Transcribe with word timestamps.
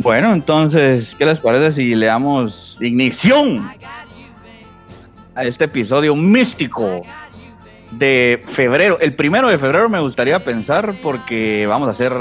Bueno, 0.00 0.32
entonces, 0.32 1.16
¿qué 1.18 1.26
les 1.26 1.40
parece 1.40 1.72
si 1.72 1.96
le 1.96 2.06
damos 2.06 2.78
ignición 2.80 3.68
a 5.34 5.42
este 5.42 5.64
episodio 5.64 6.14
místico 6.14 7.02
de 7.90 8.40
febrero? 8.46 9.00
El 9.00 9.14
primero 9.14 9.48
de 9.48 9.58
febrero 9.58 9.88
me 9.88 9.98
gustaría 9.98 10.38
pensar 10.38 10.94
porque 11.02 11.66
vamos 11.66 11.88
a 11.88 11.90
hacer 11.90 12.12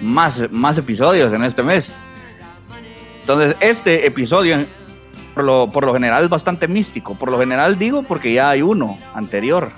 más, 0.00 0.50
más 0.50 0.76
episodios 0.78 1.32
en 1.32 1.44
este 1.44 1.62
mes. 1.62 1.94
Entonces, 3.20 3.56
este 3.60 4.04
episodio 4.04 4.66
por 5.32 5.44
lo, 5.44 5.68
por 5.68 5.86
lo 5.86 5.92
general 5.92 6.24
es 6.24 6.28
bastante 6.28 6.66
místico. 6.66 7.14
Por 7.14 7.30
lo 7.30 7.38
general 7.38 7.78
digo 7.78 8.02
porque 8.02 8.32
ya 8.32 8.50
hay 8.50 8.62
uno 8.62 8.98
anterior. 9.14 9.70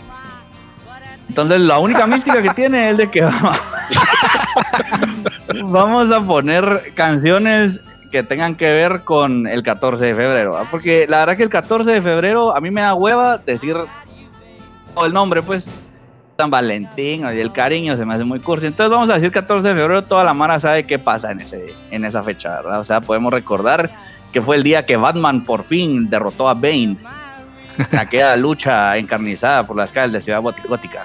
Entonces, 1.29 1.61
la 1.61 1.79
única 1.79 2.07
mística 2.07 2.41
que 2.41 2.55
tiene 2.55 2.89
es 2.89 2.97
de 2.97 3.11
que 3.11 3.21
vamos 5.71 6.11
a 6.11 6.21
poner 6.21 6.93
canciones 6.95 7.81
que 8.11 8.23
tengan 8.23 8.55
que 8.55 8.67
ver 8.73 9.01
con 9.03 9.47
el 9.47 9.63
14 9.63 10.05
de 10.05 10.15
febrero. 10.15 10.57
Porque 10.71 11.07
la 11.09 11.19
verdad 11.19 11.37
que 11.37 11.43
el 11.43 11.49
14 11.49 11.91
de 11.91 12.01
febrero 12.03 12.55
a 12.57 12.61
mí 12.61 12.71
me 12.71 12.81
da 12.81 12.95
hueva 12.95 13.39
decir 13.39 13.77
todo 14.95 15.07
el 15.07 15.13
nombre, 15.13 15.43
pues. 15.43 15.65
San 16.37 16.51
Valentín 16.51 17.21
y 17.33 17.39
el 17.39 17.53
cariño 17.53 17.97
se 17.97 18.05
me 18.05 18.13
hace 18.15 18.25
muy 18.25 18.41
cursi. 18.41 18.67
Entonces 18.67 18.91
vamos 18.91 19.09
a 19.09 19.15
decir 19.15 19.31
14 19.31 19.69
de 19.69 19.75
febrero, 19.77 20.03
toda 20.03 20.25
la 20.25 20.35
mara 20.35 20.59
sabe 20.59 20.83
qué 20.85 20.99
pasa 20.99 21.31
en, 21.31 21.41
ese, 21.41 21.73
en 21.93 22.05
esa 22.05 22.25
fecha, 22.25 22.57
¿verdad? 22.57 22.81
O 22.81 22.85
sea, 22.85 23.01
podemos 23.01 23.33
recordar 23.33 23.89
que 24.33 24.43
fue 24.43 24.57
el 24.57 24.65
día 24.65 24.85
que 24.85 24.97
Batman 24.97 25.45
por 25.45 25.63
fin 25.63 26.11
derrotó 26.11 26.49
a 26.49 26.55
Bane 26.55 26.97
en 27.79 27.99
aquella 27.99 28.35
lucha 28.37 28.97
encarnizada 28.97 29.65
por 29.65 29.77
las 29.77 29.93
calles 29.93 30.13
de 30.13 30.21
Ciudad 30.23 30.41
Gót- 30.43 30.67
Gótica. 30.69 31.05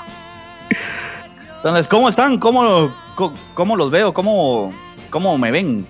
Entonces, 1.57 1.87
¿cómo 1.87 2.09
están? 2.09 2.39
¿Cómo, 2.39 2.91
cómo, 3.19 3.35
cómo 3.53 3.75
los 3.75 3.91
veo? 3.91 4.13
¿Cómo, 4.13 4.71
¿Cómo 5.09 5.37
me 5.37 5.51
ven? 5.51 5.85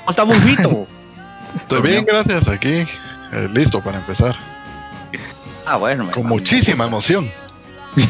¿Cómo 0.00 0.10
está 0.10 0.22
Bufito? 0.22 0.86
Estoy 1.56 1.82
bien, 1.82 2.04
gracias. 2.04 2.48
Aquí, 2.48 2.68
eh, 2.68 3.48
listo 3.52 3.82
para 3.82 3.98
empezar. 3.98 4.36
Ah, 5.66 5.76
bueno. 5.76 6.10
Con 6.12 6.26
muchísima 6.26 6.86
emoción. 6.86 7.28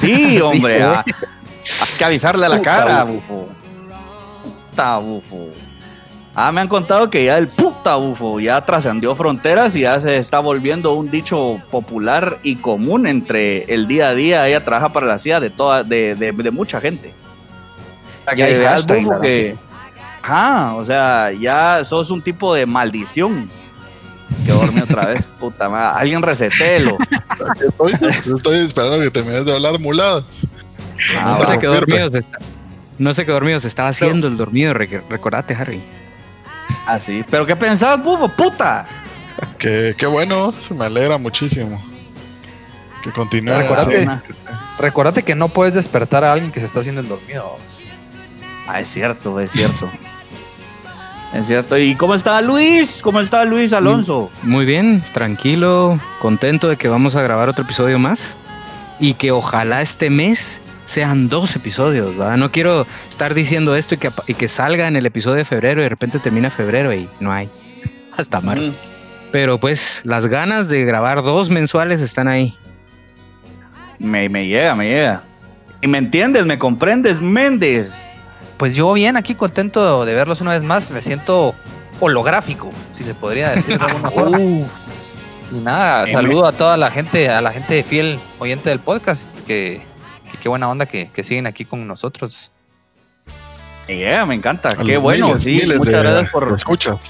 Sí, 0.01 0.39
hombre. 0.43 0.83
ah, 0.83 1.05
hay 1.07 1.97
que 1.97 2.05
avisarle 2.05 2.47
a 2.47 2.49
la 2.51 2.59
Puta, 2.59 2.77
cara, 2.77 3.05
bufo. 3.05 3.49
Puta, 4.71 4.99
bufo. 4.99 5.49
Ah, 6.35 6.53
me 6.53 6.61
han 6.61 6.69
contado 6.69 7.11
que 7.11 7.25
ya 7.25 7.39
el 7.39 7.49
puta 7.49 7.97
bufo 7.97 8.39
ya 8.39 8.61
trascendió 8.61 9.17
fronteras 9.17 9.75
y 9.75 9.81
ya 9.81 9.99
se 10.01 10.19
está 10.19 10.39
volviendo 10.39 10.93
un 10.93 11.11
dicho 11.11 11.61
popular 11.71 12.39
y 12.45 12.57
común 12.57 13.09
entre 13.09 13.65
el 13.73 13.89
día 13.89 14.11
a 14.11 14.15
día. 14.15 14.47
Ella 14.47 14.65
trabaja 14.65 14.93
para 14.93 15.07
la 15.07 15.19
CIA 15.19 15.41
de 15.41 15.51
toda, 15.51 15.83
de, 15.83 16.15
de, 16.15 16.31
de 16.33 16.51
mucha 16.51 16.81
gente. 16.81 17.13
Sea, 18.29 18.37
Ya 18.37 18.45
hay 18.47 18.55
que 18.55 18.67
hashtag, 18.67 19.07
¿verdad? 19.09 19.21
que. 19.23 19.57
Ajá, 20.23 20.75
o 20.75 20.85
sea, 20.85 21.33
ya 21.33 21.83
sos 21.85 22.11
un 22.11 22.21
tipo 22.23 22.55
de 22.55 22.67
maldición. 22.67 23.49
Que 24.45 24.53
dormí 24.53 24.81
otra 24.81 25.07
vez, 25.07 25.23
puta 25.41 25.69
madre. 25.69 26.01
Alguien 26.01 26.23
resetelo. 26.23 26.99
Estoy, 27.67 27.93
estoy 28.37 28.59
esperando 28.67 29.01
que 29.01 29.11
termines 29.11 29.45
de 29.47 29.53
hablar 29.55 29.79
muladas. 29.81 30.25
Ah, 31.19 31.37
no 31.39 31.47
se 31.47 31.55
va. 31.55 31.59
quedó 31.59 31.73
fuerte. 31.75 31.93
dormido, 31.93 32.09
se 32.11 32.19
está- 32.19 32.39
no 32.99 33.15
dormido, 33.33 33.61
se 33.61 33.69
estaba 33.69 33.89
haciendo 33.91 34.27
el 34.27 34.37
dormido, 34.37 34.75
rec- 34.75 35.03
recordate, 35.09 35.55
Harry. 35.55 35.81
Así. 36.87 37.25
¿Pero 37.31 37.47
qué 37.47 37.55
pensabas, 37.57 38.05
bufo? 38.05 38.29
¡Puta! 38.29 38.87
Que, 39.59 39.95
qué 39.97 40.07
bueno, 40.07 40.53
se 40.53 40.75
me 40.75 40.85
alegra 40.85 41.17
muchísimo. 41.17 41.81
Que 43.05 43.11
continúe. 43.13 43.55
Recordate-. 43.55 44.21
Recordate 44.79 45.23
que 45.23 45.35
no 45.37 45.49
puedes 45.49 45.73
despertar 45.75 46.25
a 46.25 46.33
alguien 46.33 46.51
que 46.51 46.61
se 46.61 46.67
está 46.67 46.81
haciendo 46.81 47.01
el 47.01 47.09
dormido. 47.09 47.57
Ah, 48.69 48.81
es 48.81 48.89
cierto, 48.93 49.41
es 49.41 49.51
cierto. 49.51 49.89
es 51.35 51.47
cierto. 51.47 51.79
¿Y 51.79 51.95
cómo 51.95 52.15
está 52.15 52.41
Luis? 52.43 52.99
¿Cómo 53.03 53.21
está 53.21 53.45
Luis 53.45 53.73
Alonso? 53.73 54.31
Muy 54.43 54.67
bien, 54.67 55.03
tranquilo, 55.13 55.99
contento 56.21 56.69
de 56.69 56.77
que 56.77 56.89
vamos 56.89 57.17
a 57.17 57.23
grabar 57.23 57.49
otro 57.49 57.65
episodio 57.65 57.99
más 57.99 58.35
y 59.01 59.15
que 59.15 59.31
ojalá 59.33 59.81
este 59.83 60.11
mes 60.11 60.61
sean 60.85 61.29
dos 61.29 61.55
episodios, 61.57 62.17
¿verdad? 62.17 62.37
No 62.37 62.51
quiero 62.51 62.87
estar 63.09 63.35
diciendo 63.35 63.75
esto 63.77 63.95
y 63.95 63.99
que, 63.99 64.09
apa- 64.09 64.25
y 64.27 64.35
que 64.35 64.49
salga 64.49 64.87
en 64.89 64.97
el 64.97 65.07
episodio 65.07 65.37
de 65.37 65.45
febrero 65.45 65.81
y 65.81 65.85
de 65.85 65.89
repente 65.91 66.19
termina 66.19 66.51
febrero 66.51 66.93
y 66.95 67.09
no 67.21 67.33
hay. 67.33 67.49
Hasta 68.17 68.41
marzo. 68.41 68.71
Mm. 68.71 68.75
Pero 69.33 69.59
pues 69.59 70.01
las 70.05 70.27
ganas 70.27 70.69
de 70.69 70.85
grabar 70.87 71.23
dos 71.23 71.51
mensuales 71.51 72.01
están 72.01 72.29
ahí. 72.29 72.55
Me, 73.99 74.29
me 74.29 74.47
llega, 74.47 74.75
me 74.75 74.89
llega. 74.89 75.23
Y 75.83 75.87
me 75.89 75.99
entiendes, 75.99 76.47
me 76.47 76.59
comprendes, 76.59 77.21
Méndez. 77.21 77.93
Pues 78.59 78.75
yo 78.75 78.93
bien 78.93 79.17
aquí 79.17 79.35
contento 79.35 80.05
de 80.05 80.15
verlos 80.15 80.41
una 80.41 80.51
vez 80.53 80.63
más. 80.63 80.91
Me 80.91 81.01
siento 81.01 81.55
holográfico, 82.01 82.71
si 82.93 83.05
se 83.05 83.15
podría 83.15 83.51
decir 83.51 83.79
de 83.79 83.85
alguna 83.85 84.11
forma. 84.13 84.39
Y 84.41 84.67
nada, 85.63 86.07
saludo 86.07 86.47
a 86.47 86.53
toda 86.53 86.77
la 86.77 86.91
gente, 86.91 87.29
a 87.31 87.41
la 87.41 87.53
gente 87.53 87.83
fiel 87.83 88.19
oyente 88.39 88.69
del 88.69 88.81
podcast, 88.81 89.31
que, 89.47 89.81
que 90.31 90.39
qué 90.39 90.49
buena 90.49 90.69
onda 90.69 90.87
que, 90.87 91.09
que 91.13 91.23
siguen 91.25 91.47
aquí 91.47 91.65
con 91.65 91.87
nosotros. 91.87 92.51
Me 93.87 93.97
llega, 93.97 94.27
me 94.27 94.35
encanta. 94.35 94.71
A 94.71 94.85
Qué 94.85 94.99
bueno, 94.99 95.29
miles, 95.29 95.45
sí. 95.45 95.51
miles 95.53 95.79
Muchas 95.79 95.93
de- 95.95 96.11
gracias 96.11 96.31
por 96.31 96.53
escuchas. 96.55 97.01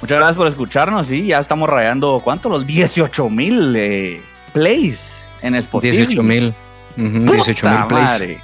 muchas 0.00 0.18
gracias 0.18 0.36
por 0.36 0.48
escucharnos. 0.48 1.06
Sí, 1.06 1.26
ya 1.28 1.38
estamos 1.38 1.68
rayando, 1.68 2.20
¿cuánto? 2.24 2.48
Los 2.48 2.66
18 2.66 3.28
mil 3.30 3.74
eh, 3.76 4.20
plays 4.52 4.98
en 5.42 5.54
Spotify. 5.54 5.98
18 5.98 6.22
mil. 6.24 6.54
Puta 6.96 7.32
18 7.34 7.68
mil 7.70 7.84
plays. 7.86 8.04
madre. 8.10 8.40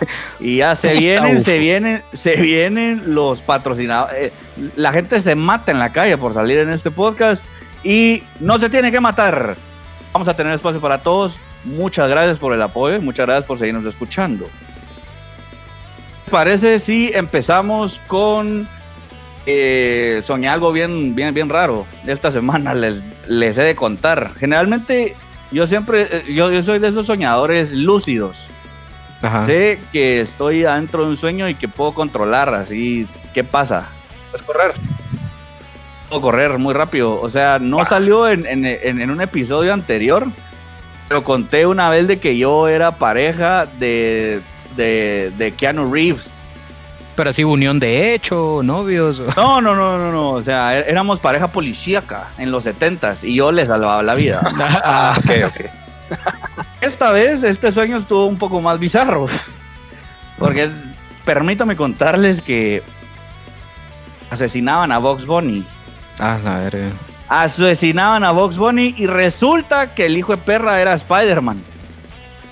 Y 0.40 0.58
ya 0.58 0.76
se 0.76 0.94
vienen, 0.94 1.42
se 1.42 1.58
vienen, 1.58 2.02
se 2.12 2.36
vienen 2.36 3.14
los 3.14 3.42
patrocinadores. 3.42 4.16
Eh, 4.16 4.32
la 4.76 4.92
gente 4.92 5.20
se 5.20 5.34
mata 5.34 5.70
en 5.70 5.78
la 5.78 5.90
calle 5.92 6.16
por 6.16 6.34
salir 6.34 6.58
en 6.58 6.70
este 6.70 6.90
podcast 6.90 7.44
y 7.84 8.22
no 8.40 8.58
se 8.58 8.70
tiene 8.70 8.90
que 8.90 9.00
matar. 9.00 9.56
Vamos 10.12 10.28
a 10.28 10.34
tener 10.34 10.52
espacio 10.54 10.80
para 10.80 11.02
todos. 11.02 11.38
Muchas 11.64 12.08
gracias 12.08 12.38
por 12.38 12.54
el 12.54 12.62
apoyo 12.62 12.96
y 12.96 13.00
muchas 13.00 13.26
gracias 13.26 13.46
por 13.46 13.58
seguirnos 13.58 13.84
escuchando. 13.84 14.46
¿Qué 16.24 16.30
parece 16.30 16.80
si 16.80 17.10
empezamos 17.12 18.00
con 18.06 18.68
eh, 19.46 20.22
soñé 20.24 20.48
algo 20.48 20.72
bien, 20.72 21.14
bien, 21.14 21.34
bien 21.34 21.48
raro? 21.48 21.86
Esta 22.06 22.32
semana 22.32 22.74
les, 22.74 23.02
les 23.28 23.58
he 23.58 23.62
de 23.62 23.74
contar. 23.74 24.32
Generalmente 24.38 25.16
yo 25.50 25.66
siempre, 25.66 26.08
eh, 26.10 26.24
yo, 26.32 26.50
yo 26.50 26.62
soy 26.62 26.78
de 26.78 26.88
esos 26.88 27.06
soñadores 27.06 27.72
lúcidos. 27.72 28.49
Ajá. 29.22 29.42
Sé 29.42 29.78
que 29.92 30.20
estoy 30.20 30.64
adentro 30.64 31.04
de 31.04 31.10
un 31.10 31.16
sueño 31.16 31.48
y 31.48 31.54
que 31.54 31.68
puedo 31.68 31.92
controlar 31.92 32.54
así. 32.54 33.06
¿Qué 33.34 33.44
pasa? 33.44 33.88
Puedes 34.30 34.46
correr. 34.46 34.72
Puedo 36.08 36.22
correr 36.22 36.58
muy 36.58 36.74
rápido. 36.74 37.20
O 37.20 37.28
sea, 37.30 37.58
no 37.60 37.84
salió 37.84 38.28
en, 38.28 38.46
en- 38.46 38.64
en- 38.64 39.00
en 39.00 39.10
un 39.10 39.20
episodio 39.20 39.72
anterior, 39.72 40.26
pero 41.08 41.22
conté 41.22 41.66
una 41.66 41.90
vez 41.90 42.08
de 42.08 42.18
que 42.18 42.36
yo 42.36 42.66
era 42.68 42.92
pareja 42.92 43.66
de, 43.66 44.40
de, 44.76 45.32
de 45.36 45.52
Keanu 45.52 45.92
Reeves. 45.92 46.36
Pero 47.14 47.30
así 47.30 47.44
unión 47.44 47.78
de 47.78 48.14
hecho, 48.14 48.60
novios. 48.64 49.22
No, 49.36 49.60
no, 49.60 49.74
no, 49.74 49.98
no, 49.98 50.10
no. 50.10 50.30
O 50.30 50.42
sea, 50.42 50.78
é- 50.78 50.90
éramos 50.90 51.20
pareja 51.20 51.48
policíaca 51.48 52.28
en 52.38 52.50
los 52.50 52.64
70s 52.64 53.18
y 53.24 53.34
yo 53.36 53.52
le 53.52 53.66
salvaba 53.66 54.02
la 54.02 54.14
vida. 54.14 54.40
Ah, 54.82 55.14
Ok, 55.18 55.30
ok. 55.46 55.66
Esta 56.80 57.12
vez 57.12 57.42
este 57.42 57.72
sueño 57.72 57.98
estuvo 57.98 58.26
un 58.26 58.38
poco 58.38 58.60
más 58.60 58.78
bizarro. 58.78 59.26
Porque 60.38 60.70
permítame 61.24 61.76
contarles 61.76 62.40
que 62.40 62.82
asesinaban 64.30 64.90
a 64.92 64.98
Box 64.98 65.26
Bunny. 65.26 65.66
Ah, 66.18 66.38
la 66.42 66.58
verga. 66.58 66.90
Asesinaban 67.28 68.24
a 68.24 68.32
Box 68.32 68.56
Bunny 68.56 68.94
y 68.96 69.06
resulta 69.06 69.94
que 69.94 70.06
el 70.06 70.16
hijo 70.16 70.32
de 70.32 70.38
perra 70.38 70.80
era 70.80 70.94
Spider-Man. 70.94 71.62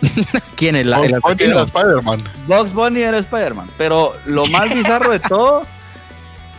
¿Quién 0.57 0.77
es 0.77 0.87
la, 0.87 1.01
el 1.01 1.07
era 1.07 1.19
Spider-Man. 1.65 2.23
Box 2.47 2.73
Bunny 2.73 3.01
era 3.01 3.19
Spider-Man. 3.19 3.69
Pero 3.77 4.15
lo 4.27 4.45
más 4.47 4.73
bizarro 4.75 5.13
de 5.13 5.21
todo 5.21 5.63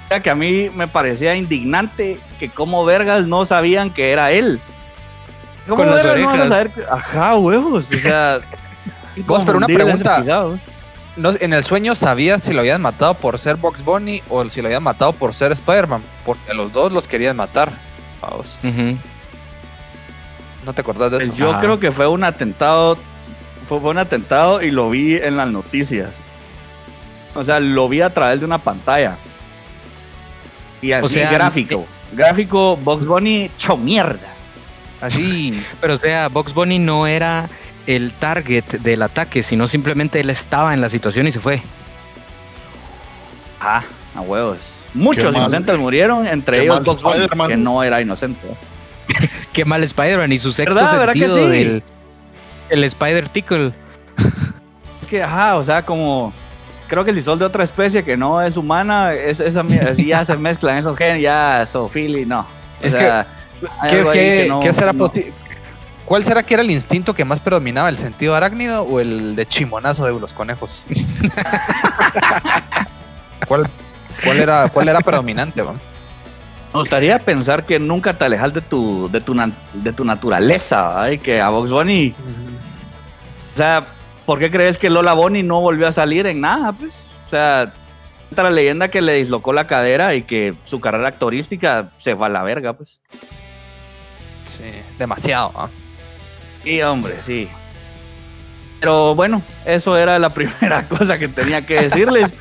era 0.09 0.21
que 0.21 0.29
a 0.29 0.35
mí 0.35 0.69
me 0.75 0.87
parecía 0.87 1.35
indignante 1.35 2.19
que 2.39 2.49
como 2.49 2.83
vergas 2.83 3.27
no 3.27 3.45
sabían 3.45 3.91
que 3.91 4.11
era 4.11 4.31
él. 4.31 4.59
¿Cómo 5.69 5.83
Con 5.83 5.91
las 5.95 6.03
no 6.03 6.09
a 6.09 6.13
orejas. 6.13 6.47
saber 6.49 6.71
Ajá, 6.91 7.35
huevos. 7.35 7.85
O 7.89 7.97
sea... 7.97 8.39
Vos, 9.25 9.43
pero 9.45 9.57
una 9.57 9.67
pregunta. 9.67 10.23
¿eh? 10.25 10.59
No, 11.17 11.31
en 11.39 11.53
el 11.53 11.63
sueño 11.63 11.95
sabías 11.95 12.41
si 12.43 12.53
lo 12.53 12.61
habían 12.61 12.81
matado 12.81 13.13
por 13.15 13.37
ser 13.39 13.57
Box 13.57 13.83
Bunny 13.83 14.21
o 14.29 14.45
si 14.49 14.61
lo 14.61 14.67
habían 14.69 14.83
matado 14.83 15.11
por 15.13 15.33
ser 15.33 15.51
Spider-Man. 15.51 16.01
Porque 16.25 16.51
a 16.51 16.53
los 16.53 16.71
dos 16.71 16.91
los 16.91 17.07
querían 17.07 17.35
matar. 17.35 17.73
Vamos. 18.21 18.57
¿No 20.65 20.73
te 20.73 20.81
acordás 20.81 21.11
de 21.11 21.17
eso? 21.17 21.27
Pues 21.27 21.37
Yo 21.37 21.51
Ah. 21.53 21.59
creo 21.61 21.79
que 21.79 21.91
fue 21.91 22.07
un 22.07 22.23
atentado, 22.23 22.97
fue, 23.67 23.79
fue 23.79 23.89
un 23.91 23.97
atentado 23.97 24.61
y 24.61 24.71
lo 24.71 24.89
vi 24.89 25.15
en 25.15 25.37
las 25.37 25.49
noticias. 25.49 26.09
O 27.35 27.43
sea, 27.43 27.59
lo 27.59 27.87
vi 27.89 28.01
a 28.01 28.13
través 28.13 28.39
de 28.39 28.45
una 28.45 28.57
pantalla. 28.57 29.17
Y 30.81 30.91
así 30.93 31.09
sea, 31.15 31.31
gráfico. 31.31 31.85
Gráfico 32.13 32.77
Box 32.77 33.05
Bunny, 33.05 33.51
cho 33.57 33.75
mierda. 33.77 34.33
Así. 35.01 35.63
Pero 35.81 35.93
o 35.93 35.97
sea, 35.97 36.27
Box 36.29 36.53
Bunny 36.53 36.79
no 36.79 37.07
era 37.07 37.49
el 37.87 38.11
target 38.13 38.63
del 38.79 39.01
ataque, 39.01 39.43
sino 39.43 39.67
simplemente 39.67 40.19
él 40.19 40.29
estaba 40.29 40.73
en 40.73 40.81
la 40.81 40.89
situación 40.89 41.27
y 41.27 41.31
se 41.31 41.39
fue. 41.39 41.61
Ah, 43.61 43.83
a 44.15 44.21
huevos. 44.21 44.57
Muchos 44.93 45.25
Qué 45.25 45.31
mal. 45.31 45.41
inocentes 45.41 45.77
murieron, 45.77 46.25
entre 46.27 46.57
Qué 46.57 46.63
ellos 46.63 46.83
Bugs 46.83 47.01
Bunny, 47.01 47.27
que 47.47 47.57
no 47.57 47.83
era 47.83 48.01
inocente. 48.01 48.47
Qué 49.53 49.65
mal 49.65 49.83
Spider-Man 49.83 50.31
y 50.31 50.37
su 50.37 50.51
sexto 50.51 50.75
¿Verdad? 50.75 50.99
¿Verdad 50.99 51.13
que 51.13 51.19
sentido 51.19 51.51
sí? 51.51 51.57
del 51.57 51.83
el 52.69 52.83
Spider 52.83 53.27
Tickle. 53.29 53.73
Es 55.01 55.07
que, 55.07 55.23
ajá, 55.23 55.57
o 55.57 55.63
sea, 55.63 55.83
como 55.85 56.33
creo 56.87 57.05
que 57.05 57.13
si 57.13 57.21
sos 57.21 57.39
de 57.39 57.45
otra 57.45 57.63
especie 57.63 58.03
que 58.03 58.17
no 58.17 58.41
es 58.41 58.57
humana, 58.57 59.13
es, 59.13 59.39
esa, 59.39 59.61
así 59.89 60.05
ya 60.07 60.25
se 60.25 60.35
mezclan 60.37 60.77
esos 60.77 60.97
genes, 60.97 61.21
ya 61.21 61.65
zoofili, 61.65 62.25
no. 62.25 62.41
O 62.41 62.45
Es 62.81 62.93
sea, 62.93 63.19
hay 63.21 63.25
¿Qué, 63.89 63.95
algo 63.97 64.09
ahí 64.11 64.17
qué- 64.17 64.41
que 64.43 64.49
no- 64.49 64.59
qué 64.59 64.73
será 64.73 64.93
no. 64.93 65.11
¿Cuál 66.05 66.23
será 66.23 66.41
que 66.41 66.55
era 66.55 66.63
el 66.63 66.71
instinto 66.71 67.13
que 67.13 67.23
más 67.23 67.39
predominaba, 67.39 67.87
el 67.87 67.97
sentido 67.97 68.33
arácnido 68.33 68.81
o 68.81 68.99
el 68.99 69.35
de 69.35 69.45
chimonazo 69.45 70.05
de 70.05 70.19
los 70.19 70.33
conejos? 70.33 70.87
¿Cuál, 73.47 73.69
cuál 74.23 74.39
era, 74.39 74.69
¿Cuál 74.69 74.89
era 74.89 74.99
predominante? 75.01 75.61
va? 75.61 75.73
Me 75.73 76.79
gustaría 76.79 77.17
pensar 77.19 77.65
que 77.65 77.79
nunca 77.79 78.17
te 78.17 78.25
alejas 78.25 78.53
de 78.53 78.61
tu, 78.61 79.09
de 79.11 79.21
tu, 79.21 79.35
de 79.73 79.93
tu 79.93 80.05
naturaleza, 80.05 80.81
¿va? 80.81 81.11
y 81.11 81.17
que 81.17 81.41
a 81.41 81.49
Box 81.49 81.71
Bunny, 81.71 82.13
o 83.53 83.57
sea, 83.57 83.87
¿por 84.25 84.39
qué 84.39 84.51
crees 84.51 84.77
que 84.77 84.89
Lola 84.89 85.13
Bunny 85.13 85.41
no 85.43 85.61
volvió 85.61 85.87
a 85.87 85.91
salir 85.91 86.27
en 86.27 86.41
nada? 86.41 86.71
Pues, 86.73 86.91
o 87.27 87.29
sea, 87.31 87.73
la 88.35 88.49
leyenda 88.51 88.89
que 88.89 89.01
le 89.01 89.13
dislocó 89.13 89.53
la 89.53 89.65
cadera 89.67 90.13
y 90.13 90.23
que 90.23 90.53
su 90.65 90.79
carrera 90.79 91.07
actorística 91.07 91.89
se 91.97 92.15
fue 92.15 92.27
a 92.27 92.29
la 92.29 92.43
verga, 92.43 92.73
pues. 92.73 92.99
Demasiado. 94.97 95.51
¿va? 95.53 95.69
Sí, 96.63 96.81
hombre, 96.81 97.15
sí. 97.25 97.47
Pero 98.79 99.15
bueno, 99.15 99.41
eso 99.65 99.97
era 99.97 100.19
la 100.19 100.29
primera 100.33 100.87
cosa 100.87 101.17
que 101.17 101.27
tenía 101.27 101.65
que 101.65 101.81
decirles. 101.81 102.31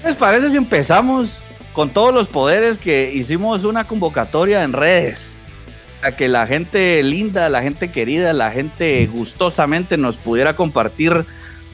¿Qué 0.00 0.08
les 0.08 0.16
parece 0.16 0.50
si 0.50 0.56
empezamos 0.56 1.38
con 1.72 1.90
todos 1.90 2.12
los 2.14 2.28
poderes 2.28 2.78
que 2.78 3.12
hicimos 3.12 3.64
una 3.64 3.84
convocatoria 3.84 4.64
en 4.64 4.72
redes? 4.72 5.34
A 6.02 6.12
que 6.12 6.28
la 6.28 6.46
gente 6.46 7.02
linda, 7.02 7.50
la 7.50 7.60
gente 7.60 7.90
querida, 7.90 8.32
la 8.32 8.50
gente 8.50 9.06
gustosamente 9.06 9.98
nos 9.98 10.16
pudiera 10.16 10.56
compartir 10.56 11.26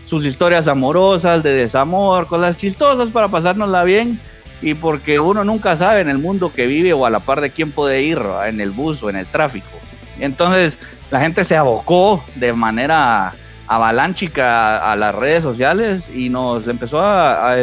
sus 0.07 0.25
historias 0.25 0.67
amorosas, 0.67 1.43
de 1.43 1.53
desamor, 1.53 2.27
cosas 2.27 2.57
chistosas 2.57 3.11
para 3.11 3.29
pasárnosla 3.29 3.85
bien. 3.85 4.21
Y 4.63 4.75
porque 4.75 5.21
uno 5.21 5.45
nunca 5.45 5.77
sabe 5.77 6.01
en 6.01 6.09
el 6.09 6.19
mundo 6.19 6.53
que 6.53 6.67
vive 6.67 6.93
o 6.93 7.07
a 7.07 7.11
la 7.11 7.21
par 7.21 7.41
de 7.41 7.51
quién 7.51 7.73
puede 7.73 8.03
ir, 8.03 8.21
en 8.47 8.61
el 8.61 8.71
bus 8.71 9.03
o 9.03 9.11
en 9.11 9.17
el 9.17 9.27
tráfico. 9.27 9.69
Entonces 10.19 10.79
la 11.11 11.21
gente 11.21 11.45
se 11.45 11.57
abocó 11.57 12.25
de 12.35 12.53
manera 12.53 13.35
avalánchica 13.69 14.91
a, 14.91 14.97
las 14.97 15.15
redes 15.15 15.43
sociales 15.43 16.09
y 16.15 16.29
nos 16.29 16.69
empezó 16.69 17.01
a 17.03 17.57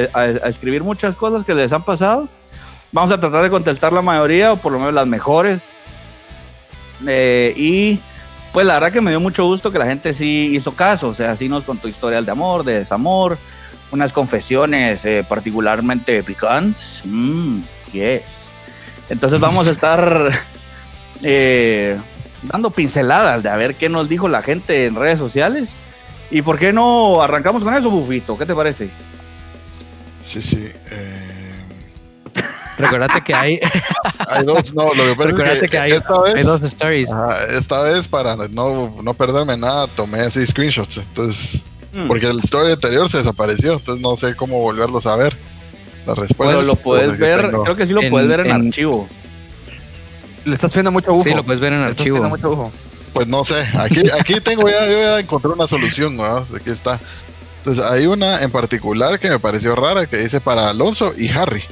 escribir 0.45 0.84
muchas 0.84 1.16
cosas 1.16 1.44
que 1.44 1.56
les 1.56 1.72
han 1.74 1.84
pasado. 1.84 2.30
Vamos 2.94 3.12
a 3.12 3.19
tratar 3.19 3.44
de 3.44 3.50
contestar 3.50 3.92
la 3.92 4.04
mayoría 4.04 4.54
o 4.54 4.57
por 4.57 4.72
lo 4.72 4.78
menos 4.78 4.94
las 4.94 5.07
mejores. 5.07 5.63
Eh, 7.07 7.54
y 7.57 8.00
pues 8.54 8.68
la 8.68 8.75
verdad 8.75 8.92
que 8.92 9.01
me 9.01 9.10
dio 9.10 9.19
mucho 9.19 9.46
gusto 9.46 9.72
que 9.72 9.80
la 9.80 9.88
gente 9.88 10.13
sí 10.13 10.51
hizo 10.54 10.74
caso, 10.74 11.07
o 11.07 11.13
sea, 11.13 11.36
sí 11.36 11.50
nos 11.50 11.63
contó 11.63 11.88
historias 11.88 12.24
de 12.24 12.31
amor, 12.31 12.63
de 12.63 12.75
desamor, 12.75 13.39
unas 13.94 14.12
confesiones 14.12 15.06
eh, 15.06 15.24
particularmente 15.28 16.24
picantes. 16.24 17.01
Mm, 17.06 17.62
yes. 17.94 18.24
Entonces 19.07 19.40
vamos 19.40 19.68
a 19.68 19.72
estar 19.72 20.31
eh, 21.22 21.95
dando 22.42 22.72
pinceladas 22.72 23.44
de 23.44 23.50
a 23.50 23.56
ver 23.56 23.75
qué 23.75 23.90
nos 23.90 24.10
dijo 24.10 24.28
la 24.28 24.42
gente 24.42 24.88
en 24.88 24.95
redes 24.95 25.19
sociales. 25.19 25.69
¿Y 26.31 26.42
por 26.42 26.57
qué 26.57 26.74
no 26.74 27.22
arrancamos 27.22 27.63
con 27.63 27.75
eso, 27.75 27.92
Bufito? 27.92 28.36
¿Qué 28.36 28.48
te 28.48 28.56
parece? 28.56 28.90
Sí, 30.22 30.42
sí. 30.42 30.72
eh, 30.92 31.54
Recordate 32.80 33.22
que 33.22 33.36
hay, 33.36 33.60
hay 34.28 34.44
dos, 34.44 34.74
no, 34.74 34.92
lo 34.96 35.06
que 35.06 35.16
pasa 35.16 35.30
recordate 35.30 35.54
es 35.54 35.62
que 35.62 35.68
que, 35.69 35.78
hay, 35.78 35.92
esta 35.92 36.19
vez, 36.22 36.36
hay 36.36 36.44
dos 36.44 36.63
stories. 36.63 37.13
ajá, 37.13 37.46
esta 37.56 37.84
vez 37.84 38.07
para 38.07 38.36
no, 38.50 38.96
no 39.04 39.13
perderme 39.13 39.56
nada, 39.56 39.86
tomé 39.96 40.22
así 40.22 40.44
screenshots. 40.48 40.98
Entonces, 40.98 41.62
Mm. 41.94 42.07
porque 42.07 42.28
el 42.28 42.40
story 42.40 42.74
anterior 42.74 43.10
se 43.10 43.19
desapareció, 43.19 43.74
entonces 43.74 44.01
no 44.01 44.18
sé 44.18 44.36
cómo 44.36 44.60
volverlos 44.62 45.06
a 45.06 45.16
ver. 45.16 45.36
Las 46.07 46.18
respuestas. 46.18 46.57
Pero 46.60 46.68
lo 46.68 46.75
puedes 46.75 47.12
que 47.12 47.18
ver, 47.18 47.51
creo 47.51 47.75
que 47.75 47.88
sí 47.88 47.94
lo 47.94 48.01
En- 48.01 48.10
puedes 48.10 48.28
ver 48.28 48.42
en, 48.42 48.48
en- 48.48 48.68
archivo. 48.68 49.07
Le 50.45 50.54
estás 50.54 50.72
pidiendo 50.72 50.92
mucho 50.92 51.12
ojo. 51.13 51.24
Sí, 51.24 51.30
lo 51.34 51.44
puedes 51.45 51.62
ver 51.62 51.72
en 51.72 51.80
Le 51.80 51.86
archivo. 51.86 52.18
pidiendo 52.18 52.30
mucho 52.30 52.51
ojo. 52.51 52.72
Pues 53.13 53.28
no 53.28 53.44
sé, 53.44 53.62
aquí, 53.78 54.04
aquí 54.19 54.42
tengo 54.42 54.68
ya, 54.69 54.86
yo 54.88 54.92
ya 55.00 55.19
encontré 55.19 55.51
una 55.51 55.68
solución, 55.68 56.18
¿no? 56.18 56.24
Aquí 56.25 56.72
está. 56.72 57.00
Entonces 57.57 57.81
hay 57.84 58.07
una 58.07 58.42
en 58.42 58.50
particular 58.51 59.19
que 59.19 59.30
me 59.30 59.39
pareció 59.39 59.75
rara 59.75 60.06
que 60.07 60.18
dice 60.18 60.42
para 60.42 60.69
Alonso 60.72 61.13
y 61.16 61.30
Harry. 61.30 61.63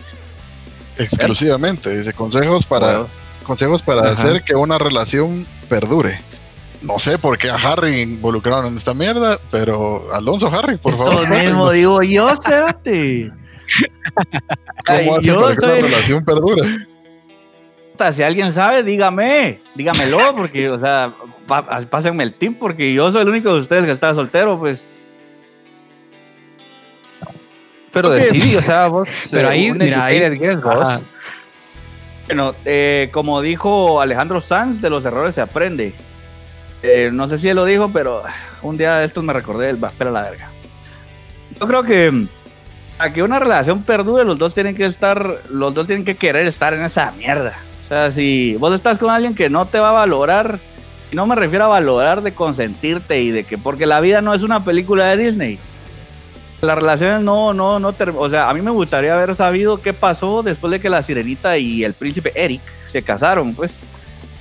Exclusivamente. 0.97 1.97
Dice 1.97 2.13
consejos 2.13 2.65
para, 2.65 2.87
Bueno, 2.87 3.07
consejos 3.43 3.81
para 3.81 4.01
Ajá. 4.11 4.11
hacer 4.23 4.43
que 4.43 4.55
una 4.55 4.77
relación 4.77 5.45
perdure. 5.67 6.21
No 6.81 6.97
sé 6.97 7.17
por 7.19 7.37
qué 7.37 7.49
a 7.49 7.55
Harry 7.55 8.01
involucraron 8.01 8.65
en 8.67 8.77
esta 8.77 8.93
mierda, 8.93 9.39
pero 9.51 10.11
Alonso, 10.13 10.47
Harry, 10.47 10.77
por 10.77 10.91
Esto 10.93 11.05
favor. 11.05 11.21
mismo 11.29 11.35
cuéntenos 11.35 11.73
digo 11.73 12.01
yo, 12.01 12.35
Cérate. 12.35 13.31
¿Cómo 14.85 15.11
hacen 15.17 15.21
yo 15.21 15.41
para 15.41 15.55
que 15.55 15.61
soy- 15.61 15.79
una 15.79 15.87
relación 15.87 16.25
perdure? 16.25 16.61
Puta, 17.91 18.13
Si 18.13 18.23
alguien 18.23 18.51
sabe, 18.51 18.81
dígame, 18.83 19.61
dígamelo, 19.75 20.35
porque, 20.35 20.69
o 20.69 20.79
sea, 20.79 21.13
pásenme 21.89 22.23
el 22.23 22.33
tip, 22.33 22.57
porque 22.57 22.93
yo 22.93 23.11
soy 23.11 23.21
el 23.21 23.29
único 23.29 23.53
de 23.53 23.59
ustedes 23.59 23.85
que 23.85 23.91
está 23.91 24.13
soltero, 24.15 24.57
pues. 24.59 24.87
Pero 27.91 28.07
Ok. 28.09 28.15
decidí, 28.15 28.55
o 28.55 28.61
sea, 28.61 28.87
vos. 28.87 29.09
Pero 29.31 29.49
ahí, 29.49 29.71
mira, 29.73 30.05
ahí- 30.05 30.55
vos. 30.55 30.89
Ajá. 30.89 31.01
Bueno, 32.27 32.55
eh, 32.65 33.09
como 33.11 33.41
dijo 33.41 34.01
Alejandro 34.01 34.39
Sanz, 34.41 34.81
de 34.81 34.89
los 34.89 35.03
errores 35.05 35.35
se 35.35 35.41
aprende. 35.41 35.93
Eh, 36.83 37.11
no 37.13 37.27
sé 37.27 37.37
si 37.37 37.49
él 37.49 37.55
lo 37.55 37.65
dijo, 37.65 37.89
pero 37.89 38.23
un 38.61 38.77
día 38.77 38.95
de 38.95 39.05
estos 39.05 39.23
me 39.23 39.33
recordé 39.33 39.67
del 39.67 39.83
va, 39.83 39.89
espera 39.89 40.11
la 40.11 40.23
verga. 40.23 40.49
Yo 41.59 41.67
creo 41.67 41.83
que 41.83 42.11
mm, 42.11 42.27
para 42.97 43.13
que 43.13 43.23
una 43.23 43.39
relación 43.39 43.83
perdure, 43.83 44.25
los 44.25 44.37
dos 44.37 44.53
tienen 44.53 44.75
que 44.75 44.85
estar, 44.85 45.41
los 45.49 45.73
dos 45.73 45.87
tienen 45.87 46.05
que 46.05 46.15
querer 46.15 46.47
estar 46.47 46.73
en 46.73 46.83
esa 46.83 47.11
mierda. 47.11 47.57
O 47.85 47.87
sea, 47.87 48.11
si 48.11 48.55
vos 48.57 48.73
estás 48.73 48.97
con 48.97 49.09
alguien 49.09 49.35
que 49.35 49.49
no 49.49 49.65
te 49.65 49.79
va 49.79 49.89
a 49.89 49.93
valorar, 49.93 50.59
y 51.11 51.15
no 51.15 51.25
me 51.27 51.35
refiero 51.35 51.65
a 51.65 51.67
valorar 51.67 52.21
de 52.21 52.33
consentirte 52.33 53.21
y 53.21 53.31
de 53.31 53.43
que, 53.43 53.57
porque 53.57 53.85
la 53.85 53.99
vida 53.99 54.21
no 54.21 54.33
es 54.33 54.43
una 54.43 54.63
película 54.63 55.07
de 55.07 55.17
Disney. 55.17 55.59
Las 56.61 56.75
relaciones 56.75 57.21
no, 57.21 57.53
no, 57.53 57.79
no, 57.79 57.93
o 58.17 58.29
sea, 58.29 58.49
a 58.49 58.53
mí 58.53 58.61
me 58.61 58.71
gustaría 58.71 59.15
haber 59.15 59.35
sabido 59.35 59.81
qué 59.81 59.93
pasó 59.93 60.43
después 60.43 60.69
de 60.71 60.79
que 60.79 60.89
la 60.89 61.01
sirenita 61.01 61.57
y 61.57 61.83
el 61.83 61.93
príncipe 61.93 62.31
Eric 62.35 62.61
se 62.85 63.01
casaron, 63.01 63.53
pues. 63.55 63.73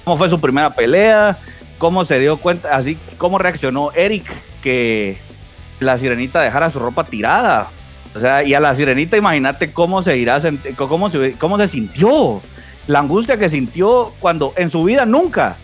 ¿Cómo 0.05 0.17
fue 0.17 0.29
su 0.29 0.41
primera 0.41 0.71
pelea? 0.71 1.39
¿Cómo 1.81 2.05
se 2.05 2.19
dio 2.21 2.37
cuenta? 2.37 2.77
Así, 2.77 2.97
¿cómo 3.17 3.39
reaccionó 3.39 3.91
Eric 3.93 4.25
que 4.63 5.17
la 5.81 5.99
sirenita 5.99 6.41
dejara 6.43 6.71
su 6.71 6.79
ropa 6.79 7.05
tirada? 7.05 7.71
O 8.15 8.21
sea, 8.21 8.45
y 8.45 8.53
a 8.53 8.61
la 8.61 8.75
sirenita, 8.75 9.17
imagínate 9.17 9.73
cómo 9.73 10.03
se 10.03 10.17
irá, 10.19 10.41
cómo 10.77 11.09
se, 11.09 11.33
cómo 11.39 11.57
se 11.57 11.69
sintió. 11.69 12.43
La 12.87 12.99
angustia 12.99 13.39
que 13.39 13.49
sintió 13.49 14.13
cuando 14.21 14.53
en 14.57 14.69
su 14.69 14.85
vida 14.85 15.07
nunca 15.07 15.57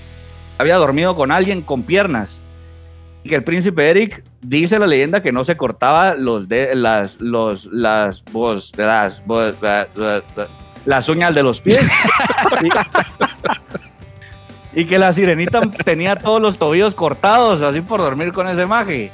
había 0.56 0.76
dormido 0.76 1.14
con 1.16 1.30
alguien 1.32 1.61
con 1.61 1.82
piernas. 1.82 2.42
Y 3.25 3.28
que 3.28 3.35
el 3.35 3.44
príncipe 3.44 3.90
Eric 3.90 4.25
dice 4.40 4.78
la 4.78 4.87
leyenda 4.87 5.23
que 5.23 5.32
no 5.32 5.44
se 5.44 5.56
cortaba 5.58 6.14
los 6.14 6.49
de 6.49 6.75
las 6.76 7.20
los 7.20 7.66
las 7.66 8.25
vos 8.32 8.73
las 8.76 9.23
vos, 9.26 9.54
la- 9.61 9.87
la- 9.96 10.23
la- 10.35 10.49
las 10.87 11.08
uñas 11.11 11.35
de 11.35 11.42
los 11.42 11.61
pies. 11.61 11.87
y, 14.76 14.85
que 14.85 14.99
la 14.99 15.12
sirenita 15.12 15.61
tenía 15.85 16.14
todos 16.16 16.40
los 16.40 16.59
tobillos 16.59 16.95
cortados 16.95 17.62
así 17.62 17.80
por 17.80 18.00
dormir 18.00 18.33
con 18.33 18.47
ese 18.47 18.66
maje. 18.66 19.11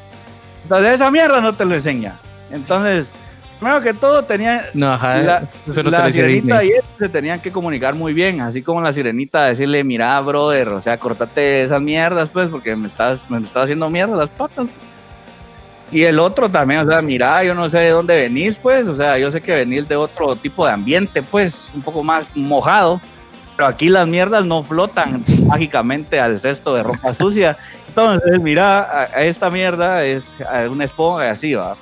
Entonces 0.64 0.96
esa 0.96 1.10
mierda 1.10 1.40
no 1.40 1.54
te 1.54 1.64
lo 1.64 1.74
enseña. 1.74 2.16
Entonces, 2.50 3.10
primero 3.58 3.80
que 3.80 3.94
todo 3.94 4.24
tenía 4.24 4.66
No, 4.74 4.92
ajá. 4.92 5.18
la, 5.18 5.48
no 5.66 5.82
la 5.84 6.10
sirenita 6.10 6.64
y 6.64 6.70
él 6.70 6.82
se 6.98 7.08
tenían 7.08 7.40
que 7.40 7.52
comunicar 7.52 7.94
muy 7.94 8.12
bien, 8.12 8.40
así 8.40 8.60
como 8.60 8.80
la 8.80 8.92
sirenita 8.92 9.44
decirle, 9.44 9.84
mira, 9.84 10.20
brother, 10.20 10.68
o 10.70 10.82
sea, 10.82 10.98
cortate 10.98 11.62
esas 11.62 11.80
mierdas, 11.80 12.28
pues, 12.32 12.48
porque 12.48 12.74
me 12.74 12.88
estás, 12.88 13.30
me 13.30 13.38
estás 13.38 13.64
haciendo 13.64 13.88
mierda 13.88 14.16
las 14.16 14.30
patas. 14.30 14.66
Y 15.92 16.02
el 16.02 16.18
otro 16.18 16.48
también, 16.48 16.80
o 16.80 16.86
sea, 16.86 17.02
mira, 17.02 17.44
yo 17.44 17.54
no 17.54 17.70
sé 17.70 17.78
de 17.78 17.90
dónde 17.90 18.16
venís, 18.16 18.56
pues, 18.56 18.88
o 18.88 18.96
sea, 18.96 19.16
yo 19.18 19.30
sé 19.30 19.40
que 19.40 19.52
venís 19.52 19.86
de 19.88 19.94
otro 19.94 20.34
tipo 20.34 20.66
de 20.66 20.72
ambiente, 20.72 21.22
pues, 21.22 21.70
un 21.74 21.82
poco 21.82 22.02
más 22.02 22.34
mojado, 22.34 23.00
pero 23.56 23.68
aquí 23.68 23.88
las 23.88 24.06
mierdas 24.08 24.44
no 24.44 24.62
flotan 24.62 25.24
mágicamente 25.46 26.20
al 26.20 26.40
cesto 26.40 26.74
de 26.74 26.82
ropa 26.82 27.14
sucia. 27.14 27.56
Entonces, 27.88 28.40
mira, 28.40 28.80
a- 29.14 29.22
esta 29.22 29.50
mierda 29.50 30.04
es 30.04 30.24
una 30.70 30.84
esponja 30.84 31.26
y 31.26 31.28
así 31.28 31.54
va. 31.54 31.76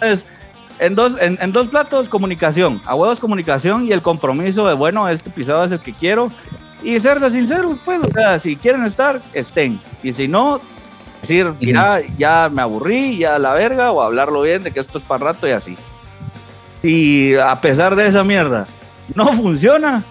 Entonces, 0.00 0.26
en 0.78 0.94
dos, 0.94 1.12
en, 1.20 1.36
en 1.40 1.52
dos 1.52 1.68
platos, 1.68 2.08
comunicación. 2.08 2.80
A 2.86 2.94
huevos, 2.94 3.18
comunicación 3.20 3.84
y 3.86 3.92
el 3.92 4.00
compromiso 4.00 4.66
de, 4.66 4.74
bueno, 4.74 5.08
este 5.08 5.28
episodio 5.28 5.64
es 5.64 5.72
el 5.72 5.80
que 5.80 5.92
quiero. 5.92 6.30
y 6.82 6.98
serse 7.00 7.30
sinceros, 7.30 7.76
pues, 7.84 8.00
o 8.00 8.12
sea, 8.12 8.38
si 8.38 8.54
quieren 8.56 8.84
estar, 8.86 9.20
estén. 9.34 9.80
Y 10.02 10.12
si 10.12 10.28
no, 10.28 10.60
decir, 11.20 11.52
mira, 11.60 12.00
ya 12.16 12.48
me 12.50 12.62
aburrí, 12.62 13.18
ya 13.18 13.38
la 13.40 13.52
verga, 13.54 13.90
o 13.90 14.00
hablarlo 14.00 14.42
bien 14.42 14.62
de 14.62 14.70
que 14.70 14.78
esto 14.80 14.98
es 14.98 15.04
para 15.04 15.24
rato 15.32 15.48
y 15.48 15.50
así. 15.50 15.76
Y 16.82 17.34
a 17.34 17.60
pesar 17.60 17.96
de 17.96 18.06
esa 18.06 18.22
mierda, 18.22 18.68
no 19.14 19.32
funciona. 19.32 20.04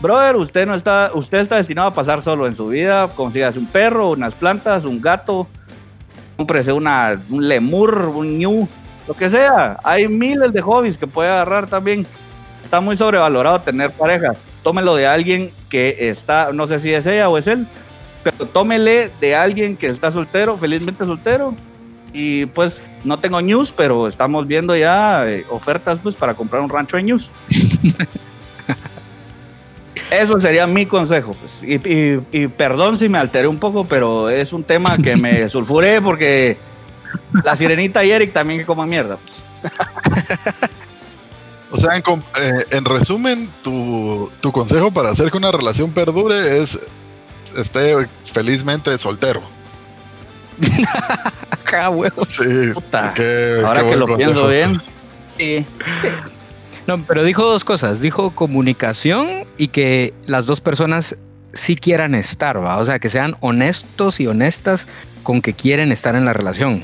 Brother, 0.00 0.36
usted 0.36 0.66
no 0.66 0.74
está, 0.74 1.10
usted 1.12 1.40
está 1.40 1.56
destinado 1.56 1.88
a 1.88 1.94
pasar 1.94 2.22
solo 2.22 2.46
en 2.46 2.56
su 2.56 2.68
vida. 2.68 3.08
Consígase 3.14 3.58
un 3.58 3.66
perro, 3.66 4.10
unas 4.10 4.34
plantas, 4.34 4.86
un 4.86 5.00
gato, 5.00 5.46
cómprese 6.38 6.72
una, 6.72 7.20
un 7.28 7.46
lemur, 7.46 8.06
un 8.06 8.38
ñu, 8.38 8.66
lo 9.06 9.14
que 9.14 9.28
sea. 9.28 9.78
Hay 9.84 10.08
miles 10.08 10.54
de 10.54 10.62
hobbies 10.62 10.96
que 10.96 11.06
puede 11.06 11.28
agarrar 11.28 11.66
también. 11.66 12.06
Está 12.64 12.80
muy 12.80 12.96
sobrevalorado 12.96 13.60
tener 13.60 13.90
pareja. 13.90 14.32
Tómelo 14.62 14.96
de 14.96 15.06
alguien 15.06 15.50
que 15.68 16.08
está, 16.08 16.50
no 16.52 16.66
sé 16.66 16.80
si 16.80 16.94
es 16.94 17.06
ella 17.06 17.28
o 17.28 17.36
es 17.36 17.46
él, 17.46 17.66
pero 18.22 18.46
tómele 18.46 19.10
de 19.20 19.34
alguien 19.34 19.76
que 19.76 19.88
está 19.88 20.10
soltero, 20.10 20.56
felizmente 20.56 21.04
soltero. 21.04 21.54
Y 22.14 22.46
pues 22.46 22.80
no 23.04 23.18
tengo 23.20 23.40
news, 23.42 23.72
pero 23.76 24.08
estamos 24.08 24.46
viendo 24.46 24.74
ya 24.74 25.28
eh, 25.28 25.44
ofertas 25.50 26.00
pues 26.02 26.16
para 26.16 26.32
comprar 26.32 26.62
un 26.62 26.70
rancho 26.70 26.96
de 26.96 27.02
news. 27.02 27.30
Eso 30.10 30.40
sería 30.40 30.66
mi 30.66 30.86
consejo. 30.86 31.34
Pues. 31.34 31.52
Y, 31.62 31.76
y- 31.88 32.20
y 32.32 32.48
perdón 32.48 32.98
si 32.98 33.08
me 33.08 33.18
alteré 33.18 33.46
un 33.48 33.58
poco, 33.58 33.84
pero 33.86 34.28
es 34.30 34.52
un 34.52 34.64
tema 34.64 34.96
que 34.98 35.16
me 35.16 35.48
sulfuré 35.50 36.00
porque 36.02 36.56
la 37.44 37.54
sirenita 37.56 38.04
y 38.04 38.10
Eric 38.10 38.32
también 38.32 38.60
que 38.60 38.66
coman 38.66 38.88
mierda. 38.88 39.18
pues. 39.62 39.72
O 41.72 41.76
sea, 41.78 41.96
en, 41.96 42.02
eh, 42.40 42.64
en 42.72 42.84
resumen, 42.84 43.48
tu, 43.62 44.28
tu 44.40 44.50
consejo 44.50 44.90
para 44.90 45.10
hacer 45.10 45.30
que 45.30 45.36
una 45.36 45.52
relación 45.52 45.92
perdure 45.92 46.60
es 46.62 46.78
esté 47.56 47.94
felizmente 48.32 48.96
soltero. 48.98 49.40
Ja, 51.64 51.88
huevos. 51.90 52.28
Sí, 52.28 52.72
Puta. 52.74 53.12
qué- 53.14 53.62
Ahora 53.64 53.82
qué 53.82 53.90
que 53.90 53.96
lo 53.96 54.06
consejo. 54.08 54.30
pienso 54.32 54.48
bien. 54.48 54.82
Sí. 55.38 55.64
No, 56.86 57.02
pero 57.04 57.22
dijo 57.22 57.44
dos 57.44 57.64
cosas. 57.64 58.00
Dijo 58.00 58.30
comunicación 58.30 59.44
y 59.56 59.68
que 59.68 60.12
las 60.26 60.46
dos 60.46 60.60
personas 60.60 61.16
sí 61.52 61.76
quieran 61.76 62.14
estar, 62.14 62.62
¿va? 62.62 62.78
O 62.78 62.84
sea, 62.84 62.98
que 62.98 63.08
sean 63.08 63.36
honestos 63.40 64.20
y 64.20 64.26
honestas 64.26 64.86
con 65.22 65.42
que 65.42 65.52
quieren 65.52 65.92
estar 65.92 66.14
en 66.14 66.24
la 66.24 66.32
relación. 66.32 66.82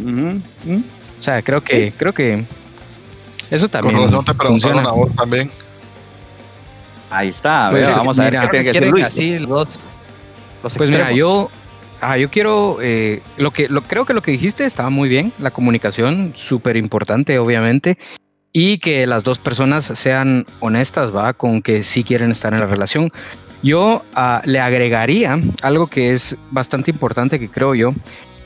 Ujú. 0.00 0.40
O 1.18 1.22
sea, 1.22 1.42
creo 1.42 1.62
que, 1.62 1.92
creo 1.96 2.12
que 2.12 2.44
eso 3.50 3.68
Con 3.68 3.70
también 3.70 4.02
razón 4.02 4.24
te 4.24 4.34
preguntaron 4.34 4.84
funciona. 4.84 4.88
a 4.88 4.92
vos 4.92 5.14
también. 5.16 5.50
Ahí 7.10 7.28
está. 7.28 7.68
Pues, 7.70 7.94
vamos 7.96 8.18
a 8.18 8.24
ver 8.24 8.32
mira, 8.32 8.42
qué 8.42 8.48
tiene 8.48 8.64
que 8.64 8.68
decir 8.68 8.80
Quieren 8.82 8.90
Luis. 8.90 9.04
así 9.04 9.38
los, 9.38 9.80
los 10.62 10.76
Pues 10.76 10.88
mira, 10.88 11.12
yo, 11.12 11.50
ah, 12.00 12.16
yo 12.18 12.30
quiero, 12.30 12.78
eh, 12.80 13.22
lo 13.36 13.50
que, 13.50 13.68
lo, 13.68 13.82
creo 13.82 14.04
que 14.04 14.14
lo 14.14 14.22
que 14.22 14.32
dijiste 14.32 14.64
estaba 14.64 14.90
muy 14.90 15.08
bien, 15.08 15.32
la 15.38 15.50
comunicación, 15.50 16.32
súper 16.34 16.76
importante, 16.76 17.38
obviamente, 17.38 17.98
y 18.56 18.78
que 18.78 19.04
las 19.06 19.24
dos 19.24 19.38
personas 19.40 19.84
sean 19.84 20.46
honestas, 20.60 21.14
va, 21.14 21.32
con 21.34 21.60
que 21.60 21.82
sí 21.82 22.04
quieren 22.04 22.30
estar 22.30 22.54
en 22.54 22.60
la 22.60 22.66
relación. 22.66 23.10
Yo 23.64 24.04
ah, 24.14 24.42
le 24.44 24.60
agregaría 24.60 25.38
algo 25.62 25.88
que 25.88 26.12
es 26.12 26.36
bastante 26.52 26.92
importante, 26.92 27.40
que 27.40 27.50
creo 27.50 27.74
yo, 27.74 27.92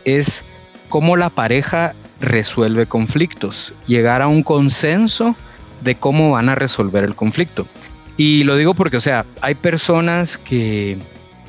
es 0.07 0.45
cómo 0.89 1.17
la 1.19 1.29
pareja 1.29 1.95
resuelve 2.21 2.87
conflictos, 2.87 3.75
llegar 3.87 4.23
a 4.23 4.29
un 4.29 4.43
consenso 4.43 5.37
de 5.83 5.95
cómo 5.95 6.31
van 6.33 6.49
a 6.49 6.55
resolver 6.55 7.05
el 7.05 7.15
conflicto. 7.15 7.67
Y 8.17 8.45
lo 8.45 8.57
digo 8.57 8.73
porque, 8.73 8.97
o 8.97 9.01
sea, 9.03 9.27
hay 9.43 9.55
personas 9.57 10.39
que 10.39 10.99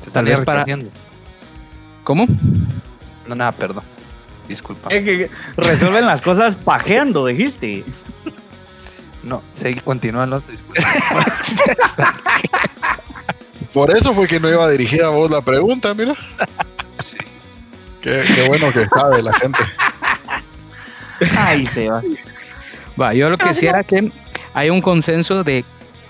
Se 0.02 0.08
están 0.08 0.26
tal 0.26 0.36
vez 0.36 0.40
para- 0.44 0.60
enriqueciendo. 0.62 0.90
¿Cómo? 2.04 2.26
No, 3.26 3.34
nada, 3.34 3.52
perdón. 3.52 3.84
Disculpa. 4.48 4.88
Que 4.90 5.30
resuelven 5.56 6.04
las 6.04 6.20
cosas 6.20 6.56
pajeando, 6.56 7.24
dijiste. 7.26 7.84
No, 9.22 9.42
seguí, 9.52 9.80
continúa, 9.80 10.24
Alonso. 10.24 10.48
Por 13.72 13.96
eso 13.96 14.12
fue 14.14 14.26
que 14.26 14.40
no 14.40 14.48
iba 14.48 14.68
dirigida 14.70 15.06
a 15.06 15.10
vos 15.10 15.30
la 15.30 15.42
pregunta, 15.42 15.94
mira. 15.94 16.14
Qué, 18.00 18.24
qué 18.34 18.48
bueno 18.48 18.72
que 18.72 18.86
sabe 18.86 19.22
la 19.22 19.32
gente. 19.34 19.58
Ahí 21.38 21.66
se 21.66 21.88
va. 21.88 22.02
Va, 23.00 23.14
yo 23.14 23.30
lo 23.30 23.38
que 23.38 23.48
decía 23.48 23.70
era 23.70 23.84
que 23.84 24.10
hay 24.54 24.70
un 24.70 24.80
consenso 24.80 25.44
de 25.44 25.64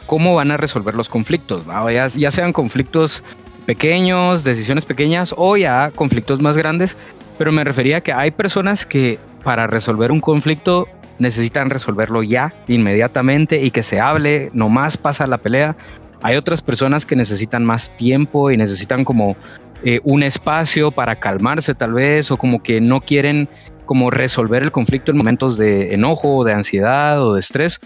cómo 0.07 0.35
van 0.35 0.51
a 0.51 0.57
resolver 0.57 0.95
los 0.95 1.09
conflictos, 1.09 1.69
¿va? 1.69 1.91
Ya, 1.93 2.09
ya 2.09 2.31
sean 2.31 2.53
conflictos 2.53 3.23
pequeños, 3.67 4.45
decisiones 4.45 4.87
pequeñas 4.87 5.35
o 5.37 5.57
ya 5.57 5.91
conflictos 5.95 6.41
más 6.41 6.57
grandes, 6.57 6.97
pero 7.39 7.53
me 7.53 7.65
refería 7.65 7.99
a 7.99 8.01
que 8.01 8.13
hay 8.13 8.31
personas 8.31 8.87
que 8.87 9.19
para 9.45 9.67
resolver 9.67 10.13
un 10.13 10.21
conflicto 10.21 10.89
necesitan 11.21 11.71
resolverlo 11.71 12.25
ya, 12.25 12.53
inmediatamente 12.67 13.63
y 13.63 13.71
que 13.71 13.85
se 13.85 14.01
hable, 14.01 14.51
nomás 14.53 14.97
pasa 14.97 15.29
la 15.29 15.39
pelea. 15.39 15.77
Hay 16.23 16.37
otras 16.37 16.63
personas 16.63 17.07
que 17.07 17.15
necesitan 17.15 17.65
más 17.65 17.95
tiempo 17.97 18.51
y 18.51 18.57
necesitan 18.57 19.05
como 19.05 19.37
eh, 19.85 20.01
un 20.03 20.23
espacio 20.23 20.91
para 20.91 21.17
calmarse 21.17 21.75
tal 21.75 21.93
vez 21.93 22.31
o 22.31 22.37
como 22.37 22.63
que 22.63 22.81
no 22.81 23.01
quieren 23.01 23.49
como 23.87 24.11
resolver 24.11 24.63
el 24.63 24.73
conflicto 24.73 25.11
en 25.11 25.19
momentos 25.19 25.57
de 25.57 25.95
enojo, 25.95 26.45
de 26.45 26.55
ansiedad 26.55 27.23
o 27.23 27.35
de 27.35 27.41
estrés. 27.41 27.81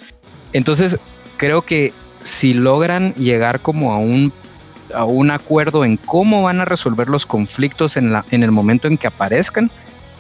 Entonces, 0.53 0.99
creo 1.37 1.63
que 1.63 1.93
si 2.23 2.55
logran 2.55 3.15
llegar 3.15 3.61
como 3.61 3.93
a 3.93 3.99
un, 3.99 4.33
a 4.95 5.05
un 5.05 5.31
acuerdo 5.31 5.85
en 5.85 5.97
cómo 5.97 6.43
van 6.43 6.61
a 6.61 6.65
resolver 6.65 7.09
los 7.09 7.27
conflictos 7.27 7.97
en, 7.97 8.13
la, 8.13 8.25
en 8.31 8.43
el 8.45 8.53
momento 8.53 8.87
en 8.87 8.97
que 8.97 9.09
aparezcan, 9.09 9.71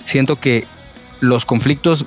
siento 0.04 0.36
que 0.36 0.66
los 1.20 1.44
conflictos 1.44 2.06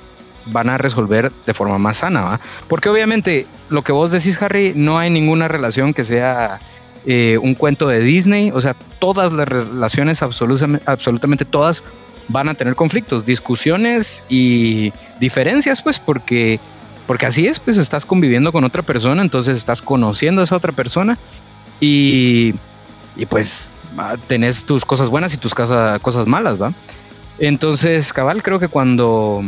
van 0.50 0.68
a 0.68 0.78
resolver 0.78 1.32
de 1.46 1.54
forma 1.54 1.78
más 1.78 1.98
sana, 1.98 2.22
¿va? 2.22 2.40
Porque 2.68 2.88
obviamente 2.88 3.46
lo 3.68 3.82
que 3.82 3.92
vos 3.92 4.10
decís, 4.10 4.40
Harry, 4.42 4.72
no 4.74 4.98
hay 4.98 5.10
ninguna 5.10 5.48
relación 5.48 5.94
que 5.94 6.04
sea 6.04 6.60
eh, 7.06 7.38
un 7.40 7.54
cuento 7.54 7.88
de 7.88 8.00
Disney, 8.00 8.50
o 8.52 8.60
sea, 8.60 8.74
todas 8.98 9.32
las 9.32 9.48
relaciones, 9.48 10.22
absolutamente, 10.22 11.44
todas, 11.44 11.84
van 12.28 12.48
a 12.48 12.54
tener 12.54 12.74
conflictos, 12.74 13.24
discusiones 13.24 14.22
y 14.28 14.92
diferencias, 15.20 15.80
pues, 15.82 15.98
porque, 15.98 16.60
porque 17.06 17.26
así 17.26 17.46
es, 17.46 17.60
pues 17.60 17.76
estás 17.76 18.04
conviviendo 18.04 18.52
con 18.52 18.64
otra 18.64 18.82
persona, 18.82 19.22
entonces 19.22 19.56
estás 19.56 19.80
conociendo 19.80 20.40
a 20.40 20.44
esa 20.44 20.56
otra 20.56 20.72
persona 20.72 21.18
y, 21.80 22.54
y 23.16 23.26
pues 23.26 23.70
tenés 24.26 24.64
tus 24.64 24.84
cosas 24.84 25.08
buenas 25.08 25.32
y 25.34 25.38
tus 25.38 25.54
cosas, 25.54 26.00
cosas 26.00 26.26
malas, 26.26 26.60
¿va? 26.60 26.72
Entonces, 27.38 28.12
cabal, 28.12 28.42
creo 28.42 28.58
que 28.58 28.68
cuando 28.68 29.42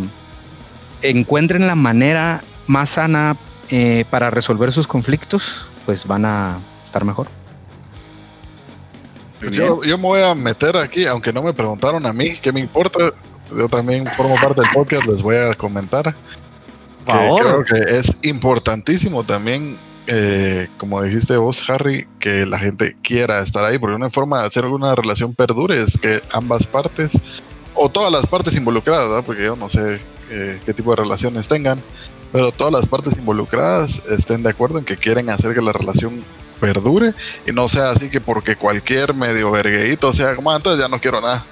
encuentren 1.02 1.66
la 1.66 1.74
manera 1.74 2.42
más 2.66 2.90
sana 2.90 3.36
eh, 3.70 4.04
para 4.10 4.30
resolver 4.30 4.72
sus 4.72 4.86
conflictos, 4.86 5.64
pues 5.86 6.06
van 6.06 6.24
a 6.24 6.58
estar 6.84 7.04
mejor. 7.04 7.28
Pues 9.38 9.52
yo, 9.52 9.82
yo 9.82 9.96
me 9.96 10.04
voy 10.04 10.22
a 10.22 10.34
meter 10.34 10.76
aquí, 10.76 11.06
aunque 11.06 11.32
no 11.32 11.42
me 11.42 11.52
preguntaron 11.52 12.04
a 12.04 12.12
mí, 12.12 12.36
¿qué 12.42 12.52
me 12.52 12.60
importa? 12.60 12.98
Yo 13.56 13.68
también 13.68 14.06
formo 14.06 14.34
parte 14.36 14.60
del 14.60 14.70
podcast, 14.72 15.06
les 15.06 15.22
voy 15.22 15.36
a 15.36 15.54
comentar. 15.54 16.14
Que 17.06 17.30
creo 17.40 17.64
que 17.64 17.78
es 17.98 18.14
importantísimo 18.22 19.24
también, 19.24 19.78
eh, 20.06 20.68
como 20.76 21.02
dijiste 21.02 21.36
vos, 21.36 21.62
Harry, 21.68 22.06
que 22.20 22.44
la 22.44 22.58
gente 22.58 22.96
quiera 23.02 23.40
estar 23.40 23.64
ahí, 23.64 23.78
porque 23.78 23.96
una 23.96 24.10
forma 24.10 24.40
de 24.40 24.46
hacer 24.46 24.66
una 24.66 24.94
relación 24.94 25.34
perdure 25.34 25.82
es 25.82 25.98
que 25.98 26.22
ambas 26.32 26.66
partes, 26.66 27.18
o 27.74 27.88
todas 27.88 28.12
las 28.12 28.26
partes 28.26 28.54
involucradas, 28.54 29.08
¿verdad? 29.08 29.24
porque 29.24 29.44
yo 29.44 29.56
no 29.56 29.68
sé 29.68 30.00
eh, 30.30 30.60
qué 30.64 30.72
tipo 30.72 30.90
de 30.94 31.02
relaciones 31.02 31.48
tengan, 31.48 31.82
pero 32.32 32.52
todas 32.52 32.72
las 32.72 32.86
partes 32.86 33.16
involucradas 33.18 34.02
estén 34.10 34.42
de 34.42 34.50
acuerdo 34.50 34.78
en 34.78 34.84
que 34.84 34.96
quieren 34.96 35.28
hacer 35.30 35.54
que 35.54 35.60
la 35.60 35.72
relación 35.72 36.24
perdure 36.60 37.14
y 37.46 37.52
no 37.52 37.68
sea 37.68 37.90
así 37.90 38.08
que 38.10 38.20
porque 38.20 38.54
cualquier 38.56 39.14
medio 39.14 39.50
vergueíto 39.50 40.12
sea 40.12 40.36
como 40.36 40.50
"Ah, 40.52 40.56
entonces 40.56 40.82
ya 40.82 40.88
no 40.88 41.00
quiero 41.00 41.20
nada 41.20 41.44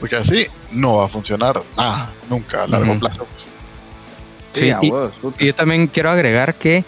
porque 0.00 0.16
así 0.16 0.46
no 0.72 0.96
va 0.96 1.04
a 1.04 1.08
funcionar 1.08 1.62
nada 1.76 2.12
nunca 2.28 2.64
a 2.64 2.66
largo 2.66 2.92
Ujú. 2.92 3.00
plazo 3.00 3.26
pues. 3.30 3.44
Sí, 4.54 4.70
a 4.70 4.78
y-. 4.80 4.92
Y 5.38 5.46
yo 5.46 5.54
también 5.54 5.86
quiero 5.86 6.10
agregar 6.10 6.54
que 6.54 6.84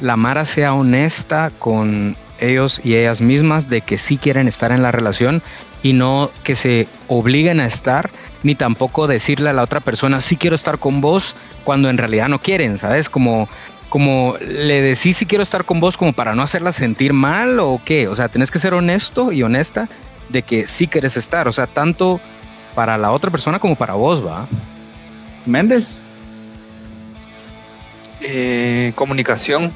la 0.00 0.16
Mara 0.16 0.44
sea 0.44 0.74
honesta 0.74 1.50
con 1.58 2.16
ellos 2.40 2.80
y 2.84 2.94
ellas 2.94 3.20
mismas 3.20 3.68
de 3.68 3.80
que 3.80 3.98
sí 3.98 4.16
quieren 4.16 4.48
estar 4.48 4.72
en 4.72 4.82
la 4.82 4.92
relación 4.92 5.42
y 5.82 5.92
no 5.92 6.30
que 6.44 6.54
se 6.54 6.88
obliguen 7.08 7.60
a 7.60 7.66
estar, 7.66 8.10
ni 8.42 8.54
tampoco 8.54 9.06
decirle 9.06 9.50
a 9.50 9.52
la 9.52 9.62
otra 9.62 9.80
persona, 9.80 10.20
sí 10.20 10.36
quiero 10.36 10.56
estar 10.56 10.78
con 10.78 11.00
vos, 11.00 11.34
cuando 11.64 11.90
en 11.90 11.98
realidad 11.98 12.28
no 12.28 12.40
quieren, 12.40 12.78
¿sabes? 12.78 13.08
Como, 13.08 13.48
como 13.88 14.36
le 14.40 14.80
decís 14.80 15.16
sí 15.16 15.26
quiero 15.26 15.42
estar 15.42 15.64
con 15.64 15.80
vos 15.80 15.96
como 15.96 16.12
para 16.12 16.34
no 16.34 16.42
hacerla 16.42 16.72
sentir 16.72 17.12
mal 17.12 17.58
o 17.60 17.80
qué, 17.84 18.08
o 18.08 18.14
sea, 18.14 18.28
tenés 18.28 18.50
que 18.50 18.58
ser 18.58 18.74
honesto 18.74 19.32
y 19.32 19.42
honesta 19.42 19.88
de 20.28 20.42
que 20.42 20.66
sí 20.66 20.86
quieres 20.86 21.16
estar, 21.16 21.48
o 21.48 21.52
sea, 21.52 21.66
tanto 21.66 22.20
para 22.74 22.96
la 22.98 23.10
otra 23.10 23.30
persona 23.30 23.58
como 23.58 23.76
para 23.76 23.94
vos, 23.94 24.24
¿va? 24.24 24.46
Méndez. 25.46 25.86
Eh, 28.20 28.92
comunicación 28.94 29.72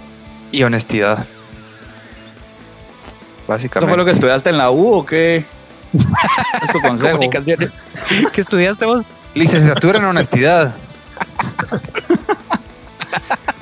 y 0.51 0.63
honestidad. 0.63 1.27
básicamente. 3.49 3.87
¿Eso 3.87 3.89
fue 3.89 3.97
lo 3.97 4.05
que 4.05 4.13
estudiaste 4.13 4.51
en 4.51 4.59
la 4.59 4.71
U 4.71 4.95
o 4.95 5.07
qué? 5.07 5.45
Es 5.93 6.73
tu 6.73 6.81
consejo. 6.81 7.13
Comunicaciones. 7.13 7.71
¿Qué 8.33 8.41
estudiaste 8.41 8.85
vos? 8.87 9.05
Licenciatura 9.35 9.99
en 9.99 10.05
honestidad. 10.05 10.75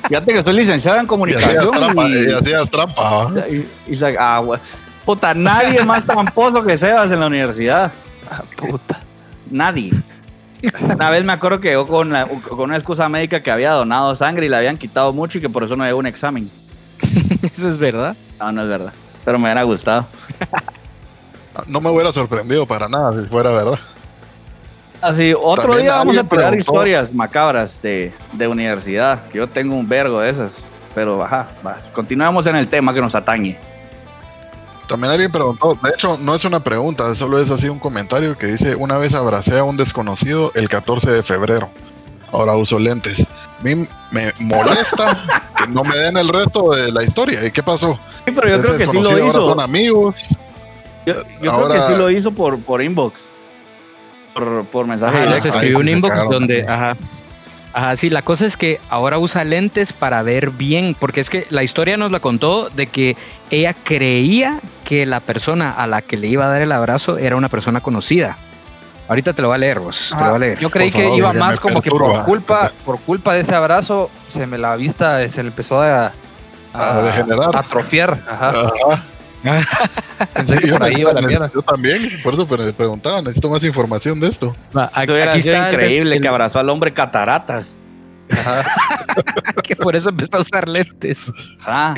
Fíjate 0.07 0.33
que 0.33 0.43
soy 0.43 0.53
licenciado 0.53 0.97
en 0.97 1.03
Y 1.03 1.05
hacías 1.05 1.09
comunicación. 1.09 1.71
trampa, 1.71 2.07
y- 2.09 2.29
y 2.29 2.33
hacías 2.33 2.69
trampa, 2.69 3.01
¿va? 3.25 3.47
y- 3.49 3.67
y 3.87 3.99
ah. 4.19 4.41
Puta, 5.05 5.33
nadie 5.33 5.83
más 5.83 6.05
tramposo 6.05 6.63
que 6.63 6.77
Sebas 6.77 7.09
en 7.11 7.19
la 7.19 7.27
universidad. 7.27 7.91
Ah, 8.29 8.43
puta. 8.55 8.99
Nadie. 9.49 9.91
Una 10.81 11.09
vez 11.09 11.23
me 11.23 11.33
acuerdo 11.33 11.59
que 11.59 11.69
llegó 11.69 11.87
con, 11.87 12.11
la- 12.11 12.27
con 12.27 12.59
una 12.61 12.75
excusa 12.75 13.09
médica 13.09 13.41
que 13.41 13.49
había 13.51 13.71
donado 13.71 14.13
sangre 14.15 14.45
y 14.45 14.49
le 14.49 14.57
habían 14.57 14.77
quitado 14.77 15.11
mucho 15.11 15.37
y 15.37 15.41
que 15.41 15.49
por 15.49 15.63
eso 15.63 15.75
no 15.75 15.83
llegó 15.85 15.97
un 15.99 16.05
examen. 16.07 16.49
Eso 17.41 17.67
es 17.67 17.77
verdad. 17.77 18.15
No, 18.39 18.51
no 18.51 18.61
es 18.63 18.69
verdad. 18.69 18.93
Pero 19.25 19.39
me 19.39 19.45
hubiera 19.45 19.63
gustado. 19.63 20.05
No 21.67 21.81
me 21.81 21.89
hubiera 21.89 22.11
sorprendido 22.13 22.65
para 22.65 22.87
nada 22.87 23.11
si 23.21 23.27
fuera 23.27 23.51
verdad. 23.51 23.79
Así, 25.01 25.33
otro 25.33 25.63
También 25.63 25.81
día 25.83 25.95
vamos 25.95 26.17
a 26.17 26.23
preguntó- 26.23 26.57
historias 26.59 27.13
macabras 27.13 27.81
de, 27.81 28.13
de 28.33 28.47
universidad. 28.47 29.19
Yo 29.33 29.47
tengo 29.47 29.75
un 29.75 29.87
vergo 29.89 30.19
de 30.19 30.29
esas. 30.29 30.51
Pero, 30.93 31.23
ajá, 31.23 31.47
va, 31.65 31.77
continuemos 31.93 32.45
en 32.47 32.55
el 32.57 32.67
tema 32.67 32.93
que 32.93 33.01
nos 33.01 33.15
atañe. 33.15 33.57
También 34.87 35.11
alguien 35.11 35.31
preguntó, 35.31 35.77
de 35.81 35.89
hecho 35.89 36.17
no 36.19 36.35
es 36.35 36.43
una 36.43 36.59
pregunta, 36.59 37.15
solo 37.15 37.39
es 37.39 37.49
así 37.49 37.69
un 37.69 37.79
comentario 37.79 38.37
que 38.37 38.47
dice, 38.47 38.75
una 38.75 38.97
vez 38.97 39.13
abracé 39.13 39.57
a 39.57 39.63
un 39.63 39.77
desconocido 39.77 40.51
el 40.53 40.67
14 40.67 41.09
de 41.09 41.23
febrero. 41.23 41.69
Ahora 42.33 42.55
uso 42.57 42.77
lentes. 42.77 43.21
A 43.21 43.63
mí 43.63 43.87
me 44.11 44.33
molesta 44.39 45.17
que 45.57 45.67
no 45.67 45.83
me 45.83 45.95
den 45.97 46.17
el 46.17 46.27
resto 46.27 46.71
de 46.71 46.91
la 46.91 47.03
historia. 47.03 47.45
¿Y 47.45 47.51
qué 47.51 47.63
pasó? 47.63 47.93
Sí, 48.25 48.31
pero 48.35 48.49
yo 48.49 48.55
Ese 48.55 48.63
creo 48.63 48.77
que 48.77 48.87
sí 48.87 49.01
lo 49.01 49.09
ahora 49.11 49.25
hizo. 49.27 49.49
son 49.49 49.59
amigos. 49.61 50.21
Yo, 51.05 51.15
yo 51.41 51.51
Ahora- 51.51 51.75
creo 51.75 51.87
que 51.87 51.93
sí 51.93 51.99
lo 51.99 52.09
hizo 52.09 52.31
por, 52.31 52.59
por 52.59 52.81
inbox. 52.81 53.19
Por, 54.33 54.65
por 54.65 54.87
mensaje 54.87 55.17
Ajá, 55.17 55.25
les 55.25 55.45
escribió 55.45 55.79
un 55.79 55.89
inbox 55.89 56.23
donde, 56.29 56.65
ajá. 56.67 56.95
Ajá, 57.73 57.95
sí, 57.95 58.09
la 58.09 58.21
cosa 58.21 58.45
es 58.45 58.57
que 58.57 58.79
ahora 58.89 59.17
usa 59.17 59.43
lentes 59.45 59.93
para 59.93 60.21
ver 60.23 60.49
bien, 60.51 60.95
porque 60.99 61.21
es 61.21 61.29
que 61.29 61.47
la 61.49 61.63
historia 61.63 61.95
nos 61.95 62.11
la 62.11 62.19
contó 62.19 62.69
de 62.69 62.87
que 62.87 63.15
ella 63.49 63.73
creía 63.73 64.59
que 64.83 65.05
la 65.05 65.21
persona 65.21 65.71
a 65.71 65.87
la 65.87 66.01
que 66.01 66.17
le 66.17 66.27
iba 66.27 66.45
a 66.45 66.49
dar 66.49 66.61
el 66.61 66.71
abrazo 66.73 67.17
era 67.17 67.35
una 67.37 67.47
persona 67.47 67.79
conocida. 67.79 68.37
Ahorita 69.07 69.33
te 69.33 69.41
lo 69.41 69.49
voy 69.49 69.55
a 69.55 69.57
leer, 69.59 69.79
vos. 69.79 70.13
te 70.17 70.21
lo 70.23 70.29
voy 70.31 70.35
a 70.35 70.39
leer. 70.39 70.59
Yo 70.59 70.69
creí 70.69 70.91
que 70.91 71.15
iba 71.15 71.31
más 71.33 71.59
como 71.59 71.81
que 71.81 71.89
por 71.89 72.23
culpa, 72.25 72.71
por 72.85 72.99
culpa 72.99 73.33
de 73.33 73.41
ese 73.41 73.55
abrazo, 73.55 74.09
se 74.27 74.47
me 74.47 74.57
la 74.57 74.75
vista 74.75 75.27
se 75.29 75.41
le 75.43 75.49
empezó 75.49 75.81
a, 75.81 76.11
A 76.73 77.01
degenerar. 77.01 77.49
atrofiar. 77.55 78.21
Ajá. 78.29 78.49
Ajá. 78.49 79.03
Pensé 80.33 80.53
Sí, 80.55 80.59
que 80.61 80.67
yo, 80.67 80.73
por 80.77 80.83
ahí 80.83 80.95
iba 81.01 81.13
la 81.13 81.19
también, 81.21 81.39
mierda. 81.39 81.51
yo 81.53 81.61
también, 81.61 82.09
por 82.23 82.33
eso 82.33 82.45
me 82.47 82.73
preguntaba, 82.73 83.21
necesito 83.21 83.49
más 83.49 83.63
información 83.63 84.19
de 84.19 84.27
esto. 84.27 84.55
Aquí 84.93 85.11
está 85.39 85.69
increíble 85.71 86.15
el- 86.17 86.21
que 86.21 86.27
abrazó 86.27 86.59
al 86.59 86.69
hombre 86.69 86.93
cataratas. 86.93 87.79
Que 89.63 89.75
por 89.75 89.95
eso 89.95 90.09
empezó 90.09 90.37
a 90.37 90.39
usar 90.41 90.67
lentes. 90.69 91.31
Ajá. 91.61 91.93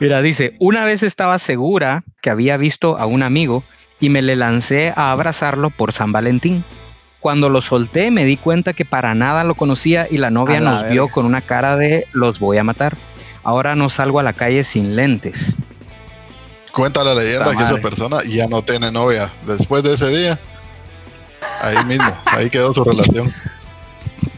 Mira, 0.00 0.20
dice, 0.22 0.56
una 0.58 0.84
vez 0.84 1.02
estaba 1.02 1.38
segura 1.38 2.04
que 2.20 2.30
había 2.30 2.56
visto 2.56 2.98
a 2.98 3.06
un 3.06 3.22
amigo 3.22 3.62
y 4.00 4.08
me 4.08 4.22
le 4.22 4.34
lancé 4.36 4.92
a 4.96 5.12
abrazarlo 5.12 5.70
por 5.70 5.92
San 5.92 6.10
Valentín. 6.12 6.64
Cuando 7.20 7.48
lo 7.48 7.62
solté 7.62 8.10
me 8.10 8.24
di 8.24 8.36
cuenta 8.36 8.72
que 8.72 8.84
para 8.84 9.14
nada 9.14 9.44
lo 9.44 9.54
conocía 9.54 10.08
y 10.10 10.18
la 10.18 10.30
novia 10.30 10.60
la 10.60 10.70
nos 10.72 10.88
vio 10.88 11.08
con 11.08 11.24
una 11.24 11.40
cara 11.40 11.76
de 11.76 12.06
los 12.12 12.40
voy 12.40 12.58
a 12.58 12.64
matar. 12.64 12.96
Ahora 13.44 13.74
no 13.76 13.90
salgo 13.90 14.18
a 14.18 14.22
la 14.24 14.32
calle 14.32 14.64
sin 14.64 14.96
lentes. 14.96 15.54
Cuenta 16.72 17.04
la 17.04 17.14
leyenda 17.14 17.54
que 17.56 17.62
esa 17.64 17.76
persona 17.78 18.18
ya 18.26 18.46
no 18.46 18.62
tiene 18.62 18.90
novia. 18.90 19.30
Después 19.46 19.82
de 19.82 19.94
ese 19.94 20.08
día, 20.08 20.38
ahí 21.60 21.84
mismo, 21.84 22.10
ahí 22.26 22.48
quedó 22.48 22.72
su 22.72 22.82
relación. 22.82 23.32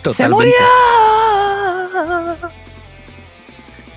Totalmente. 0.02 0.52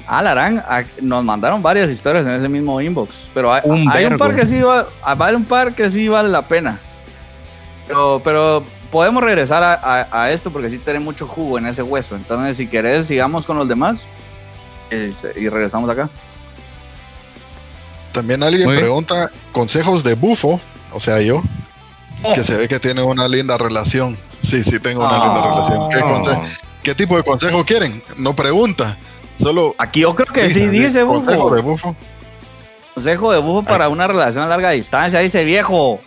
Ah, 0.09 0.21
Larán, 0.21 0.59
a- 0.59 0.85
nos 1.01 1.23
mandaron 1.23 1.61
varias 1.61 1.89
historias 1.89 2.25
en 2.25 2.33
ese 2.33 2.47
mismo 2.47 2.79
inbox. 2.79 3.13
Pero 3.33 3.53
hay 3.53 3.61
Un 3.65 3.89
hay 3.91 4.05
un, 4.05 4.11
vergo. 4.11 4.17
par 4.17 4.35
que 4.35 4.45
sí 4.45 4.61
va, 4.61 4.87
ah, 5.03 5.15
vale 5.15 5.35
un 5.35 5.43
par 5.43 5.75
que 5.75 5.91
sí 5.91 6.07
vale 6.07 6.29
la 6.29 6.43
pena. 6.43 6.79
Pero, 7.87 8.21
pero 8.23 8.63
podemos 8.89 9.21
regresar 9.21 9.63
a, 9.63 9.73
a- 9.73 10.23
a 10.23 10.31
esto 10.31 10.49
porque 10.51 10.69
sí 10.69 10.77
tiene 10.77 10.99
mucho 10.99 11.27
jugo 11.27 11.57
en 11.57 11.67
ese 11.67 11.81
hueso. 11.81 12.15
Entonces, 12.15 12.55
si 12.55 12.67
querés, 12.67 13.07
sigamos 13.07 13.45
con 13.45 13.57
los 13.57 13.67
demás. 13.67 14.05
Este, 14.89 15.33
y 15.41 15.49
regresamos 15.49 15.89
acá. 15.89 16.09
También 18.17 18.41
alguien 18.41 18.63
Muy 18.65 18.73
bien. 18.73 18.85
pregunta 18.85 19.29
consejos 19.51 20.03
de 20.03 20.15
bufo, 20.15 20.59
o 20.91 20.99
sea, 20.99 21.21
yo, 21.21 21.43
que 22.33 22.41
se 22.41 22.55
ve 22.55 22.67
que 22.67 22.79
tiene 22.79 23.03
una 23.03 23.27
linda 23.27 23.59
relación. 23.59 24.17
Sí, 24.41 24.63
sí, 24.63 24.79
tengo 24.79 25.05
una 25.05 25.19
linda 25.23 25.39
Ah. 25.43 25.49
relación. 25.51 25.89
¿Qué, 25.91 25.99
conse- 25.99 26.57
qué 26.81 26.95
tipo 26.95 27.15
de 27.15 27.21
consejo 27.21 27.63
quieren? 27.63 28.01
No 28.17 28.35
pregunta, 28.35 28.97
solo 29.39 29.75
Aquí 29.77 29.99
yo 29.99 30.15
creo 30.15 30.33
que 30.33 30.51
sí 30.51 30.67
dice, 30.67 31.05
consejo 31.05 31.43
bufo. 31.43 31.55
de 31.55 31.61
bufo. 31.61 31.95
Consejo 32.95 33.31
de 33.33 33.37
bufo 33.37 33.63
para 33.67 33.87
una 33.87 34.07
relación 34.07 34.43
a 34.43 34.47
larga 34.47 34.71
distancia, 34.71 35.19
dice 35.19 35.43
viejo. 35.43 36.01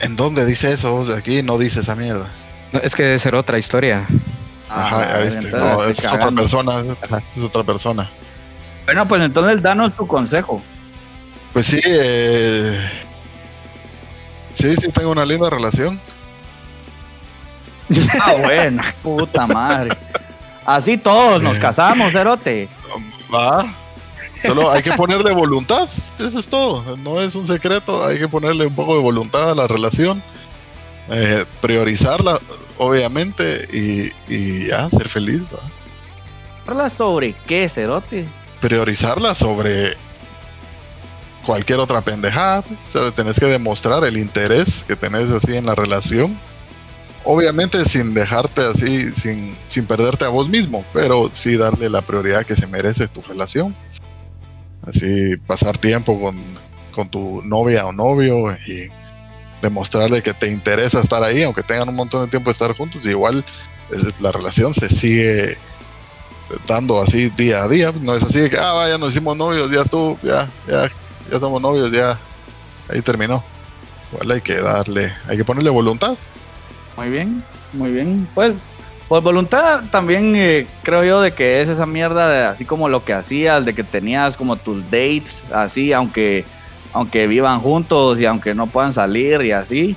¿En 0.00 0.16
dónde 0.16 0.44
dice 0.46 0.72
eso? 0.72 0.92
O 0.96 1.04
sea, 1.06 1.18
aquí 1.18 1.44
no 1.44 1.58
dice 1.58 1.78
esa 1.82 1.94
mierda. 1.94 2.28
No, 2.72 2.80
es 2.80 2.96
que 2.96 3.04
debe 3.04 3.20
ser 3.20 3.36
otra 3.36 3.56
historia. 3.56 4.04
Ajá, 4.68 4.98
ahí 5.16 5.28
entonces 5.28 5.44
está. 5.44 5.58
la 5.58 5.74
No, 5.76 5.84
es 5.84 6.04
otra 6.12 6.30
persona. 6.32 6.80
Es, 6.80 7.36
es 7.36 7.44
otra 7.44 7.62
persona. 7.62 8.10
Bueno, 8.84 9.06
pues 9.06 9.22
entonces 9.22 9.62
danos 9.62 9.94
tu 9.94 10.08
consejo. 10.08 10.60
Pues 11.52 11.66
sí, 11.66 11.80
eh, 11.84 12.78
sí, 14.52 14.76
sí, 14.76 14.90
tengo 14.92 15.10
una 15.10 15.24
linda 15.24 15.50
relación. 15.50 16.00
Ah, 18.20 18.34
bueno, 18.38 18.82
puta 19.02 19.48
madre. 19.48 19.96
Así 20.64 20.96
todos 20.96 21.42
nos 21.42 21.58
casamos, 21.58 22.12
Cerote. 22.12 22.68
Va. 23.34 23.74
Solo 24.44 24.70
hay 24.70 24.82
que 24.82 24.92
ponerle 24.92 25.32
voluntad, 25.32 25.88
eso 26.18 26.38
es 26.38 26.48
todo. 26.48 26.96
No 26.98 27.20
es 27.20 27.34
un 27.34 27.46
secreto, 27.46 28.04
hay 28.04 28.18
que 28.18 28.28
ponerle 28.28 28.66
un 28.66 28.74
poco 28.74 28.94
de 28.94 29.02
voluntad 29.02 29.50
a 29.50 29.54
la 29.54 29.66
relación, 29.66 30.22
eh, 31.10 31.44
priorizarla, 31.60 32.40
obviamente, 32.78 33.68
y, 33.72 34.12
y 34.32 34.68
ya, 34.68 34.88
ser 34.90 35.08
feliz. 35.08 35.42
¿va? 35.52 35.58
¿Habla 36.66 36.88
sobre 36.88 37.34
qué, 37.46 37.68
Cerote? 37.68 38.26
Priorizarla 38.60 39.34
sobre 39.34 39.96
cualquier 41.46 41.78
otra 41.80 42.00
pendejada. 42.02 42.62
pues. 42.62 42.78
O 42.88 42.90
sea, 42.92 43.10
tenés 43.12 43.38
que 43.38 43.46
demostrar 43.46 44.04
el 44.04 44.16
interés 44.16 44.84
que 44.86 44.96
tenés 44.96 45.30
así 45.30 45.56
en 45.56 45.66
la 45.66 45.74
relación. 45.74 46.38
Obviamente 47.24 47.84
sin 47.84 48.14
dejarte 48.14 48.62
así, 48.62 49.12
sin, 49.12 49.56
sin 49.68 49.86
perderte 49.86 50.24
a 50.24 50.28
vos 50.28 50.48
mismo, 50.48 50.84
pero 50.94 51.30
sí 51.32 51.56
darle 51.56 51.90
la 51.90 52.00
prioridad 52.00 52.46
que 52.46 52.56
se 52.56 52.66
merece 52.66 53.08
tu 53.08 53.20
relación. 53.22 53.76
Así 54.86 55.36
pasar 55.46 55.76
tiempo 55.76 56.18
con, 56.18 56.42
con 56.94 57.10
tu 57.10 57.42
novia 57.42 57.84
o 57.84 57.92
novio 57.92 58.52
y 58.66 58.88
demostrarle 59.60 60.22
que 60.22 60.32
te 60.32 60.50
interesa 60.50 61.00
estar 61.00 61.22
ahí, 61.22 61.42
aunque 61.42 61.62
tengan 61.62 61.90
un 61.90 61.94
montón 61.96 62.24
de 62.24 62.30
tiempo 62.30 62.48
de 62.48 62.52
estar 62.52 62.74
juntos, 62.74 63.04
igual 63.04 63.44
es- 63.90 64.18
la 64.20 64.32
relación 64.32 64.72
se 64.72 64.88
sigue 64.88 65.58
dando 66.66 67.00
así 67.02 67.28
día 67.30 67.64
a 67.64 67.68
día. 67.68 67.92
No 68.00 68.14
es 68.14 68.22
así 68.22 68.38
de 68.40 68.48
que, 68.50 68.56
ah, 68.58 68.72
vaya, 68.72 68.96
nos 68.96 69.10
hicimos 69.10 69.36
novios, 69.36 69.70
ya 69.70 69.82
estuvo, 69.82 70.18
ya, 70.22 70.50
ya, 70.66 70.90
ya 71.30 71.38
somos 71.38 71.62
novios, 71.62 71.90
ya, 71.92 72.18
ahí 72.88 73.00
terminó. 73.02 73.42
Igual 74.12 74.30
hay 74.32 74.40
que 74.40 74.56
darle, 74.56 75.12
hay 75.28 75.36
que 75.36 75.44
ponerle 75.44 75.70
voluntad. 75.70 76.16
Muy 76.96 77.08
bien, 77.08 77.44
muy 77.72 77.92
bien. 77.92 78.28
Pues, 78.34 78.52
pues 79.08 79.22
voluntad 79.22 79.82
también 79.90 80.34
eh, 80.36 80.66
creo 80.82 81.04
yo 81.04 81.20
de 81.20 81.32
que 81.32 81.62
es 81.62 81.68
esa 81.68 81.86
mierda 81.86 82.28
de 82.28 82.44
así 82.44 82.64
como 82.64 82.88
lo 82.88 83.04
que 83.04 83.12
hacías, 83.12 83.64
de 83.64 83.74
que 83.74 83.84
tenías 83.84 84.36
como 84.36 84.56
tus 84.56 84.82
dates, 84.84 85.42
así, 85.52 85.92
aunque, 85.92 86.44
aunque 86.92 87.26
vivan 87.26 87.60
juntos 87.60 88.20
y 88.20 88.26
aunque 88.26 88.54
no 88.54 88.66
puedan 88.66 88.92
salir 88.92 89.42
y 89.42 89.52
así. 89.52 89.96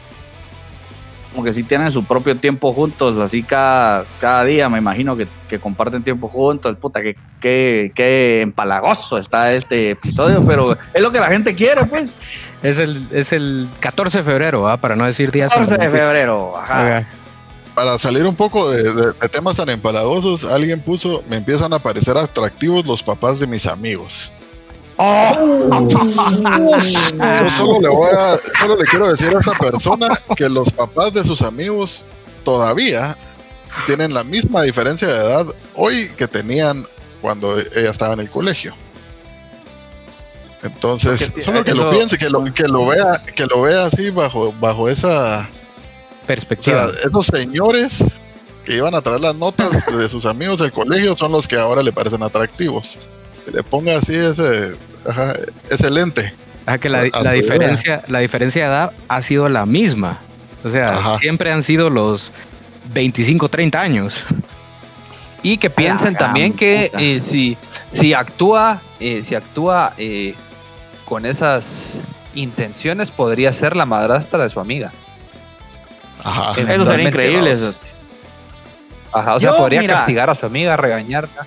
Como 1.33 1.43
que 1.43 1.53
sí 1.53 1.63
tienen 1.63 1.91
su 1.91 2.05
propio 2.05 2.37
tiempo 2.37 2.71
juntos, 2.71 3.17
así 3.17 3.41
cada, 3.43 4.05
cada 4.21 4.43
día, 4.45 4.69
me 4.69 4.77
imagino 4.77 5.17
que, 5.17 5.27
que 5.49 5.59
comparten 5.59 6.03
tiempo 6.03 6.27
juntos. 6.27 6.77
Puta, 6.77 7.01
que, 7.01 7.15
que, 7.41 7.91
que 7.95 8.41
empalagoso 8.41 9.17
está 9.17 9.51
este 9.53 9.89
episodio, 9.91 10.43
pero 10.45 10.77
es 10.93 11.01
lo 11.01 11.11
que 11.11 11.19
la 11.19 11.27
gente 11.29 11.55
quiere, 11.55 11.85
pues. 11.85 12.15
Es 12.61 12.79
el, 12.79 13.07
es 13.11 13.33
el 13.33 13.67
14 13.79 14.19
de 14.19 14.23
febrero, 14.23 14.61
¿va? 14.61 14.77
para 14.77 14.95
no 14.95 15.05
decir 15.05 15.31
días. 15.31 15.51
14 15.53 15.77
de 15.77 15.89
febrero, 15.89 16.57
ajá. 16.57 17.07
Para 17.75 17.97
salir 17.97 18.23
un 18.27 18.35
poco 18.35 18.69
de, 18.69 18.83
de- 18.83 19.13
de 19.19 19.29
temas 19.29 19.55
tan 19.57 19.67
empalagosos, 19.69 20.45
alguien 20.45 20.79
puso, 20.79 21.23
me 21.27 21.37
empiezan 21.37 21.73
a 21.73 21.79
parecer 21.79 22.15
atractivos 22.17 22.85
los 22.85 23.01
papás 23.01 23.39
de 23.39 23.47
mis 23.47 23.65
amigos. 23.65 24.31
Yo 24.97 26.09
solo 27.57 27.81
le 27.81 27.89
voy 27.89 28.09
a, 28.15 28.37
solo 28.59 28.77
le 28.77 28.85
quiero 28.85 29.09
decir 29.09 29.35
a 29.35 29.39
esta 29.39 29.57
persona 29.57 30.07
que 30.35 30.49
los 30.49 30.71
papás 30.71 31.13
de 31.13 31.25
sus 31.25 31.41
amigos 31.41 32.05
todavía 32.43 33.17
tienen 33.85 34.13
la 34.13 34.23
misma 34.23 34.63
diferencia 34.63 35.07
de 35.07 35.15
edad 35.15 35.47
hoy 35.73 36.09
que 36.17 36.27
tenían 36.27 36.85
cuando 37.21 37.57
ella 37.57 37.89
estaba 37.89 38.13
en 38.13 38.19
el 38.19 38.29
colegio. 38.29 38.75
Entonces, 40.61 41.23
Porque 41.23 41.41
solo 41.41 41.63
que 41.63 41.73
lo 41.73 41.89
piense, 41.89 42.17
que 42.17 42.29
lo, 42.29 42.43
que 42.53 42.63
lo 42.63 42.85
vea, 42.85 43.21
que 43.35 43.45
lo 43.45 43.63
vea 43.63 43.85
así 43.85 44.11
bajo, 44.11 44.53
bajo 44.59 44.87
esa, 44.87 45.49
o 46.23 46.27
Perspectiva. 46.27 46.89
sea, 46.89 47.09
esos 47.09 47.25
señores 47.25 48.03
que 48.63 48.77
iban 48.77 48.95
a 48.95 49.01
traer 49.01 49.19
las 49.19 49.35
notas 49.35 49.85
de 49.85 50.07
sus 50.07 50.25
amigos 50.25 50.59
del 50.59 50.71
colegio 50.71 51.17
son 51.17 51.33
los 51.33 51.49
que 51.49 51.57
ahora 51.57 51.83
le 51.83 51.91
parecen 51.91 52.23
atractivos. 52.23 52.97
Que 53.45 53.51
le 53.51 53.63
ponga 53.63 53.97
así 53.97 54.15
ese, 54.15 54.75
ajá, 55.07 55.33
ese 55.69 55.89
lente. 55.89 56.33
Ah, 56.65 56.77
que 56.77 56.87
la, 56.89 57.03
a 57.11 57.21
la 57.23 57.31
diferencia, 57.33 58.03
la 58.07 58.19
diferencia 58.19 58.63
de 58.63 58.67
edad 58.69 58.91
ha 59.09 59.21
sido 59.21 59.49
la 59.49 59.65
misma. 59.65 60.19
O 60.63 60.69
sea, 60.69 60.87
Ajá. 60.87 61.17
siempre 61.17 61.51
han 61.51 61.61
sido 61.61 61.89
los 61.89 62.31
25, 62.93 63.49
30 63.49 63.81
años. 63.81 64.23
Y 65.41 65.57
que 65.57 65.69
piensen 65.69 66.15
también 66.15 66.53
que 66.53 66.89
eh, 66.97 67.19
si, 67.19 67.57
si 67.91 68.13
actúa, 68.13 68.81
eh, 69.01 69.23
si 69.23 69.35
actúa 69.35 69.93
eh, 69.97 70.35
con 71.03 71.25
esas 71.25 71.99
intenciones, 72.33 73.11
podría 73.11 73.51
ser 73.51 73.75
la 73.75 73.85
madrastra 73.85 74.41
de 74.43 74.49
su 74.49 74.61
amiga. 74.61 74.93
Ajá. 76.23 76.53
Eso 76.57 76.85
sería 76.85 77.09
increíble. 77.09 77.51
eso. 77.51 77.73
Ajá, 79.11 79.35
o 79.35 79.39
sea, 79.41 79.51
Yo, 79.51 79.57
podría 79.57 79.81
mira. 79.81 79.95
castigar 79.95 80.29
a 80.29 80.35
su 80.35 80.45
amiga, 80.45 80.77
regañarla. 80.77 81.45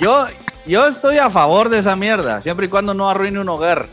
Yo, 0.00 0.26
yo 0.66 0.86
estoy 0.86 1.18
a 1.18 1.30
favor 1.30 1.68
de 1.68 1.78
esa 1.78 1.96
mierda, 1.96 2.40
siempre 2.40 2.66
y 2.66 2.68
cuando 2.68 2.94
no 2.94 3.08
arruine 3.08 3.40
un 3.40 3.48
hogar. 3.48 3.86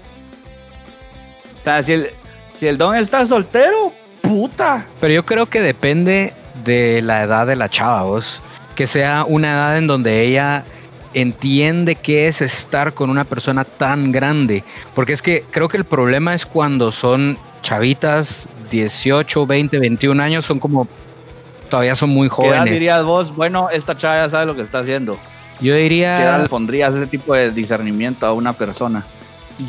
O 1.60 1.64
sea, 1.64 1.84
si 1.84 1.94
el, 1.94 2.10
si 2.58 2.68
el 2.68 2.78
don 2.78 2.96
está 2.96 3.26
soltero, 3.26 3.92
puta. 4.22 4.86
Pero 5.00 5.14
yo 5.14 5.26
creo 5.26 5.46
que 5.48 5.62
depende 5.62 6.34
de 6.64 7.02
la 7.02 7.24
edad 7.24 7.48
de 7.48 7.56
la 7.56 7.70
chava, 7.70 8.04
vos. 8.04 8.42
Que 8.76 8.88
sea 8.88 9.26
una 9.28 9.52
edad 9.52 9.78
en 9.78 9.88
donde 9.88 10.22
ella 10.22 10.64
entiende 11.14 11.96
qué 11.96 12.28
es 12.28 12.42
estar 12.42 12.94
con 12.94 13.10
una 13.10 13.26
persona 13.26 13.64
tan 13.66 14.12
grande. 14.12 14.64
Porque 14.96 15.14
es 15.14 15.22
que 15.22 15.44
creo 15.52 15.68
que 15.68 15.78
el 15.78 15.84
problema 15.86 16.34
es 16.34 16.46
cuando 16.46 16.92
son 16.92 17.38
chavitas 17.62 18.48
18, 18.72 19.46
20, 19.46 19.80
21 19.80 20.24
años, 20.24 20.46
son 20.46 20.60
como 20.60 20.88
todavía 21.70 21.96
son 21.96 22.10
muy 22.10 22.30
¿Qué 22.30 22.36
edad 22.36 22.60
jóvenes. 22.60 22.74
dirías 22.74 23.04
vos? 23.04 23.36
Bueno, 23.36 23.70
esta 23.70 23.98
chava 23.98 24.24
ya 24.24 24.30
sabe 24.30 24.46
lo 24.46 24.56
que 24.56 24.62
está 24.62 24.80
haciendo. 24.80 25.18
Yo 25.62 25.74
¿Qué 25.74 25.78
edad 25.78 25.84
diría, 25.84 26.38
le 26.40 26.50
pondrías 26.50 26.94
ese 26.94 27.08
tipo 27.08 27.34
de 27.36 27.52
discernimiento 27.52 28.26
a 28.26 28.34
una 28.34 28.54
persona? 28.54 29.06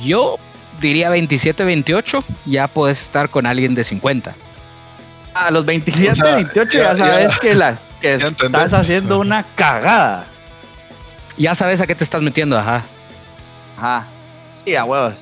yo 0.05 0.39
diría 0.81 1.11
27, 1.11 1.65
28, 1.65 2.25
ya 2.47 2.67
puedes 2.67 3.01
estar 3.03 3.29
con 3.29 3.45
alguien 3.47 3.75
de 3.75 3.85
50. 3.85 4.35
A 5.35 5.51
los 5.51 5.65
27, 5.67 6.11
O 6.13 6.15
sea, 6.15 6.35
28 6.37 6.79
ya- 6.79 6.83
ya, 6.95 6.97
sabes 6.97 7.33
ya- 7.33 7.39
que, 7.39 7.55
las, 7.55 7.81
que 8.01 8.09
ya 8.09 8.15
estás 8.15 8.31
entendemos. 8.31 8.73
haciendo 8.73 9.19
una 9.21 9.45
cagada. 9.55 10.25
Ya 11.39 11.55
sabes 11.55 11.81
a 11.81 11.87
qué 11.87 11.95
te 11.95 12.05
estás 12.05 12.23
metiendo, 12.23 12.59
ajá. 12.59 12.83
Ajá. 13.79 14.07
Sí, 14.65 14.75
a 14.77 14.85
huevos. 14.85 15.15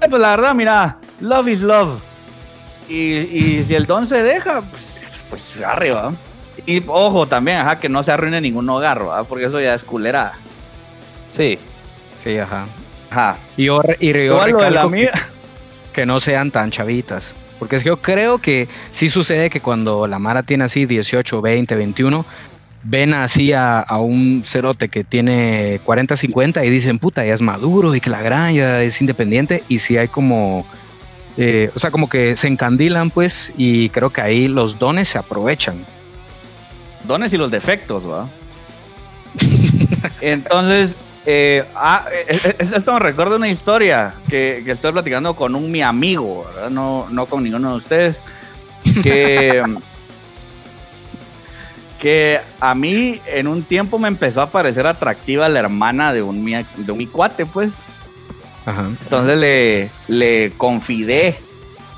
Eh, 0.00 0.06
Pues 0.08 0.20
la 0.20 0.30
verdad, 0.30 0.54
mira, 0.54 0.98
love 1.20 1.48
is 1.48 1.60
love. 1.60 2.00
Y, 2.88 2.94
y 3.20 3.64
si 3.66 3.74
el 3.74 3.86
don 3.86 4.06
se 4.06 4.22
deja, 4.22 4.60
pues, 4.62 5.00
pues 5.30 5.58
arriba. 5.64 6.12
Y 6.66 6.82
ojo 6.86 7.26
también, 7.26 7.58
ajá, 7.58 7.78
que 7.80 7.88
no 7.88 8.02
se 8.02 8.12
arruine 8.12 8.40
ningún 8.40 8.68
hogar. 8.70 9.02
Porque 9.28 9.46
eso 9.46 9.60
ya 9.60 9.74
es 9.74 9.82
culera. 9.82 10.32
Sí. 11.32 11.58
Sí, 12.16 12.38
ajá. 12.38 12.66
Ajá. 13.10 13.36
Y 13.56 13.64
yo, 13.64 13.80
y 14.00 14.12
yo 14.26 14.38
recalco 14.44 14.90
que- 14.90 15.10
que 15.92 16.06
no 16.06 16.20
sean 16.20 16.50
tan 16.50 16.70
chavitas. 16.70 17.34
Porque 17.58 17.76
es 17.76 17.82
que 17.82 17.88
yo 17.88 17.96
creo 17.98 18.38
que 18.38 18.68
sí 18.90 19.08
sucede 19.08 19.50
que 19.50 19.60
cuando 19.60 20.06
la 20.06 20.18
Mara 20.18 20.42
tiene 20.42 20.64
así 20.64 20.86
18, 20.86 21.40
20, 21.42 21.74
21, 21.76 22.24
ven 22.84 23.14
así 23.14 23.52
a, 23.52 23.78
a 23.80 23.98
un 24.00 24.42
cerote 24.44 24.88
que 24.88 25.04
tiene 25.04 25.80
40, 25.84 26.16
50 26.16 26.64
y 26.64 26.70
dicen, 26.70 26.98
puta, 26.98 27.24
ya 27.24 27.34
es 27.34 27.40
maduro 27.42 27.94
y 27.94 28.00
que 28.00 28.10
la 28.10 28.20
gran 28.22 28.54
ya 28.54 28.82
es 28.82 29.00
independiente. 29.00 29.62
Y 29.68 29.78
sí 29.78 29.96
hay 29.96 30.08
como, 30.08 30.66
eh, 31.36 31.70
o 31.74 31.78
sea, 31.78 31.90
como 31.92 32.08
que 32.08 32.36
se 32.36 32.48
encandilan 32.48 33.10
pues 33.10 33.52
y 33.56 33.88
creo 33.90 34.10
que 34.10 34.20
ahí 34.22 34.48
los 34.48 34.78
dones 34.80 35.08
se 35.08 35.18
aprovechan. 35.18 35.84
Dones 37.06 37.32
y 37.32 37.38
los 37.38 37.50
defectos, 37.50 38.08
¿va? 38.08 38.28
Entonces, 40.20 40.96
eh, 41.24 41.64
ah, 41.74 42.06
eh, 42.12 42.38
eh, 42.44 42.56
esto 42.58 42.92
me 42.92 42.98
recuerda 42.98 43.36
una 43.36 43.48
historia 43.48 44.14
que, 44.28 44.62
que 44.64 44.72
estoy 44.72 44.92
platicando 44.92 45.34
con 45.34 45.54
un 45.54 45.70
mi 45.70 45.82
amigo, 45.82 46.44
¿verdad? 46.44 46.70
No, 46.70 47.06
no 47.10 47.26
con 47.26 47.44
ninguno 47.44 47.70
de 47.70 47.76
ustedes. 47.76 48.20
Que, 49.02 49.62
que 52.00 52.40
a 52.58 52.74
mí 52.74 53.20
en 53.26 53.46
un 53.46 53.62
tiempo 53.62 53.98
me 53.98 54.08
empezó 54.08 54.42
a 54.42 54.50
parecer 54.50 54.86
atractiva 54.86 55.48
la 55.48 55.60
hermana 55.60 56.12
de 56.12 56.22
un 56.22 56.42
mi, 56.42 56.54
de 56.54 56.92
un 56.92 56.98
mi 56.98 57.06
cuate, 57.06 57.46
pues. 57.46 57.70
Ajá. 58.66 58.90
Entonces 59.02 59.38
le, 59.38 59.90
le 60.08 60.52
confidé. 60.56 61.38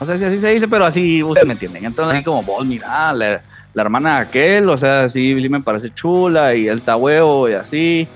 No 0.00 0.06
sé 0.06 0.18
si 0.18 0.24
así 0.24 0.40
se 0.40 0.50
dice, 0.50 0.68
pero 0.68 0.84
así 0.84 1.22
ustedes 1.22 1.46
me 1.46 1.54
entienden. 1.54 1.86
Entonces, 1.86 2.16
así 2.16 2.24
como 2.24 2.42
vos, 2.42 2.66
mira, 2.66 3.12
la, 3.14 3.40
la 3.74 3.82
hermana 3.82 4.16
de 4.16 4.22
aquel, 4.22 4.70
o 4.70 4.76
sea, 4.78 5.08
sí, 5.08 5.34
sí 5.40 5.48
me 5.48 5.60
parece 5.60 5.92
chula 5.92 6.54
y 6.54 6.68
él 6.68 6.78
está 6.78 6.96
huevo 6.96 7.48
y 7.48 7.54
así. 7.54 8.08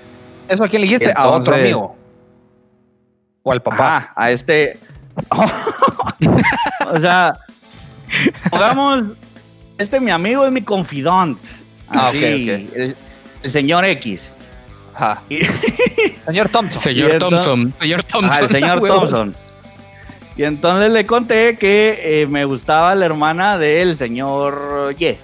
¿Eso 0.48 0.64
a 0.64 0.68
quién 0.68 0.82
le 0.82 0.88
dijiste? 0.88 1.12
a 1.14 1.28
otro 1.28 1.54
amigo. 1.56 1.96
O 3.42 3.52
al 3.52 3.60
papá. 3.62 3.96
Ajá, 3.96 4.12
a 4.16 4.30
este. 4.30 4.78
o 6.90 7.00
sea, 7.00 7.36
pongamos, 8.50 9.04
este 9.78 10.00
mi 10.00 10.10
amigo 10.10 10.46
es 10.46 10.52
mi 10.52 10.62
confidant. 10.62 11.38
Ah, 11.88 12.08
Así, 12.08 12.18
ok, 12.18 12.24
ok. 12.68 12.76
El, 12.76 12.96
el 13.42 13.50
señor 13.50 13.84
X. 13.84 14.36
Ajá. 14.94 15.22
Y- 15.28 15.40
Señor 16.26 16.48
Thompson. 16.50 16.78
Señor 16.80 17.18
Thompson, 17.18 17.74
señor 17.80 18.04
Thompson. 18.04 18.30
Ajá, 18.30 18.40
el 18.40 18.48
señor 18.50 18.78
huevos. 18.82 19.00
Thompson. 19.10 19.34
Y 20.36 20.44
entonces 20.44 20.92
le 20.92 21.04
conté 21.06 21.56
que 21.56 22.22
eh, 22.22 22.26
me 22.26 22.44
gustaba 22.44 22.94
la 22.94 23.06
hermana 23.06 23.58
del 23.58 23.96
señor 23.96 24.94
Y. 24.98 25.16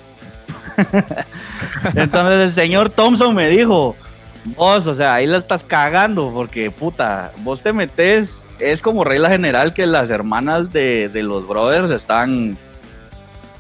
entonces 1.95 2.49
el 2.49 2.55
señor 2.55 2.91
Thompson 2.91 3.35
me 3.35 3.49
dijo, 3.49 3.97
vos, 4.45 4.87
o 4.87 4.95
sea, 4.95 5.15
ahí 5.15 5.27
la 5.27 5.39
estás 5.39 5.63
cagando 5.63 6.31
porque, 6.33 6.71
puta, 6.71 7.33
vos 7.39 7.63
te 7.63 7.73
metes, 7.73 8.45
es 8.59 8.81
como 8.83 9.05
regla 9.05 9.29
general 9.29 9.75
que 9.75 9.87
las 9.87 10.11
hermanas 10.11 10.73
de, 10.73 11.11
los 11.15 11.47
brothers 11.47 11.91
están 11.91 12.57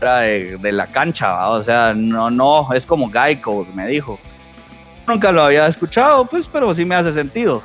de, 0.00 0.72
la 0.72 0.86
cancha, 0.86 1.48
o 1.48 1.62
sea, 1.62 1.94
no, 1.94 2.30
no, 2.30 2.72
es 2.74 2.84
como 2.84 3.10
Geico, 3.10 3.66
me 3.74 3.86
dijo. 3.86 4.18
Nunca 5.06 5.32
lo 5.32 5.42
había 5.42 5.66
escuchado, 5.66 6.24
pues, 6.24 6.48
pero 6.50 6.74
sí 6.74 6.84
me 6.84 6.94
hace 6.94 7.12
sentido. 7.12 7.62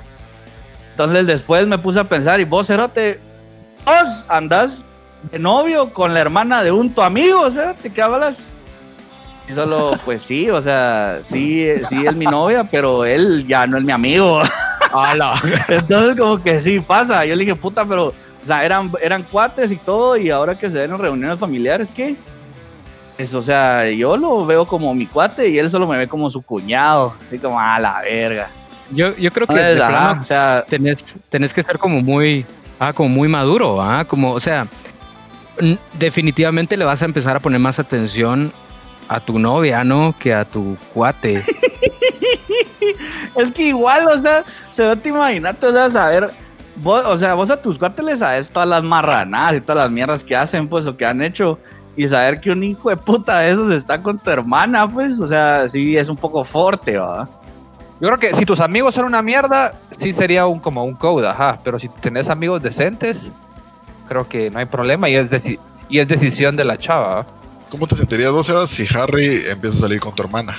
Entonces 0.91 1.27
después 1.27 1.67
me 1.67 1.77
puse 1.77 1.99
a 1.99 2.03
pensar, 2.03 2.39
y 2.39 2.45
vos, 2.45 2.67
Cerote, 2.67 3.19
vos 3.85 4.25
andás 4.27 4.83
de 5.31 5.39
novio 5.39 5.93
con 5.93 6.13
la 6.13 6.19
hermana 6.19 6.63
de 6.63 6.71
un 6.71 6.93
tu 6.93 7.01
amigo, 7.01 7.41
o 7.41 7.51
sea, 7.51 7.73
¿te 7.73 7.89
qué 7.89 8.01
hablas? 8.01 8.37
Y 9.49 9.53
solo, 9.53 9.97
pues 10.05 10.21
sí, 10.21 10.49
o 10.49 10.61
sea, 10.61 11.21
sí, 11.23 11.67
sí 11.89 12.05
es 12.05 12.15
mi 12.15 12.25
novia, 12.25 12.63
pero 12.63 13.03
él 13.03 13.45
ya 13.47 13.65
no 13.65 13.77
es 13.77 13.83
mi 13.83 13.91
amigo. 13.91 14.41
Entonces 15.67 16.15
como 16.17 16.41
que 16.41 16.59
sí 16.61 16.79
pasa. 16.79 17.25
Yo 17.25 17.35
le 17.35 17.45
dije, 17.45 17.55
puta, 17.55 17.83
pero, 17.85 18.07
o 18.07 18.13
sea, 18.45 18.63
eran, 18.63 18.91
eran 19.01 19.23
cuates 19.23 19.71
y 19.71 19.77
todo, 19.77 20.17
y 20.17 20.29
ahora 20.29 20.57
que 20.57 20.69
se 20.69 20.77
ven 20.77 20.91
en 20.91 20.99
reuniones 20.99 21.39
familiares, 21.39 21.89
¿qué? 21.95 22.15
Es, 23.17 23.33
o 23.33 23.41
sea, 23.41 23.89
yo 23.89 24.15
lo 24.15 24.45
veo 24.45 24.65
como 24.65 24.93
mi 24.93 25.05
cuate 25.05 25.49
y 25.49 25.57
él 25.57 25.69
solo 25.69 25.87
me 25.87 25.97
ve 25.97 26.07
como 26.07 26.29
su 26.29 26.41
cuñado. 26.41 27.15
Así 27.27 27.39
como, 27.39 27.59
a 27.59 27.79
la 27.79 28.01
verga. 28.01 28.49
Yo, 28.91 29.15
yo 29.17 29.31
creo 29.31 29.47
que 29.47 29.53
Entonces, 29.53 29.75
de 29.75 29.83
ajá, 29.83 29.91
plano 29.91 30.21
o 30.21 30.23
sea, 30.23 30.65
tenés, 30.67 31.15
tenés 31.29 31.53
que 31.53 31.61
ser 31.61 31.77
como 31.77 32.01
muy, 32.01 32.45
ah, 32.79 32.93
como 32.93 33.09
muy 33.09 33.27
maduro, 33.27 33.81
ah, 33.81 34.05
como, 34.05 34.31
o 34.31 34.39
sea, 34.39 34.67
definitivamente 35.93 36.77
le 36.77 36.85
vas 36.85 37.01
a 37.01 37.05
empezar 37.05 37.35
a 37.35 37.39
poner 37.39 37.59
más 37.59 37.77
atención 37.79 38.51
a 39.09 39.19
tu 39.19 39.37
novia, 39.39 39.83
¿no? 39.83 40.15
Que 40.17 40.33
a 40.33 40.45
tu 40.45 40.77
cuate. 40.93 41.43
Es 43.35 43.51
que 43.51 43.63
igual, 43.63 44.07
o 44.07 44.17
sea, 44.21 44.43
se 44.71 44.83
va 44.85 44.95
te 44.95 45.09
imaginarte, 45.09 45.67
o 45.67 45.71
sea, 45.71 45.89
saber, 45.89 46.29
vos, 46.77 47.03
o 47.05 47.17
sea, 47.17 47.33
vos 47.33 47.49
a 47.49 47.61
tus 47.61 47.77
cuates 47.77 48.03
les 48.03 48.19
sabes 48.19 48.49
todas 48.49 48.67
las 48.67 48.83
marranadas 48.83 49.55
y 49.55 49.61
todas 49.61 49.83
las 49.83 49.91
mierdas 49.91 50.23
que 50.23 50.35
hacen, 50.35 50.67
pues, 50.67 50.85
o 50.87 50.97
que 50.97 51.05
han 51.05 51.21
hecho, 51.21 51.59
y 51.95 52.07
saber 52.07 52.39
que 52.41 52.51
un 52.51 52.63
hijo 52.63 52.89
de 52.89 52.97
puta 52.97 53.39
de 53.39 53.51
esos 53.51 53.71
está 53.73 54.01
con 54.01 54.17
tu 54.19 54.29
hermana, 54.29 54.89
pues, 54.89 55.19
o 55.19 55.27
sea, 55.27 55.67
sí 55.69 55.95
es 55.95 56.09
un 56.09 56.17
poco 56.17 56.43
fuerte, 56.43 56.97
¿va? 56.97 57.27
Yo 58.01 58.07
creo 58.07 58.19
que 58.19 58.33
si 58.33 58.45
tus 58.45 58.59
amigos 58.61 58.95
son 58.95 59.05
una 59.05 59.21
mierda, 59.21 59.73
sí 59.91 60.11
sería 60.11 60.47
un 60.47 60.59
como 60.59 60.83
un 60.85 60.95
code, 60.95 61.27
ajá. 61.27 61.59
Pero 61.63 61.77
si 61.79 61.89
tenés 61.89 62.29
amigos 62.29 62.61
decentes, 62.61 63.31
creo 64.07 64.27
que 64.27 64.49
no 64.49 64.59
hay 64.59 64.65
problema 64.65 65.09
y 65.09 65.15
es, 65.15 65.29
deci- 65.29 65.59
y 65.89 65.99
es 65.99 66.07
decisión 66.07 66.55
de 66.55 66.63
la 66.63 66.77
chava. 66.77 67.15
¿va? 67.15 67.25
¿Cómo 67.69 67.85
te 67.87 67.95
sentirías 67.95 68.31
vos, 68.31 68.47
Sebas, 68.47 68.69
si 68.71 68.87
Harry 68.95 69.43
empieza 69.49 69.77
a 69.77 69.81
salir 69.81 69.99
con 69.99 70.13
tu 70.15 70.23
hermana? 70.23 70.57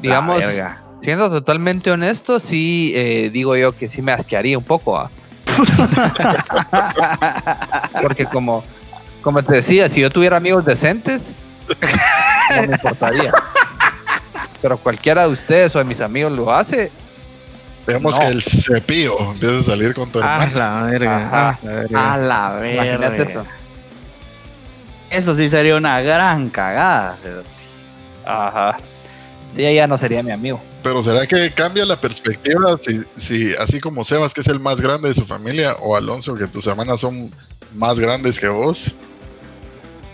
Digamos, 0.00 0.38
verga. 0.38 0.80
siendo 1.02 1.30
totalmente 1.30 1.90
honesto, 1.90 2.40
sí 2.40 2.92
eh, 2.96 3.30
digo 3.32 3.56
yo 3.56 3.76
que 3.76 3.88
sí 3.88 4.02
me 4.02 4.12
asquearía 4.12 4.58
un 4.58 4.64
poco. 4.64 4.92
¿va? 4.92 5.10
Porque 8.02 8.26
como, 8.26 8.64
como 9.22 9.42
te 9.42 9.54
decía, 9.56 9.88
si 9.88 10.00
yo 10.00 10.10
tuviera 10.10 10.36
amigos 10.36 10.64
decentes, 10.64 11.34
no 12.56 12.62
me 12.66 12.72
importaría. 12.74 13.32
Pero 14.60 14.76
cualquiera 14.78 15.22
de 15.22 15.28
ustedes 15.28 15.74
o 15.76 15.78
de 15.78 15.84
mis 15.84 16.00
amigos 16.00 16.32
lo 16.32 16.52
hace, 16.52 16.90
Digamos 17.86 18.14
No. 18.16 18.20
que 18.20 18.26
el 18.26 18.42
cepillo 18.42 19.16
empieza 19.32 19.60
a 19.60 19.62
salir 19.62 19.94
con 19.94 20.12
tu 20.12 20.20
Ah, 20.22 20.44
hermano. 20.44 20.58
la 20.58 20.82
verga. 20.90 21.16
Ajá. 21.26 21.58
ah, 21.58 21.58
la 21.64 21.80
verga. 21.80 22.12
A 22.12 22.18
la 22.18 22.60
Imagínate 22.74 23.16
verga. 23.16 23.30
eso. 23.30 23.46
Eso 25.10 25.34
sí 25.36 25.48
sería 25.48 25.76
una 25.76 26.00
gran 26.00 26.48
cagada. 26.50 27.16
Ajá. 28.24 28.78
Sí, 29.50 29.64
ella 29.64 29.86
no 29.86 29.96
sería 29.96 30.22
mi 30.22 30.30
amigo. 30.30 30.60
Pero 30.82 31.02
¿será 31.02 31.26
que 31.26 31.52
cambia 31.52 31.84
la 31.84 32.00
perspectiva 32.00 32.76
si, 32.80 33.00
si 33.14 33.54
así 33.56 33.80
como 33.80 34.04
Sebas, 34.04 34.34
que 34.34 34.42
es 34.42 34.48
el 34.48 34.60
más 34.60 34.80
grande 34.80 35.08
de 35.08 35.14
su 35.14 35.24
familia, 35.24 35.74
o 35.80 35.96
Alonso, 35.96 36.34
que 36.34 36.46
tus 36.46 36.66
hermanas 36.66 37.00
son 37.00 37.30
más 37.74 37.98
grandes 37.98 38.38
que 38.38 38.48
vos? 38.48 38.94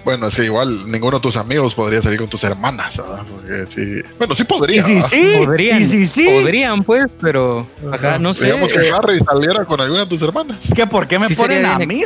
Bueno, 0.05 0.27
es 0.27 0.37
que 0.37 0.45
igual 0.45 0.91
ninguno 0.91 1.17
de 1.17 1.23
tus 1.23 1.37
amigos 1.37 1.75
podría 1.75 2.03
salir 2.03 2.21
con 2.21 2.29
tus 2.29 2.45
hermanas, 2.45 2.99
¿verdad? 2.99 3.25
Porque 3.31 3.65
sí. 3.69 4.03
Bueno, 4.19 4.35
sí 4.35 4.45
podría. 4.45 4.85
sí, 4.85 5.01
Podrían, 5.39 5.83
y 5.83 5.87
si 5.87 6.07
sí, 6.07 6.27
podrían, 6.27 6.85
pues, 6.85 7.07
pero 7.21 7.67
acá 7.91 8.19
no 8.19 8.35
sé. 8.35 8.47
Digamos 8.47 8.71
que 8.71 8.91
Harry 8.91 9.19
saliera 9.21 9.65
con 9.65 9.81
alguna 9.81 10.01
de 10.01 10.07
tus 10.07 10.21
hermanas. 10.21 10.59
que 10.75 10.87
¿por 10.87 11.09
qué 11.09 11.19
me 11.19 11.27
sí 11.27 11.35
ponen 11.35 11.65
a 11.65 11.79
mí? 11.79 12.05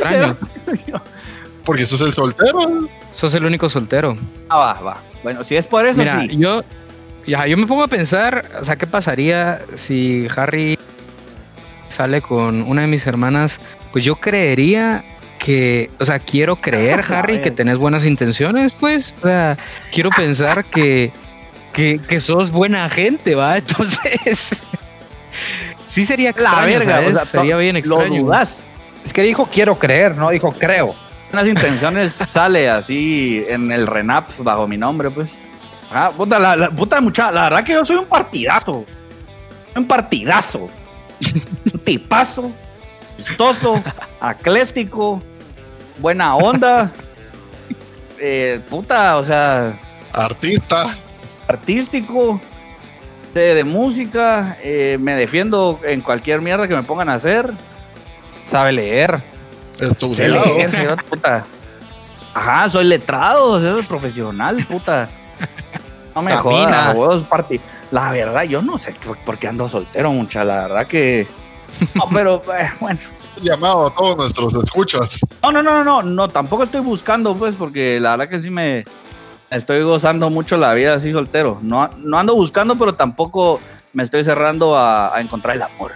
Porque 1.69 1.85
sos 1.85 2.01
el 2.01 2.13
soltero. 2.13 2.87
Sos 3.11 3.33
el 3.35 3.45
único 3.45 3.69
soltero. 3.69 4.17
Ah, 4.49 4.57
va, 4.57 4.73
va. 4.81 4.97
Bueno, 5.21 5.43
si 5.43 5.55
es 5.55 5.67
por 5.67 5.85
eso, 5.85 5.99
Mira, 5.99 6.21
sí. 6.21 6.35
yo, 6.37 6.63
ya, 7.27 7.45
yo 7.45 7.57
me 7.57 7.67
pongo 7.67 7.83
a 7.83 7.87
pensar, 7.87 8.43
o 8.59 8.63
sea, 8.63 8.75
¿qué 8.75 8.87
pasaría 8.87 9.61
si 9.75 10.27
Harry 10.35 10.79
sale 11.89 12.21
con 12.23 12.63
una 12.63 12.81
de 12.81 12.87
mis 12.87 13.05
hermanas? 13.05 13.59
Pues 13.91 14.03
yo 14.03 14.15
creería 14.15 15.03
que, 15.37 15.91
o 15.99 16.05
sea, 16.05 16.17
quiero 16.17 16.55
creer, 16.55 17.01
Harry, 17.13 17.39
que 17.39 17.51
tenés 17.51 17.77
buenas 17.77 18.03
intenciones, 18.03 18.73
pues. 18.73 19.13
O 19.21 19.27
sea, 19.27 19.55
quiero 19.91 20.09
pensar 20.09 20.65
que, 20.65 21.11
que, 21.71 21.99
que 22.07 22.19
sos 22.19 22.49
buena 22.49 22.89
gente, 22.89 23.35
¿va? 23.35 23.57
Entonces, 23.59 24.63
sí 25.85 26.03
sería 26.03 26.31
extraño, 26.31 26.57
la 26.57 26.65
verga, 26.79 26.93
¿sabes? 26.95 27.09
o 27.09 27.15
sea, 27.17 27.25
sería 27.25 27.53
to- 27.53 27.59
bien 27.59 27.73
Lo 27.73 27.79
extraño. 27.79 28.23
dudas. 28.23 28.57
Es 29.05 29.13
que 29.13 29.21
dijo 29.21 29.47
quiero 29.51 29.77
creer, 29.77 30.15
no 30.17 30.29
dijo 30.31 30.51
creo. 30.51 30.95
Unas 31.31 31.47
intenciones 31.47 32.17
sale 32.33 32.69
así 32.69 33.43
en 33.47 33.71
el 33.71 33.87
Renap 33.87 34.29
bajo 34.39 34.67
mi 34.67 34.77
nombre, 34.77 35.09
pues. 35.09 35.29
Ah, 35.91 36.11
puta, 36.15 36.37
la, 36.39 36.55
la- 36.55 36.69
puta 36.69 37.01
mucha, 37.01 37.31
la 37.31 37.43
verdad 37.43 37.63
que 37.63 37.73
yo 37.73 37.85
soy 37.85 37.97
un 37.97 38.05
partidazo. 38.05 38.85
Un 39.75 39.87
partidazo. 39.87 40.67
Un 41.73 41.79
tipazo. 41.79 42.51
Chistoso. 43.17 43.81
Acléstico. 44.19 45.21
Buena 45.97 46.35
onda. 46.35 46.91
Eh, 48.19 48.59
puta, 48.69 49.17
o 49.17 49.23
sea, 49.23 49.73
Artista. 50.13 50.95
artístico. 51.47 52.39
Sé 53.33 53.39
de 53.39 53.63
música. 53.63 54.57
eh, 54.61 54.97
me 54.99 55.15
defiendo 55.15 55.79
en 55.83 56.01
cualquier 56.01 56.41
mierda 56.41 56.67
que 56.67 56.75
me 56.75 56.83
pongan 56.83 57.09
a 57.09 57.15
hacer. 57.15 57.51
Sabe 58.45 58.71
leer. 58.71 59.19
Estudiado. 59.79 60.43
Sí, 60.43 60.49
leer, 60.49 60.71
señor, 60.71 61.03
puta. 61.05 61.45
Ajá, 62.33 62.69
soy 62.69 62.85
letrado, 62.85 63.59
soy 63.59 63.83
profesional, 63.83 64.65
puta. 64.65 65.09
No 66.15 66.21
me 66.21 66.31
Camina. 66.31 66.93
jodas, 66.93 67.25
huevos, 67.27 67.61
La 67.91 68.11
verdad, 68.11 68.43
yo 68.43 68.61
no 68.61 68.77
sé 68.77 68.93
por, 69.05 69.17
por 69.19 69.37
qué 69.37 69.47
ando 69.47 69.69
soltero, 69.69 70.11
mucha. 70.11 70.43
La 70.43 70.67
verdad 70.67 70.87
que. 70.87 71.27
No, 71.95 72.05
pero 72.11 72.41
eh, 72.57 72.69
bueno. 72.79 72.99
llamado 73.41 73.87
a 73.87 73.93
todos 73.93 74.17
nuestros 74.17 74.53
escuchas. 74.55 75.19
No, 75.43 75.51
no, 75.51 75.61
no, 75.61 75.83
no, 75.83 75.83
no, 75.83 76.01
no, 76.01 76.27
tampoco 76.27 76.63
estoy 76.63 76.81
buscando, 76.81 77.35
pues, 77.35 77.55
porque 77.55 77.99
la 77.99 78.11
verdad 78.11 78.29
que 78.29 78.41
sí 78.41 78.49
me 78.49 78.85
estoy 79.51 79.83
gozando 79.83 80.29
mucho 80.29 80.57
la 80.57 80.73
vida 80.73 80.95
así 80.95 81.11
soltero. 81.11 81.59
No, 81.61 81.89
no 81.97 82.17
ando 82.17 82.35
buscando, 82.35 82.75
pero 82.75 82.95
tampoco 82.95 83.59
me 83.93 84.03
estoy 84.03 84.23
cerrando 84.23 84.75
a, 84.75 85.15
a 85.15 85.21
encontrar 85.21 85.55
el 85.55 85.61
amor. 85.61 85.93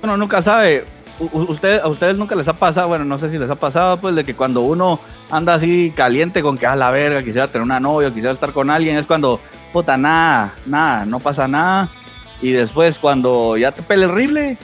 Bueno, 0.00 0.16
nunca 0.16 0.40
sabe. 0.40 0.84
Usted, 1.18 1.80
a 1.80 1.88
ustedes 1.88 2.16
nunca 2.16 2.34
les 2.34 2.48
ha 2.48 2.54
pasado, 2.54 2.88
bueno, 2.88 3.04
no 3.04 3.18
sé 3.18 3.30
si 3.30 3.38
les 3.38 3.48
ha 3.48 3.54
pasado, 3.54 3.98
pues, 3.98 4.14
de 4.14 4.24
que 4.24 4.34
cuando 4.34 4.62
uno 4.62 4.98
anda 5.30 5.54
así 5.54 5.92
caliente 5.94 6.42
con 6.42 6.58
que 6.58 6.66
a 6.66 6.74
la 6.74 6.90
verga, 6.90 7.22
quisiera 7.22 7.48
tener 7.48 7.62
una 7.62 7.80
novia, 7.80 8.08
quisiera 8.08 8.32
estar 8.32 8.52
con 8.52 8.70
alguien, 8.70 8.96
es 8.96 9.06
cuando, 9.06 9.40
puta, 9.72 9.96
nada, 9.96 10.54
nada, 10.66 11.04
no 11.04 11.20
pasa 11.20 11.46
nada. 11.46 11.90
Y 12.40 12.50
después, 12.50 12.98
cuando 12.98 13.56
ya 13.56 13.72
te 13.72 13.82
pele 13.82 14.04
el 14.04 14.12
rifle, 14.12 14.58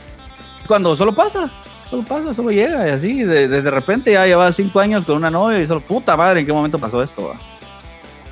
cuando 0.67 0.97
solo 0.97 1.15
pasa 1.15 1.51
solo 1.89 2.03
pasa, 2.05 2.35
solo 2.35 2.51
llega 2.51 2.87
y 2.87 2.91
así, 2.91 3.23
de, 3.23 3.49
de, 3.49 3.71
repente 3.71 4.13
ya 4.13 4.27
lleva 4.27 4.53
cinco 4.53 4.81
años 4.81 5.05
con 5.05 5.17
una 5.17 5.31
novia 5.31 5.61
y 5.61 5.67
solo, 5.67 5.81
puta 5.81 6.17
madre, 6.17 6.41
¿en 6.41 6.47
qué 6.47 6.53
momento 6.53 6.79
pasó 6.79 7.03
esto? 7.03 7.29
va?" 7.29 7.39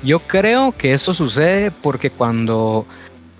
Yo 0.03 0.19
creo 0.19 0.71
que 0.73 0.93
eso 0.93 1.13
sucede 1.13 1.71
porque 1.71 2.11
cuando 2.11 2.85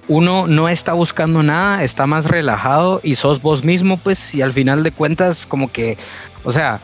uno 0.08 0.48
no 0.48 0.70
está 0.70 0.94
buscando 0.94 1.44
nada, 1.44 1.84
está 1.84 2.08
más 2.08 2.26
relajado 2.26 3.02
y 3.04 3.16
sos 3.16 3.42
vos 3.42 3.64
mismo, 3.64 3.98
pues, 3.98 4.34
y 4.36 4.42
al 4.42 4.54
final 4.54 4.84
de 4.84 4.92
cuentas, 4.92 5.46
como 5.46 5.72
que, 5.72 5.98
o 6.44 6.52
sea, 6.52 6.80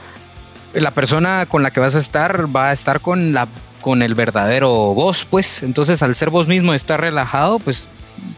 la 0.73 0.91
persona 0.91 1.45
con 1.47 1.63
la 1.63 1.71
que 1.71 1.79
vas 1.79 1.95
a 1.95 1.99
estar 1.99 2.53
va 2.53 2.69
a 2.69 2.73
estar 2.73 2.99
con 2.99 3.33
la 3.33 3.47
con 3.83 4.01
el 4.01 4.15
verdadero 4.15 4.69
vos, 4.93 5.27
pues. 5.29 5.62
Entonces, 5.62 6.01
al 6.01 6.15
ser 6.15 6.29
vos 6.29 6.47
mismo, 6.47 6.73
estar 6.73 6.99
relajado, 6.99 7.59
pues 7.59 7.89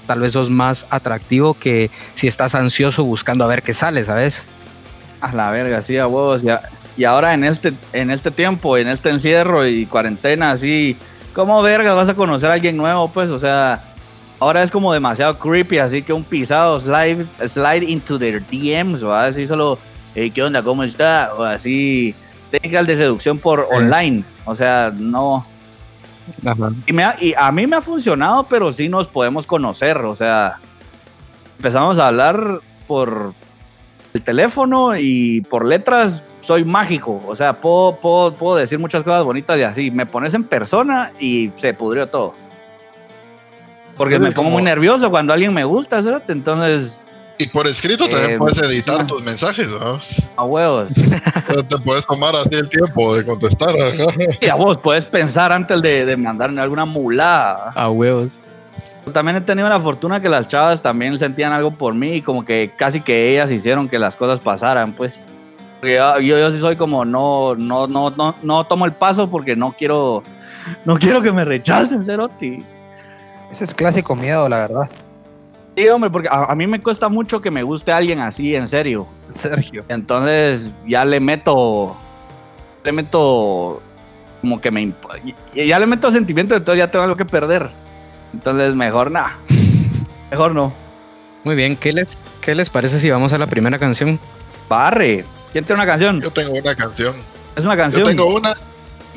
tal 0.07 0.19
vez 0.19 0.33
sos 0.33 0.49
más 0.49 0.87
atractivo 0.89 1.53
que 1.53 1.91
si 2.15 2.27
estás 2.27 2.55
ansioso 2.55 3.03
buscando 3.03 3.43
a 3.45 3.47
ver 3.47 3.61
qué 3.61 3.73
sale, 3.73 4.03
¿sabes? 4.03 4.45
A 5.21 5.31
la 5.33 5.51
verga, 5.51 5.81
sí, 5.81 5.97
a 5.97 6.07
huevos. 6.07 6.41
Ya. 6.41 6.61
Y 6.97 7.03
ahora 7.03 7.33
en 7.33 7.43
este, 7.43 7.73
en 7.93 8.09
este 8.09 8.31
tiempo, 8.31 8.77
en 8.77 8.87
este 8.87 9.09
encierro 9.09 9.67
y 9.67 9.85
cuarentena, 9.85 10.51
así, 10.51 10.97
¿cómo 11.33 11.61
vergas 11.61 11.95
vas 11.95 12.09
a 12.09 12.15
conocer 12.15 12.49
a 12.49 12.53
alguien 12.53 12.75
nuevo? 12.75 13.09
Pues, 13.09 13.29
o 13.29 13.39
sea, 13.39 13.94
ahora 14.45 14.63
es 14.63 14.71
como 14.71 14.93
demasiado 14.93 15.37
creepy, 15.39 15.79
así 15.79 16.01
que 16.03 16.13
un 16.13 16.23
pisado 16.23 16.79
slide, 16.79 17.25
slide 17.47 17.83
into 17.83 18.17
their 18.19 18.41
DMs, 18.45 19.01
o 19.03 19.13
así 19.13 19.47
solo, 19.47 19.77
"Hey, 20.13 20.29
¿qué 20.31 20.43
onda? 20.43 20.61
¿Cómo 20.61 20.83
está? 20.83 21.31
O 21.37 21.43
así, 21.43 22.13
técnicas 22.51 22.85
de 22.87 22.97
seducción 22.97 23.37
por 23.39 23.67
online. 23.71 24.23
O 24.45 24.55
sea, 24.55 24.91
no. 24.95 25.45
Y, 26.87 26.93
me 26.93 27.03
ha- 27.03 27.15
y 27.19 27.33
a 27.37 27.51
mí 27.51 27.67
me 27.67 27.75
ha 27.75 27.81
funcionado, 27.81 28.43
pero 28.43 28.71
sí 28.73 28.87
nos 28.89 29.07
podemos 29.07 29.45
conocer. 29.47 29.97
O 29.97 30.15
sea, 30.15 30.57
empezamos 31.57 31.97
a 31.99 32.07
hablar 32.07 32.59
por 32.87 33.33
el 34.13 34.21
teléfono 34.21 34.95
y 34.97 35.41
por 35.41 35.65
letras 35.65 36.21
soy 36.41 36.63
mágico. 36.63 37.23
O 37.27 37.35
sea, 37.35 37.53
puedo, 37.59 37.95
puedo, 37.97 38.33
puedo 38.33 38.55
decir 38.57 38.77
muchas 38.79 39.03
cosas 39.03 39.23
bonitas 39.23 39.57
y 39.57 39.63
así. 39.63 39.91
Me 39.91 40.05
pones 40.05 40.33
en 40.35 40.43
persona 40.43 41.11
y 41.19 41.51
se 41.55 41.73
pudrió 41.73 42.07
todo. 42.07 42.33
Porque 43.97 44.19
me 44.19 44.31
pongo 44.31 44.35
como- 44.49 44.49
muy 44.51 44.63
nervioso 44.63 45.09
cuando 45.09 45.33
alguien 45.33 45.53
me 45.53 45.63
gusta, 45.63 46.01
¿sabes? 46.03 46.23
Entonces, 46.27 46.97
Y 47.37 47.47
por 47.47 47.67
escrito 47.67 48.07
también 48.07 48.31
Eh, 48.31 48.37
puedes 48.37 48.57
editar 48.59 49.05
tus 49.05 49.21
mensajes, 49.25 49.67
¿no? 49.77 49.99
a 50.37 50.43
huevos. 50.45 50.87
Te 51.69 51.77
puedes 51.83 52.05
tomar 52.05 52.33
así 52.35 52.49
el 52.53 52.69
tiempo 52.69 53.13
de 53.15 53.25
contestar. 53.25 53.69
ajá. 53.71 54.05
y 54.41 54.47
a 54.47 54.55
vos 54.55 54.77
puedes 54.77 55.05
pensar 55.05 55.51
antes 55.51 55.81
de, 55.81 56.05
de 56.05 56.15
mandarme 56.15 56.61
alguna 56.61 56.85
mulada. 56.85 57.71
A 57.75 57.89
huevos. 57.89 58.31
También 59.11 59.35
he 59.37 59.41
tenido 59.41 59.67
la 59.69 59.79
fortuna 59.81 60.21
que 60.21 60.29
las 60.29 60.47
chavas 60.47 60.81
también 60.81 61.17
sentían 61.19 61.51
algo 61.53 61.71
por 61.71 61.93
mí 61.93 62.13
y 62.15 62.21
como 62.21 62.43
que 62.45 62.71
casi 62.75 63.01
que 63.01 63.33
ellas 63.33 63.51
hicieron 63.51 63.87
que 63.89 63.99
las 63.99 64.15
cosas 64.15 64.39
pasaran, 64.39 64.93
pues. 64.93 65.13
Porque 65.81 65.95
yo, 65.95 66.19
yo, 66.21 66.39
yo 66.39 66.51
sí 66.53 66.59
soy 66.59 66.75
como 66.77 67.03
no, 67.05 67.53
no, 67.55 67.85
no, 67.85 68.09
no, 68.11 68.35
no 68.41 68.63
tomo 68.63 68.85
el 68.85 68.93
paso 68.93 69.29
porque 69.29 69.55
no 69.57 69.73
quiero, 69.77 70.23
no 70.85 70.97
quiero 70.97 71.21
que 71.21 71.31
me 71.33 71.43
rechacen, 71.45 72.03
Cerotti. 72.05 72.63
Ese 73.51 73.63
es 73.63 73.73
clásico 73.73 74.15
miedo, 74.15 74.47
la 74.49 74.59
verdad. 74.59 74.89
Sí, 75.77 75.87
hombre, 75.89 76.09
porque 76.09 76.29
a, 76.29 76.45
a 76.45 76.55
mí 76.55 76.67
me 76.67 76.81
cuesta 76.81 77.09
mucho 77.09 77.41
que 77.41 77.51
me 77.51 77.63
guste 77.63 77.91
alguien 77.91 78.19
así, 78.19 78.55
en 78.55 78.67
serio. 78.67 79.07
Sergio. 79.33 79.83
Entonces 79.89 80.71
ya 80.87 81.03
le 81.03 81.19
meto, 81.19 81.95
le 82.83 82.91
meto 82.91 83.81
como 84.41 84.61
que 84.61 84.71
me, 84.71 84.93
ya 85.53 85.79
le 85.79 85.85
meto 85.85 86.11
sentimiento, 86.11 86.55
entonces 86.55 86.79
ya 86.79 86.91
tengo 86.91 87.03
algo 87.03 87.15
que 87.15 87.25
perder. 87.25 87.69
Entonces 88.33 88.73
mejor 88.75 89.11
nada, 89.11 89.37
mejor 90.31 90.53
no. 90.53 90.73
Muy 91.43 91.55
bien, 91.55 91.75
¿qué 91.75 91.91
les, 91.93 92.21
¿qué 92.41 92.55
les 92.55 92.69
parece 92.69 92.97
si 92.99 93.09
vamos 93.09 93.33
a 93.33 93.37
la 93.37 93.47
primera 93.47 93.77
canción? 93.77 94.19
Barre. 94.69 95.25
¿Quién 95.51 95.65
tiene 95.65 95.81
una 95.81 95.91
canción? 95.91 96.21
Yo 96.21 96.31
tengo 96.31 96.53
una 96.53 96.75
canción. 96.75 97.13
Es 97.55 97.63
una 97.63 97.75
Yo 97.75 97.81
canción. 97.81 98.05
tengo 98.07 98.27
una. 98.35 98.55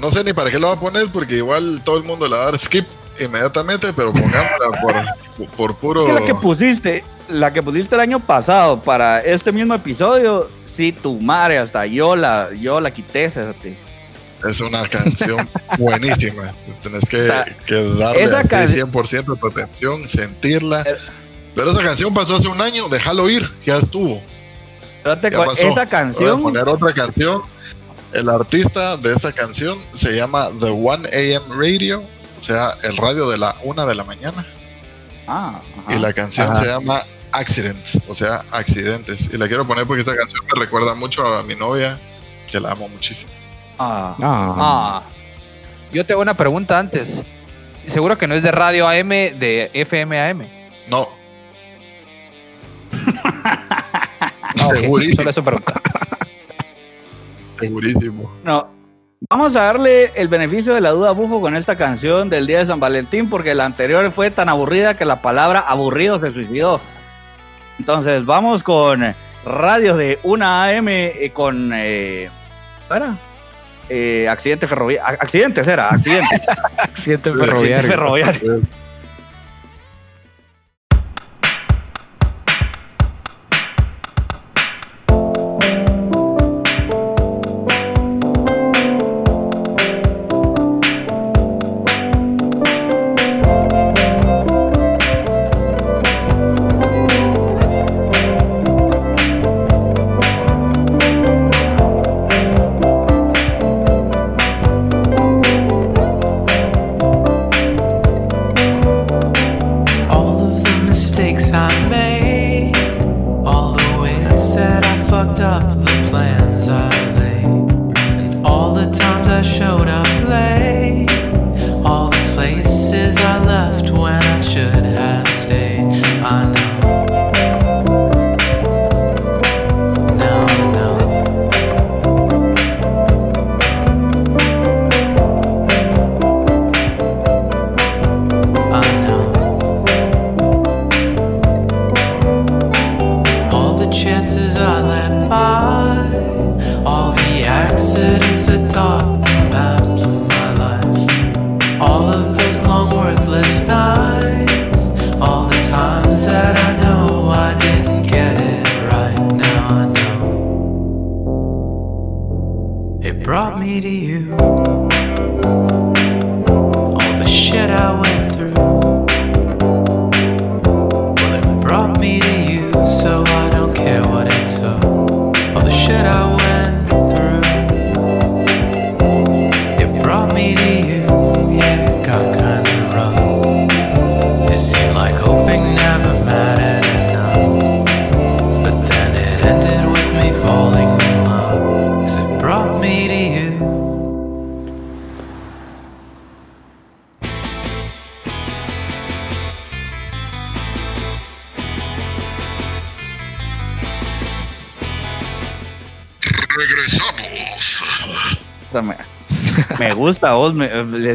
No 0.00 0.10
sé 0.10 0.22
ni 0.24 0.32
para 0.32 0.50
qué 0.50 0.58
la 0.58 0.68
voy 0.68 0.76
a 0.76 0.80
poner 0.80 1.08
porque 1.12 1.36
igual 1.36 1.82
todo 1.84 1.98
el 1.98 2.04
mundo 2.04 2.28
la 2.28 2.36
va 2.36 2.42
a 2.42 2.46
dar 2.46 2.58
skip 2.58 2.86
inmediatamente, 3.20 3.92
pero 3.94 4.12
pongámosla 4.12 4.80
por, 5.36 5.48
por 5.56 5.76
puro. 5.76 6.06
Es 6.06 6.14
que 6.14 6.20
la 6.20 6.26
que 6.26 6.34
pusiste, 6.34 7.04
la 7.28 7.52
que 7.52 7.62
pusiste 7.62 7.94
el 7.94 8.00
año 8.00 8.20
pasado 8.20 8.80
para 8.82 9.20
este 9.20 9.52
mismo 9.52 9.74
episodio, 9.74 10.48
sí, 10.66 10.92
tu 10.92 11.18
madre, 11.20 11.58
hasta 11.58 11.86
yo 11.86 12.14
la, 12.16 12.50
yo 12.58 12.80
la 12.80 12.92
quité, 12.92 13.30
fíjate. 13.30 13.76
Es 14.48 14.60
una 14.60 14.86
canción 14.88 15.48
buenísima. 15.78 16.54
Tenés 16.80 17.08
que, 17.08 17.26
sea, 17.26 17.44
que 17.66 17.74
darle 17.94 18.22
esa 18.22 18.44
can- 18.44 18.68
100% 18.68 19.34
de 19.34 19.36
tu 19.40 19.46
atención, 19.48 20.08
sentirla. 20.08 20.82
Eh. 20.82 20.94
Pero 21.54 21.72
esa 21.72 21.82
canción 21.82 22.14
pasó 22.14 22.36
hace 22.36 22.46
un 22.46 22.60
año, 22.60 22.88
déjalo 22.88 23.28
ir, 23.28 23.50
ya 23.64 23.78
estuvo. 23.78 24.22
Ya 25.04 25.20
pasó. 25.20 25.52
esa 25.54 25.68
Voy 25.70 25.78
a 25.80 25.86
canción, 25.86 26.42
poner 26.42 26.68
otra 26.68 26.92
canción. 26.92 27.42
El 28.12 28.28
artista 28.28 28.96
de 28.96 29.12
esa 29.12 29.32
canción 29.32 29.76
se 29.92 30.14
llama 30.14 30.48
The 30.60 30.70
1 30.70 30.92
AM 31.12 31.58
Radio, 31.58 32.02
sea, 32.42 32.76
el 32.82 32.96
radio 32.96 33.28
de 33.28 33.38
la 33.38 33.56
una 33.62 33.86
de 33.86 33.94
la 33.94 34.04
mañana. 34.04 34.46
ah, 35.26 35.60
ajá. 35.84 35.94
Y 35.94 35.98
la 35.98 36.12
canción 36.12 36.50
Ajá. 36.52 36.62
se 36.62 36.66
llama 36.68 37.02
accidents, 37.32 38.00
o 38.08 38.14
sea, 38.14 38.42
accidentes. 38.50 39.30
Y 39.32 39.38
la 39.38 39.48
quiero 39.48 39.66
poner 39.66 39.86
porque 39.86 40.00
esta 40.00 40.16
canción 40.16 40.42
me 40.54 40.60
recuerda 40.60 40.94
mucho 40.94 41.24
a 41.26 41.42
mi 41.42 41.54
novia, 41.54 42.00
que 42.50 42.58
la 42.60 42.72
amo 42.72 42.88
muchísimo. 42.88 43.30
Ah, 43.78 44.16
Ah, 44.22 44.54
Ah. 44.58 45.02
Yo 45.92 46.04
tengo 46.04 46.20
una 46.20 46.34
pregunta 46.34 46.78
antes. 46.78 47.22
Seguro 47.86 48.18
que 48.18 48.26
no 48.26 48.34
es 48.34 48.42
de 48.42 48.50
radio 48.52 48.86
AM, 48.88 49.08
de 49.08 49.70
FM 49.72 50.20
AM. 50.20 50.46
No, 50.90 51.08
Ah, 54.60 54.66
ok. 54.68 54.76
Segurísimo. 54.76 55.16
Solo 55.16 55.30
eso 55.30 55.44
pregunta. 55.44 55.72
segurísimo. 57.58 58.32
no. 58.44 58.77
Vamos 59.26 59.56
a 59.56 59.62
darle 59.62 60.12
el 60.14 60.28
beneficio 60.28 60.74
de 60.74 60.80
la 60.80 60.90
duda 60.90 61.08
a 61.08 61.12
Bufo 61.12 61.40
con 61.40 61.56
esta 61.56 61.76
canción 61.76 62.30
del 62.30 62.46
día 62.46 62.60
de 62.60 62.66
San 62.66 62.78
Valentín, 62.78 63.28
porque 63.28 63.52
la 63.52 63.64
anterior 63.64 64.12
fue 64.12 64.30
tan 64.30 64.48
aburrida 64.48 64.96
que 64.96 65.04
la 65.04 65.20
palabra 65.22 65.58
aburrido 65.58 66.20
se 66.20 66.30
suicidó. 66.30 66.80
Entonces, 67.80 68.24
vamos 68.24 68.62
con 68.62 69.12
radio 69.44 69.96
de 69.96 70.20
1 70.22 70.46
AM 70.46 70.88
eh, 70.88 71.30
con. 71.34 71.72
Eh, 71.74 72.30
¿cuál 72.86 73.02
era? 73.02 73.18
Eh, 73.88 74.28
accidente 74.28 74.68
ferroviario. 74.68 75.18
Accidentes 75.20 75.66
era, 75.66 75.88
accidentes. 75.88 76.40
accidente 76.78 77.32
ferroviario. 77.32 77.90
ferroviario. 77.90 78.60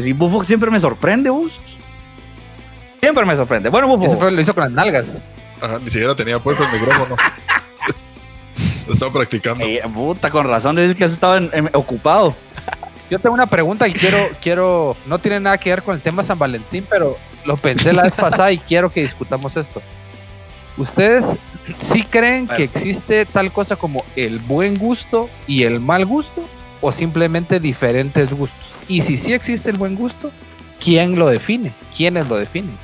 Decís 0.00 0.16
Bufo 0.16 0.44
siempre 0.44 0.70
me 0.70 0.80
sorprende 0.80 1.30
vos. 1.30 1.60
Siempre 3.00 3.24
me 3.24 3.36
sorprende. 3.36 3.68
Bueno, 3.68 3.86
Ese 3.96 3.96
Bufo. 4.08 4.18
fue, 4.20 4.30
lo 4.32 4.40
hizo 4.40 4.54
con 4.54 4.64
las 4.64 4.72
nalgas. 4.72 5.14
Ajá, 5.60 5.78
ni 5.78 5.90
siquiera 5.90 6.14
tenía 6.14 6.38
puesto 6.38 6.64
el 6.64 6.72
micrófono. 6.80 7.16
Lo 8.86 8.92
estaba 8.92 9.12
practicando. 9.12 9.64
eh, 9.64 9.80
puta, 9.92 10.30
con 10.30 10.46
razón 10.46 10.76
decís 10.76 10.94
que 10.96 11.04
en- 11.36 11.50
en- 11.52 11.70
ocupado. 11.72 12.34
Yo 13.10 13.18
tengo 13.18 13.34
una 13.34 13.46
pregunta 13.46 13.86
y 13.88 13.92
quiero, 13.92 14.18
quiero, 14.42 14.96
no 15.06 15.18
tiene 15.18 15.40
nada 15.40 15.56
que 15.58 15.70
ver 15.70 15.82
con 15.82 15.94
el 15.94 16.02
tema 16.02 16.22
San 16.22 16.38
Valentín, 16.38 16.86
pero 16.88 17.16
lo 17.44 17.56
pensé 17.56 17.92
la 17.92 18.02
vez 18.02 18.12
pasada 18.12 18.50
y 18.52 18.58
quiero 18.58 18.90
que 18.90 19.00
discutamos 19.00 19.56
esto. 19.56 19.80
¿Ustedes 20.76 21.26
sí 21.78 22.02
creen 22.02 22.46
que 22.48 22.64
existe 22.64 23.24
tal 23.26 23.52
cosa 23.52 23.76
como 23.76 24.04
el 24.16 24.38
buen 24.40 24.76
gusto 24.76 25.30
y 25.46 25.62
el 25.64 25.80
mal 25.80 26.04
gusto? 26.04 26.44
¿O 26.80 26.92
simplemente 26.92 27.60
diferentes 27.60 28.32
gustos? 28.32 28.63
Y 28.88 29.00
si 29.00 29.16
sí 29.16 29.32
existe 29.32 29.70
el 29.70 29.78
buen 29.78 29.94
gusto, 29.94 30.30
¿quién 30.82 31.18
lo 31.18 31.28
define? 31.28 31.74
¿Quiénes 31.94 32.28
lo 32.28 32.36
definen? 32.36 32.76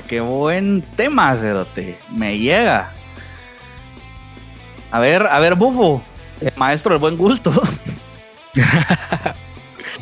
Qué 0.00 0.20
buen 0.20 0.80
tema, 0.96 1.36
Cerote. 1.36 1.98
Me 2.10 2.38
llega. 2.38 2.92
A 4.90 4.98
ver, 5.00 5.26
a 5.26 5.38
ver, 5.38 5.54
Bufo. 5.54 6.02
El 6.40 6.52
maestro 6.56 6.92
del 6.92 7.00
buen 7.00 7.16
gusto. 7.16 7.52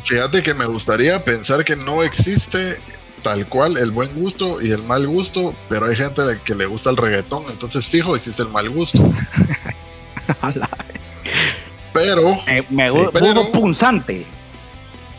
Fíjate 0.03 0.41
que 0.41 0.53
me 0.53 0.65
gustaría 0.65 1.23
pensar 1.23 1.63
que 1.63 1.75
no 1.75 2.03
existe 2.03 2.79
tal 3.21 3.45
cual 3.47 3.77
el 3.77 3.91
buen 3.91 4.13
gusto 4.15 4.61
y 4.61 4.71
el 4.71 4.83
mal 4.83 5.07
gusto, 5.07 5.53
pero 5.69 5.85
hay 5.85 5.95
gente 5.95 6.21
que 6.43 6.55
le 6.55 6.65
gusta 6.65 6.89
el 6.89 6.97
reggaetón, 6.97 7.43
entonces 7.49 7.85
fijo 7.85 8.15
existe 8.15 8.41
el 8.41 8.49
mal 8.49 8.69
gusto. 8.69 8.99
Pero 12.01 12.35
Me, 12.45 12.61
me 12.69 12.91
pero- 13.11 13.33
Bufo 13.43 13.51
punzante. 13.51 14.25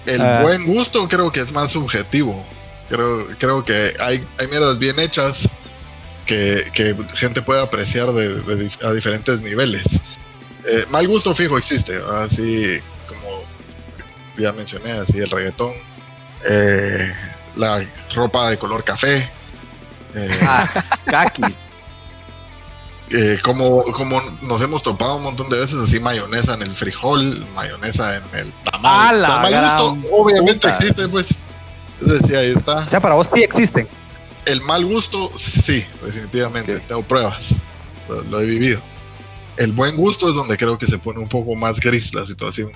el 0.07 0.21
Ah. 0.21 0.41
buen 0.43 0.65
gusto 0.65 1.09
creo 1.09 1.31
que 1.31 1.41
es 1.41 1.53
más 1.53 1.71
subjetivo. 1.73 2.45
Creo, 2.89 3.27
creo 3.39 3.65
que 3.65 3.95
hay, 4.01 4.25
hay 4.39 4.49
mierdas 4.49 4.79
bien 4.79 4.99
hechas 4.99 5.49
que, 6.27 6.71
que 6.75 6.95
gente 7.15 7.41
puede 7.43 7.63
apreciar 7.63 8.13
de, 8.13 8.41
de 8.43 8.67
dif- 8.69 8.85
a 8.85 8.93
diferentes 8.93 9.41
niveles. 9.43 9.85
Eh, 10.69 10.85
mal 10.91 11.07
gusto 11.09 11.35
fijo 11.35 11.57
existe, 11.59 11.99
así 12.23 12.81
como 13.09 13.43
ya 14.37 14.53
mencioné, 14.53 14.93
así 14.93 15.19
el 15.19 15.31
reggaetón, 15.31 15.73
eh, 16.49 17.13
la 17.57 17.87
ropa 18.15 18.51
de 18.51 18.59
color 18.59 18.85
café, 18.85 19.29
eh, 20.15 20.31
Ah. 20.43 20.69
eh, 23.13 23.39
como, 23.43 23.83
como 23.93 24.21
nos 24.43 24.63
hemos 24.63 24.83
topado 24.83 25.17
un 25.17 25.23
montón 25.25 25.49
de 25.49 25.59
veces 25.61 25.79
así 25.79 26.01
mayonesa 26.01 26.55
en 26.55 26.63
el 26.63 26.75
frijol, 26.75 27.47
mayonesa 27.55 28.17
en 28.17 28.23
el 28.33 28.53
¡A 28.67 28.71
tamal. 28.73 29.21
O 29.21 29.25
sea, 29.25 29.39
mal 29.39 29.65
gusto 29.65 30.09
obviamente 30.13 30.69
puta! 30.69 30.71
existe, 30.71 31.09
pues. 31.09 31.29
Es 32.01 32.09
decir, 32.09 32.37
ahí 32.37 32.51
está. 32.51 32.77
O 32.77 32.89
sea, 32.89 33.01
para 33.01 33.15
vos 33.15 33.29
sí 33.33 33.43
existen. 33.43 33.87
El 34.45 34.61
mal 34.63 34.85
gusto, 34.85 35.31
sí, 35.37 35.85
definitivamente. 36.05 36.81
Tengo 36.81 37.03
pruebas. 37.03 37.55
Lo, 38.09 38.23
lo 38.23 38.41
he 38.41 38.47
vivido. 38.47 38.81
El 39.57 39.73
buen 39.73 39.97
gusto 39.97 40.29
es 40.29 40.35
donde 40.35 40.57
creo 40.57 40.79
que 40.79 40.87
se 40.87 40.99
pone 40.99 41.21
un 41.21 41.29
poco 41.29 41.55
más 41.55 41.79
gris 41.79 42.13
la 42.15 42.27
situación. 42.27 42.73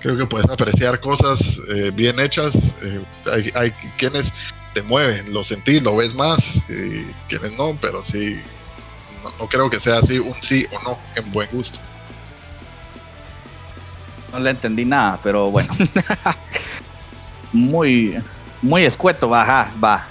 Creo 0.00 0.16
que 0.16 0.26
puedes 0.26 0.48
apreciar 0.48 1.00
cosas 1.00 1.60
eh, 1.74 1.90
bien 1.94 2.18
hechas. 2.18 2.74
eh, 2.82 3.04
hay, 3.30 3.50
hay 3.54 3.70
quienes 3.98 4.32
te 4.74 4.82
mueven, 4.82 5.32
lo 5.32 5.44
sentís, 5.44 5.82
lo 5.82 5.96
ves 5.96 6.14
más, 6.14 6.56
y 6.68 7.04
quienes 7.28 7.52
no, 7.52 7.76
pero 7.80 8.02
sí. 8.02 8.40
No, 9.28 9.38
no 9.38 9.48
creo 9.48 9.68
que 9.68 9.80
sea 9.80 9.98
así 9.98 10.18
un 10.18 10.34
sí 10.40 10.66
o 10.72 10.82
no 10.82 10.98
en 11.16 11.32
buen 11.32 11.48
gusto. 11.50 11.78
No 14.32 14.38
le 14.38 14.50
entendí 14.50 14.84
nada, 14.84 15.18
pero 15.22 15.50
bueno. 15.50 15.74
Muy, 17.52 18.18
muy 18.60 18.84
escueto, 18.84 19.30
va, 19.30 19.42
ajá, 19.42 19.70
va. 19.82 20.06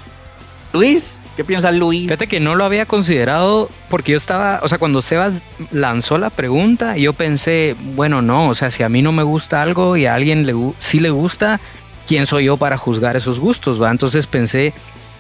Luis, 0.74 1.20
¿qué 1.36 1.44
piensa 1.44 1.72
Luis? 1.72 2.04
Fíjate 2.04 2.28
que 2.28 2.40
no 2.40 2.56
lo 2.56 2.66
había 2.66 2.88
considerado 2.88 3.70
porque 3.90 4.14
yo 4.14 4.18
estaba, 4.18 4.60
o 4.64 4.68
sea, 4.68 4.80
cuando 4.80 5.02
Sebas 5.04 5.42
lanzó 5.72 6.18
la 6.18 6.30
pregunta, 6.32 6.98
yo 6.98 7.14
pensé, 7.14 7.76
bueno, 7.96 8.22
no, 8.22 8.50
o 8.50 8.56
sea, 8.56 8.72
si 8.72 8.82
a 8.82 8.90
mí 8.90 9.02
no 9.02 9.12
me 9.12 9.24
gusta 9.24 9.62
algo 9.62 9.98
y 9.98 10.08
a 10.08 10.16
alguien 10.16 10.46
le, 10.48 10.56
sí 10.80 11.00
le 11.00 11.12
gusta, 11.12 11.60
¿quién 12.08 12.26
soy 12.26 12.46
yo 12.46 12.58
para 12.58 12.78
juzgar 12.78 13.16
esos 13.16 13.40
gustos? 13.40 13.82
¿va? 13.82 13.92
Entonces 13.92 14.26
pensé, 14.26 14.74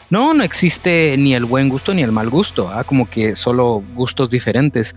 no, 0.09 0.33
no 0.33 0.43
existe 0.43 1.15
ni 1.17 1.33
el 1.33 1.45
buen 1.45 1.69
gusto 1.69 1.93
ni 1.93 2.03
el 2.03 2.11
mal 2.11 2.29
gusto, 2.29 2.65
¿va? 2.65 2.83
como 2.83 3.09
que 3.09 3.35
solo 3.35 3.83
gustos 3.93 4.29
diferentes. 4.29 4.95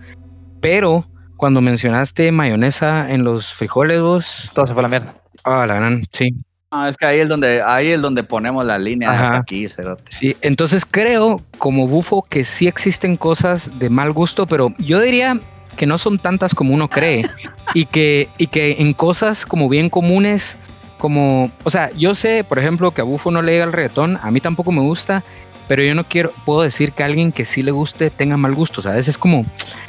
Pero 0.61 1.07
cuando 1.37 1.59
mencionaste 1.61 2.31
mayonesa 2.31 3.11
en 3.11 3.23
los 3.23 3.53
frijoles, 3.53 3.99
vos, 4.01 4.51
Todo 4.53 4.67
se 4.67 4.73
fue 4.73 4.81
a 4.81 4.83
la 4.83 4.89
mierda. 4.89 5.15
ah, 5.43 5.65
la 5.67 5.75
gran, 5.75 6.03
sí, 6.11 6.33
Ah, 6.73 6.87
es 6.87 6.95
que 6.95 7.05
ahí 7.05 7.19
es 7.19 7.27
donde, 7.27 7.61
ahí 7.61 7.91
es 7.91 8.01
donde 8.01 8.23
ponemos 8.23 8.63
la 8.65 8.79
línea 8.79 9.11
Ajá. 9.11 9.23
hasta 9.25 9.37
aquí, 9.39 9.67
cerote. 9.67 10.03
Sí, 10.07 10.37
entonces 10.39 10.85
creo 10.85 11.41
como 11.57 11.85
bufo 11.85 12.23
que 12.29 12.45
sí 12.45 12.65
existen 12.65 13.17
cosas 13.17 13.69
de 13.77 13.89
mal 13.89 14.13
gusto, 14.13 14.47
pero 14.47 14.73
yo 14.77 15.01
diría 15.01 15.37
que 15.75 15.85
no 15.85 15.97
son 15.97 16.17
tantas 16.17 16.55
como 16.55 16.73
uno 16.73 16.87
cree 16.87 17.25
y 17.73 17.85
que, 17.87 18.29
y 18.37 18.47
que 18.47 18.77
en 18.79 18.93
cosas 18.93 19.45
como 19.45 19.67
bien 19.67 19.89
comunes, 19.89 20.55
como, 21.01 21.49
o 21.63 21.69
sea, 21.71 21.89
yo 21.97 22.13
sé, 22.13 22.43
por 22.47 22.59
ejemplo, 22.59 22.91
que 22.91 23.01
a 23.01 23.03
bufo 23.03 23.31
no 23.31 23.41
le 23.41 23.53
llega 23.53 23.63
el 23.63 23.73
reggaetón, 23.73 24.19
a 24.21 24.29
mí 24.29 24.39
tampoco 24.39 24.71
me 24.71 24.81
gusta, 24.81 25.23
pero 25.67 25.83
yo 25.83 25.95
no 25.95 26.03
quiero, 26.07 26.31
puedo 26.45 26.61
decir 26.61 26.91
que 26.91 27.03
alguien 27.03 27.31
que 27.31 27.43
sí 27.43 27.63
le 27.63 27.71
guste 27.71 28.11
tenga 28.11 28.37
mal 28.37 28.53
gusto, 28.53 28.83
¿sabes? 28.83 29.07
Es 29.07 29.17
como, 29.17 29.43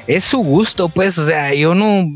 es 0.07 0.25
su 0.25 0.39
gusto, 0.39 0.89
pues, 0.89 1.19
o 1.19 1.27
sea, 1.27 1.53
yo 1.53 1.75
no, 1.75 2.07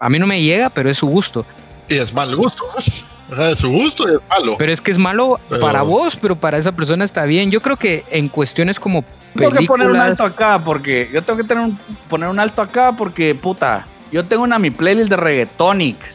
a 0.00 0.08
mí 0.08 0.18
no 0.18 0.26
me 0.26 0.40
llega, 0.40 0.70
pero 0.70 0.88
es 0.88 0.96
su 0.96 1.06
gusto. 1.06 1.44
Y 1.86 1.96
es 1.98 2.14
mal 2.14 2.34
gusto, 2.34 2.64
pues. 2.72 3.04
Es 3.52 3.58
su 3.58 3.68
gusto 3.68 4.08
y 4.10 4.14
es 4.14 4.20
malo. 4.30 4.54
Pero 4.56 4.72
es 4.72 4.80
que 4.80 4.90
es 4.90 4.98
malo 4.98 5.38
Pero- 5.50 5.60
para 5.60 5.82
vos, 5.82 6.16
pero 6.16 6.34
para 6.34 6.56
esa 6.56 6.72
persona 6.72 7.04
está 7.04 7.24
bien. 7.26 7.50
Yo 7.50 7.60
creo 7.60 7.76
que 7.76 8.04
en 8.10 8.28
cuestiones 8.30 8.80
como 8.80 9.04
Tengo 9.34 9.50
que 9.50 9.66
poner 9.66 9.88
un 9.88 9.96
alto 9.96 10.24
acá 10.24 10.58
porque 10.64 11.10
yo 11.12 11.20
tengo 11.22 11.36
que 11.36 11.44
tener 11.44 11.62
un, 11.62 11.78
poner 12.08 12.30
un 12.30 12.38
alto 12.38 12.62
acá 12.62 12.92
porque 12.96 13.34
puta, 13.34 13.86
yo 14.12 14.24
tengo 14.24 14.44
una 14.44 14.58
mi 14.58 14.70
playlist 14.70 15.10
de 15.10 15.16
reggaetonics 15.16 16.06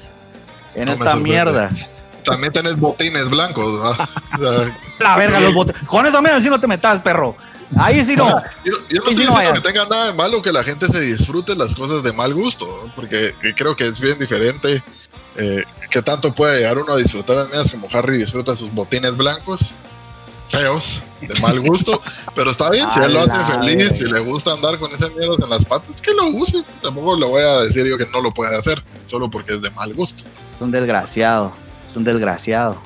en 0.73 0.85
No 0.85 0.93
esta 0.93 1.15
mierda. 1.17 1.69
También 2.23 2.53
tenés 2.53 2.77
botines 2.77 3.29
blancos, 3.29 3.79
¿va? 3.79 4.09
O 4.35 4.37
sea, 4.37 4.79
La 4.99 5.15
verga 5.15 5.39
los 5.39 5.53
botes. 5.53 5.75
Con 5.85 6.05
eso 6.05 6.21
mira, 6.21 6.41
si 6.41 6.49
no 6.49 6.59
te 6.59 6.67
metas, 6.67 7.01
perro. 7.01 7.35
Ahí 7.77 8.03
sí 8.03 8.15
no. 8.17 8.27
yo, 8.65 8.73
yo 8.89 9.01
no 9.01 9.09
estoy 9.09 9.25
diciendo 9.27 9.53
que 9.53 9.61
tenga 9.61 9.85
nada 9.85 10.07
de 10.07 10.13
malo 10.13 10.41
que 10.41 10.51
la 10.51 10.61
gente 10.61 10.87
se 10.87 10.99
disfrute 10.99 11.55
las 11.55 11.73
cosas 11.73 12.03
de 12.03 12.11
mal 12.11 12.33
gusto, 12.33 12.67
porque 12.95 13.33
que 13.41 13.55
creo 13.55 13.77
que 13.77 13.87
es 13.87 13.97
bien 13.99 14.19
diferente 14.19 14.83
eh, 15.37 15.63
que 15.89 16.01
tanto 16.01 16.33
puede 16.33 16.59
llegar 16.59 16.77
uno 16.77 16.93
a 16.93 16.97
disfrutar 16.97 17.37
las 17.37 17.49
mías 17.49 17.71
como 17.71 17.87
Harry 17.93 18.17
disfruta 18.17 18.55
sus 18.57 18.73
botines 18.73 19.15
blancos 19.15 19.73
feos, 20.51 21.01
de 21.21 21.39
mal 21.39 21.59
gusto, 21.61 22.01
pero 22.35 22.51
está 22.51 22.69
bien, 22.69 22.91
si 22.91 22.99
él 22.99 23.13
lo 23.13 23.21
hace 23.21 23.53
feliz, 23.53 23.97
si 23.97 24.03
le 24.03 24.19
gusta 24.19 24.51
andar 24.51 24.77
con 24.79 24.91
esas 24.91 25.13
mierdas 25.13 25.37
en 25.41 25.49
las 25.49 25.63
patas, 25.63 26.01
que 26.01 26.13
lo 26.13 26.27
use, 26.27 26.63
tampoco 26.81 27.15
le 27.15 27.25
voy 27.25 27.41
a 27.41 27.61
decir 27.61 27.85
yo 27.85 27.97
que 27.97 28.05
no 28.07 28.19
lo 28.19 28.33
puede 28.33 28.57
hacer, 28.57 28.83
solo 29.05 29.29
porque 29.29 29.53
es 29.53 29.61
de 29.61 29.69
mal 29.71 29.93
gusto. 29.93 30.23
Es 30.55 30.61
un 30.61 30.71
desgraciado. 30.71 31.53
Es 31.91 31.97
un 31.97 32.05
desgraciado. 32.05 32.77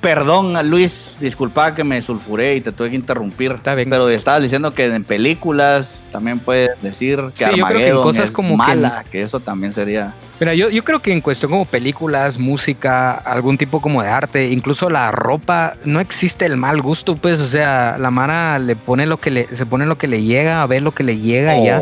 Perdón, 0.00 0.68
Luis, 0.68 1.16
disculpa 1.20 1.74
que 1.76 1.84
me 1.84 2.02
sulfuré 2.02 2.56
y 2.56 2.60
te 2.60 2.72
tuve 2.72 2.90
que 2.90 2.96
interrumpir. 2.96 3.52
Está 3.52 3.76
bien. 3.76 3.88
Pero 3.88 4.08
estabas 4.08 4.42
diciendo 4.42 4.74
que 4.74 4.86
en 4.86 5.04
películas 5.04 5.92
también 6.10 6.40
puedes 6.40 6.80
decir 6.82 7.20
que 7.38 7.44
Sí, 7.44 7.50
yo 7.50 7.50
creo 7.50 7.54
que 7.54 7.60
en 7.60 7.64
Armageddon 7.64 8.02
cosas 8.02 8.24
es 8.24 8.30
como 8.32 8.56
mala, 8.56 9.04
que... 9.12 9.22
eso 9.22 9.38
también 9.38 9.72
sería. 9.72 10.12
Mira, 10.40 10.54
yo, 10.54 10.70
yo 10.70 10.82
creo 10.82 11.00
que 11.00 11.12
en 11.12 11.20
cuestión 11.20 11.52
como 11.52 11.66
películas, 11.66 12.38
música, 12.38 13.12
algún 13.12 13.56
tipo 13.56 13.80
como 13.80 14.02
de 14.02 14.08
arte, 14.08 14.50
incluso 14.50 14.90
la 14.90 15.12
ropa, 15.12 15.74
no 15.84 16.00
existe 16.00 16.46
el 16.46 16.56
mal 16.56 16.82
gusto, 16.82 17.14
pues, 17.14 17.40
o 17.40 17.46
sea, 17.46 17.96
la 18.00 18.10
Mara 18.10 18.58
le 18.58 18.74
pone 18.74 19.06
lo 19.06 19.20
que 19.20 19.30
le, 19.30 19.46
se 19.54 19.66
pone 19.66 19.86
lo 19.86 19.98
que 19.98 20.08
le 20.08 20.24
llega, 20.24 20.62
a 20.62 20.66
ver 20.66 20.82
lo 20.82 20.90
que 20.90 21.04
le 21.04 21.18
llega 21.18 21.58
y 21.58 21.66
ya. 21.66 21.80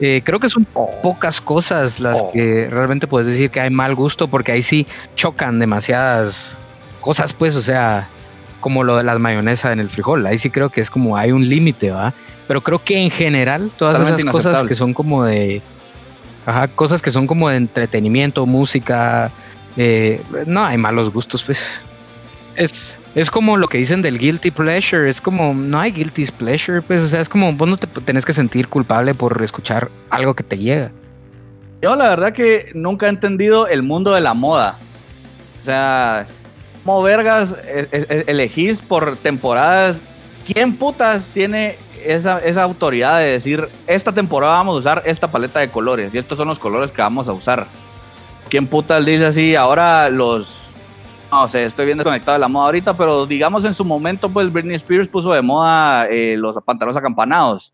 Eh, 0.00 0.22
creo 0.24 0.40
que 0.40 0.48
son 0.48 0.66
pocas 1.02 1.40
cosas 1.40 2.00
las 2.00 2.20
Oh. 2.20 2.30
que 2.32 2.68
realmente 2.70 3.06
puedes 3.06 3.26
decir 3.26 3.50
que 3.50 3.60
hay 3.60 3.70
mal 3.70 3.94
gusto, 3.94 4.28
porque 4.28 4.52
ahí 4.52 4.62
sí 4.62 4.86
chocan 5.14 5.58
demasiadas 5.58 6.58
cosas, 7.00 7.32
pues, 7.32 7.54
o 7.56 7.62
sea, 7.62 8.08
como 8.60 8.84
lo 8.84 8.96
de 8.96 9.04
las 9.04 9.18
mayonesa 9.18 9.72
en 9.72 9.80
el 9.80 9.88
frijol. 9.88 10.26
Ahí 10.26 10.38
sí 10.38 10.50
creo 10.50 10.70
que 10.70 10.80
es 10.80 10.90
como 10.90 11.16
hay 11.16 11.32
un 11.32 11.48
límite, 11.48 11.90
¿va? 11.90 12.14
Pero 12.48 12.62
creo 12.62 12.82
que 12.82 12.98
en 12.98 13.10
general 13.10 13.70
todas 13.76 13.94
Totalmente 13.96 14.22
esas 14.22 14.32
cosas 14.32 14.62
que 14.64 14.74
son 14.74 14.94
como 14.94 15.24
de... 15.24 15.62
Ajá, 16.46 16.68
cosas 16.68 17.02
que 17.02 17.10
son 17.10 17.26
como 17.26 17.48
de 17.48 17.56
entretenimiento, 17.56 18.46
música, 18.46 19.30
eh, 19.76 20.22
no 20.46 20.64
hay 20.64 20.78
malos 20.78 21.12
gustos, 21.12 21.44
pues. 21.44 21.80
Es, 22.56 22.98
es 23.14 23.30
como 23.30 23.56
lo 23.56 23.68
que 23.68 23.78
dicen 23.78 24.02
del 24.02 24.18
guilty 24.18 24.50
pleasure, 24.50 25.08
es 25.08 25.20
como, 25.20 25.52
no 25.54 25.80
hay 25.80 25.92
guilty 25.92 26.26
pleasure, 26.26 26.80
pues, 26.82 27.02
o 27.02 27.08
sea, 27.08 27.20
es 27.20 27.28
como 27.28 27.52
vos 27.52 27.68
no 27.68 27.76
te 27.76 27.86
tenés 27.86 28.24
que 28.24 28.32
sentir 28.32 28.68
culpable 28.68 29.14
por 29.14 29.42
escuchar 29.42 29.90
algo 30.10 30.34
que 30.34 30.44
te 30.44 30.58
llega. 30.58 30.90
Yo 31.82 31.96
la 31.96 32.10
verdad 32.10 32.32
que 32.32 32.70
nunca 32.74 33.06
he 33.06 33.08
entendido 33.08 33.66
el 33.66 33.82
mundo 33.82 34.12
de 34.12 34.20
la 34.20 34.34
moda. 34.34 34.76
O 35.62 35.64
sea, 35.64 36.26
como 36.84 37.02
vergas 37.02 37.54
e- 37.64 37.88
e- 37.92 38.24
elegís 38.26 38.80
por 38.80 39.16
temporadas. 39.16 39.98
¿Quién 40.46 40.74
putas 40.76 41.28
tiene 41.28 41.76
esa, 42.04 42.38
esa 42.40 42.62
autoridad 42.62 43.18
de 43.18 43.26
decir, 43.26 43.68
esta 43.86 44.12
temporada 44.12 44.54
vamos 44.54 44.76
a 44.76 44.78
usar 44.78 45.02
esta 45.06 45.30
paleta 45.30 45.60
de 45.60 45.68
colores 45.68 46.14
y 46.14 46.18
estos 46.18 46.36
son 46.36 46.48
los 46.48 46.58
colores 46.58 46.90
que 46.90 47.02
vamos 47.02 47.28
a 47.28 47.32
usar? 47.32 47.66
¿Quién 48.48 48.66
putas 48.66 49.04
dice 49.04 49.26
así, 49.26 49.54
ahora 49.54 50.08
los... 50.08 50.59
No 51.30 51.46
sé, 51.46 51.64
estoy 51.64 51.86
bien 51.86 51.96
desconectado 51.98 52.34
de 52.34 52.40
la 52.40 52.48
moda 52.48 52.66
ahorita, 52.66 52.96
pero 52.96 53.24
digamos 53.24 53.64
en 53.64 53.72
su 53.74 53.84
momento, 53.84 54.28
pues 54.28 54.52
Britney 54.52 54.74
Spears 54.76 55.06
puso 55.08 55.32
de 55.32 55.42
moda 55.42 56.06
eh, 56.08 56.36
los 56.36 56.56
pantalones 56.64 56.96
acampanados. 56.96 57.72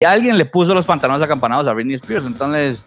Y 0.00 0.04
alguien 0.06 0.36
le 0.36 0.44
puso 0.44 0.74
los 0.74 0.86
pantalones 0.86 1.22
acampanados 1.22 1.68
a 1.68 1.72
Britney 1.72 1.94
Spears, 1.94 2.24
entonces 2.26 2.86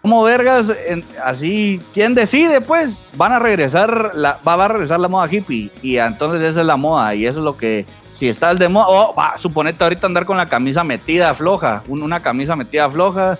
como 0.00 0.22
vergas, 0.22 0.70
en- 0.86 1.04
así, 1.24 1.82
¿quién 1.92 2.14
decide? 2.14 2.60
Pues 2.60 3.02
van 3.14 3.32
a 3.32 3.40
regresar, 3.40 4.12
va, 4.16 4.38
a 4.64 4.68
regresar 4.68 5.00
la 5.00 5.08
moda 5.08 5.26
hippie 5.28 5.70
y 5.82 5.96
entonces 5.96 6.40
esa 6.42 6.60
es 6.60 6.66
la 6.66 6.76
moda 6.76 7.12
y 7.16 7.26
eso 7.26 7.38
es 7.40 7.44
lo 7.44 7.56
que, 7.56 7.84
si 8.14 8.28
estás 8.28 8.56
de 8.56 8.68
moda, 8.68 8.86
oh, 8.88 9.14
va, 9.18 9.36
suponete 9.36 9.82
ahorita 9.82 10.06
andar 10.06 10.24
con 10.24 10.36
la 10.36 10.46
camisa 10.46 10.84
metida 10.84 11.34
floja, 11.34 11.82
un- 11.88 12.02
una 12.04 12.20
camisa 12.20 12.54
metida 12.54 12.88
floja 12.88 13.36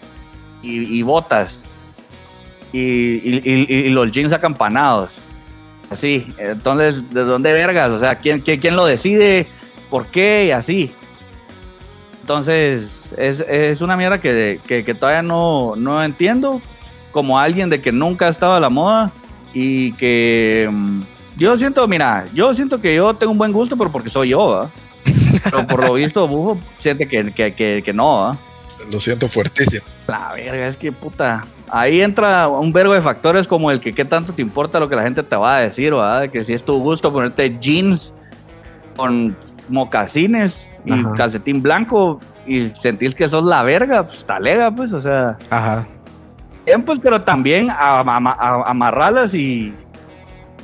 y, 0.60 0.98
y 0.98 1.02
botas 1.02 1.62
y, 2.72 2.78
y- 2.80 3.42
y- 3.44 3.74
y 3.86 3.90
los 3.90 4.10
jeans 4.10 4.32
acampanados, 4.32 5.12
así, 5.90 6.26
entonces, 6.38 7.08
¿de 7.12 7.24
dónde 7.24 7.52
vergas? 7.52 7.90
O 7.90 7.98
sea, 8.00 8.16
¿quién, 8.16 8.40
quién, 8.40 8.60
quién 8.60 8.76
lo 8.76 8.84
decide? 8.86 9.46
¿Por 9.90 10.06
qué? 10.06 10.46
Y 10.48 10.50
así. 10.50 10.92
Entonces, 12.20 13.02
es, 13.16 13.40
es 13.40 13.80
una 13.80 13.96
mierda 13.96 14.20
que, 14.20 14.60
que, 14.66 14.84
que 14.84 14.94
todavía 14.94 15.22
no, 15.22 15.74
no 15.76 16.02
entiendo. 16.02 16.60
Como 17.12 17.38
alguien 17.38 17.70
de 17.70 17.80
que 17.80 17.92
nunca 17.92 18.26
ha 18.26 18.30
estado 18.30 18.54
a 18.54 18.60
la 18.60 18.68
moda 18.68 19.10
y 19.54 19.92
que 19.92 20.68
mm, 20.70 21.00
yo 21.36 21.56
siento, 21.56 21.86
mira, 21.88 22.26
yo 22.34 22.54
siento 22.54 22.80
que 22.80 22.94
yo 22.94 23.14
tengo 23.14 23.32
un 23.32 23.38
buen 23.38 23.52
gusto, 23.52 23.76
pero 23.76 23.90
porque 23.90 24.10
soy 24.10 24.30
yo. 24.30 24.68
Pero 25.44 25.66
por 25.66 25.82
lo 25.86 25.94
visto, 25.94 26.26
Bufo 26.28 26.60
siente 26.78 27.08
que, 27.08 27.32
que, 27.32 27.54
que, 27.54 27.82
que 27.84 27.92
no. 27.92 28.36
Lo 28.92 29.00
siento 29.00 29.28
fuertísimo. 29.28 29.82
La 30.08 30.32
verga, 30.34 30.66
es 30.68 30.76
que 30.76 30.92
puta. 30.92 31.46
Ahí 31.70 32.00
entra 32.00 32.46
un 32.48 32.72
vergo 32.72 32.92
de 32.94 33.00
factores 33.00 33.48
como 33.48 33.70
el 33.70 33.80
que 33.80 33.92
qué 33.92 34.04
tanto 34.04 34.32
te 34.32 34.40
importa 34.42 34.78
lo 34.78 34.88
que 34.88 34.94
la 34.96 35.02
gente 35.02 35.22
te 35.22 35.34
va 35.36 35.56
a 35.56 35.60
decir, 35.60 35.94
¿va? 35.94 36.28
Que 36.28 36.44
si 36.44 36.52
es 36.54 36.64
tu 36.64 36.78
gusto 36.78 37.12
ponerte 37.12 37.58
jeans 37.58 38.14
con 38.96 39.36
mocasines 39.68 40.68
y 40.84 40.92
Ajá. 40.92 41.12
calcetín 41.14 41.60
blanco 41.62 42.20
y 42.46 42.68
sentís 42.80 43.14
que 43.14 43.28
sos 43.28 43.44
la 43.44 43.62
verga, 43.64 44.06
pues 44.06 44.24
talega, 44.24 44.70
pues, 44.70 44.92
o 44.92 45.00
sea. 45.00 45.36
Ajá. 45.50 45.86
Bien, 46.64 46.82
pues, 46.82 47.00
pero 47.02 47.20
también 47.22 47.68
a- 47.70 48.00
a- 48.00 48.02
a- 48.02 48.70
amarralas 48.70 49.34
y 49.34 49.74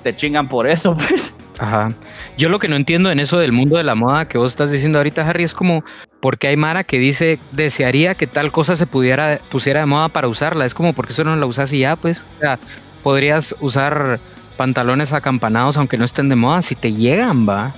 te 0.05 0.15
chingan 0.15 0.49
por 0.49 0.69
eso, 0.69 0.95
pues. 1.09 1.35
Ajá. 1.59 1.93
Yo 2.37 2.49
lo 2.49 2.59
que 2.59 2.69
no 2.69 2.77
entiendo 2.77 3.11
en 3.11 3.21
eso 3.21 3.39
del 3.39 3.53
mundo 3.53 3.77
de 3.77 3.85
la 3.85 3.95
moda 3.95 4.27
que 4.27 4.39
vos 4.39 4.51
estás 4.51 4.71
diciendo 4.71 4.99
ahorita, 4.99 5.29
Harry, 5.29 5.45
es 5.45 5.55
como 5.55 5.85
porque 6.21 6.49
hay 6.49 6.57
Mara 6.57 6.85
que 6.85 6.99
dice 6.99 7.39
desearía 7.51 8.15
que 8.15 8.27
tal 8.27 8.53
cosa 8.53 8.77
se 8.77 8.87
pudiera 8.87 9.41
pusiera 9.51 9.81
de 9.81 9.87
moda 9.87 10.09
para 10.09 10.29
usarla. 10.29 10.67
Es 10.67 10.75
como 10.75 10.93
porque 10.93 11.13
eso 11.13 11.25
no 11.25 11.37
la 11.37 11.47
usas 11.47 11.73
y 11.73 11.81
ya, 11.81 11.97
pues. 11.97 12.25
O 12.37 12.41
sea, 12.41 12.59
podrías 13.03 13.55
usar 13.61 14.21
pantalones 14.57 15.13
acampanados 15.13 15.77
aunque 15.77 15.99
no 15.99 16.05
estén 16.05 16.29
de 16.29 16.37
moda 16.37 16.63
si 16.63 16.75
te 16.75 16.93
llegan, 16.93 17.49
va. 17.49 17.75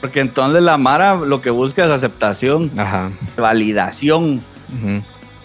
Porque 0.00 0.20
entonces 0.20 0.62
la 0.62 0.76
Mara 0.78 1.14
lo 1.14 1.40
que 1.40 1.50
busca 1.50 1.84
es 1.84 1.90
aceptación, 1.90 2.70
Ajá. 2.76 3.10
validación. 3.36 4.42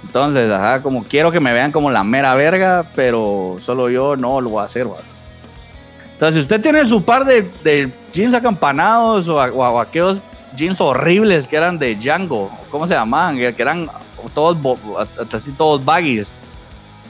Entonces, 0.03 0.51
ajá, 0.51 0.81
como 0.81 1.03
quiero 1.03 1.31
que 1.31 1.39
me 1.39 1.53
vean 1.53 1.71
como 1.71 1.91
la 1.91 2.03
mera 2.03 2.33
verga, 2.33 2.85
pero 2.95 3.57
solo 3.63 3.89
yo 3.89 4.15
no 4.15 4.41
lo 4.41 4.49
voy 4.49 4.61
a 4.61 4.65
hacer, 4.65 4.87
¿va? 4.87 4.97
Entonces, 6.17 6.35
si 6.35 6.41
usted 6.41 6.61
tiene 6.61 6.83
su 6.85 7.03
par 7.03 7.25
de, 7.25 7.43
de 7.63 7.91
jeans 8.11 8.33
acampanados 8.33 9.27
o, 9.27 9.35
o, 9.35 9.79
aquellos 9.79 10.17
jeans 10.55 10.81
horribles 10.81 11.45
que 11.45 11.55
eran 11.55 11.77
de 11.77 11.95
Django, 11.95 12.49
¿cómo 12.71 12.87
se 12.87 12.95
llamaban? 12.95 13.37
Que 13.37 13.53
eran 13.61 13.87
todos, 14.33 14.57
así 15.31 15.51
todos 15.51 15.85
baggies. 15.85 16.27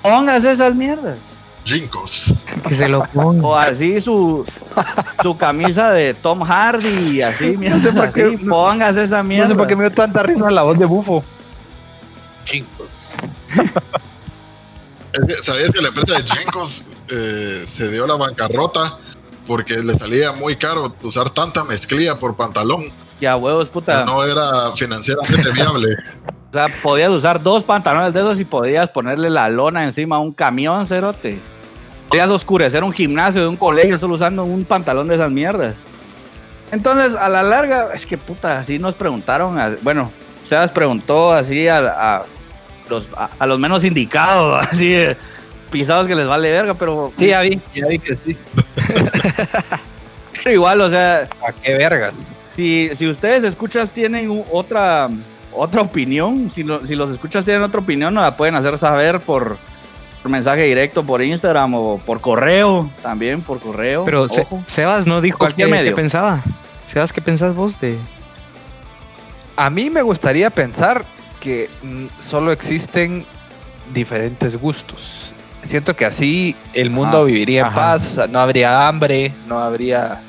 Póngase 0.02 0.52
esas 0.52 0.76
mierdas. 0.76 1.18
Jinkos. 1.64 2.34
Que 2.68 2.76
se 2.76 2.90
lo 2.90 3.04
ponga. 3.14 3.48
O 3.48 3.56
así 3.56 4.02
su, 4.02 4.46
su 5.24 5.38
camisa 5.38 5.90
de 5.92 6.14
Tom 6.14 6.42
Hardy 6.42 7.16
y 7.18 7.22
así, 7.22 7.56
mierda, 7.58 7.80
sé 7.80 7.92
por 7.94 8.12
qué- 8.12 8.24
así, 8.26 8.38
póngase 8.38 9.04
esa 9.04 9.24
mierda. 9.24 9.46
No 9.48 9.54
sé 9.54 9.58
por 9.58 9.68
qué 9.68 9.76
me 9.78 9.84
dio 9.86 9.92
tanta 9.94 10.22
risa 10.24 10.52
la 10.52 10.64
voz 10.64 10.78
de 10.78 10.86
bufo. 10.86 11.24
Chingos. 12.44 13.16
¿Sabías 15.44 15.72
que 15.72 15.82
la 15.82 15.90
empresa 15.90 16.20
de 16.22 16.24
Jinkos 16.24 16.96
eh, 17.10 17.64
se 17.68 17.90
dio 17.92 18.06
la 18.08 18.16
bancarrota 18.16 18.98
porque 19.46 19.76
le 19.76 19.94
salía 19.94 20.32
muy 20.34 20.56
caro 20.58 20.94
usar 21.04 21.30
tanta 21.30 21.64
mezclilla 21.64 22.18
por 22.20 22.36
pantalón? 22.36 22.84
Ya 23.20 23.36
huevos, 23.36 23.70
puta. 23.70 24.06
No 24.06 24.24
era 24.24 24.74
financieramente 24.76 25.52
viable. 25.52 25.88
O 26.50 26.54
sea, 26.54 26.68
podías 26.84 27.10
usar 27.10 27.42
dos 27.42 27.64
pantalones 27.64 28.14
de 28.14 28.20
esos 28.20 28.40
y 28.40 28.46
podías 28.46 28.90
ponerle 28.90 29.30
la 29.30 29.50
lona 29.50 29.84
encima 29.86 30.18
a 30.18 30.20
un 30.20 30.34
camión, 30.34 30.86
cerote. 30.88 31.40
Podías 32.10 32.30
oscurecer 32.30 32.84
un 32.84 32.92
gimnasio 32.94 33.42
de 33.42 33.48
un 33.48 33.58
colegio 33.58 33.98
solo 34.00 34.16
usando 34.16 34.44
un 34.44 34.64
pantalón 34.66 35.08
de 35.08 35.16
esas 35.16 35.30
mierdas. 35.32 35.76
Entonces, 36.72 37.16
a 37.20 37.30
la 37.30 37.44
larga, 37.44 37.90
es 37.94 38.06
que 38.06 38.18
puta, 38.18 38.60
así 38.60 38.78
nos 38.80 38.96
preguntaron. 38.96 39.58
a- 39.60 39.76
bueno, 39.82 40.12
Sebas 40.48 40.72
preguntó 40.72 41.32
así 41.34 41.68
a, 41.68 41.80
a 42.18 42.26
los, 42.90 43.08
a, 43.16 43.30
a 43.40 43.46
los 43.48 43.60
menos 43.60 43.84
indicados, 43.84 44.66
así 44.72 44.90
de 44.90 45.18
pisados 45.72 46.08
que 46.08 46.16
les 46.16 46.28
vale 46.28 46.50
verga, 46.52 46.74
pero 46.76 47.12
Sí, 47.18 47.28
ya 47.28 47.42
vi, 47.42 47.60
ya 47.76 47.88
vi 47.88 48.00
que 48.00 48.16
sí. 48.16 48.38
igual, 50.50 50.82
o 50.82 50.90
sea, 50.90 51.28
¿A 51.48 51.52
qué 51.52 51.76
vergas? 51.76 52.14
Si, 52.56 52.90
si 52.96 53.08
ustedes 53.08 53.44
escuchas 53.44 53.90
tienen 53.92 54.44
otra 54.52 55.10
otra 55.52 55.82
opinión, 55.82 56.52
si, 56.54 56.64
lo- 56.64 56.86
si 56.86 56.96
los 56.96 57.10
escuchas 57.12 57.44
tienen 57.44 57.64
otra 57.64 57.80
opinión, 57.80 58.14
nos 58.14 58.24
la 58.24 58.38
pueden 58.38 58.56
hacer 58.56 58.78
saber 58.78 59.20
por, 59.22 59.58
por 60.22 60.32
mensaje 60.32 60.64
directo 60.64 61.04
por 61.04 61.22
Instagram 61.24 61.74
o 61.74 61.98
por 62.06 62.22
correo, 62.22 62.90
también 63.02 63.42
por 63.42 63.60
correo. 63.60 64.04
Pero 64.06 64.30
Se-. 64.30 64.46
Sebas 64.68 65.08
no 65.08 65.20
dijo 65.22 65.40
Cualquier 65.40 65.70
qué 65.84 65.92
pensaba. 65.92 66.42
Sebas, 66.88 67.12
¿qué 67.12 67.22
pensás 67.22 67.56
vos 67.56 67.80
de...? 67.82 67.98
A 69.56 69.70
mí 69.72 69.90
me 69.90 70.04
gustaría 70.04 70.50
pensar 70.52 71.04
que 71.48 71.70
mm, 71.82 72.08
solo 72.20 72.52
existen 72.52 73.26
diferentes 73.94 74.60
gustos. 74.60 75.32
Siento 75.64 75.96
que 75.96 76.06
así 76.06 76.56
el 76.74 76.90
mundo 76.90 77.20
Ah, 77.20 77.24
viviría 77.24 77.68
en 77.68 77.74
paz, 77.74 78.06
o 78.06 78.10
sea, 78.16 78.28
no 78.28 78.40
habría 78.42 78.86
hambre, 78.90 79.32
no 79.48 79.58
habría 79.60 80.20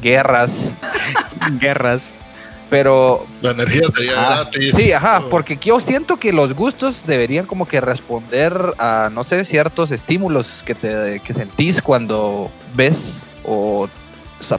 guerras, 0.00 0.76
Guerras. 1.60 2.12
pero 2.70 3.26
La 3.40 3.50
energía 3.50 3.82
sería 3.96 4.12
Ah, 4.16 4.34
gratis. 4.36 4.74
Sí, 4.76 4.92
ajá, 4.92 5.18
todo. 5.20 5.30
porque 5.30 5.58
yo 5.60 5.80
siento 5.80 6.18
que 6.18 6.32
los 6.32 6.54
gustos 6.54 7.02
deberían 7.04 7.46
como 7.46 7.66
que 7.66 7.80
responder 7.80 8.52
a, 8.78 9.10
no 9.12 9.24
sé, 9.24 9.44
ciertos 9.44 9.90
estímulos 9.90 10.62
que, 10.64 10.76
te, 10.76 11.18
que 11.24 11.34
sentís 11.34 11.82
cuando 11.82 12.48
ves 12.76 13.24
o 13.44 13.88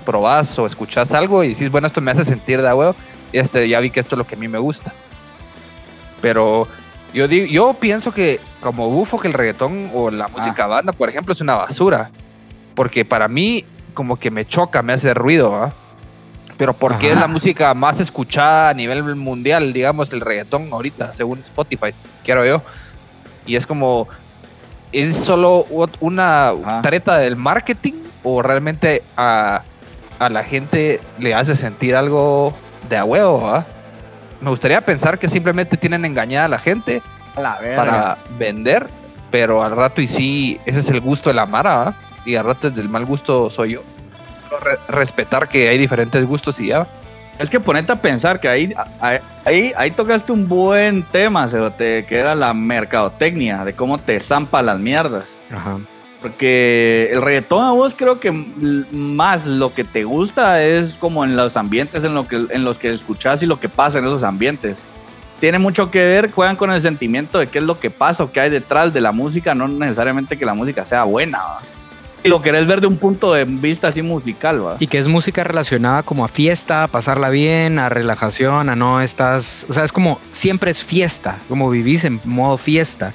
probás 0.05 0.59
o 0.59 0.65
escuchás 0.65 1.13
algo 1.13 1.41
y 1.41 1.49
decís, 1.53 1.71
bueno, 1.71 1.87
esto 1.87 2.01
me 2.01 2.11
hace 2.11 2.25
sentir 2.25 2.61
de 2.61 2.73
huevo, 2.73 2.95
y 3.31 3.37
este, 3.37 3.69
ya 3.69 3.79
vi 3.79 3.91
que 3.91 4.01
esto 4.01 4.15
es 4.15 4.17
lo 4.17 4.27
que 4.27 4.35
a 4.35 4.37
mí 4.37 4.49
me 4.49 4.59
gusta. 4.59 4.93
Pero 6.21 6.67
yo, 7.13 7.27
digo, 7.27 7.47
yo 7.47 7.73
pienso 7.73 8.11
que 8.11 8.39
como 8.61 8.89
bufo 8.89 9.19
que 9.19 9.27
el 9.27 9.33
reggaetón 9.33 9.91
o 9.93 10.11
la 10.11 10.27
música 10.27 10.67
banda, 10.67 10.91
por 10.93 11.09
ejemplo, 11.09 11.33
es 11.33 11.41
una 11.41 11.55
basura, 11.55 12.11
porque 12.75 13.05
para 13.05 13.27
mí 13.27 13.65
como 13.93 14.17
que 14.17 14.31
me 14.31 14.45
choca, 14.45 14.81
me 14.81 14.93
hace 14.93 15.13
ruido, 15.13 15.55
¿ah? 15.55 15.73
Pero 16.57 16.73
porque 16.73 17.11
es 17.11 17.17
la 17.17 17.27
música 17.27 17.73
más 17.73 18.01
escuchada 18.01 18.69
a 18.69 18.73
nivel 18.73 19.15
mundial, 19.15 19.71
digamos, 19.71 20.11
el 20.11 20.19
reggaetón 20.19 20.69
ahorita, 20.73 21.13
según 21.13 21.39
Spotify, 21.39 21.91
quiero 22.23 22.45
yo. 22.45 22.61
Y 23.45 23.55
es 23.55 23.65
como, 23.65 24.09
¿es 24.91 25.15
solo 25.15 25.65
una 26.01 26.49
Ajá. 26.49 26.81
treta 26.81 27.17
del 27.17 27.37
marketing 27.37 27.93
o 28.23 28.41
realmente 28.41 29.03
a, 29.15 29.61
a 30.19 30.29
la 30.29 30.43
gente 30.43 30.99
le 31.17 31.33
hace 31.33 31.55
sentir 31.55 31.95
algo 31.95 32.53
de 32.89 32.97
a 32.97 33.05
huevo? 33.05 33.47
ah? 33.47 33.65
Me 34.41 34.49
gustaría 34.49 34.81
pensar 34.81 35.19
que 35.19 35.27
simplemente 35.29 35.77
tienen 35.77 36.05
engañada 36.05 36.45
a 36.45 36.49
la 36.49 36.59
gente 36.59 37.01
A 37.35 37.41
la 37.41 37.57
verga. 37.59 37.75
para 37.83 38.17
vender, 38.37 38.87
pero 39.31 39.63
al 39.63 39.75
rato 39.75 40.01
y 40.01 40.07
sí, 40.07 40.59
ese 40.65 40.79
es 40.79 40.89
el 40.89 41.01
gusto 41.01 41.29
de 41.29 41.33
la 41.35 41.45
mara, 41.45 41.81
¿ah? 41.89 41.93
y 42.25 42.35
al 42.35 42.45
rato 42.45 42.67
el 42.67 42.75
del 42.75 42.89
mal 42.89 43.05
gusto 43.05 43.49
soy 43.49 43.73
yo. 43.73 43.81
Re- 44.61 44.79
respetar 44.87 45.47
que 45.49 45.69
hay 45.69 45.77
diferentes 45.77 46.25
gustos 46.25 46.59
y 46.59 46.67
ya. 46.67 46.87
Es 47.37 47.49
que 47.49 47.59
ponete 47.59 47.91
a 47.93 47.95
pensar 47.95 48.39
que 48.41 48.49
ahí, 48.49 48.73
ahí, 48.99 49.19
ahí, 49.45 49.73
ahí 49.77 49.91
tocaste 49.91 50.31
un 50.33 50.47
buen 50.49 51.03
tema, 51.03 51.47
Cerote, 51.47 52.05
que 52.05 52.17
era 52.17 52.35
la 52.35 52.53
mercadotecnia, 52.53 53.63
de 53.63 53.73
cómo 53.73 53.97
te 53.97 54.19
zampa 54.19 54.61
las 54.61 54.77
mierdas. 54.79 55.37
Ajá. 55.53 55.77
Porque 56.21 57.09
el 57.13 57.21
reggaetón 57.21 57.63
a 57.63 57.71
vos 57.71 57.93
creo 57.95 58.19
que 58.19 58.31
más 58.31 59.45
lo 59.45 59.73
que 59.73 59.85
te 59.85 60.03
gusta 60.03 60.61
es 60.61 60.95
como 60.95 61.23
en 61.23 61.37
los 61.37 61.55
ambientes 61.55 62.03
en, 62.03 62.13
lo 62.13 62.27
que, 62.27 62.45
en 62.49 62.65
los 62.65 62.77
que 62.77 62.93
escuchás 62.93 63.41
y 63.41 63.45
lo 63.45 63.59
que 63.59 63.69
pasa 63.69 63.99
en 63.99 64.05
esos 64.05 64.23
ambientes. 64.23 64.77
Tiene 65.39 65.59
mucho 65.59 65.89
que 65.89 65.99
ver, 65.99 66.31
juegan 66.31 66.57
con 66.57 66.71
el 66.71 66.81
sentimiento 66.81 67.39
de 67.39 67.47
qué 67.47 67.59
es 67.59 67.63
lo 67.63 67.79
que 67.79 67.89
pasa 67.89 68.25
o 68.25 68.31
qué 68.31 68.41
hay 68.41 68.49
detrás 68.49 68.93
de 68.93 68.99
la 68.99 69.13
música, 69.13 69.55
no 69.55 69.69
necesariamente 69.69 70.37
que 70.37 70.45
la 70.45 70.53
música 70.53 70.83
sea 70.83 71.05
buena. 71.05 71.37
¿va? 71.37 71.59
Y 72.23 72.27
lo 72.27 72.41
querés 72.41 72.67
ver 72.67 72.81
de 72.81 72.87
un 72.87 72.97
punto 72.97 73.33
de 73.33 73.45
vista 73.45 73.87
así 73.87 74.01
musical, 74.01 74.65
¿va? 74.65 74.75
Y 74.79 74.87
que 74.87 74.97
es 74.97 75.07
música 75.07 75.45
relacionada 75.45 76.03
como 76.03 76.25
a 76.25 76.27
fiesta, 76.27 76.83
a 76.83 76.87
pasarla 76.87 77.29
bien, 77.29 77.79
a 77.79 77.87
relajación, 77.87 78.67
a 78.67 78.75
no 78.75 78.99
estás... 78.99 79.65
O 79.69 79.73
sea, 79.73 79.85
es 79.85 79.93
como 79.93 80.19
siempre 80.31 80.69
es 80.69 80.83
fiesta, 80.83 81.39
como 81.47 81.69
vivís 81.69 82.03
en 82.03 82.19
modo 82.25 82.57
fiesta. 82.57 83.13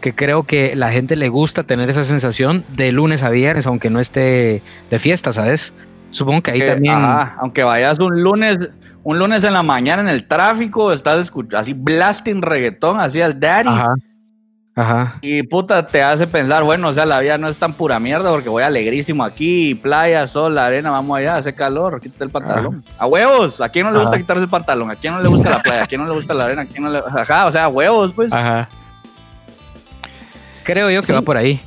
Que 0.00 0.14
creo 0.14 0.44
que 0.44 0.76
la 0.76 0.90
gente 0.90 1.16
le 1.16 1.28
gusta 1.28 1.64
tener 1.64 1.90
esa 1.90 2.04
sensación 2.04 2.64
de 2.68 2.92
lunes 2.92 3.22
a 3.22 3.30
viernes, 3.30 3.66
aunque 3.66 3.90
no 3.90 3.98
esté 3.98 4.62
de 4.90 4.98
fiesta, 4.98 5.32
¿sabes? 5.32 5.72
Supongo 6.10 6.42
que 6.42 6.52
ahí 6.52 6.64
también... 6.64 6.94
ajá, 6.94 7.36
aunque 7.40 7.64
vayas 7.64 7.98
un 7.98 8.22
lunes, 8.22 8.58
un 9.02 9.18
lunes 9.18 9.44
en 9.44 9.52
la 9.52 9.62
mañana 9.62 10.02
en 10.02 10.08
el 10.08 10.26
tráfico, 10.26 10.92
estás 10.92 11.18
escuchando 11.20 11.58
así 11.58 11.74
blasting 11.74 12.42
reggaetón, 12.42 13.00
así 13.00 13.20
al 13.20 13.38
daddy. 13.38 13.68
Ajá. 13.68 13.94
Ajá. 14.78 15.18
Y 15.22 15.42
puta, 15.42 15.88
te 15.88 16.00
hace 16.04 16.28
pensar, 16.28 16.62
bueno, 16.62 16.88
o 16.88 16.92
sea, 16.92 17.04
la 17.04 17.18
vida 17.18 17.36
no 17.36 17.48
es 17.48 17.58
tan 17.58 17.72
pura 17.72 17.98
mierda 17.98 18.30
porque 18.30 18.48
voy 18.48 18.62
alegrísimo 18.62 19.24
aquí, 19.24 19.74
playa, 19.74 20.24
sol, 20.28 20.56
arena, 20.56 20.92
vamos 20.92 21.18
allá, 21.18 21.34
hace 21.34 21.52
calor, 21.52 22.00
quítate 22.00 22.22
el 22.22 22.30
pantalón. 22.30 22.84
A 22.96 23.08
huevos, 23.08 23.60
¿a 23.60 23.68
quién 23.70 23.86
no 23.86 23.90
le 23.90 23.98
gusta 23.98 24.14
Ajá. 24.14 24.20
quitarse 24.20 24.44
el 24.44 24.48
pantalón? 24.48 24.92
¿A 24.92 24.94
quién 24.94 25.14
no 25.14 25.20
le 25.20 25.28
gusta 25.28 25.50
la 25.50 25.58
playa? 25.58 25.82
¿A 25.82 25.86
quién 25.88 26.00
no 26.00 26.06
le 26.06 26.14
gusta 26.14 26.32
la 26.32 26.44
arena? 26.44 26.62
¿A 26.62 26.66
quién 26.66 26.84
no 26.84 26.90
le... 26.90 27.00
Ajá, 27.00 27.46
o 27.46 27.50
sea, 27.50 27.64
a 27.64 27.68
huevos, 27.68 28.12
pues. 28.14 28.32
Ajá. 28.32 28.68
Creo 30.72 30.90
yo 30.90 31.00
que 31.00 31.06
Sí. 31.06 31.12
va 31.14 31.22
por 31.22 31.36
ahí. 31.38 31.60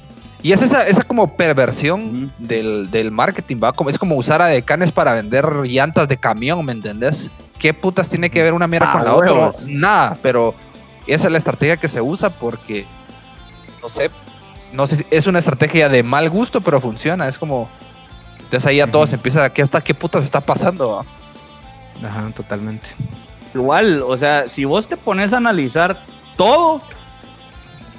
Y 0.43 0.51
es 0.51 0.61
esa, 0.61 0.87
esa 0.87 1.03
como 1.03 1.35
perversión 1.35 2.31
del, 2.37 2.89
del 2.91 3.09
marketing, 3.11 3.57
¿va? 3.63 3.73
Como, 3.73 3.89
es 3.89 3.97
como 3.97 4.15
usar 4.15 4.41
a 4.41 4.45
decanes 4.47 4.91
para 4.91 5.13
vender 5.13 5.45
llantas 5.65 6.07
de 6.07 6.17
camión, 6.17 6.63
¿me 6.63 6.71
entendés? 6.71 7.31
¿Qué 7.59 7.73
putas 7.73 8.09
tiene 8.09 8.29
que 8.29 8.41
ver 8.43 8.53
una 8.53 8.67
mierda 8.67 8.89
Ah, 8.89 8.93
con 8.93 9.05
la 9.05 9.15
huevos. 9.15 9.55
otra? 9.55 9.65
Nada, 9.67 10.17
pero 10.21 10.53
esa 11.07 11.27
es 11.27 11.31
la 11.31 11.37
estrategia 11.39 11.77
que 11.77 11.87
se 11.87 11.99
usa 12.01 12.29
porque, 12.29 12.85
no 13.81 13.89
sé, 13.89 14.09
no 14.71 14.85
sé 14.87 14.97
si 14.97 15.05
es 15.11 15.25
una 15.27 15.39
estrategia 15.39 15.89
de 15.89 16.03
mal 16.03 16.29
gusto, 16.29 16.61
pero 16.61 16.79
funciona. 16.79 17.27
Es 17.27 17.37
como, 17.39 17.69
entonces 18.39 18.65
ahí 18.67 18.77
ya 18.77 18.87
todo 18.87 19.05
se 19.07 19.15
empieza, 19.15 19.51
¿qué, 19.51 19.61
hasta, 19.63 19.81
¿qué 19.81 19.93
putas 19.95 20.23
está 20.25 20.41
pasando? 20.41 21.03
va? 22.01 22.07
Ajá, 22.07 22.31
totalmente. 22.35 22.87
Igual, 23.53 24.01
o 24.07 24.17
sea, 24.17 24.47
si 24.49 24.65
vos 24.65 24.87
te 24.87 24.97
pones 24.97 25.33
a 25.33 25.37
analizar 25.37 26.01
todo, 26.35 26.81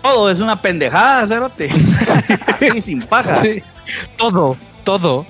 todo 0.03 0.31
es 0.31 0.41
una 0.41 0.61
pendejada, 0.61 1.27
cerote. 1.27 1.71
Así, 2.47 2.81
sin 2.81 3.01
paja. 3.01 3.35
Todo, 4.17 4.57
todo. 4.85 5.27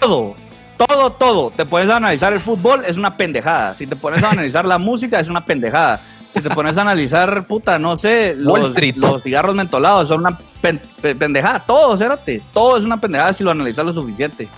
todo, 0.00 0.34
todo, 0.76 1.12
todo. 1.12 1.50
Te 1.50 1.64
pones 1.66 1.88
a 1.90 1.96
analizar 1.96 2.32
el 2.32 2.40
fútbol, 2.40 2.84
es 2.86 2.96
una 2.96 3.16
pendejada. 3.16 3.74
Si 3.74 3.86
te 3.86 3.96
pones 3.96 4.22
a 4.22 4.30
analizar 4.32 4.64
la 4.64 4.78
música, 4.78 5.20
es 5.20 5.28
una 5.28 5.44
pendejada. 5.44 6.00
Si 6.34 6.40
te 6.40 6.48
pones 6.48 6.78
a 6.78 6.82
analizar, 6.82 7.46
puta, 7.46 7.78
no 7.78 7.98
sé, 7.98 8.30
Wall 8.42 8.60
los, 8.60 8.70
Street. 8.70 8.96
los 8.96 9.22
cigarros 9.22 9.54
mentolados 9.54 10.08
son 10.08 10.20
una 10.20 10.38
pen- 10.62 10.80
pe- 11.02 11.14
pendejada. 11.14 11.60
Todo, 11.60 11.94
cérate. 11.96 12.42
Todo 12.54 12.78
es 12.78 12.84
una 12.84 12.98
pendejada 12.98 13.34
si 13.34 13.44
lo 13.44 13.50
analizas 13.50 13.84
lo 13.84 13.92
suficiente. 13.92 14.48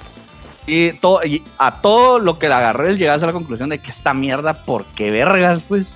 Y, 0.67 0.93
todo, 0.93 1.21
y 1.25 1.43
a 1.59 1.81
todo 1.83 2.19
lo 2.21 2.39
que 2.39 2.49
le 2.49 2.55
agarré, 2.55 2.97
llegas 2.97 3.23
a 3.23 3.27
la 3.27 3.33
conclusión 3.33 3.69
de 3.71 3.79
que 3.81 3.91
esta 3.91 4.15
mierda, 4.15 4.65
¿por 4.65 4.85
qué 4.95 5.11
vergas, 5.11 5.61
pues? 5.69 5.95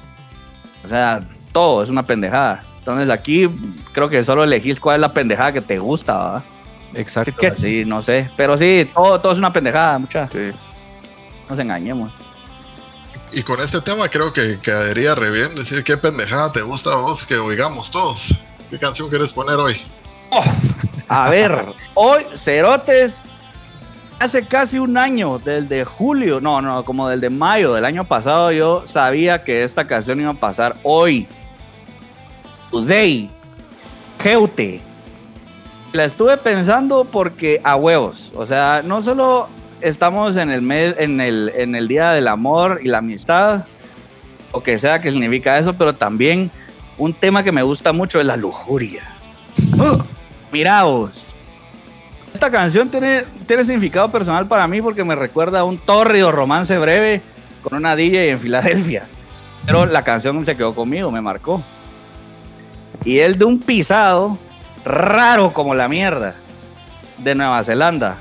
O 0.84 0.88
sea, 0.88 1.20
todo 1.52 1.82
es 1.84 1.88
una 1.90 2.04
pendejada. 2.04 2.64
Entonces 2.88 3.10
aquí 3.10 3.46
creo 3.92 4.08
que 4.08 4.24
solo 4.24 4.44
elegís 4.44 4.80
cuál 4.80 4.96
es 4.96 5.00
la 5.02 5.12
pendejada 5.12 5.52
que 5.52 5.60
te 5.60 5.78
gusta, 5.78 6.16
¿verdad? 6.16 6.42
Exacto. 6.94 7.32
¿Qué- 7.38 7.54
Sí, 7.54 7.84
no 7.84 8.00
sé. 8.02 8.30
Pero 8.34 8.56
sí, 8.56 8.88
todo, 8.94 9.20
todo 9.20 9.32
es 9.32 9.38
una 9.38 9.52
pendejada, 9.52 9.98
mucha. 9.98 10.26
Sí. 10.30 10.38
No 11.48 11.50
nos 11.54 11.58
engañemos. 11.58 12.10
Y 13.30 13.42
con 13.42 13.60
este 13.60 13.82
tema 13.82 14.08
creo 14.08 14.32
que 14.32 14.58
quedaría 14.62 15.14
re 15.14 15.30
bien 15.30 15.54
decir 15.54 15.84
qué 15.84 15.98
pendejada 15.98 16.50
te 16.50 16.62
gusta 16.62 16.94
a 16.94 16.96
vos 16.96 17.26
que 17.26 17.36
oigamos 17.36 17.90
todos. 17.90 18.34
¿Qué 18.70 18.78
canción 18.78 19.10
quieres 19.10 19.32
poner 19.32 19.56
hoy? 19.56 19.76
A 21.08 21.28
ver, 21.28 21.66
hoy, 21.94 22.24
Cerotes, 22.36 23.16
hace 24.18 24.46
casi 24.46 24.78
un 24.78 24.96
año, 24.96 25.38
del 25.38 25.68
de 25.68 25.84
julio, 25.84 26.40
no, 26.40 26.62
no, 26.62 26.84
como 26.84 27.06
del 27.08 27.20
de 27.20 27.28
mayo 27.28 27.74
del 27.74 27.84
año 27.84 28.04
pasado, 28.04 28.50
yo 28.50 28.84
sabía 28.86 29.44
que 29.44 29.62
esta 29.62 29.86
canción 29.86 30.20
iba 30.20 30.30
a 30.30 30.34
pasar 30.34 30.76
hoy. 30.82 31.28
Today, 32.70 33.30
Jeute, 34.22 34.80
La 35.92 36.04
estuve 36.04 36.36
pensando 36.36 37.04
porque 37.04 37.60
a 37.64 37.76
huevos. 37.76 38.30
O 38.34 38.44
sea, 38.44 38.82
no 38.84 39.00
solo 39.00 39.48
estamos 39.80 40.36
en 40.36 40.50
el 40.50 40.60
mes, 40.60 40.94
en 40.98 41.20
el, 41.20 41.50
en 41.56 41.74
el 41.74 41.88
día 41.88 42.10
del 42.10 42.28
amor 42.28 42.80
y 42.82 42.88
la 42.88 42.98
amistad, 42.98 43.64
o 44.52 44.62
que 44.62 44.78
sea 44.78 45.00
que 45.00 45.10
significa 45.10 45.58
eso, 45.58 45.72
pero 45.74 45.94
también 45.94 46.50
un 46.98 47.14
tema 47.14 47.42
que 47.42 47.52
me 47.52 47.62
gusta 47.62 47.92
mucho 47.92 48.20
es 48.20 48.26
la 48.26 48.36
lujuria. 48.36 49.02
Miraos. 50.52 51.24
Esta 52.34 52.50
canción 52.50 52.90
tiene, 52.90 53.24
tiene 53.46 53.64
significado 53.64 54.10
personal 54.10 54.46
para 54.46 54.68
mí 54.68 54.82
porque 54.82 55.04
me 55.04 55.16
recuerda 55.16 55.60
a 55.60 55.64
un 55.64 55.78
tórrido 55.78 56.30
romance 56.30 56.76
breve 56.78 57.22
con 57.62 57.78
una 57.78 57.96
DJ 57.96 58.30
en 58.30 58.40
Filadelfia. 58.40 59.06
Pero 59.64 59.86
la 59.86 60.04
canción 60.04 60.44
se 60.44 60.56
quedó 60.56 60.74
conmigo, 60.74 61.10
me 61.10 61.20
marcó. 61.20 61.62
Y 63.04 63.18
él 63.18 63.38
de 63.38 63.44
un 63.44 63.60
pisado 63.60 64.38
raro 64.84 65.52
como 65.52 65.74
la 65.74 65.88
mierda 65.88 66.34
de 67.18 67.34
Nueva 67.34 67.62
Zelanda. 67.64 68.18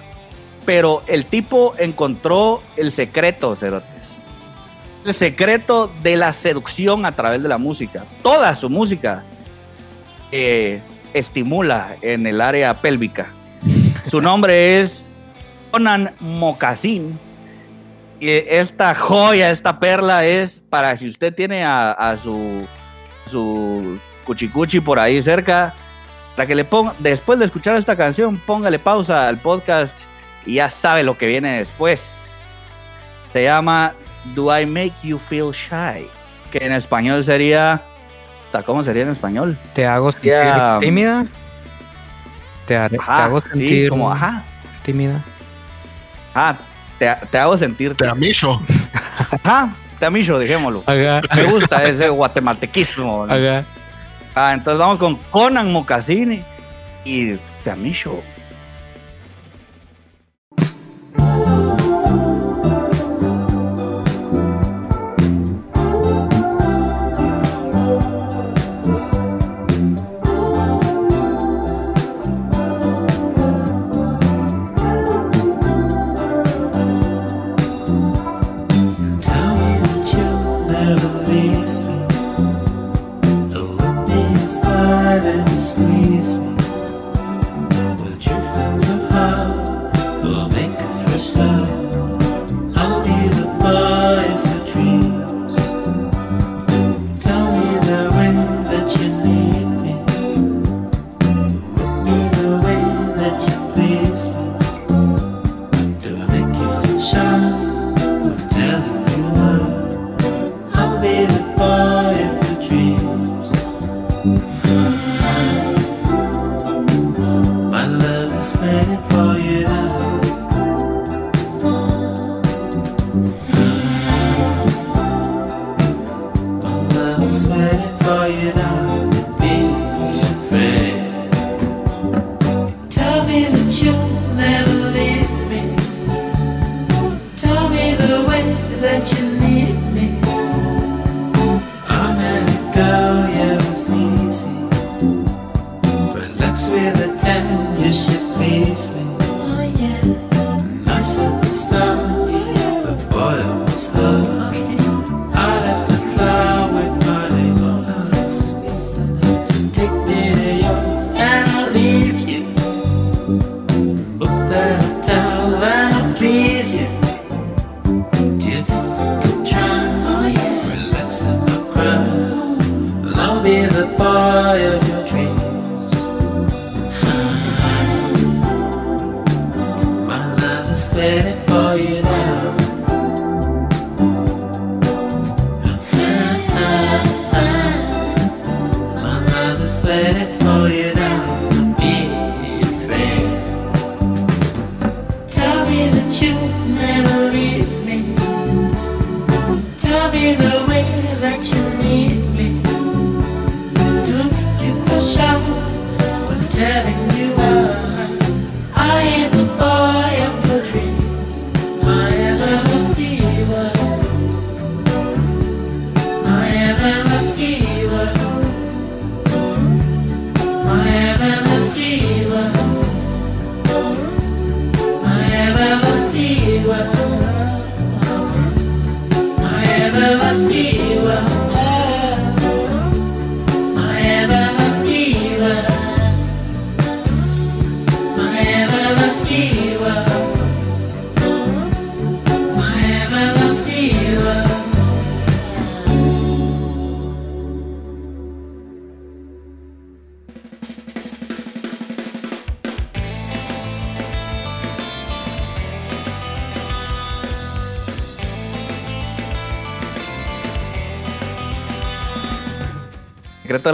Pero 0.66 1.04
el 1.08 1.26
tipo 1.26 1.74
encontró 1.78 2.62
el 2.76 2.92
secreto, 2.92 3.56
Cerotes. 3.56 3.90
El 5.06 5.14
secreto 5.14 5.90
de 6.04 6.18
la 6.18 6.34
seducción 6.34 7.06
a 7.06 7.14
través 7.14 7.42
de 7.42 7.50
la 7.50 7.58
música. 7.58 8.04
Toda 8.22 8.54
su 8.56 8.70
música 8.70 9.24
eh, 10.32 10.82
estimula 11.14 11.96
en 12.02 12.28
el 12.28 12.42
área 12.42 12.74
pélvica. 12.82 13.28
Su 14.12 14.22
nombre 14.22 14.82
es 14.82 15.08
Conan 15.72 16.14
Mocasín. 16.20 17.18
Y 18.20 18.30
esta 18.30 18.96
joya, 18.96 19.52
esta 19.52 19.80
perla 19.80 20.26
es 20.26 20.62
para 20.70 20.98
si 20.98 21.08
usted 21.08 21.34
tiene 21.34 21.64
a, 21.64 21.92
a 21.92 22.18
su, 22.18 22.66
su 23.30 24.00
cuchicuchi 24.28 24.80
por 24.82 25.00
ahí 25.00 25.20
cerca, 25.22 25.74
para 26.36 26.46
que 26.46 26.54
le 26.54 26.64
ponga, 26.66 26.94
después 27.00 27.40
de 27.40 27.46
escuchar 27.46 27.78
esta 27.78 27.96
canción, 27.96 28.38
póngale 28.46 28.78
pausa 28.78 29.28
al 29.28 29.38
podcast 29.38 29.98
y 30.46 30.56
ya 30.56 30.70
sabe 30.70 31.02
lo 31.04 31.18
que 31.18 31.26
viene 31.26 31.58
después. 31.58 32.30
Se 33.34 33.44
llama 33.44 33.94
Do 34.36 34.56
I 34.60 34.66
Make 34.68 34.94
You 35.04 35.18
Feel 35.18 35.52
Shy? 35.52 36.08
Que 36.52 36.60
en 36.66 36.74
español 36.74 37.24
sería. 37.24 37.82
¿Cómo 38.66 38.84
sería 38.84 39.04
en 39.04 39.12
español? 39.12 39.58
¿Te 39.74 39.86
hago 39.86 40.12
sentir 40.12 40.32
Ya. 40.32 40.78
tímida? 40.80 41.26
¿Te, 42.66 42.76
haré- 42.78 42.90
te 42.98 42.98
Ajá, 43.04 43.26
hago 43.26 43.42
sí, 43.42 43.50
sentir 43.50 43.90
como, 43.90 44.12
ajá, 44.12 44.44
tímida? 44.84 45.22
ajá, 46.34 46.58
te, 46.98 47.16
te 47.30 47.38
hago 47.38 47.58
sentir. 47.58 47.94
Te 47.96 48.08
amicho. 48.08 48.60
Ajá, 49.44 49.70
te 50.00 50.06
amicho, 50.06 50.40
dejémoslo. 50.40 50.82
Haga, 50.88 51.22
Me 51.36 51.44
gusta 51.44 51.84
ese 51.84 52.10
guatemaltequismo. 52.10 53.26
¿no? 53.28 53.34
haga. 53.34 53.64
Ah, 54.40 54.54
entonces 54.54 54.78
vamos 54.78 55.00
con 55.00 55.16
Conan 55.32 55.72
Mocasini 55.72 56.42
y 57.04 57.34
te 57.64 57.72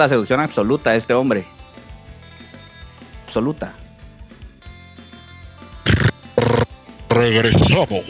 la 0.03 0.09
seducción 0.09 0.39
absoluta 0.39 0.91
a 0.91 0.95
este 0.95 1.13
hombre. 1.13 1.45
Absoluta. 3.25 3.73
Regresamos. 7.09 8.05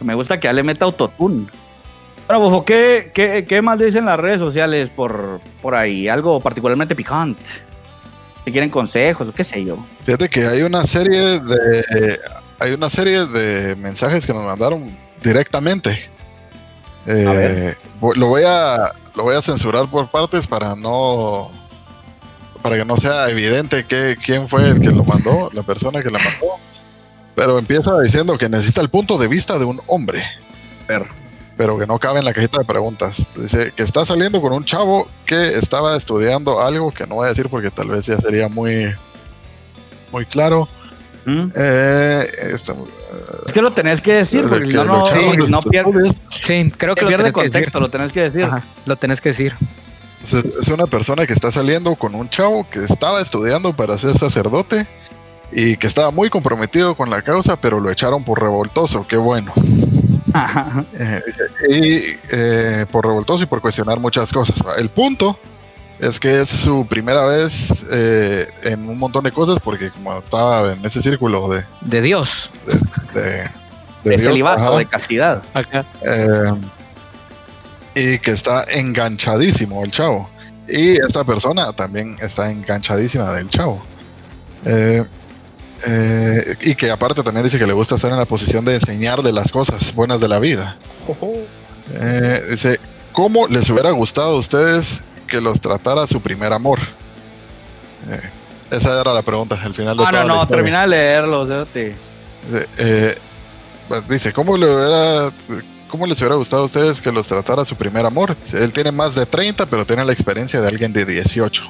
Me 0.00 0.14
gusta 0.14 0.38
que 0.38 0.48
ya 0.48 0.52
le 0.52 0.62
meta 0.62 0.84
autotune. 0.84 1.46
Bueno, 2.26 2.40
Bofo, 2.40 2.64
¿qué, 2.64 3.10
qué, 3.14 3.46
qué 3.48 3.62
más 3.62 3.78
dicen 3.78 4.04
las 4.04 4.18
redes 4.18 4.38
sociales 4.38 4.90
por, 4.90 5.40
por 5.62 5.74
ahí? 5.74 6.08
Algo 6.08 6.40
particularmente 6.40 6.94
picante. 6.94 7.42
Si 8.44 8.52
quieren 8.52 8.70
consejos, 8.70 9.32
qué 9.34 9.44
sé 9.44 9.64
yo. 9.64 9.78
Fíjate 10.04 10.28
que 10.28 10.46
hay 10.46 10.62
una 10.62 10.86
serie 10.86 11.40
de. 11.40 12.18
Hay 12.60 12.72
una 12.72 12.90
serie 12.90 13.24
de 13.26 13.76
mensajes 13.76 14.26
que 14.26 14.32
nos 14.32 14.42
mandaron 14.42 14.96
directamente 15.22 15.96
eh, 17.10 17.74
lo 18.16 18.26
voy 18.26 18.42
a 18.46 18.92
lo 19.16 19.22
voy 19.22 19.34
a 19.34 19.40
censurar 19.40 19.88
por 19.88 20.10
partes 20.10 20.46
para 20.46 20.76
no 20.76 21.50
para 22.62 22.76
que 22.76 22.84
no 22.84 22.96
sea 22.98 23.30
evidente 23.30 23.86
que, 23.86 24.16
quién 24.22 24.48
fue 24.48 24.68
el 24.68 24.80
que 24.80 24.90
lo 24.90 25.04
mandó, 25.04 25.48
la 25.54 25.62
persona 25.62 26.02
que 26.02 26.10
la 26.10 26.18
mandó. 26.18 26.56
Pero 27.34 27.58
empieza 27.58 27.98
diciendo 28.00 28.36
que 28.36 28.48
necesita 28.48 28.80
el 28.80 28.90
punto 28.90 29.16
de 29.16 29.28
vista 29.28 29.58
de 29.58 29.64
un 29.64 29.80
hombre. 29.86 30.22
ver. 30.86 31.06
pero 31.56 31.78
que 31.78 31.86
no 31.86 31.98
cabe 31.98 32.18
en 32.18 32.24
la 32.26 32.34
cajita 32.34 32.58
de 32.58 32.64
preguntas. 32.64 33.26
Dice 33.36 33.72
que 33.74 33.84
está 33.84 34.04
saliendo 34.04 34.42
con 34.42 34.52
un 34.52 34.64
chavo 34.64 35.08
que 35.24 35.56
estaba 35.56 35.96
estudiando 35.96 36.60
algo 36.60 36.92
que 36.92 37.06
no 37.06 37.16
voy 37.16 37.26
a 37.26 37.28
decir 37.30 37.48
porque 37.48 37.70
tal 37.70 37.88
vez 37.88 38.06
ya 38.06 38.18
sería 38.18 38.48
muy, 38.48 38.94
muy 40.12 40.26
claro. 40.26 40.68
¿Mm? 41.28 41.52
Eh, 41.54 42.26
Es 42.54 43.52
que 43.52 43.60
lo 43.60 43.72
tenés 43.74 44.00
que 44.00 44.14
decir, 44.14 44.46
porque 44.46 44.66
si 44.66 44.72
no, 44.72 44.84
no, 44.84 45.48
no 45.48 45.60
pierde. 45.60 46.10
Sí, 46.40 46.72
creo 46.74 46.94
que 46.94 47.02
lo 47.02 47.08
pierde 47.08 47.24
que 47.26 47.32
contexto, 47.32 47.80
lo 47.80 47.90
tenés 47.90 48.12
que 48.12 48.22
decir. 48.22 48.44
Ajá, 48.44 48.64
lo 48.86 48.96
tenés 48.96 49.20
que 49.20 49.28
decir. 49.28 49.54
Es, 50.22 50.68
una 50.68 50.86
persona 50.86 51.26
que 51.26 51.34
está 51.34 51.50
saliendo 51.50 51.96
con 51.96 52.14
un 52.14 52.30
chavo 52.30 52.66
que 52.70 52.82
estaba 52.82 53.20
estudiando 53.20 53.76
para 53.76 53.98
ser 53.98 54.16
sacerdote 54.16 54.86
y 55.52 55.76
que 55.76 55.86
estaba 55.86 56.10
muy 56.10 56.30
comprometido 56.30 56.96
con 56.96 57.10
la 57.10 57.20
causa, 57.20 57.60
pero 57.60 57.78
lo 57.78 57.90
echaron 57.90 58.24
por 58.24 58.40
revoltoso. 58.40 59.06
Qué 59.06 59.18
bueno. 59.18 59.52
Eh, 60.94 61.22
dice, 61.26 61.42
y 61.70 62.18
eh, 62.30 62.86
por 62.90 63.06
revoltoso 63.06 63.44
y 63.44 63.46
por 63.46 63.60
cuestionar 63.60 63.98
muchas 63.98 64.32
cosas. 64.32 64.62
El 64.78 64.88
punto 64.88 65.38
es 65.98 66.20
que 66.20 66.40
es 66.42 66.48
su 66.48 66.86
primera 66.86 67.26
vez 67.26 67.86
eh, 67.90 68.46
en 68.64 68.88
un 68.88 68.98
montón 68.98 69.24
de 69.24 69.32
cosas 69.32 69.58
porque 69.62 69.90
como 69.90 70.16
estaba 70.18 70.72
en 70.72 70.84
ese 70.84 71.02
círculo 71.02 71.48
de, 71.48 71.64
De 71.80 72.00
Dios. 72.02 72.50
de, 73.14 73.20
de 73.20 73.50
de 74.04 74.16
Dios, 74.16 74.22
celibato, 74.22 74.62
ajá, 74.62 74.78
de 74.78 74.86
castidad. 74.86 75.42
Acá. 75.54 75.84
eh, 76.02 76.52
y 77.94 78.18
que 78.20 78.30
está 78.30 78.64
enganchadísimo 78.72 79.82
el 79.84 79.90
chavo. 79.90 80.30
Y 80.68 80.96
esta 80.98 81.24
persona 81.24 81.72
también 81.72 82.16
está 82.20 82.50
enganchadísima 82.50 83.32
del 83.32 83.48
chavo. 83.48 83.82
Eh, 84.64 85.04
eh, 85.86 86.56
y 86.60 86.74
que 86.74 86.90
aparte 86.90 87.22
también 87.22 87.44
dice 87.44 87.58
que 87.58 87.66
le 87.66 87.72
gusta 87.72 87.94
estar 87.94 88.10
en 88.10 88.18
la 88.18 88.24
posición 88.26 88.64
de 88.64 88.74
enseñar 88.76 89.22
de 89.22 89.32
las 89.32 89.50
cosas 89.50 89.94
buenas 89.94 90.20
de 90.20 90.28
la 90.28 90.38
vida. 90.38 90.76
Eh, 91.94 92.42
dice, 92.50 92.78
¿cómo 93.12 93.46
les 93.48 93.68
hubiera 93.70 93.90
gustado 93.92 94.36
a 94.36 94.38
ustedes 94.38 95.02
que 95.28 95.40
los 95.40 95.60
tratara 95.60 96.06
su 96.08 96.20
primer 96.20 96.52
amor? 96.52 96.80
Eh, 98.08 98.30
esa 98.70 99.00
era 99.00 99.12
la 99.12 99.22
pregunta 99.22 99.58
al 99.62 99.74
final 99.74 99.96
de 99.96 100.04
Ah, 100.04 100.10
toda 100.10 100.24
no, 100.24 100.34
no, 100.36 100.46
termina 100.46 100.82
de 100.82 100.88
leerlo, 100.88 101.46
cerote. 101.46 101.94
Dice, 102.46 102.68
eh, 102.78 103.18
pues, 103.88 104.08
dice, 104.08 104.32
¿cómo, 104.32 104.56
le 104.56 104.66
hubiera, 104.66 105.32
¿cómo 105.88 106.06
les 106.06 106.18
hubiera 106.20 106.34
gustado 106.34 106.62
a 106.62 106.64
ustedes 106.66 107.00
que 107.00 107.12
los 107.12 107.28
tratara 107.28 107.64
su 107.64 107.76
primer 107.76 108.04
amor? 108.04 108.36
Él 108.52 108.72
tiene 108.72 108.90
más 108.90 109.14
de 109.14 109.24
30, 109.24 109.66
pero 109.66 109.86
tiene 109.86 110.04
la 110.04 110.12
experiencia 110.12 110.60
de 110.60 110.68
alguien 110.68 110.92
de 110.92 111.04
18. 111.04 111.64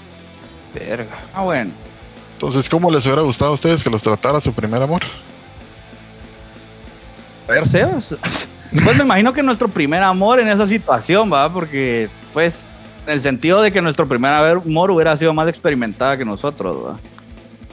Verga. 0.75 1.19
Ah, 1.35 1.43
bueno. 1.43 1.71
Entonces, 2.33 2.69
¿cómo 2.69 2.91
les 2.91 3.05
hubiera 3.05 3.23
gustado 3.23 3.51
a 3.51 3.55
ustedes 3.55 3.83
que 3.83 3.91
los 3.91 4.03
tratara 4.03 4.41
su 4.41 4.53
primer 4.53 4.83
amor? 4.83 5.03
A 7.49 7.53
ver, 7.53 7.69
Sebas. 7.69 8.15
Pues 8.85 8.99
me 8.99 9.05
imagino 9.05 9.33
que 9.33 9.43
nuestro 9.43 9.67
primer 9.67 10.03
amor 10.03 10.41
en 10.41 10.49
esa 10.49 10.67
situación, 10.67 11.33
va, 11.33 11.51
porque, 11.51 12.11
pues, 12.35 12.55
en 13.09 13.15
el 13.15 13.23
sentido 13.23 13.63
de 13.63 13.73
que 13.73 13.81
nuestro 13.81 14.07
primer 14.07 14.33
amor 14.33 14.91
hubiera 14.91 15.17
sido 15.17 15.33
más 15.33 15.49
experimentada 15.49 16.17
que 16.19 16.25
nosotros, 16.27 16.77
va. 16.87 16.99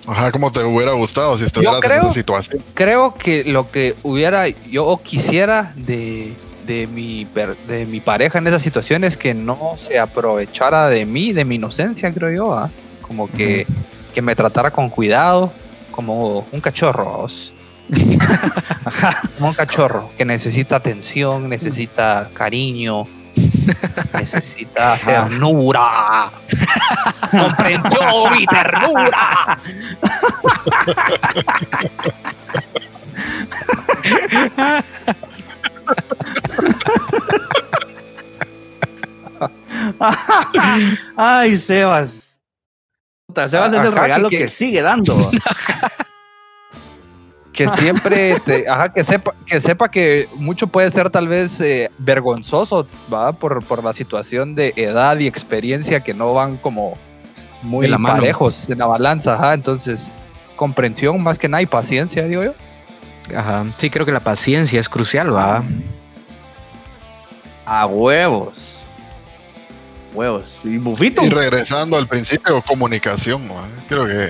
Ajá, 0.07 0.31
¿cómo 0.31 0.49
te 0.51 0.63
hubiera 0.63 0.93
gustado 0.93 1.38
si 1.38 1.43
estuvieras 1.43 1.83
en 1.83 1.91
esa 1.91 2.13
situación? 2.13 2.63
Creo 2.73 3.15
que 3.15 3.43
lo 3.43 3.69
que 3.69 3.95
hubiera 4.03 4.47
yo 4.47 5.01
quisiera 5.03 5.73
de, 5.75 6.33
de, 6.65 6.88
mi, 6.88 7.25
per- 7.25 7.57
de 7.67 7.86
mi 7.86 7.99
pareja 7.99 8.38
en 8.38 8.47
esa 8.47 8.59
situación 8.59 9.03
es 9.03 9.17
que 9.17 9.33
no 9.33 9.75
se 9.77 9.99
aprovechara 9.99 10.88
de 10.88 11.05
mí, 11.05 11.33
de 11.33 11.43
mi 11.43 11.55
inocencia, 11.55 12.13
creo 12.13 12.31
yo. 12.31 12.53
¿ah? 12.53 12.69
Como 13.01 13.29
que, 13.29 13.67
que 14.13 14.21
me 14.21 14.36
tratara 14.36 14.71
con 14.71 14.89
cuidado, 14.89 15.51
como 15.91 16.45
un 16.51 16.61
cachorro. 16.61 17.27
como 19.38 19.49
un 19.49 19.53
cachorro 19.53 20.09
que 20.17 20.23
necesita 20.23 20.77
atención, 20.77 21.49
necesita 21.49 22.29
cariño, 22.33 23.07
necesita 24.13 24.97
ternura. 24.97 26.31
Comprendió 27.31 28.29
mi 28.31 28.45
ternura. 28.45 29.59
Ay, 41.17 41.57
Sebas. 41.57 42.39
Sebas 43.49 43.73
es 43.73 43.83
el 43.86 43.91
regalo 43.91 44.29
que- 44.29 44.38
que, 44.39 44.47
sigue 44.47 44.81
dando. 44.81 45.31
va. 47.63 47.75
que 47.75 47.81
siempre 47.81 48.39
te, 48.41 48.67
ajá, 48.67 48.93
que 48.93 49.03
sepa 49.03 49.33
que 49.45 49.59
sepa 49.59 49.89
que 49.89 50.27
mucho 50.35 50.67
puede 50.67 50.91
ser 50.91 51.09
tal 51.09 51.27
vez 51.27 51.61
eh, 51.61 51.89
vergonzoso 51.97 52.87
va 53.13 53.31
por, 53.33 53.63
por 53.63 53.83
la 53.83 53.93
situación 53.93 54.55
de 54.55 54.73
edad 54.75 55.17
y 55.19 55.27
experiencia 55.27 56.01
que 56.01 56.13
no 56.13 56.33
van 56.33 56.57
como 56.57 56.97
muy 57.61 57.87
parejos 57.97 58.69
en 58.69 58.79
la 58.79 58.87
balanza 58.87 59.35
ajá 59.35 59.53
entonces 59.53 60.09
comprensión 60.55 61.21
más 61.23 61.39
que 61.39 61.49
nada 61.49 61.61
y 61.61 61.65
paciencia 61.65 62.23
digo 62.27 62.43
yo 62.43 62.53
Ajá. 63.33 63.65
Sí, 63.77 63.89
creo 63.89 64.05
que 64.05 64.11
la 64.11 64.19
paciencia 64.19 64.79
es 64.79 64.89
crucial, 64.89 65.33
va. 65.33 65.63
A 67.65 67.85
huevos. 67.85 68.53
Huevos. 70.13 70.59
¿Y 70.63 70.77
Bufito? 70.77 71.23
Y 71.23 71.29
regresando 71.29 71.97
al 71.97 72.07
principio, 72.07 72.61
comunicación. 72.61 73.47
¿no? 73.47 73.55
Creo 73.87 74.05
que 74.05 74.29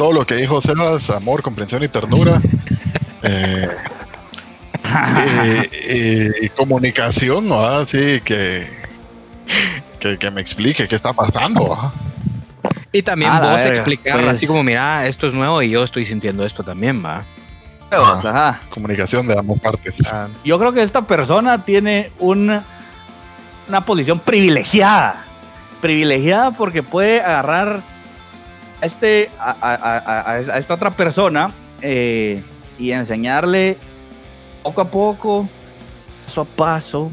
todo 0.00 0.14
lo 0.14 0.24
que 0.26 0.34
dijo 0.36 0.62
Sebas, 0.62 1.10
amor, 1.10 1.42
comprensión 1.42 1.84
y 1.84 1.88
ternura. 1.88 2.40
eh, 3.22 3.68
y, 5.76 5.98
y- 5.98 6.46
y 6.46 6.48
comunicación, 6.48 7.46
¿no? 7.46 7.60
Así 7.60 8.22
que, 8.24 8.66
que, 9.98 10.16
que 10.18 10.30
me 10.30 10.40
explique 10.40 10.88
qué 10.88 10.94
está 10.96 11.12
pasando. 11.12 11.68
¿va? 11.68 11.92
Y 12.92 13.02
también 13.02 13.30
Ah, 13.30 13.40
vos 13.50 13.62
explicar, 13.66 14.22
Pues- 14.22 14.36
así 14.36 14.46
como, 14.46 14.62
mira, 14.62 15.06
esto 15.06 15.26
es 15.26 15.34
nuevo 15.34 15.60
y 15.60 15.68
yo 15.68 15.84
estoy 15.84 16.04
sintiendo 16.04 16.46
esto 16.46 16.62
también, 16.64 17.04
va. 17.04 17.26
Ajá. 17.90 18.58
Comunicación 18.70 19.26
de 19.28 19.38
ambas 19.38 19.60
partes. 19.60 19.98
Ah, 20.10 20.28
Yo 20.46 20.58
creo 20.58 20.72
que 20.72 20.82
esta 20.82 21.02
persona 21.06 21.62
tiene 21.66 22.10
un- 22.20 22.62
una 23.68 23.84
posición 23.84 24.18
privilegiada. 24.18 25.26
Privilegiada 25.82 26.52
porque 26.52 26.82
puede 26.82 27.20
agarrar 27.20 27.82
a, 28.80 28.86
este, 28.86 29.30
a, 29.38 29.50
a- 29.60 29.74
a- 29.74 29.98
a- 29.98 30.30
a 30.32 30.58
esta 30.58 30.74
otra 30.74 30.90
persona 30.90 31.52
eh, 31.82 32.42
y 32.78 32.92
enseñarle 32.92 33.76
poco 34.62 34.80
a 34.80 34.90
poco, 34.90 35.48
paso 36.26 36.40
a 36.42 36.44
paso, 36.44 37.10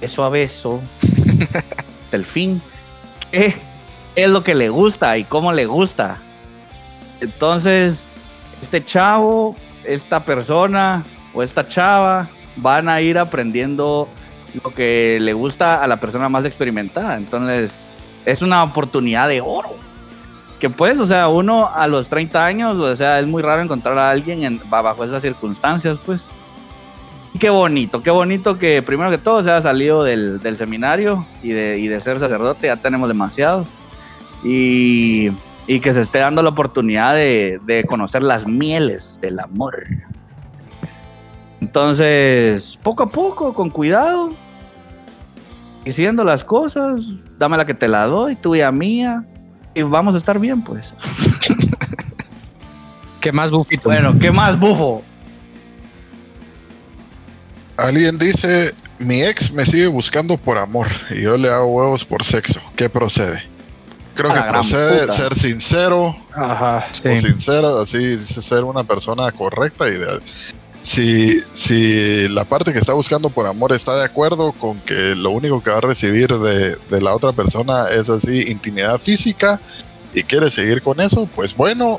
beso 0.00 0.24
a 0.24 0.28
beso, 0.28 0.80
hasta 2.04 2.16
el 2.16 2.24
fin, 2.24 2.60
qué 3.30 3.54
es 4.14 4.28
lo 4.28 4.42
que 4.44 4.54
le 4.54 4.68
gusta 4.68 5.16
y 5.18 5.24
cómo 5.24 5.52
le 5.52 5.66
gusta. 5.66 6.18
Entonces, 7.20 8.04
este 8.62 8.84
chavo, 8.84 9.56
esta 9.84 10.24
persona 10.24 11.04
o 11.34 11.42
esta 11.42 11.66
chava 11.66 12.28
van 12.56 12.88
a 12.88 13.00
ir 13.00 13.18
aprendiendo 13.18 14.08
lo 14.64 14.74
que 14.74 15.18
le 15.20 15.32
gusta 15.32 15.82
a 15.82 15.86
la 15.86 15.98
persona 15.98 16.28
más 16.28 16.44
experimentada. 16.44 17.16
Entonces, 17.16 17.72
es 18.24 18.42
una 18.42 18.62
oportunidad 18.62 19.28
de 19.28 19.40
oro. 19.40 19.76
Que 20.60 20.70
pues, 20.70 20.98
o 20.98 21.06
sea, 21.06 21.28
uno 21.28 21.68
a 21.68 21.86
los 21.86 22.08
30 22.08 22.44
años, 22.44 22.76
o 22.78 22.96
sea, 22.96 23.20
es 23.20 23.26
muy 23.26 23.42
raro 23.42 23.62
encontrar 23.62 23.98
a 23.98 24.10
alguien 24.10 24.42
en- 24.42 24.60
ba- 24.70 24.80
bajo 24.82 25.04
esas 25.04 25.22
circunstancias, 25.22 25.98
pues. 26.06 26.22
Y 27.34 27.38
qué 27.38 27.50
bonito, 27.50 28.02
qué 28.02 28.10
bonito 28.10 28.58
que 28.58 28.80
primero 28.80 29.10
que 29.10 29.18
todo 29.18 29.44
se 29.44 29.50
haya 29.50 29.60
salido 29.60 30.02
del, 30.02 30.40
seminario 30.56 31.26
y 31.42 31.50
de, 31.50 31.78
y 31.78 31.88
ser 32.00 32.18
sacerdote, 32.18 32.68
ya 32.68 32.76
tenemos 32.76 33.08
demasiados. 33.08 33.68
Y, 34.42 35.30
y 35.66 35.80
que 35.80 35.92
se 35.92 36.00
esté 36.00 36.20
dando 36.20 36.42
la 36.42 36.48
oportunidad 36.50 37.14
de, 37.14 37.84
conocer 37.86 38.22
las 38.22 38.46
mieles 38.46 39.20
del 39.20 39.38
amor. 39.40 39.86
Entonces, 41.60 42.78
poco 42.82 43.02
a 43.02 43.06
poco, 43.10 43.52
con 43.52 43.70
cuidado, 43.70 44.30
diciendo 45.84 46.24
las 46.24 46.44
cosas, 46.44 47.02
dame 47.38 47.56
la 47.56 47.66
que 47.66 47.74
te 47.74 47.88
la 47.88 48.06
doy, 48.06 48.36
tuya 48.36 48.70
mía, 48.70 49.24
y 49.76 49.82
vamos 49.82 50.14
a 50.14 50.18
estar 50.18 50.38
bien, 50.38 50.62
pues. 50.62 50.94
¿Qué 53.20 53.30
más, 53.30 53.50
Bufito? 53.50 53.88
Bueno, 53.90 54.18
¿qué 54.18 54.30
más, 54.32 54.58
bufo? 54.58 55.02
Alguien 57.76 58.18
dice, 58.18 58.74
mi 59.00 59.22
ex 59.22 59.52
me 59.52 59.64
sigue 59.66 59.86
buscando 59.86 60.38
por 60.38 60.56
amor 60.56 60.86
y 61.10 61.20
yo 61.22 61.36
le 61.36 61.50
hago 61.50 61.66
huevos 61.66 62.04
por 62.04 62.24
sexo. 62.24 62.60
¿Qué 62.74 62.88
procede? 62.88 63.42
Creo 64.14 64.32
que 64.32 64.38
gran 64.38 64.50
procede 64.52 65.00
puta. 65.02 65.12
ser 65.12 65.38
sincero 65.38 66.16
Ajá. 66.34 66.86
Sí. 66.92 67.08
o 67.08 67.20
sincero, 67.20 67.80
así 67.80 68.18
ser 68.18 68.64
una 68.64 68.82
persona 68.82 69.30
correcta 69.30 69.88
y 69.88 69.98
de- 69.98 70.20
si, 70.86 71.40
si 71.52 72.28
la 72.28 72.44
parte 72.44 72.72
que 72.72 72.78
está 72.78 72.92
buscando 72.92 73.28
por 73.28 73.48
amor 73.48 73.72
está 73.72 73.96
de 73.96 74.04
acuerdo 74.04 74.52
con 74.52 74.78
que 74.78 75.16
lo 75.16 75.30
único 75.30 75.60
que 75.60 75.70
va 75.70 75.78
a 75.78 75.80
recibir 75.80 76.28
de, 76.28 76.76
de 76.76 77.00
la 77.02 77.12
otra 77.12 77.32
persona 77.32 77.88
es 77.88 78.08
así 78.08 78.42
intimidad 78.42 79.00
física 79.00 79.60
y 80.14 80.22
quiere 80.22 80.48
seguir 80.48 80.82
con 80.82 81.00
eso, 81.00 81.28
pues 81.34 81.56
bueno, 81.56 81.98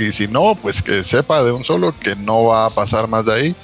y 0.00 0.10
si 0.10 0.26
no, 0.26 0.56
pues 0.60 0.82
que 0.82 1.04
sepa 1.04 1.44
de 1.44 1.52
un 1.52 1.62
solo 1.62 1.94
que 1.96 2.16
no 2.16 2.46
va 2.46 2.66
a 2.66 2.70
pasar 2.70 3.06
más 3.06 3.24
de 3.24 3.32
ahí. 3.32 3.56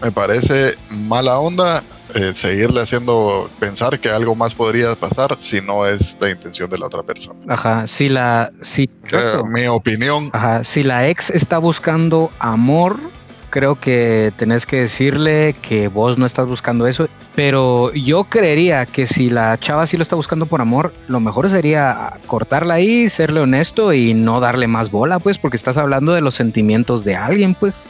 Me 0.00 0.10
parece 0.10 0.74
mala 0.90 1.38
onda 1.38 1.82
eh, 2.14 2.32
seguirle 2.34 2.80
haciendo 2.80 3.50
pensar 3.60 4.00
que 4.00 4.08
algo 4.08 4.34
más 4.34 4.54
podría 4.54 4.96
pasar 4.96 5.36
si 5.38 5.60
no 5.60 5.86
es 5.86 6.16
la 6.18 6.30
intención 6.30 6.68
de 6.70 6.78
la 6.78 6.86
otra 6.86 7.02
persona. 7.02 7.38
Ajá, 7.46 7.86
si 7.86 8.08
la, 8.08 8.50
si, 8.62 8.88
Creo, 8.88 9.44
mi 9.44 9.66
opinión, 9.66 10.30
ajá, 10.32 10.64
si 10.64 10.82
la 10.82 11.08
ex 11.08 11.28
está 11.28 11.58
buscando 11.58 12.32
amor, 12.38 12.98
creo 13.52 13.78
que 13.78 14.32
tenés 14.36 14.64
que 14.64 14.80
decirle 14.80 15.54
que 15.60 15.88
vos 15.88 16.16
no 16.16 16.24
estás 16.24 16.46
buscando 16.46 16.86
eso. 16.86 17.06
Pero 17.34 17.92
yo 17.92 18.24
creería 18.24 18.86
que 18.86 19.06
si 19.06 19.28
la 19.28 19.58
chava 19.58 19.86
sí 19.86 19.98
lo 19.98 20.02
está 20.02 20.16
buscando 20.16 20.46
por 20.46 20.62
amor, 20.62 20.92
lo 21.06 21.20
mejor 21.20 21.48
sería 21.50 22.14
cortarla 22.26 22.74
ahí, 22.74 23.10
serle 23.10 23.40
honesto 23.40 23.92
y 23.92 24.14
no 24.14 24.40
darle 24.40 24.66
más 24.66 24.90
bola, 24.90 25.18
pues, 25.18 25.38
porque 25.38 25.56
estás 25.56 25.76
hablando 25.76 26.12
de 26.12 26.22
los 26.22 26.34
sentimientos 26.34 27.04
de 27.04 27.14
alguien, 27.14 27.54
pues. 27.54 27.88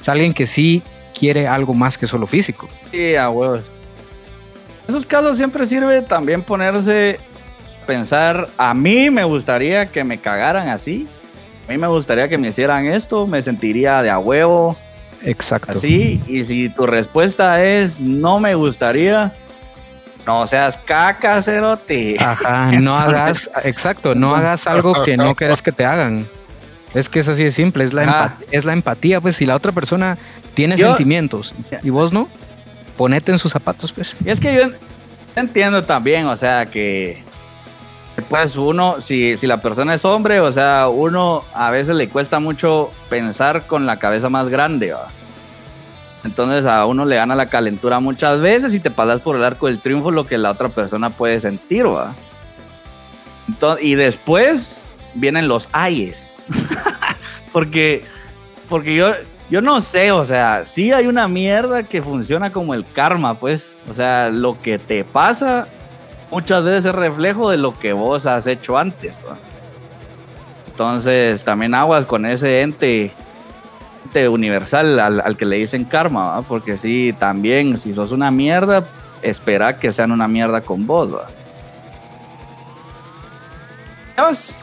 Es 0.00 0.08
alguien 0.08 0.34
que 0.34 0.46
sí 0.46 0.82
quiere 1.18 1.46
algo 1.46 1.74
más 1.74 1.96
que 1.96 2.08
solo 2.08 2.26
físico. 2.26 2.68
Sí, 2.90 3.14
a 3.14 3.30
huevos. 3.30 3.62
En 4.86 4.94
esos 4.94 5.06
casos 5.06 5.36
siempre 5.36 5.64
sirve 5.66 6.02
también 6.02 6.42
ponerse 6.42 7.20
a 7.82 7.86
pensar, 7.86 8.48
a 8.58 8.74
mí 8.74 9.10
me 9.10 9.22
gustaría 9.22 9.86
que 9.86 10.02
me 10.02 10.18
cagaran 10.18 10.68
así. 10.68 11.06
A 11.68 11.72
mí 11.72 11.78
me 11.78 11.86
gustaría 11.86 12.28
que 12.28 12.36
me 12.36 12.48
hicieran 12.48 12.86
esto, 12.86 13.26
me 13.26 13.40
sentiría 13.40 14.02
de 14.02 14.10
a 14.10 14.18
huevo, 14.18 14.76
Exacto. 15.24 15.78
así. 15.78 16.20
Y 16.26 16.44
si 16.44 16.68
tu 16.68 16.86
respuesta 16.86 17.62
es 17.64 18.00
no 18.00 18.38
me 18.40 18.54
gustaría, 18.54 19.32
no 20.26 20.46
seas 20.46 20.76
caca, 20.84 21.40
cerote. 21.42 22.16
Ajá, 22.18 22.70
no 22.80 22.96
hagas, 22.96 23.50
exacto, 23.64 24.14
no 24.14 24.34
hagas 24.34 24.66
algo 24.66 24.92
que 25.04 25.16
no 25.16 25.34
querés 25.34 25.62
que 25.62 25.72
te 25.72 25.84
hagan. 25.84 26.26
Es 26.94 27.08
que 27.08 27.18
es 27.20 27.28
así 27.28 27.42
de 27.42 27.50
simple, 27.50 27.82
es 27.84 27.92
la, 27.92 28.02
Ah. 28.02 28.06
empa- 28.38 28.44
es 28.52 28.64
la 28.64 28.72
empatía, 28.72 29.20
pues 29.20 29.36
si 29.36 29.46
la 29.46 29.56
otra 29.56 29.72
persona 29.72 30.16
tiene 30.54 30.76
Yo- 30.76 30.88
sentimientos 30.88 31.54
y 31.82 31.90
vos 31.90 32.12
no, 32.12 32.28
ponete 32.96 33.32
en 33.32 33.38
sus 33.38 33.50
zapatos, 33.52 33.92
pues. 33.92 34.14
Y 34.24 34.30
es 34.30 34.38
que 34.38 34.54
yo 34.54 34.60
en- 34.62 34.76
entiendo 35.34 35.82
también, 35.84 36.26
o 36.26 36.36
sea, 36.36 36.66
que 36.66 37.22
pues 38.22 38.56
uno, 38.56 39.00
si, 39.00 39.36
si 39.36 39.46
la 39.46 39.60
persona 39.60 39.94
es 39.94 40.04
hombre, 40.04 40.40
o 40.40 40.52
sea, 40.52 40.88
uno 40.88 41.44
a 41.52 41.70
veces 41.70 41.96
le 41.96 42.08
cuesta 42.08 42.38
mucho 42.38 42.90
pensar 43.10 43.66
con 43.66 43.86
la 43.86 43.98
cabeza 43.98 44.28
más 44.28 44.48
grande, 44.48 44.92
¿va? 44.92 45.08
Entonces 46.24 46.64
a 46.64 46.86
uno 46.86 47.04
le 47.04 47.16
gana 47.16 47.34
la 47.34 47.50
calentura 47.50 48.00
muchas 48.00 48.40
veces 48.40 48.72
y 48.72 48.80
te 48.80 48.90
pasas 48.90 49.20
por 49.20 49.36
el 49.36 49.44
arco 49.44 49.66
del 49.66 49.80
triunfo 49.80 50.10
lo 50.10 50.26
que 50.26 50.38
la 50.38 50.52
otra 50.52 50.68
persona 50.68 51.10
puede 51.10 51.40
sentir, 51.40 51.86
¿va? 51.86 52.14
Enton- 53.48 53.78
y 53.82 53.94
después 53.94 54.78
vienen 55.14 55.48
los 55.48 55.68
ayes. 55.72 56.36
porque, 57.52 58.04
porque 58.68 58.94
yo, 58.94 59.12
yo 59.50 59.60
no 59.60 59.80
sé, 59.80 60.12
o 60.12 60.24
sea, 60.24 60.64
sí 60.64 60.92
hay 60.92 61.06
una 61.08 61.28
mierda 61.28 61.82
que 61.82 62.00
funciona 62.00 62.50
como 62.50 62.74
el 62.74 62.86
karma, 62.90 63.34
pues. 63.34 63.72
O 63.90 63.94
sea, 63.94 64.30
lo 64.30 64.60
que 64.62 64.78
te 64.78 65.04
pasa 65.04 65.68
muchas 66.34 66.64
veces 66.64 66.86
es 66.86 66.94
reflejo 66.94 67.50
de 67.50 67.58
lo 67.58 67.78
que 67.78 67.92
vos 67.92 68.26
has 68.26 68.48
hecho 68.48 68.76
antes. 68.76 69.12
¿va? 69.26 69.36
Entonces, 70.66 71.44
también 71.44 71.74
aguas 71.74 72.06
con 72.06 72.26
ese 72.26 72.62
ente, 72.62 73.12
ente 74.06 74.28
universal 74.28 74.98
al, 74.98 75.20
al 75.20 75.36
que 75.36 75.44
le 75.44 75.56
dicen 75.56 75.84
karma, 75.84 76.30
¿va? 76.30 76.42
porque 76.42 76.76
sí, 76.76 77.14
también, 77.16 77.78
si 77.78 77.94
sos 77.94 78.10
una 78.10 78.32
mierda, 78.32 78.84
espera 79.22 79.78
que 79.78 79.92
sean 79.92 80.10
una 80.10 80.26
mierda 80.26 80.60
con 80.60 80.88
vos. 80.88 81.14
¿va? 81.14 81.28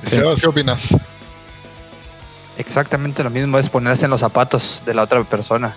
Sebas, 0.03 0.41
¿qué 0.41 0.47
opinas? 0.47 0.89
Exactamente 2.57 3.23
lo 3.23 3.29
mismo 3.29 3.57
es 3.57 3.69
ponerse 3.69 4.05
en 4.05 4.11
los 4.11 4.19
zapatos 4.19 4.83
de 4.85 4.93
la 4.93 5.03
otra 5.03 5.23
persona. 5.23 5.73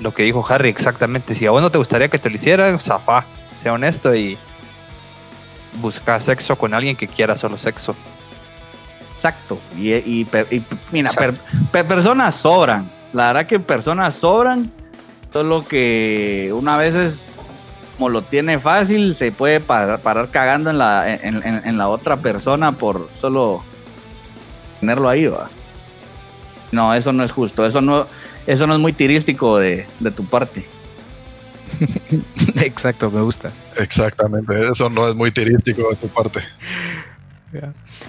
Lo 0.00 0.12
que 0.12 0.22
dijo 0.22 0.44
Harry, 0.48 0.68
exactamente. 0.68 1.34
Si 1.34 1.46
a 1.46 1.50
vos 1.50 1.62
no 1.62 1.70
te 1.70 1.78
gustaría 1.78 2.08
que 2.08 2.18
te 2.18 2.28
lo 2.28 2.36
hicieran, 2.36 2.78
zafá. 2.78 3.24
Sea 3.62 3.72
honesto 3.72 4.14
y 4.14 4.38
busca 5.74 6.18
sexo 6.20 6.56
con 6.56 6.74
alguien 6.74 6.96
que 6.96 7.06
quiera 7.08 7.36
solo 7.36 7.56
sexo. 7.58 7.94
Exacto. 9.14 9.58
Y, 9.76 9.92
y 9.94 10.24
per- 10.24 10.46
y, 10.50 10.62
mira, 10.92 11.10
per- 11.12 11.30
Exacto. 11.30 11.56
per- 11.72 11.86
personas 11.86 12.34
sobran. 12.34 12.90
La 13.12 13.28
verdad 13.28 13.46
que 13.46 13.60
personas 13.60 14.14
sobran. 14.14 14.70
Solo 15.32 15.64
que 15.66 16.50
una 16.52 16.76
vez 16.76 16.94
es 16.94 17.26
como 17.96 18.08
lo 18.08 18.22
tiene 18.22 18.58
fácil, 18.58 19.14
se 19.14 19.30
puede 19.30 19.60
parar, 19.60 20.00
parar 20.00 20.28
cagando 20.30 20.70
en 20.70 20.78
la, 20.78 21.14
en, 21.14 21.36
en- 21.46 21.62
en 21.64 21.78
la 21.78 21.88
otra 21.88 22.16
persona 22.16 22.72
por 22.72 23.08
solo 23.20 23.62
tenerlo 24.80 25.08
ahí, 25.08 25.26
va. 25.26 25.48
No, 26.72 26.94
eso 26.94 27.12
no 27.12 27.22
es 27.24 27.30
justo. 27.32 27.66
Eso 27.66 27.80
no, 27.80 28.06
eso 28.46 28.66
no 28.66 28.74
es 28.74 28.80
muy 28.80 28.92
tirístico 28.94 29.58
de, 29.58 29.86
de 30.00 30.10
tu 30.10 30.24
parte. 30.24 30.66
Exacto, 32.56 33.10
me 33.10 33.22
gusta. 33.22 33.50
Exactamente, 33.76 34.54
eso 34.58 34.90
no 34.90 35.08
es 35.08 35.14
muy 35.14 35.30
tirístico 35.30 35.88
de 35.90 35.96
tu 35.96 36.08
parte. 36.08 36.40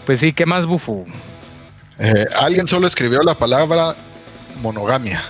Pues 0.06 0.20
sí, 0.20 0.34
¿qué 0.34 0.46
más, 0.46 0.66
Bufo? 0.66 1.06
Eh, 1.98 2.26
alguien 2.40 2.68
solo 2.68 2.88
escribió 2.88 3.22
la 3.22 3.38
palabra 3.38 3.96
monogamia. 4.62 5.22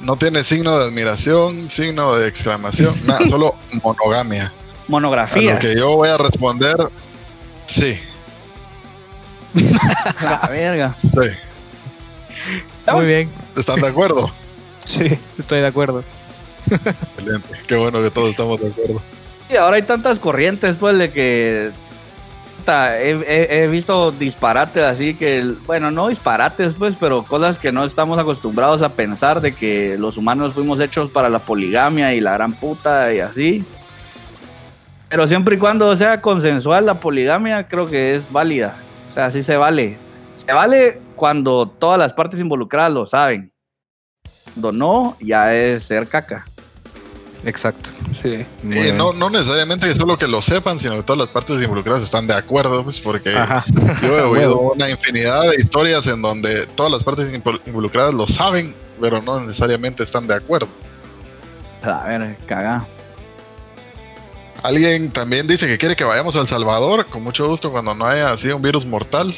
No 0.00 0.16
tiene 0.16 0.44
signo 0.44 0.78
de 0.78 0.86
admiración, 0.86 1.68
signo 1.70 2.14
de 2.16 2.28
exclamación, 2.28 2.94
nada, 3.06 3.26
solo 3.28 3.54
monogamia. 3.82 4.46
A 4.46 4.52
Monografías. 4.90 5.54
lo 5.54 5.60
que 5.60 5.76
yo 5.76 5.96
voy 5.96 6.08
a 6.08 6.16
responder, 6.16 6.76
sí, 7.66 7.98
La 10.22 10.48
verga. 10.50 10.96
sí. 11.02 11.28
Muy 12.92 13.06
bien, 13.06 13.30
¿Están 13.56 13.80
de 13.80 13.88
acuerdo? 13.88 14.32
Sí. 14.84 15.18
estoy 15.38 15.60
de 15.60 15.66
acuerdo. 15.66 16.04
Excelente, 16.72 17.48
qué 17.66 17.76
bueno 17.76 18.00
que 18.02 18.10
todos 18.10 18.30
estamos 18.30 18.60
de 18.60 18.68
acuerdo. 18.68 19.02
Sí, 19.48 19.56
ahora 19.56 19.76
hay 19.76 19.82
tantas 19.82 20.18
corrientes, 20.18 20.76
pues, 20.76 20.98
de 20.98 21.10
que. 21.10 21.70
He, 22.70 23.12
he- 23.26 23.62
he 23.62 23.66
visto 23.68 24.12
disparates 24.12 24.82
así 24.84 25.14
que. 25.14 25.54
Bueno, 25.66 25.90
no 25.90 26.08
disparates, 26.08 26.74
pues, 26.74 26.94
pero 27.00 27.22
cosas 27.22 27.58
que 27.58 27.72
no 27.72 27.82
estamos 27.84 28.18
acostumbrados 28.18 28.82
a 28.82 28.90
pensar 28.90 29.40
de 29.40 29.54
que 29.54 29.96
los 29.98 30.18
humanos 30.18 30.52
fuimos 30.52 30.78
hechos 30.80 31.10
para 31.10 31.30
la 31.30 31.38
poligamia 31.38 32.12
y 32.14 32.20
la 32.20 32.34
gran 32.34 32.52
puta 32.52 33.12
y 33.14 33.20
así. 33.20 33.64
Pero 35.08 35.26
siempre 35.26 35.56
y 35.56 35.58
cuando 35.58 35.96
sea 35.96 36.20
consensual 36.20 36.84
la 36.84 37.00
poligamia, 37.00 37.66
creo 37.68 37.86
que 37.86 38.14
es 38.16 38.30
válida. 38.30 38.76
O 39.10 39.14
sea, 39.14 39.30
sí 39.30 39.42
se 39.42 39.56
vale. 39.56 39.96
Se 40.36 40.52
vale 40.52 41.00
cuando 41.16 41.66
todas 41.66 41.98
las 41.98 42.12
partes 42.12 42.38
involucradas 42.38 42.92
lo 42.92 43.06
saben. 43.06 43.50
Cuando 44.52 44.72
no, 44.72 45.16
ya 45.20 45.54
es 45.54 45.84
ser 45.84 46.06
caca. 46.06 46.46
Exacto. 47.44 47.90
Sí. 48.12 48.44
Bien. 48.62 48.96
no, 48.98 49.12
no 49.12 49.30
necesariamente 49.30 49.94
solo 49.94 50.18
que 50.18 50.26
lo 50.26 50.42
sepan, 50.42 50.78
sino 50.80 50.96
que 50.96 51.02
todas 51.04 51.18
las 51.20 51.28
partes 51.28 51.62
involucradas 51.62 52.02
están 52.02 52.26
de 52.26 52.34
acuerdo, 52.34 52.82
pues 52.84 52.98
porque 53.00 53.36
Ajá. 53.36 53.64
yo 54.02 54.18
he 54.18 54.22
oído 54.22 54.58
una 54.58 54.88
infinidad 54.90 55.42
de 55.50 55.56
historias 55.60 56.06
en 56.08 56.20
donde 56.20 56.66
todas 56.66 56.90
las 56.90 57.04
partes 57.04 57.32
invol- 57.32 57.60
involucradas 57.66 58.12
lo 58.14 58.26
saben, 58.26 58.74
pero 59.00 59.22
no 59.22 59.38
necesariamente 59.40 60.02
están 60.02 60.26
de 60.26 60.34
acuerdo. 60.34 60.68
A 61.82 62.08
ver, 62.08 62.36
cagá. 62.46 62.84
Alguien 64.64 65.12
también 65.12 65.46
dice 65.46 65.68
que 65.68 65.78
quiere 65.78 65.94
que 65.94 66.02
vayamos 66.02 66.34
a 66.34 66.40
El 66.40 66.48
Salvador, 66.48 67.06
con 67.06 67.22
mucho 67.22 67.46
gusto, 67.46 67.70
cuando 67.70 67.94
no 67.94 68.04
haya 68.04 68.32
así 68.32 68.48
un 68.48 68.60
virus 68.60 68.84
mortal. 68.84 69.32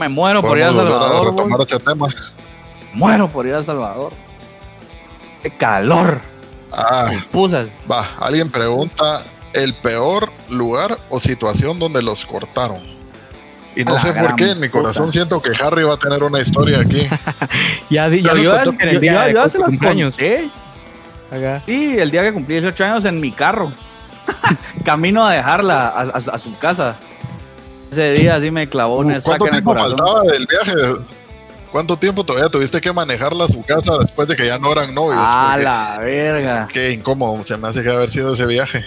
Me 0.00 0.08
muero 0.08 0.40
por 0.40 0.56
ir 0.56 0.64
a 0.64 0.70
volver 0.70 0.86
a 0.86 0.90
Salvador. 0.90 1.30
retomar 1.30 1.60
ese 1.60 1.78
tema. 1.78 2.06
Muero 2.94 3.28
por 3.28 3.46
ir 3.46 3.54
a 3.54 3.62
Salvador. 3.62 4.12
¡Qué 5.42 5.50
calor! 5.50 6.22
Ah, 6.76 7.12
Pusas. 7.32 7.66
va. 7.90 8.08
Alguien 8.20 8.50
pregunta 8.50 9.22
el 9.52 9.74
peor 9.74 10.30
lugar 10.50 10.98
o 11.10 11.20
situación 11.20 11.78
donde 11.78 12.02
los 12.02 12.24
cortaron. 12.26 12.78
Y 13.76 13.84
no 13.84 13.94
la 13.94 14.00
sé 14.00 14.12
por 14.12 14.36
qué, 14.36 14.52
en 14.52 14.60
mi 14.60 14.68
puta. 14.68 14.82
corazón 14.82 15.12
siento 15.12 15.42
que 15.42 15.50
Harry 15.60 15.82
va 15.82 15.94
a 15.94 15.96
tener 15.98 16.22
una 16.22 16.40
historia 16.40 16.80
aquí. 16.80 17.06
Ya, 17.90 18.08
di- 18.08 18.22
ya 18.22 18.34
yo, 18.34 18.56
en 18.60 18.80
el 18.88 18.94
yo- 18.94 19.00
día 19.00 19.28
yo- 19.30 19.44
de 19.44 19.50
yo 19.52 19.64
cumpleaños. 19.64 20.14
Sí, 20.14 21.96
el 21.98 22.10
día 22.10 22.22
que 22.22 22.32
cumplí 22.32 22.54
18 22.54 22.84
años 22.84 23.04
en 23.04 23.20
mi 23.20 23.30
carro. 23.32 23.72
Camino 24.84 25.26
a 25.26 25.32
dejarla 25.32 25.88
a, 25.88 26.02
a- 26.02 26.34
a 26.34 26.38
su 26.38 26.56
casa. 26.58 26.96
Ese 27.90 28.12
día 28.12 28.40
sí 28.40 28.50
me 28.50 28.68
clavó 28.68 28.98
una 28.98 29.18
Uh, 29.18 29.22
¿Cuánto 29.22 29.44
en 29.46 29.54
el 29.54 29.62
tiempo 29.62 29.70
corazón. 29.74 29.98
faltaba 29.98 30.20
del 30.22 30.46
viaje? 30.46 31.00
¿Cuánto 31.74 31.96
tiempo 31.96 32.22
todavía 32.22 32.48
tuviste 32.48 32.80
que 32.80 32.92
manejarla 32.92 33.46
a 33.46 33.48
su 33.48 33.60
casa 33.64 33.98
después 33.98 34.28
de 34.28 34.36
que 34.36 34.46
ya 34.46 34.60
no 34.60 34.70
eran 34.70 34.94
novios? 34.94 35.18
A 35.20 35.48
Porque 35.54 35.64
la 35.64 35.98
verga. 35.98 36.68
Qué 36.72 36.92
incómodo 36.92 37.42
se 37.42 37.56
me 37.56 37.66
hace 37.66 37.82
que 37.82 37.90
haber 37.90 38.12
sido 38.12 38.32
ese 38.32 38.46
viaje. 38.46 38.84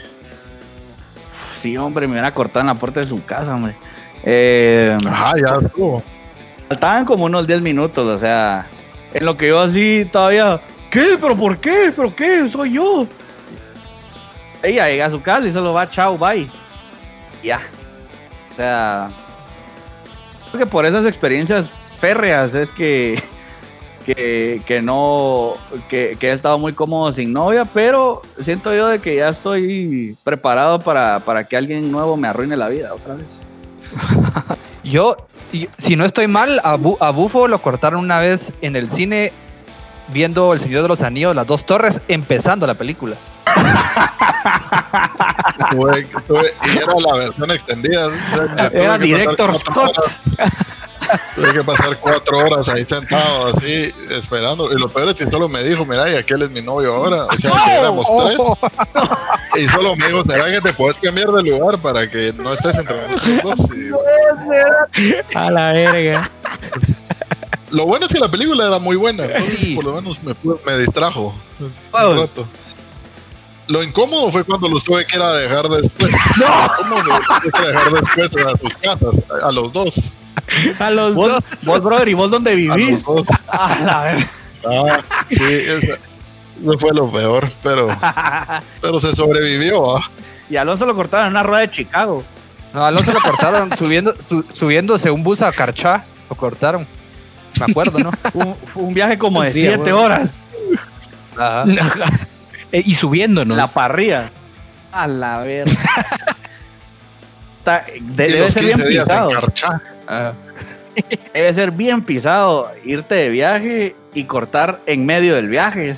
Sí, 1.61 1.75
hombre, 1.75 2.07
me 2.07 2.13
hubiera 2.13 2.33
cortado 2.33 2.61
en 2.61 2.67
la 2.67 2.75
puerta 2.75 3.01
de 3.01 3.05
su 3.07 3.21
casa, 3.25 3.55
hombre. 3.55 3.75
Eh, 4.23 4.97
Ajá, 5.05 5.33
ya 5.35 5.57
estuvo. 5.65 6.01
faltaban 6.69 7.03
como 7.03 7.25
unos 7.25 7.45
10 7.45 7.59
minutos, 7.59 8.07
o 8.07 8.19
sea, 8.19 8.67
en 9.13 9.25
lo 9.25 9.35
que 9.35 9.49
yo 9.49 9.59
así 9.59 10.07
todavía, 10.09 10.61
¿qué? 10.89 11.17
¿Pero 11.19 11.35
por 11.35 11.57
qué? 11.57 11.91
¿Pero 11.93 12.15
qué? 12.15 12.47
Soy 12.47 12.71
yo. 12.71 13.05
Ella 14.63 14.87
llega 14.87 15.07
a 15.07 15.11
su 15.11 15.21
casa 15.21 15.45
y 15.45 15.51
solo 15.51 15.73
va, 15.73 15.89
chao, 15.89 16.17
bye. 16.17 16.49
Ya. 17.43 17.59
O 18.53 18.55
sea, 18.55 19.09
creo 20.51 20.59
que 20.63 20.71
por 20.71 20.85
esas 20.85 21.03
experiencias 21.05 21.65
férreas 21.97 22.53
es 22.53 22.71
que, 22.71 23.21
que, 24.05 24.61
que 24.65 24.81
no, 24.81 25.53
que, 25.89 26.15
que 26.19 26.29
he 26.29 26.31
estado 26.33 26.57
muy 26.57 26.73
cómodo 26.73 27.11
sin 27.11 27.33
novia, 27.33 27.65
pero 27.65 28.21
siento 28.41 28.73
yo 28.73 28.87
de 28.87 28.99
que 28.99 29.15
ya 29.15 29.29
estoy 29.29 30.15
preparado 30.23 30.79
para, 30.79 31.19
para 31.19 31.43
que 31.43 31.57
alguien 31.57 31.91
nuevo 31.91 32.15
me 32.17 32.27
arruine 32.27 32.55
la 32.55 32.69
vida 32.69 32.93
otra 32.93 33.15
vez. 33.15 33.25
Yo, 34.83 35.17
si 35.77 35.95
no 35.97 36.05
estoy 36.05 36.27
mal, 36.27 36.61
a, 36.63 36.77
Bu- 36.77 36.97
a 37.01 37.09
Bufo 37.11 37.47
lo 37.49 37.61
cortaron 37.61 37.99
una 38.01 38.19
vez 38.19 38.53
en 38.61 38.77
el 38.77 38.89
cine 38.89 39.33
viendo 40.09 40.53
El 40.53 40.59
Señor 40.59 40.83
de 40.83 40.87
los 40.87 41.01
Anillos, 41.01 41.35
las 41.35 41.45
dos 41.45 41.65
torres, 41.65 42.01
empezando 42.07 42.65
la 42.65 42.73
película. 42.75 43.17
Tuve- 45.71 46.07
tuve- 46.27 46.51
y 46.73 46.77
era 46.77 46.93
la 46.99 47.17
versión 47.17 47.51
extendida. 47.51 48.07
Era 48.71 48.97
Director 48.97 49.57
Scott. 49.59 49.97
Tuve 51.35 51.53
que 51.53 51.63
pasar 51.63 51.97
cuatro 51.99 52.37
horas 52.39 52.67
ahí 52.69 52.85
sentado, 52.85 53.47
así, 53.47 53.91
esperando. 54.11 54.71
Y 54.71 54.79
lo 54.79 54.89
peor 54.89 55.09
es 55.09 55.15
que 55.15 55.29
solo 55.29 55.47
me 55.49 55.63
dijo, 55.63 55.85
mira, 55.85 56.09
y 56.11 56.15
aquel 56.15 56.41
es 56.43 56.49
mi 56.51 56.61
novio 56.61 56.95
ahora. 56.95 57.25
O 57.25 57.37
sea, 57.37 57.51
que 57.65 57.71
éramos 57.73 58.05
tres. 58.17 58.37
Y 59.61 59.65
solo 59.69 59.95
me 59.95 60.07
dijo, 60.07 60.23
¿será 60.25 60.45
que 60.51 60.61
te 60.61 60.73
puedes 60.73 60.97
cambiar 60.97 61.31
de 61.31 61.43
lugar 61.43 61.77
para 61.79 62.09
que 62.09 62.33
no 62.33 62.53
estés 62.53 62.75
entre 62.77 63.07
nosotros 63.07 63.43
dos? 63.43 63.77
Y 63.77 65.35
A 65.37 65.51
la 65.51 65.73
verga. 65.73 66.31
lo 67.71 67.85
bueno 67.85 68.05
es 68.05 68.13
que 68.13 68.19
la 68.19 68.29
película 68.29 68.67
era 68.67 68.79
muy 68.79 68.95
buena. 68.95 69.25
Entonces, 69.25 69.59
Sí. 69.59 69.75
por 69.75 69.85
lo 69.85 69.93
menos 69.95 70.21
me, 70.23 70.33
pude- 70.35 70.59
me 70.65 70.77
distrajo. 70.77 71.35
un 71.59 71.71
Vamos. 71.91 72.29
rato. 72.29 72.47
Lo 73.69 73.83
incómodo 73.83 74.31
fue 74.31 74.45
cuando 74.45 74.69
los 74.69 74.83
tuve 74.85 75.05
que 75.05 75.17
ir 75.17 75.21
a 75.21 75.35
dejar 75.35 75.67
después. 75.67 76.09
¿Cómo 76.77 77.01
los 77.03 77.19
tuve 77.19 77.51
que 77.51 77.67
dejar 77.67 77.91
después 77.91 78.45
a 78.45 78.57
sus 78.57 78.73
casas? 78.81 79.43
A 79.43 79.51
los 79.51 79.73
dos. 79.73 80.13
A 80.79 80.89
los 80.91 81.15
Vos, 81.15 81.29
dos. 81.29 81.43
vos, 81.63 81.83
brother, 81.83 82.07
¿y 82.09 82.13
vos 82.13 82.29
dónde 82.31 82.51
A 82.51 82.55
vivís? 82.55 82.91
los 82.91 83.03
dos. 83.03 83.23
A 83.47 83.79
la. 83.79 84.29
Ah, 84.65 84.99
sí, 85.29 85.37
esa- 85.43 85.99
eso 86.61 86.79
fue 86.79 86.91
lo 86.93 87.09
peor, 87.11 87.47
pero, 87.61 87.87
pero 88.81 88.99
se 88.99 89.15
sobrevivió. 89.15 89.97
¿ah? 89.97 90.09
Y 90.49 90.55
Alonso 90.55 90.85
lo 90.85 90.95
cortaron 90.95 91.27
en 91.27 91.31
una 91.33 91.43
rueda 91.43 91.61
de 91.61 91.71
Chicago. 91.71 92.23
No, 92.73 92.83
a 92.83 92.87
Alonso 92.87 93.11
lo 93.13 93.21
cortaron 93.21 93.75
subiendo, 93.77 94.13
su- 94.27 94.43
subiéndose 94.53 95.11
un 95.11 95.23
bus 95.23 95.41
a 95.41 95.51
Carchá. 95.51 96.03
Lo 96.29 96.35
cortaron. 96.35 96.85
Me 97.59 97.65
acuerdo, 97.71 97.97
¿no? 97.99 98.11
Un, 98.33 98.55
fue 98.73 98.83
un 98.83 98.93
viaje 98.93 99.17
como 99.17 99.41
de 99.41 99.49
Sí, 99.51 99.61
7 99.61 99.77
bueno. 99.77 99.99
horas. 100.01 100.41
Ajá. 101.37 101.65
Eh, 102.71 102.83
y 102.85 102.93
subiéndonos. 102.95 103.55
La 103.57 103.67
parrilla. 103.67 104.29
A 104.91 105.07
la 105.07 105.39
verga. 105.39 105.71
Está- 107.67 107.85
de- 108.01 108.27
Y 108.27 108.31
debe 108.31 108.51
ser 108.51 108.63
bien 108.63 108.75
15 108.77 108.89
días 108.89 109.07
en 109.09 109.15
pisado. 109.15 109.29
Ajá. 110.07 110.33
Debe 111.33 111.53
ser 111.53 111.71
bien 111.71 112.01
pisado 112.03 112.71
irte 112.83 113.13
de 113.15 113.29
viaje 113.29 113.95
y 114.13 114.23
cortar 114.23 114.79
en 114.85 115.05
medio 115.05 115.35
del 115.35 115.47
viaje. 115.47 115.93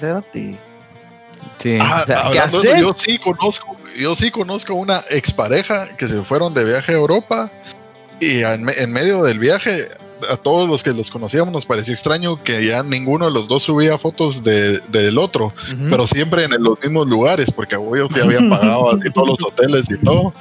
Sí. 1.58 1.78
Ah, 1.82 2.02
o 2.04 2.08
sea, 2.08 2.16
¿qué 2.32 2.40
hablando 2.40 2.62
de 2.62 2.68
eso, 2.68 2.72
haces? 2.74 2.82
yo 2.82 2.94
sí 2.94 3.18
conozco, 3.20 3.78
yo 4.00 4.16
sí 4.16 4.32
conozco 4.32 4.76
una 4.76 5.02
expareja 5.12 5.88
que 5.98 6.08
se 6.08 6.22
fueron 6.24 6.54
de 6.54 6.64
viaje 6.64 6.94
a 6.94 6.96
Europa 6.98 7.52
y 8.20 8.44
en, 8.44 8.64
me- 8.64 8.74
en 8.74 8.92
medio 8.92 9.24
del 9.24 9.40
viaje 9.40 9.88
a 10.30 10.36
todos 10.38 10.68
los 10.68 10.84
que 10.84 10.92
los 10.94 11.10
conocíamos 11.10 11.54
nos 11.54 11.66
pareció 11.66 11.94
extraño 11.94 12.44
que 12.44 12.66
ya 12.66 12.84
ninguno 12.84 13.26
de 13.26 13.32
los 13.32 13.48
dos 13.48 13.64
subía 13.64 13.98
fotos 13.98 14.44
de- 14.44 14.80
del 14.90 15.18
otro, 15.18 15.54
pero 15.90 16.08
siempre 16.08 16.44
en 16.46 16.52
los 16.62 16.78
mismos 16.82 17.08
lugares 17.08 17.52
porque 17.52 17.76
ellos 17.76 18.10
se 18.14 18.22
habían 18.22 18.50
pagado 18.50 18.92
así 18.92 19.10
todos 19.14 19.30
los 19.30 19.44
hoteles 19.44 19.86
y 19.90 19.98
todo. 20.04 20.34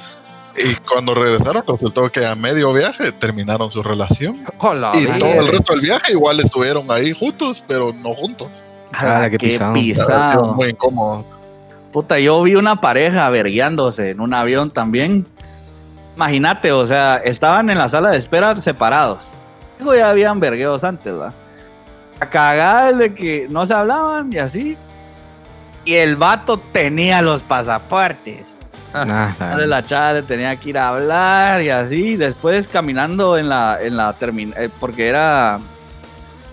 Y 0.57 0.75
cuando 0.87 1.13
regresaron 1.13 1.63
resultó 1.67 2.11
que 2.11 2.25
a 2.25 2.35
medio 2.35 2.73
viaje 2.73 3.11
terminaron 3.13 3.71
su 3.71 3.81
relación 3.81 4.45
Hola, 4.57 4.91
y 4.93 5.05
todo 5.19 5.31
el 5.31 5.47
resto 5.47 5.73
del 5.73 5.81
viaje 5.81 6.11
igual 6.11 6.39
estuvieron 6.39 6.91
ahí 6.91 7.13
juntos, 7.13 7.63
pero 7.67 7.93
no 7.93 8.13
juntos. 8.15 8.65
Ah, 8.93 9.27
qué 9.29 9.37
pisado. 9.37 9.73
Verdad. 9.73 10.41
Muy 10.55 10.69
incómodo. 10.69 11.25
Puta, 11.91 12.19
yo 12.19 12.41
vi 12.43 12.55
una 12.55 12.81
pareja 12.81 13.29
vergueándose 13.29 14.11
en 14.11 14.21
un 14.21 14.33
avión 14.33 14.71
también. 14.71 15.25
Imagínate, 16.15 16.71
o 16.71 16.85
sea, 16.85 17.17
estaban 17.17 17.69
en 17.69 17.77
la 17.77 17.89
sala 17.89 18.09
de 18.09 18.17
espera 18.17 18.55
separados. 18.57 19.23
Digo, 19.77 19.95
ya 19.95 20.09
habían 20.09 20.39
vergueos 20.39 20.83
antes, 20.83 21.13
¿va? 21.13 21.33
La 22.19 22.29
cagada 22.29 22.89
es 22.89 22.97
de 22.97 23.13
que 23.13 23.47
no 23.49 23.65
se 23.65 23.73
hablaban 23.73 24.31
y 24.33 24.37
así. 24.37 24.77
Y 25.85 25.95
el 25.95 26.17
vato 26.17 26.57
tenía 26.57 27.21
los 27.21 27.41
pasaportes. 27.41 28.45
Ah, 28.93 29.35
Entonces 29.39 29.67
la 29.69 29.85
chava 29.85 30.13
le 30.13 30.23
tenía 30.23 30.55
que 30.55 30.69
ir 30.69 30.77
a 30.77 30.89
hablar 30.89 31.61
y 31.61 31.69
así. 31.69 32.15
Después 32.15 32.67
caminando 32.67 33.37
en 33.37 33.49
la, 33.49 33.77
en 33.81 33.97
la 33.97 34.13
terminal, 34.13 34.71
porque 34.79 35.07
era, 35.07 35.59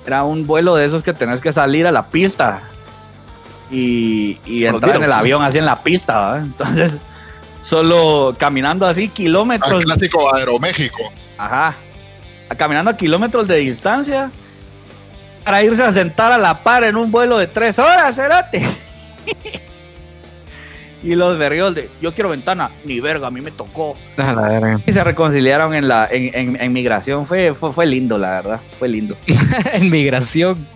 era 0.06 0.24
un 0.24 0.46
vuelo 0.46 0.76
de 0.76 0.86
esos 0.86 1.02
que 1.02 1.12
tenés 1.12 1.40
que 1.40 1.52
salir 1.52 1.86
a 1.86 1.92
la 1.92 2.06
pista 2.06 2.62
y, 3.70 4.64
entrar 4.64 4.96
en 4.96 5.04
el 5.04 5.12
avión 5.12 5.42
así 5.42 5.58
en 5.58 5.66
la 5.66 5.82
pista. 5.82 6.38
Entonces, 6.42 6.98
solo 7.62 8.34
caminando 8.38 8.86
así 8.86 9.08
kilómetros. 9.08 9.84
clásico 9.84 10.34
Aeroméxico. 10.34 11.12
Ajá. 11.38 11.74
Caminando 12.56 12.90
a 12.90 12.96
kilómetros 12.96 13.48
de 13.48 13.56
distancia 13.56 14.30
para 15.44 15.62
irse 15.62 15.82
a 15.82 15.92
sentar 15.92 16.32
a 16.32 16.38
la 16.38 16.62
par 16.62 16.84
en 16.84 16.96
un 16.96 17.10
vuelo 17.10 17.38
de 17.38 17.46
tres 17.46 17.78
horas, 17.78 18.14
cerote. 18.14 18.66
y 21.02 21.14
los 21.14 21.36
vergueos 21.38 21.74
de 21.74 21.88
yo 22.00 22.12
quiero 22.14 22.30
ventana, 22.30 22.70
ni 22.84 23.00
verga, 23.00 23.26
a 23.28 23.30
mí 23.30 23.40
me 23.40 23.50
tocó. 23.50 23.96
a 24.16 24.32
la 24.32 24.42
verga. 24.42 24.80
Y 24.86 24.92
se 24.92 25.04
reconciliaron 25.04 25.74
en 25.74 25.88
la 25.88 26.08
en, 26.10 26.30
en- 26.34 26.60
en 26.60 26.72
migración. 26.72 27.26
Fue, 27.26 27.54
fue, 27.54 27.72
fue 27.72 27.86
lindo, 27.86 28.18
la 28.18 28.30
verdad. 28.30 28.60
Fue 28.78 28.88
lindo. 28.88 29.16
en 29.72 29.90
migración. 29.90 30.66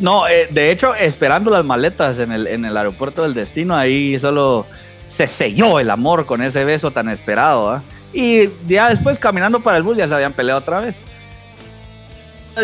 No, 0.00 0.28
eh, 0.28 0.46
de 0.50 0.70
hecho, 0.70 0.94
esperando 0.94 1.50
las 1.50 1.64
maletas 1.64 2.18
en 2.18 2.30
el, 2.30 2.46
en 2.46 2.64
el 2.64 2.76
aeropuerto 2.76 3.22
del 3.22 3.34
destino, 3.34 3.74
ahí 3.76 4.18
solo 4.18 4.66
se 5.08 5.26
selló 5.26 5.80
el 5.80 5.90
amor 5.90 6.26
con 6.26 6.42
ese 6.42 6.64
beso 6.64 6.90
tan 6.92 7.08
esperado. 7.08 7.70
¿ah? 7.70 7.82
Y 8.12 8.50
ya 8.68 8.90
después, 8.90 9.18
caminando 9.18 9.60
para 9.60 9.76
el 9.78 9.82
bus, 9.82 9.96
ya 9.96 10.06
se 10.06 10.14
habían 10.14 10.34
peleado 10.34 10.60
otra 10.60 10.80
vez. 10.80 10.96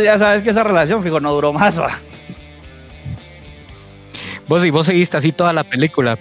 Ya 0.02 0.18
sabes 0.18 0.42
que 0.42 0.50
esa 0.50 0.62
relación, 0.64 1.02
fijo, 1.02 1.18
no 1.20 1.32
duró 1.32 1.52
más. 1.52 1.78
¿va? 1.80 1.98
Vos 4.48 4.64
y 4.64 4.70
vos 4.70 4.86
seguiste 4.86 5.16
así 5.16 5.32
toda 5.32 5.52
la 5.52 5.64
película. 5.64 6.18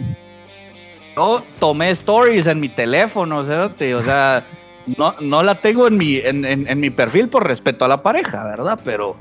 Yo 1.16 1.44
tomé 1.60 1.92
stories 1.92 2.48
en 2.48 2.60
mi 2.60 2.70
teléfono, 2.70 3.44
cerote, 3.46 3.94
o 3.96 4.04
sea, 4.04 4.44
no, 4.98 5.14
no 5.20 5.44
la 5.44 5.56
tengo 5.56 5.88
en 5.88 5.98
mi, 5.98 6.18
en, 6.18 6.44
en- 6.46 6.68
en 6.68 6.80
mi 6.80 6.90
perfil 6.90 7.28
por 7.30 7.46
respeto 7.46 7.86
a 7.86 7.88
la 7.88 8.02
pareja, 8.02 8.44
¿verdad? 8.46 8.80
Pero, 8.84 9.16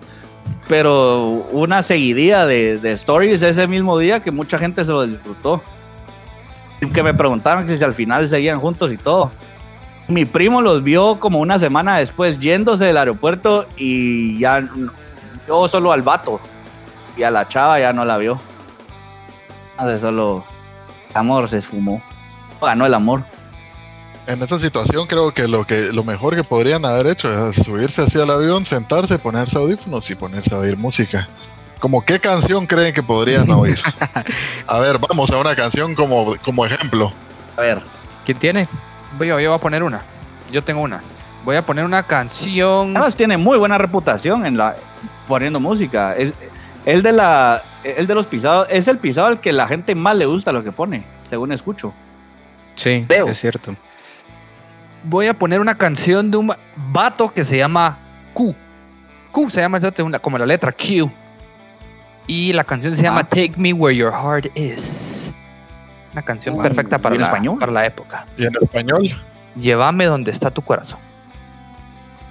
pero 0.69 1.47
una 1.51 1.83
seguidilla 1.83 2.47
de, 2.47 2.79
de 2.79 2.93
stories 2.93 3.43
ese 3.43 3.67
mismo 3.67 3.99
día 3.99 4.21
que 4.21 4.31
mucha 4.31 4.59
gente 4.59 4.85
se 4.85 4.91
lo 4.91 5.07
disfrutó. 5.07 5.61
Que 6.95 7.03
me 7.03 7.15
preguntaron 7.15 7.69
si 7.69 7.83
al 7.85 7.95
final 7.95 8.29
seguían 8.29 8.59
juntos 8.59 8.91
y 8.93 8.97
todo. 8.97 9.31
Mi 10.09 10.25
primo 10.25 10.61
los 10.63 10.83
vio 10.83 11.21
como 11.21 11.39
una 11.39 11.59
semana 11.59 11.99
después 11.99 12.41
yéndose 12.41 12.87
del 12.87 12.97
aeropuerto 12.97 13.67
y 13.77 14.37
ya 14.39 14.69
yo 15.47 15.69
solo 15.69 15.93
al 15.93 16.03
vato 16.03 16.41
y 17.17 17.23
a 17.23 17.31
la 17.31 17.47
chava 17.47 17.79
ya 17.79 17.93
no 17.93 18.05
la 18.05 18.19
vio. 18.19 18.41
De 19.85 19.99
solo 19.99 20.45
amor 21.15 21.49
se 21.49 21.59
esfumó. 21.59 22.03
Ganó 22.61 22.87
el 22.87 22.95
amor. 22.95 23.25
En 24.27 24.41
esta 24.41 24.59
situación 24.59 25.07
creo 25.09 25.35
que 25.35 25.49
lo 25.49 25.67
que 25.67 25.93
lo 25.93 26.05
mejor 26.05 26.37
que 26.37 26.45
podrían 26.45 26.85
haber 26.85 27.09
hecho 27.09 27.29
es 27.49 27.57
subirse 27.57 28.03
hacia 28.03 28.23
el 28.23 28.31
avión, 28.31 28.65
sentarse, 28.65 29.19
ponerse 29.19 29.59
audífonos 29.59 30.09
y 30.11 30.15
ponerse 30.15 30.55
a 30.55 30.59
oír 30.59 30.77
música. 30.77 31.29
Como 31.81 32.05
qué 32.05 32.21
canción 32.21 32.67
creen 32.67 32.95
que 32.95 33.03
podrían 33.03 33.51
oír? 33.51 33.81
A 34.69 34.79
ver, 34.79 34.99
vamos 34.99 35.31
a 35.33 35.39
una 35.39 35.57
canción 35.57 35.95
como, 35.97 36.37
como 36.45 36.65
ejemplo. 36.65 37.13
A 37.57 37.63
ver, 37.63 37.83
¿Quién 38.25 38.39
tiene? 38.39 38.69
Voy, 39.19 39.29
yo 39.29 39.35
voy 39.35 39.47
a 39.47 39.59
poner 39.59 39.83
una. 39.83 40.03
Yo 40.51 40.63
tengo 40.63 40.81
una. 40.81 41.03
Voy 41.45 41.57
a 41.57 41.63
poner 41.63 41.85
una 41.85 42.05
canción. 42.05 42.97
además 42.97 43.17
tiene 43.17 43.37
muy 43.37 43.59
buena 43.59 43.79
reputación 43.79 44.47
en 44.47 44.57
la 44.57 44.77
poniendo 45.27 45.59
música. 45.59 46.15
Es 46.17 46.33
el 46.87 47.03
de 47.03 47.13
la 47.13 47.63
el 47.85 48.07
de 48.07 48.15
los 48.15 48.27
pisados 48.27 48.67
es 48.71 48.87
el 48.89 48.99
pisado 48.99 49.27
al 49.29 49.41
que 49.41 49.53
la 49.53 49.67
gente 49.67 49.95
más 49.95 50.17
le 50.17 50.27
gusta 50.27 50.53
lo 50.53 50.63
que 50.63 50.73
pone, 50.73 51.05
según 51.29 51.53
escucho. 51.53 51.93
Sí, 52.77 53.05
Veo. 53.09 53.29
es 53.29 53.41
cierto. 53.41 53.75
Voy 55.05 55.27
a 55.27 55.35
poner 55.35 55.61
una 55.61 55.75
canción 55.77 56.31
de 56.31 56.37
un 56.37 56.53
vato 56.93 57.33
que 57.33 57.45
se 57.45 57.57
llama 57.59 57.99
Q. 58.35 58.55
Q 59.33 59.51
se 59.51 59.61
llama 59.61 59.81
como 60.21 60.39
la 60.39 60.47
letra 60.47 60.73
Q. 60.73 61.11
Y 62.29 62.53
la 62.53 62.63
canción 62.65 62.95
se 62.95 63.03
llama 63.03 63.21
Ah. 63.21 63.29
Take 63.29 63.55
Me 63.57 63.73
Where 63.73 63.97
Your 63.97 64.13
Heart 64.13 64.57
Is. 64.57 65.33
Una 66.13 66.23
canción 66.23 66.61
perfecta 66.63 66.99
para 66.99 67.15
¿y 67.15 67.17
en 67.17 67.23
la, 67.23 67.29
español? 67.29 67.59
para 67.59 67.73
la 67.73 67.87
época. 67.87 68.27
Y 68.37 68.45
en 68.45 68.53
español, 68.61 69.11
Llévame 69.61 70.07
donde 70.07 70.31
está 70.31 70.51
tu 70.51 70.63
corazón. 70.63 70.99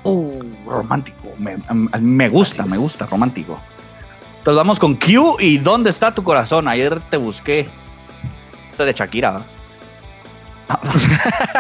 Uh, 0.04 0.40
romántico. 0.66 1.28
Me, 1.38 1.58
me 2.00 2.30
gusta, 2.30 2.66
me 2.66 2.78
gusta, 2.78 3.06
romántico. 3.06 3.60
Entonces 4.42 4.58
vamos 4.58 4.80
con 4.80 4.96
Q 4.96 5.38
y 5.40 5.60
¿Dónde 5.60 5.92
está 5.92 6.16
tu 6.16 6.24
corazón? 6.24 6.68
Ayer 6.68 7.00
te 7.12 7.18
busqué. 7.18 7.70
De 8.76 8.92
Shakira. 8.92 9.44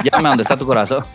Llámame 0.03 0.29
dónde 0.29 0.41
está 0.41 0.57
tu 0.57 0.65
corazón. 0.65 1.05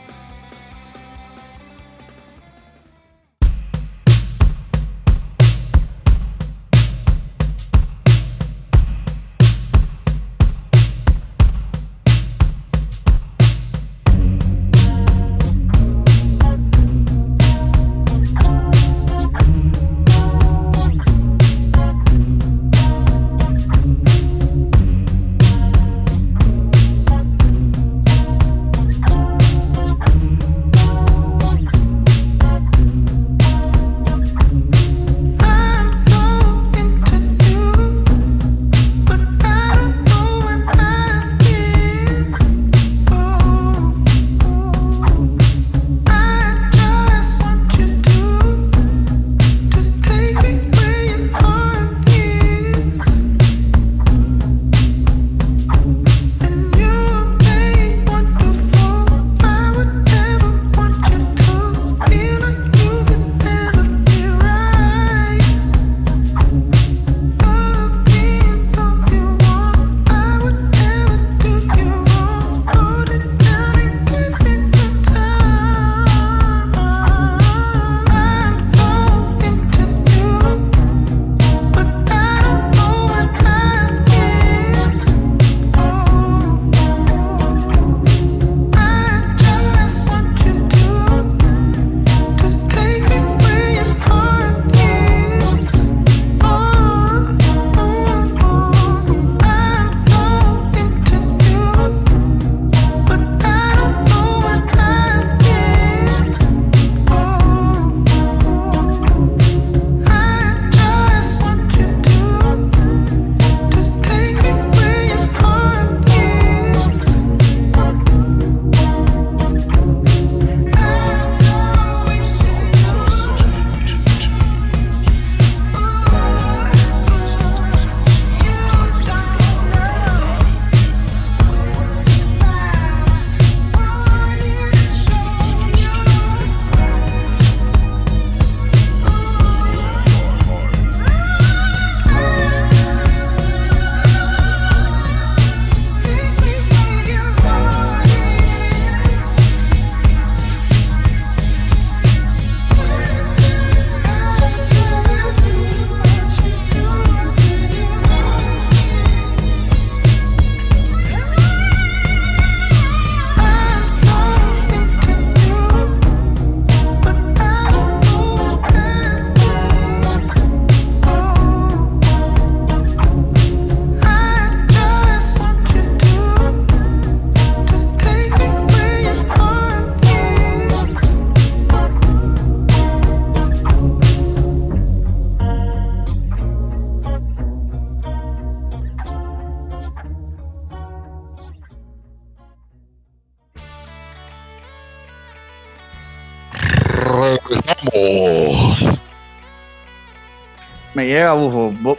Me 201.06 201.12
llega, 201.12 201.32
bufo. 201.34 201.70
bu- 201.82 201.98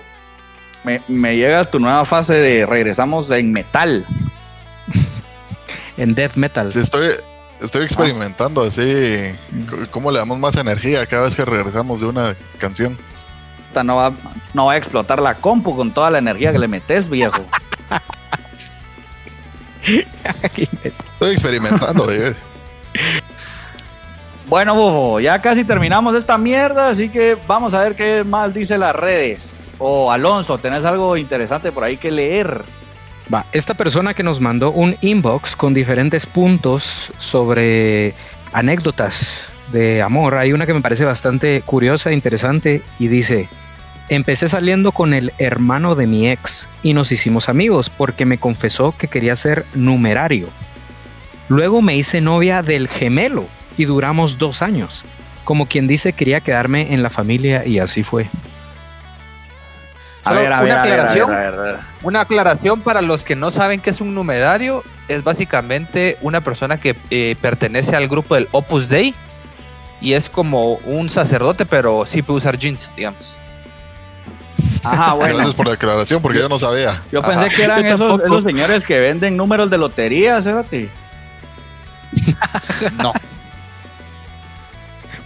Me, 0.84 1.01
me 1.07 1.38
llega 1.38 1.63
tu 1.63 1.79
nueva 1.79 2.03
fase 2.03 2.34
de 2.34 2.65
regresamos 2.65 3.31
en 3.31 3.53
metal. 3.53 4.05
En 5.95 6.13
death 6.13 6.35
metal. 6.35 6.69
Sí, 6.73 6.79
estoy, 6.79 7.11
estoy 7.61 7.85
experimentando 7.85 8.63
así. 8.63 8.81
c- 8.81 9.38
¿Cómo 9.91 10.11
le 10.11 10.19
damos 10.19 10.38
más 10.39 10.57
energía 10.57 11.05
cada 11.05 11.23
vez 11.23 11.38
que 11.38 11.45
regresamos 11.45 12.01
de 12.01 12.07
una 12.07 12.35
canción? 12.57 12.97
No 13.84 13.95
va, 13.95 14.11
no 14.53 14.65
va 14.65 14.73
a 14.73 14.77
explotar 14.77 15.21
la 15.21 15.35
compu 15.35 15.73
con 15.75 15.91
toda 15.93 16.09
la 16.09 16.17
energía 16.17 16.51
que 16.51 16.59
le 16.59 16.67
metes, 16.67 17.07
viejo. 17.09 17.45
Estoy 20.84 21.31
experimentando. 21.31 22.07
Bueno, 24.47 24.75
bufo, 24.75 25.19
ya 25.19 25.41
casi 25.41 25.65
terminamos 25.65 26.15
esta 26.15 26.37
mierda, 26.37 26.87
así 26.87 27.09
que 27.09 27.35
vamos 27.47 27.73
a 27.73 27.81
ver 27.81 27.95
qué 27.95 28.23
más 28.23 28.53
dice 28.53 28.77
las 28.77 28.95
redes. 28.95 29.59
O 29.77 30.09
Alonso, 30.09 30.57
¿tenés 30.57 30.85
algo 30.85 31.17
interesante 31.17 31.73
por 31.73 31.83
ahí 31.83 31.97
que 31.97 32.11
leer? 32.11 32.61
Va, 33.31 33.45
esta 33.51 33.73
persona 33.73 34.13
que 34.13 34.23
nos 34.23 34.39
mandó 34.39 34.71
un 34.71 34.95
inbox 35.01 35.57
con 35.57 35.73
diferentes 35.73 36.25
puntos 36.25 37.11
sobre 37.17 38.13
anécdotas 38.53 39.49
de 39.73 40.01
amor, 40.01 40.35
hay 40.35 40.53
una 40.53 40.65
que 40.65 40.73
me 40.73 40.81
parece 40.81 41.03
bastante 41.03 41.61
curiosa 41.65 42.11
e 42.11 42.13
interesante 42.13 42.81
y 42.99 43.09
dice, 43.09 43.49
empecé 44.07 44.47
saliendo 44.47 44.93
con 44.93 45.13
el 45.13 45.33
hermano 45.39 45.93
de 45.93 46.07
mi 46.07 46.29
ex 46.29 46.69
y 46.83 46.93
nos 46.93 47.11
hicimos 47.11 47.49
amigos 47.49 47.89
porque 47.89 48.25
me 48.25 48.37
confesó 48.37 48.95
que 48.97 49.09
quería 49.09 49.35
ser 49.35 49.65
numerario. 49.73 50.47
Luego 51.49 51.81
me 51.81 51.97
hice 51.97 52.21
novia 52.21 52.63
del 52.63 52.87
gemelo 52.87 53.56
y 53.77 53.85
duramos 53.85 54.37
dos 54.37 54.61
años. 54.61 55.05
Como 55.43 55.67
quien 55.67 55.87
dice, 55.87 56.13
quería 56.13 56.41
quedarme 56.41 56.93
en 56.93 57.03
la 57.03 57.09
familia 57.09 57.65
y 57.65 57.79
así 57.79 58.03
fue. 58.03 58.29
A 60.25 60.33
ver, 60.33 60.51
a 60.51 60.59
una 60.59 60.61
ver, 60.61 60.71
a 60.73 60.81
ver, 60.81 60.81
a 60.81 60.83
ver, 60.83 60.91
aclaración. 60.99 61.31
a 61.33 61.37
ver, 61.37 61.53
a 61.53 61.61
ver. 61.61 61.75
Una 62.01 62.21
aclaración 62.21 62.81
para 62.81 63.01
los 63.01 63.23
que 63.23 63.35
no 63.37 63.49
saben 63.49 63.79
qué 63.79 63.91
es 63.91 64.01
un 64.01 64.13
numerario. 64.13 64.83
Es 65.07 65.23
básicamente 65.23 66.17
una 66.21 66.41
persona 66.41 66.77
que 66.77 66.97
eh, 67.11 67.37
pertenece 67.39 67.95
al 67.95 68.09
grupo 68.09 68.35
del 68.35 68.49
Opus 68.51 68.89
Dei 68.89 69.15
y 70.01 70.13
es 70.13 70.29
como 70.29 70.73
un 70.85 71.09
sacerdote, 71.09 71.65
pero 71.65 72.05
sí 72.05 72.21
puede 72.21 72.39
usar 72.39 72.57
jeans, 72.57 72.93
digamos. 72.97 73.37
Ajá, 74.83 75.13
bueno. 75.13 75.35
Gracias 75.35 75.55
por 75.55 75.67
la 75.67 75.73
aclaración, 75.73 76.21
porque 76.21 76.39
yo 76.39 76.49
no 76.49 76.59
sabía. 76.59 77.01
Yo 77.11 77.19
Ajá. 77.21 77.29
pensé 77.29 77.55
que 77.55 77.63
eran 77.63 77.85
esos 77.85 78.43
señores 78.43 78.83
que 78.83 78.99
venden 78.99 79.37
números 79.37 79.69
de 79.69 79.77
lotería, 79.77 80.41
Cérate. 80.41 80.89
No. 83.01 83.13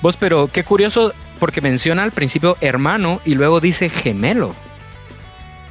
Vos, 0.02 0.18
pero 0.18 0.48
qué 0.48 0.64
curioso, 0.64 1.14
porque 1.40 1.62
menciona 1.62 2.04
al 2.04 2.12
principio 2.12 2.58
hermano 2.62 3.22
y 3.26 3.36
luego 3.36 3.60
dice 3.60 3.90
gemelo. 3.90 4.56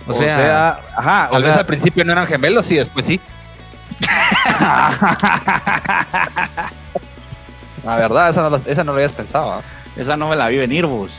O, 0.06 0.12
sea, 0.12 0.80
ajá, 0.96 1.28
o 1.30 1.32
Tal 1.34 1.42
vez 1.42 1.52
sea, 1.52 1.60
al 1.60 1.66
principio 1.66 2.04
no 2.04 2.12
eran 2.12 2.26
gemelos 2.26 2.70
y 2.70 2.76
después 2.76 3.06
sí. 3.06 3.20
La 7.84 7.96
verdad, 7.96 8.28
esa 8.30 8.42
no, 8.42 8.50
la- 8.50 8.62
esa 8.66 8.84
no 8.84 8.92
lo 8.92 8.98
habías 8.98 9.12
pensado. 9.12 9.52
¿ah? 9.52 9.62
esa 9.96 10.16
no 10.16 10.28
me 10.28 10.36
la 10.36 10.48
vi 10.48 10.58
venir, 10.58 10.86
vos. 10.86 11.10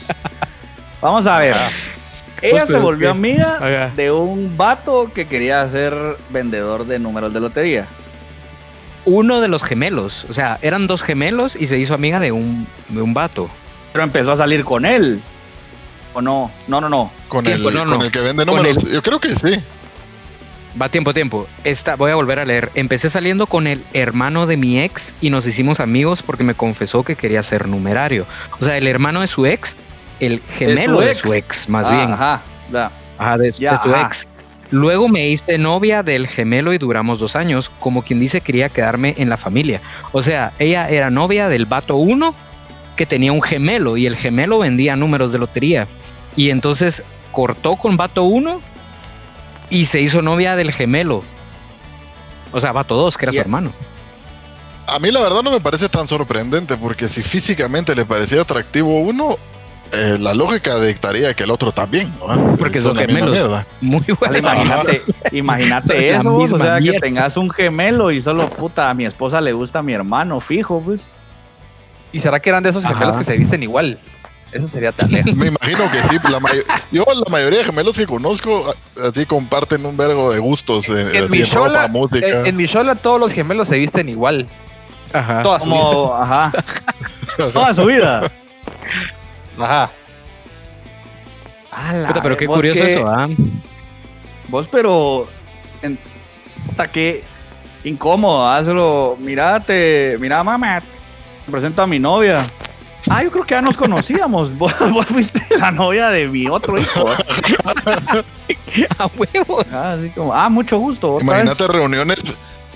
Vamos 1.00 1.26
a 1.26 1.38
ver. 1.38 1.56
Ella 2.40 2.60
Pues, 2.66 2.68
se 2.68 2.76
volvió 2.78 3.10
amiga 3.10 3.56
Ajá. 3.56 3.92
de 3.94 4.10
un 4.10 4.56
vato 4.56 5.10
que 5.14 5.26
quería 5.26 5.68
ser 5.68 5.94
vendedor 6.30 6.86
de 6.86 6.98
números 6.98 7.32
de 7.32 7.40
lotería. 7.40 7.86
Uno 9.04 9.40
de 9.40 9.48
los 9.48 9.62
gemelos, 9.64 10.26
o 10.28 10.32
sea, 10.32 10.58
eran 10.62 10.86
dos 10.86 11.02
gemelos 11.02 11.56
y 11.56 11.66
se 11.66 11.78
hizo 11.78 11.94
amiga 11.94 12.20
de 12.20 12.32
un, 12.32 12.66
de 12.88 13.02
un 13.02 13.14
vato. 13.14 13.48
Pero 13.92 14.04
empezó 14.04 14.32
a 14.32 14.36
salir 14.36 14.64
con 14.64 14.84
él. 14.86 15.20
¿O 16.14 16.20
no? 16.22 16.50
No, 16.68 16.80
no, 16.80 16.88
no. 16.88 17.10
Con, 17.28 17.44
Tiempo, 17.44 17.68
el, 17.70 17.74
no, 17.74 17.80
con 17.86 17.98
no. 17.98 18.04
el 18.04 18.12
que 18.12 18.20
vende 18.20 18.44
números. 18.44 18.76
Yo 18.90 19.02
creo 19.02 19.18
que 19.18 19.34
sí. 19.34 19.58
Va 20.80 20.88
tiempo, 20.88 21.12
tiempo. 21.12 21.46
Esta, 21.64 21.96
voy 21.96 22.10
a 22.10 22.14
volver 22.14 22.38
a 22.38 22.44
leer. 22.46 22.70
Empecé 22.74 23.10
saliendo 23.10 23.46
con 23.46 23.66
el 23.66 23.82
hermano 23.92 24.46
de 24.46 24.56
mi 24.56 24.80
ex 24.80 25.14
y 25.20 25.28
nos 25.30 25.46
hicimos 25.46 25.80
amigos 25.80 26.22
porque 26.22 26.44
me 26.44 26.54
confesó 26.54 27.02
que 27.02 27.16
quería 27.16 27.42
ser 27.42 27.68
numerario. 27.68 28.26
O 28.60 28.64
sea, 28.64 28.76
el 28.78 28.86
hermano 28.86 29.20
de 29.20 29.26
su 29.26 29.44
ex, 29.46 29.76
el 30.20 30.40
gemelo 30.48 31.00
de 31.00 31.08
ex? 31.10 31.18
su 31.18 31.32
ex, 31.34 31.68
más 31.68 31.90
Ah, 31.90 31.94
bien. 31.94 32.12
Ajá. 32.12 32.42
ya. 32.72 32.90
Ajá, 33.18 33.38
de, 33.38 33.52
Ya, 33.52 33.70
de 33.72 33.76
su 33.78 33.94
ajá. 33.94 34.06
ex. 34.06 34.28
Luego 34.72 35.06
me 35.06 35.28
hice 35.28 35.58
novia 35.58 36.02
del 36.02 36.26
gemelo 36.26 36.72
y 36.72 36.78
duramos 36.78 37.18
dos 37.18 37.36
años, 37.36 37.70
como 37.78 38.02
quien 38.02 38.18
dice 38.18 38.40
quería 38.40 38.70
quedarme 38.70 39.14
en 39.18 39.28
la 39.28 39.36
familia. 39.36 39.82
O 40.12 40.22
sea, 40.22 40.54
ella 40.58 40.88
era 40.88 41.10
novia 41.10 41.50
del 41.50 41.66
vato 41.66 41.96
1 41.96 42.34
que 42.96 43.04
tenía 43.04 43.32
un 43.32 43.42
gemelo 43.42 43.98
y 43.98 44.06
el 44.06 44.16
gemelo 44.16 44.60
vendía 44.60 44.96
números 44.96 45.30
de 45.30 45.38
lotería. 45.38 45.88
Y 46.36 46.48
entonces 46.48 47.04
cortó 47.32 47.76
con 47.76 47.98
vato 47.98 48.22
1 48.22 48.62
y 49.68 49.84
se 49.84 50.00
hizo 50.00 50.22
novia 50.22 50.56
del 50.56 50.72
gemelo. 50.72 51.22
O 52.50 52.58
sea, 52.58 52.72
vato 52.72 52.96
2, 52.96 53.18
que 53.18 53.26
era 53.26 53.32
su 53.34 53.40
hermano. 53.40 53.74
A 54.86 54.98
mí 54.98 55.10
la 55.10 55.20
verdad 55.20 55.42
no 55.42 55.50
me 55.50 55.60
parece 55.60 55.90
tan 55.90 56.08
sorprendente, 56.08 56.78
porque 56.78 57.08
si 57.08 57.22
físicamente 57.22 57.94
le 57.94 58.06
parecía 58.06 58.40
atractivo 58.40 59.00
uno, 59.00 59.36
eh, 59.92 60.16
la 60.18 60.34
lógica 60.34 60.78
dictaría 60.80 61.34
que 61.34 61.44
el 61.44 61.50
otro 61.50 61.72
también. 61.72 62.12
¿no? 62.26 62.56
Porque 62.56 62.78
Es 62.78 62.84
son 62.84 62.96
misma 62.96 63.06
gemelos. 63.12 63.30
mierda. 63.30 63.66
Muy 63.80 64.04
buena. 64.18 64.38
imagínate, 65.30 66.10
eso, 66.10 66.30
vos, 66.30 66.52
o 66.52 66.58
sea, 66.58 66.78
que 66.80 66.92
tengas 67.00 67.36
un 67.36 67.50
gemelo 67.50 68.10
y 68.10 68.20
solo, 68.22 68.48
puta, 68.48 68.90
a 68.90 68.94
mi 68.94 69.04
esposa 69.04 69.40
le 69.40 69.52
gusta 69.52 69.80
a 69.80 69.82
mi 69.82 69.92
hermano, 69.92 70.40
fijo, 70.40 70.80
pues. 70.80 71.02
¿Y 72.12 72.20
será 72.20 72.40
que 72.40 72.50
eran 72.50 72.62
de 72.62 72.70
esos 72.70 72.84
gemelos 72.84 73.10
Ajá. 73.10 73.18
que 73.18 73.24
se 73.24 73.36
visten 73.38 73.62
igual? 73.62 73.98
Eso 74.52 74.68
sería 74.68 74.92
talea. 74.92 75.22
Me 75.34 75.46
imagino 75.46 75.90
que 75.90 76.02
sí. 76.10 76.18
La 76.30 76.38
yo, 76.90 77.04
la 77.14 77.30
mayoría 77.30 77.60
de 77.60 77.64
gemelos 77.64 77.96
que 77.96 78.06
conozco, 78.06 78.74
así 79.02 79.24
comparten 79.24 79.86
un 79.86 79.96
vergo 79.96 80.30
de 80.30 80.40
gustos. 80.40 80.90
eh, 80.90 81.08
En 81.14 81.30
mi 81.30 81.38
en 81.38 81.44
chola, 81.46 81.82
ropa, 81.86 81.88
música. 81.88 82.26
En, 82.40 82.46
en 82.46 82.56
mi 82.56 82.66
chola 82.68 82.94
todos 82.96 83.18
los 83.18 83.32
gemelos 83.32 83.68
se 83.68 83.78
visten 83.78 84.10
igual. 84.10 84.46
Ajá. 85.14 85.42
Toda 85.42 85.58
su 85.60 85.66
vida. 85.66 85.78
Como, 85.80 86.14
ajá. 86.14 86.52
Toda 87.54 87.74
su 87.74 87.86
vida. 87.86 88.30
Ajá. 89.58 89.90
A 91.70 91.92
la 91.94 92.08
Puta, 92.08 92.22
pero 92.22 92.36
qué 92.36 92.46
vos 92.46 92.56
curioso 92.56 92.80
que- 92.84 92.92
eso, 92.92 93.06
¿ah? 93.08 93.28
Vos, 94.48 94.68
pero. 94.70 95.26
En, 95.82 95.98
puta, 96.66 96.86
qué 96.90 97.24
incómodo. 97.84 98.46
Hazlo. 98.48 99.16
Mirate. 99.18 100.16
Mira, 100.20 100.44
mamá. 100.44 100.80
Te 101.46 101.50
presento 101.50 101.82
a 101.82 101.86
mi 101.86 101.98
novia. 101.98 102.46
Ah, 103.10 103.22
yo 103.22 103.30
creo 103.32 103.44
que 103.44 103.54
ya 103.54 103.62
nos 103.62 103.76
conocíamos. 103.76 104.56
Vos, 104.58 104.72
vos 104.92 105.06
fuiste 105.06 105.42
la 105.58 105.70
novia 105.72 106.10
de 106.10 106.28
mi 106.28 106.46
otro 106.48 106.78
hijo. 106.80 107.06
A 108.98 109.06
huevos. 109.16 109.66
Ah, 109.72 109.92
así 109.98 110.10
como, 110.10 110.32
ah, 110.34 110.48
mucho 110.48 110.78
gusto. 110.78 111.14
vez. 111.14 111.22
Imagínate 111.24 111.66
reuniones 111.68 112.18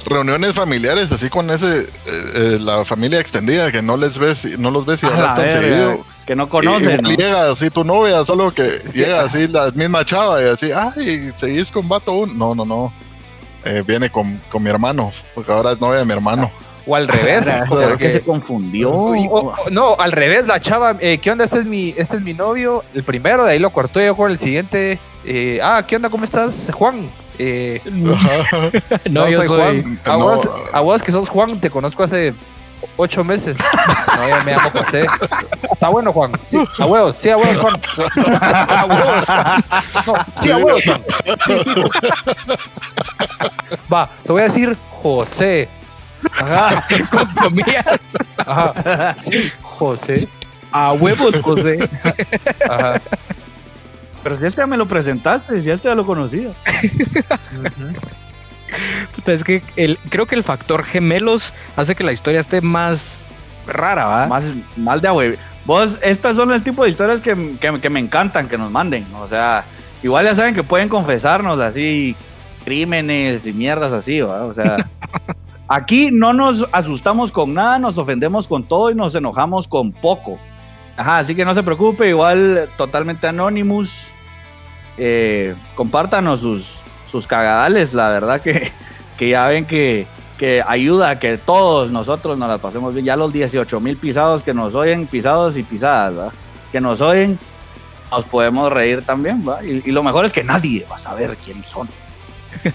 reuniones 0.05 0.53
familiares 0.55 1.11
así 1.11 1.29
con 1.29 1.51
ese 1.51 1.81
eh, 1.81 1.87
eh, 2.07 2.59
la 2.61 2.85
familia 2.85 3.19
extendida 3.19 3.73
que 3.73 3.83
no 3.83 3.97
les 3.97 4.19
ves 4.19 4.45
no 4.57 4.71
los 4.71 4.87
ves 4.87 5.03
y 5.03 5.07
hablas 5.07 5.21
la 5.21 5.35
tan 5.35 5.51
seguido 5.51 6.05
Que 6.27 6.35
no 6.37 6.45
Y- 6.45 6.49
conocen. 6.49 7.01
¿no? 7.03 7.11
llega 7.11 7.51
así 7.53 7.71
tu 7.71 7.85
novia 7.85 8.25
solo 8.27 8.53
que 8.53 8.81
llega 8.93 9.23
así 9.23 9.47
la 9.49 9.71
misma 9.71 10.05
chava 10.05 10.43
y 10.43 10.47
así 10.47 10.71
ay 10.73 11.33
seguís 11.37 11.71
con 11.71 11.89
vato 11.89 12.13
un 12.13 12.37
no 12.37 12.55
no 12.55 12.65
no 12.65 12.93
Eh, 13.65 13.83
viene 13.87 14.11
con, 14.11 14.41
con 14.51 14.63
mi 14.63 14.71
hermano 14.71 15.11
porque 15.35 15.51
ahora 15.53 15.73
es 15.73 15.81
novia 15.81 15.99
de 16.01 16.05
mi 16.05 16.13
hermano 16.13 16.51
O 16.87 16.95
al 16.95 17.09
revés. 17.09 17.45
¿Será 17.47 17.65
porque- 17.67 17.97
que 17.99 18.13
se 18.13 18.21
confundió? 18.23 19.15
Y- 19.17 19.27
o- 19.27 19.53
o- 19.55 19.71
no, 19.71 19.97
al 19.99 20.13
revés, 20.13 20.47
la 20.47 20.61
chava, 20.61 20.97
eh, 21.01 21.19
¿qué 21.19 21.33
onda? 21.33 21.43
Este 21.45 21.59
es 21.59 21.65
mi, 21.65 21.93
este 21.97 22.17
es 22.19 22.23
mi 22.23 22.33
novio, 22.33 22.85
el 22.95 23.03
primero, 23.03 23.45
de 23.45 23.53
ahí 23.53 23.59
lo 23.59 23.71
cortó 23.71 24.01
yo 24.01 24.15
con 24.15 24.31
el 24.31 24.39
siguiente. 24.39 25.01
eh, 25.25 25.59
ah, 25.61 25.83
¿qué 25.85 25.97
onda? 25.97 26.09
¿Cómo 26.11 26.23
estás, 26.25 26.71
Juan? 26.73 27.11
Eh, 27.41 27.81
Ajá. 28.15 28.71
No, 29.11 29.29
yo 29.29 29.43
soy. 29.49 29.59
Juan. 29.59 30.01
A, 30.05 30.11
No. 30.11 30.19
vos, 30.21 30.49
a 30.73 30.81
vos 30.81 31.03
que 31.03 31.11
sos 31.11 31.29
Juan, 31.29 31.61
te 31.61 31.69
conozco 31.71 32.05
hace 32.05 32.33
ocho 32.97 33.25
meses. 33.25 33.57
No, 34.17 34.29
yo 34.29 34.45
me 34.45 34.53
llamo 34.53 34.71
José. 34.71 35.07
Está 35.71 35.89
bueno, 35.89 36.13
Juan. 36.13 36.33
Sí, 36.49 36.65
a 36.79 36.87
huevos, 36.87 37.17
sí, 37.17 37.31
a 37.31 37.37
huevos, 37.37 37.59
Juan. 37.59 37.81
A 38.41 38.85
huevos, 38.87 39.27
Juan. 39.27 39.65
No, 40.07 40.15
sí, 40.43 40.51
a 40.51 40.57
huevos, 40.57 40.83
Juan. 40.85 41.05
Va, 43.93 44.09
te 44.25 44.33
voy 44.33 44.43
a 44.43 44.45
decir 44.45 44.77
José. 45.03 45.69
Ajá. 46.33 46.87
Con 47.11 47.35
comillas. 47.35 48.01
Ajá. 48.39 49.15
Sí, 49.21 49.53
José. 49.63 50.29
A 50.73 50.93
huevos, 50.93 51.41
José. 51.43 51.89
Ajá. 52.69 53.01
Pero 54.23 54.39
si 54.39 54.47
este 54.47 54.61
ya 54.61 54.67
me 54.67 54.77
lo 54.77 54.87
presentaste, 54.87 55.63
si 55.63 55.71
este 55.71 55.89
ya 55.89 55.95
lo 55.95 56.05
conocía. 56.05 56.51
Puta, 59.15 59.33
es 59.33 59.45
que 59.45 59.63
el, 59.77 59.99
creo 60.09 60.27
que 60.27 60.35
el 60.35 60.45
factor 60.45 60.85
gemelos 60.85 61.55
hace 61.77 61.95
que 61.95 62.05
la 62.05 62.13
historia 62.13 62.41
esté 62.41 62.61
más 62.61 63.25
rara, 63.67 64.07
¿va? 64.07 64.27
Más, 64.27 64.45
mal 64.77 65.01
de 65.01 65.09
abue. 65.09 65.39
Vos, 65.65 65.99
estas 66.03 66.37
son 66.37 66.53
el 66.53 66.63
tipo 66.63 66.85
de 66.85 66.91
historias 66.91 67.21
que, 67.21 67.57
que- 67.61 67.81
que 67.81 67.91
me 67.91 67.99
encantan 68.01 68.49
que 68.49 68.57
nos 68.59 68.71
manden. 68.71 69.05
O 69.21 69.27
sea, 69.27 69.65
igual 70.03 70.25
ya 70.25 70.35
saben 70.35 70.55
que 70.55 70.63
pueden 70.63 70.89
confesarnos 70.89 71.59
así 71.61 72.15
crímenes 72.65 73.47
y 73.47 73.53
mierdas 73.53 73.93
así, 73.93 74.21
¿va? 74.21 74.45
O 74.45 74.55
sea, 74.55 74.77
aquí 75.69 76.11
no 76.13 76.33
nos 76.33 76.69
asustamos 76.73 77.33
con 77.33 77.55
nada, 77.55 77.79
nos 77.79 77.99
ofendemos 77.99 78.47
con 78.47 78.63
todo 78.67 78.91
y 78.91 78.95
nos 78.95 79.15
enojamos 79.15 79.67
con 79.67 79.93
poco. 79.93 80.39
Ajá, 80.97 81.19
así 81.19 81.35
que 81.35 81.45
no 81.45 81.55
se 81.55 81.63
preocupe, 81.63 82.09
igual 82.09 82.69
totalmente 82.77 83.27
anonymous. 83.27 83.91
Eh, 84.99 85.55
compártanos 85.75 86.41
sus, 86.41 86.76
sus 87.17 87.27
cagadales, 87.27 87.93
la 87.95 88.09
verdad 88.11 88.41
que, 88.41 88.73
que 89.19 89.29
ya 89.31 89.47
ven 89.49 89.65
que, 89.67 90.07
que 90.39 90.63
ayuda 90.67 91.11
a 91.11 91.19
que 91.19 91.39
todos 91.39 91.91
nosotros 91.91 92.39
nos 92.39 92.49
la 92.49 92.59
pasemos 92.59 92.93
bien. 92.95 93.07
Ya 93.07 93.17
los 93.17 93.33
18 93.33 93.81
mil 93.81 93.97
pisados 93.97 94.43
que 94.43 94.53
nos 94.55 94.75
oyen, 94.75 95.07
pisados 95.07 95.57
y 95.57 95.63
pisadas, 95.63 96.15
¿verdad? 96.15 96.33
que 96.73 96.81
nos 96.81 97.01
oyen, 97.01 97.39
nos 98.11 98.25
podemos 98.25 98.73
reír 98.73 99.03
también. 99.05 99.45
¿verdad? 99.45 99.63
Y, 99.63 99.83
y 99.89 99.93
lo 99.93 100.03
mejor 100.03 100.25
es 100.27 100.33
que 100.33 100.45
nadie 100.45 100.87
va 100.91 100.97
a 100.97 100.99
saber 100.99 101.37
quiénes 101.45 101.67
son. 101.67 101.89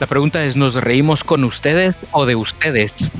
La 0.00 0.06
pregunta 0.06 0.44
es, 0.44 0.54
¿nos 0.56 0.74
reímos 0.74 1.24
con 1.24 1.42
ustedes 1.44 1.94
o 2.12 2.24
de 2.24 2.36
ustedes? 2.36 3.10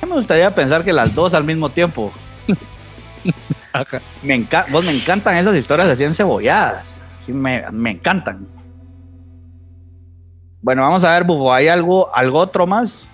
Me 0.00 0.14
gustaría 0.14 0.54
pensar 0.54 0.82
que 0.84 0.92
las 0.94 1.14
dos 1.14 1.34
al 1.34 1.44
mismo 1.44 1.68
tiempo. 1.68 2.10
Me 4.22 4.34
enca- 4.34 4.64
vos 4.70 4.82
me 4.84 4.92
encantan 4.92 5.36
esas 5.36 5.54
historias 5.54 5.88
así 5.88 6.02
encebolladas. 6.04 6.97
Sí, 7.28 7.32
me, 7.34 7.62
me 7.72 7.90
encantan. 7.90 8.48
Bueno, 10.62 10.80
vamos 10.82 11.04
a 11.04 11.10
ver, 11.12 11.24
Bufo, 11.24 11.52
¿hay 11.52 11.68
algo, 11.68 12.08
algo 12.14 12.38
otro 12.38 12.66
más? 12.66 13.06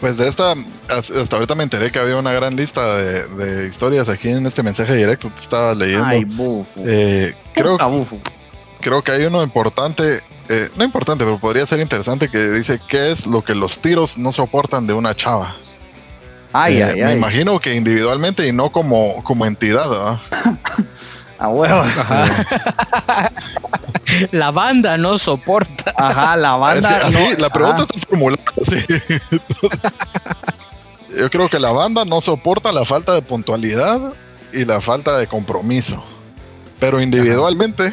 Pues 0.00 0.18
de 0.18 0.28
esta, 0.28 0.54
hasta 0.90 1.36
ahorita 1.36 1.54
me 1.54 1.62
enteré 1.62 1.90
que 1.90 1.98
había 1.98 2.18
una 2.18 2.32
gran 2.34 2.54
lista 2.54 2.96
de, 2.96 3.26
de 3.28 3.68
historias 3.68 4.10
aquí 4.10 4.28
en 4.28 4.44
este 4.46 4.62
mensaje 4.62 4.94
directo 4.94 5.32
que 5.34 5.40
estaba 5.40 5.72
leyendo. 5.74 6.04
Ay, 6.04 6.24
Bufo. 6.24 6.82
Eh, 6.84 7.34
creo, 7.54 7.78
Bufo. 7.88 8.18
creo 8.82 9.02
que 9.02 9.12
hay 9.12 9.24
uno 9.24 9.42
importante, 9.42 10.20
eh, 10.50 10.68
no 10.76 10.84
importante, 10.84 11.24
pero 11.24 11.38
podría 11.38 11.64
ser 11.66 11.80
interesante 11.80 12.28
que 12.28 12.50
dice 12.50 12.78
qué 12.86 13.10
es 13.12 13.26
lo 13.26 13.42
que 13.42 13.54
los 13.54 13.78
tiros 13.78 14.18
no 14.18 14.30
soportan 14.32 14.86
de 14.86 14.92
una 14.92 15.14
chava. 15.16 15.56
Ay, 16.52 16.76
Eh, 16.78 16.84
ay, 16.84 16.94
Me 16.96 17.04
ay. 17.06 17.16
imagino 17.16 17.58
que 17.58 17.74
individualmente 17.74 18.46
y 18.46 18.52
no 18.52 18.70
como, 18.70 19.24
como 19.24 19.46
entidad. 19.46 19.88
¿verdad? 19.88 20.20
A 21.38 21.48
huevo. 21.48 21.82
La 24.32 24.50
banda 24.50 24.96
no 24.96 25.18
soporta. 25.18 25.92
Ajá, 25.96 26.36
la 26.36 26.54
Es 26.54 26.60
banda. 26.82 27.00
que 27.02 27.10
no- 27.10 27.38
la 27.38 27.50
pregunta 27.50 27.82
ajá. 27.82 27.92
está 27.94 28.08
formulada 28.08 28.42
así. 28.62 28.84
Yo 31.18 31.30
creo 31.30 31.48
que 31.48 31.58
la 31.58 31.72
banda 31.72 32.04
no 32.04 32.20
soporta 32.20 32.72
la 32.72 32.84
falta 32.84 33.14
de 33.14 33.22
puntualidad 33.22 34.12
y 34.52 34.64
la 34.64 34.80
falta 34.80 35.16
de 35.18 35.26
compromiso. 35.26 36.02
Pero 36.78 37.00
individualmente, 37.00 37.92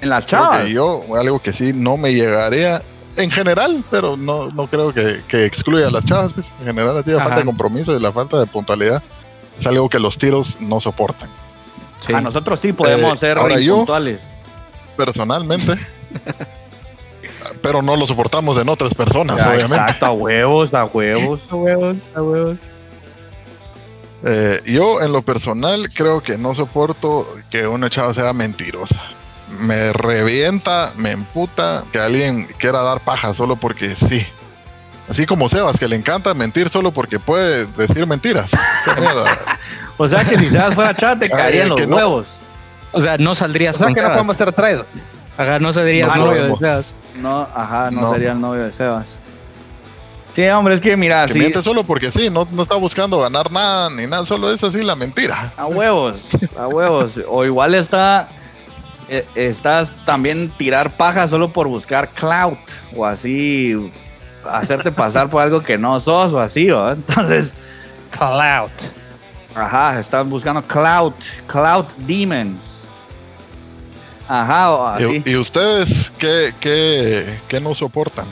En 0.00 0.10
chavas. 0.26 0.64
que 0.64 0.72
yo, 0.72 1.02
algo 1.18 1.38
que 1.40 1.52
sí 1.52 1.72
no 1.74 1.96
me 1.96 2.12
llegaría 2.14 2.82
en 3.16 3.30
general, 3.30 3.84
pero 3.90 4.16
no, 4.16 4.48
no 4.50 4.66
creo 4.66 4.92
que, 4.92 5.22
que 5.28 5.44
excluya 5.44 5.86
a 5.88 5.90
las 5.90 6.04
chavas. 6.04 6.32
pues. 6.34 6.50
En 6.60 6.66
general, 6.66 6.96
así, 6.98 7.10
la 7.10 7.20
falta 7.20 7.36
de 7.40 7.44
compromiso 7.44 7.94
y 7.94 8.00
la 8.00 8.12
falta 8.12 8.38
de 8.40 8.46
puntualidad 8.46 9.02
es 9.58 9.66
algo 9.66 9.88
que 9.88 9.98
los 10.00 10.18
tiros 10.18 10.56
no 10.60 10.80
soportan. 10.80 11.30
Sí. 12.06 12.12
A 12.12 12.20
nosotros 12.20 12.58
sí 12.60 12.72
podemos 12.72 13.14
Eh, 13.14 13.18
ser 13.18 13.38
ahora 13.38 13.58
yo- 13.60 13.76
puntuales. 13.76 14.20
Personalmente. 14.96 15.74
pero 17.62 17.80
no 17.82 17.96
lo 17.96 18.06
soportamos 18.06 18.56
en 18.58 18.68
otras 18.68 18.94
personas, 18.94 19.36
obviamente. 19.40 19.74
Exacto, 19.76 20.06
a 20.06 20.12
huevos, 20.12 20.74
a 20.74 20.84
huevos. 20.84 21.40
A 21.50 21.54
huevos, 21.56 22.10
a 22.14 22.22
huevos. 22.22 22.68
Eh, 24.24 24.60
yo 24.66 25.00
en 25.02 25.12
lo 25.12 25.22
personal 25.22 25.88
creo 25.92 26.22
que 26.22 26.38
no 26.38 26.54
soporto 26.54 27.26
que 27.50 27.66
una 27.66 27.90
chava 27.90 28.14
sea 28.14 28.32
mentirosa. 28.32 29.00
Me 29.58 29.92
revienta, 29.92 30.92
me 30.96 31.10
emputa 31.10 31.84
que 31.92 31.98
alguien 31.98 32.46
quiera 32.58 32.82
dar 32.82 33.00
paja 33.04 33.34
solo 33.34 33.56
porque 33.56 33.94
sí. 33.96 34.24
Así 35.08 35.26
como 35.26 35.48
Sebas, 35.48 35.78
que 35.78 35.88
le 35.88 35.96
encanta 35.96 36.32
mentir 36.34 36.68
solo 36.68 36.92
porque 36.92 37.18
puede 37.18 37.66
decir 37.66 38.06
mentiras. 38.06 38.50
O 39.98 40.08
sea 40.08 40.24
que 40.24 40.38
si 40.38 40.48
Sebas 40.48 40.74
fuera 40.74 40.94
chat, 40.94 41.18
te 41.18 41.28
caerían 41.30 41.68
los 41.68 41.86
no. 41.86 41.96
huevos. 41.96 42.28
O 42.92 43.00
sea, 43.00 43.18
no 43.18 43.34
saldrías 43.34 43.76
O 43.76 43.78
sea 43.78 43.86
con 43.86 43.94
que 43.94 44.02
no 44.02 44.08
podemos 44.08 44.36
traídos. 44.36 44.86
Ajá, 45.36 45.58
no 45.58 45.72
saldrías 45.72 46.08
No 46.16 46.26
novio 46.26 46.44
de. 46.44 46.56
Sebas. 46.56 46.94
No, 47.16 47.48
ajá, 47.54 47.90
no, 47.90 48.00
No. 48.00 48.12
sería 48.12 48.32
el 48.32 48.40
novio 48.40 48.64
de 48.64 48.72
Sebas. 48.72 49.06
Sí, 50.34 50.46
hombre, 50.48 50.74
es 50.74 50.80
que 50.80 50.96
mira, 50.96 51.26
que 51.26 51.34
sí, 51.34 51.38
miente 51.38 51.62
solo 51.62 51.84
porque 51.84 52.10
sí, 52.10 52.30
no, 52.30 52.48
no 52.50 52.62
está 52.62 52.76
buscando 52.76 53.20
ganar 53.20 53.52
nada 53.52 53.90
ni 53.90 54.06
nada, 54.06 54.24
solo 54.24 54.52
es 54.52 54.64
así 54.64 54.82
la 54.82 54.96
mentira. 54.96 55.52
a 55.56 55.66
huevos, 55.66 56.16
a 56.58 56.66
huevos. 56.68 57.20
O 57.28 57.44
igual 57.44 57.74
está, 57.74 58.28
eh, 59.10 59.26
estás 59.34 59.92
también 60.06 60.50
tirar 60.56 60.96
paja 60.96 61.28
solo 61.28 61.52
por 61.52 61.68
buscar 61.68 62.08
clout 62.08 62.58
o 62.96 63.04
así 63.04 63.92
hacerte 64.50 64.90
pasar 64.92 65.28
por 65.30 65.42
algo 65.42 65.62
que 65.62 65.76
no 65.78 65.98
sos 66.00 66.32
o 66.32 66.40
así, 66.40 66.68
¿va? 66.68 66.92
Entonces, 66.92 67.52
Cloud. 68.10 68.70
ajá, 69.54 69.98
estás 69.98 70.26
buscando 70.28 70.62
clout, 70.62 71.14
clout 71.46 71.88
demons. 71.98 72.82
Ajá, 74.28 74.70
o 74.70 74.86
así. 74.86 75.22
¿Y, 75.26 75.30
y 75.30 75.36
ustedes 75.36 76.12
qué, 76.18 76.54
qué, 76.60 77.38
qué 77.48 77.60
no 77.60 77.74
soportan? 77.74 78.26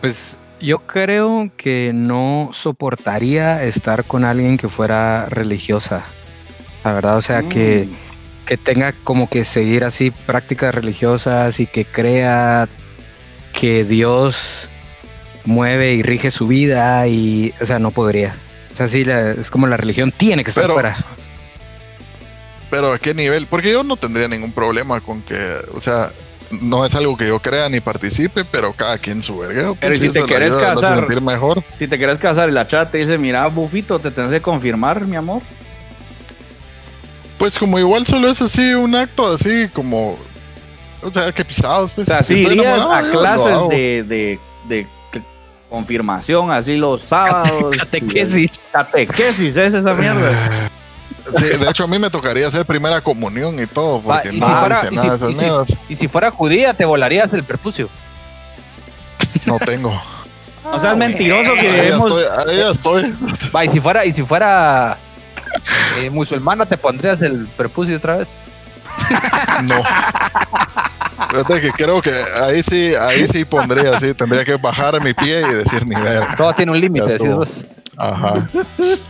Pues 0.00 0.38
yo 0.60 0.78
creo 0.80 1.50
que 1.56 1.92
no 1.94 2.50
soportaría 2.52 3.62
estar 3.64 4.04
con 4.04 4.24
alguien 4.24 4.56
que 4.56 4.68
fuera 4.68 5.26
religiosa. 5.26 6.02
La 6.84 6.92
verdad, 6.92 7.16
o 7.16 7.22
sea, 7.22 7.42
que, 7.48 7.88
Mm. 7.90 8.46
que 8.46 8.56
tenga 8.56 8.92
como 9.04 9.28
que 9.28 9.44
seguir 9.44 9.84
así 9.84 10.10
prácticas 10.10 10.74
religiosas 10.74 11.60
y 11.60 11.66
que 11.66 11.84
crea 11.84 12.68
que 13.52 13.84
Dios 13.84 14.68
mueve 15.44 15.94
y 15.94 16.02
rige 16.02 16.30
su 16.30 16.46
vida 16.46 17.06
y, 17.06 17.52
o 17.60 17.66
sea, 17.66 17.78
no 17.78 17.90
podría. 17.90 18.34
O 18.72 18.76
sea, 18.76 18.88
sí, 18.88 19.04
la- 19.04 19.30
es 19.32 19.50
como 19.50 19.66
la 19.66 19.76
religión 19.76 20.12
tiene 20.12 20.44
que 20.44 20.50
estar 20.50 20.64
Pero- 20.64 20.74
fuera. 20.74 20.96
Pero 22.70 22.92
a 22.92 22.98
qué 23.00 23.14
nivel? 23.14 23.46
Porque 23.48 23.72
yo 23.72 23.82
no 23.82 23.96
tendría 23.96 24.28
ningún 24.28 24.52
problema 24.52 25.00
con 25.00 25.22
que, 25.22 25.36
o 25.74 25.80
sea, 25.80 26.12
no 26.62 26.84
es 26.86 26.94
algo 26.94 27.16
que 27.16 27.26
yo 27.26 27.40
crea 27.40 27.68
ni 27.68 27.80
participe, 27.80 28.44
pero 28.44 28.72
cada 28.74 28.96
quien 28.98 29.22
su 29.24 29.38
vergueo. 29.38 29.76
Pero 29.80 29.92
pues, 29.96 30.04
¿y 30.04 30.06
si 30.06 30.12
te 30.12 30.20
hacerse 30.20 30.60
casar? 30.60 31.20
mejor. 31.20 31.64
Si 31.80 31.88
te 31.88 31.98
quieres 31.98 32.18
casar 32.18 32.48
y 32.48 32.52
la 32.52 32.66
chat 32.68 32.90
te 32.92 32.98
dice, 32.98 33.18
mira, 33.18 33.46
bufito, 33.48 33.98
te 33.98 34.10
tenés 34.12 34.30
que 34.30 34.40
confirmar, 34.40 35.04
mi 35.04 35.16
amor. 35.16 35.42
Pues 37.38 37.58
como 37.58 37.78
igual 37.78 38.06
solo 38.06 38.28
es 38.30 38.40
así 38.42 38.74
un 38.74 38.94
acto 38.94 39.32
así 39.32 39.68
como, 39.72 40.18
o 41.02 41.10
sea, 41.12 41.32
que 41.32 41.44
pisados. 41.44 41.90
Pues, 41.92 42.08
O 42.08 42.10
sea, 42.12 42.22
si 42.22 42.34
irías 42.34 42.86
a 42.88 43.02
clases 43.10 43.68
de, 43.70 44.38
de, 44.68 44.86
confirmación, 45.70 46.50
así 46.50 46.76
los 46.76 47.00
sábados. 47.02 47.74
Catequesis. 47.78 48.62
Catequesis 48.72 49.56
es 49.56 49.72
esa 49.74 49.94
mierda. 49.94 50.68
De 51.58 51.68
hecho, 51.70 51.84
a 51.84 51.86
mí 51.86 51.98
me 51.98 52.10
tocaría 52.10 52.48
hacer 52.48 52.66
primera 52.66 53.00
comunión 53.00 53.58
y 53.62 53.66
todo, 53.66 54.00
porque 54.02 54.30
y 54.32 54.40
no 54.40 54.46
si 54.46 54.52
fuera- 54.52 54.86
y 54.90 54.94
nada 54.94 55.02
si- 55.02 55.08
de 55.10 55.16
esas 55.16 55.30
y 55.30 55.32
si- 55.34 55.40
mierdas. 55.40 55.68
Y 55.88 55.94
si 55.94 56.08
fuera 56.08 56.30
judía, 56.30 56.74
te 56.74 56.84
volarías 56.84 57.32
el 57.32 57.44
prepucio. 57.44 57.88
No 59.46 59.58
tengo. 59.58 59.98
O 60.64 60.78
sea, 60.78 60.92
es 60.92 60.96
mentiroso 60.98 61.54
que 61.54 61.68
Ahí 61.68 61.88
estoy, 61.88 62.24
ahí 62.46 62.60
estoy. 62.72 63.14
Va, 63.54 63.64
y 63.64 63.68
si 63.68 63.80
fuera, 63.80 64.04
y 64.04 64.12
si 64.12 64.22
fuera 64.22 64.98
eh, 65.98 66.10
musulmana, 66.10 66.66
¿te 66.66 66.76
pondrías 66.76 67.20
el 67.22 67.46
prepucio 67.56 67.96
otra 67.96 68.16
vez? 68.18 68.40
No. 69.64 69.82
Fíjate 71.30 71.60
que 71.60 71.70
creo 71.72 72.00
que 72.00 72.12
ahí 72.40 72.62
sí, 72.62 72.94
ahí 72.94 73.28
sí 73.28 73.44
pondría, 73.44 74.00
sí, 74.00 74.14
tendría 74.14 74.44
que 74.44 74.56
bajar 74.56 75.02
mi 75.02 75.12
pie 75.12 75.42
y 75.42 75.54
decir 75.54 75.86
ni 75.86 75.94
ver. 75.94 76.24
Todo 76.36 76.54
tiene 76.54 76.72
un 76.72 76.80
límite, 76.80 77.12
decís 77.12 77.32
vos. 77.32 77.64
Ajá. 77.98 78.48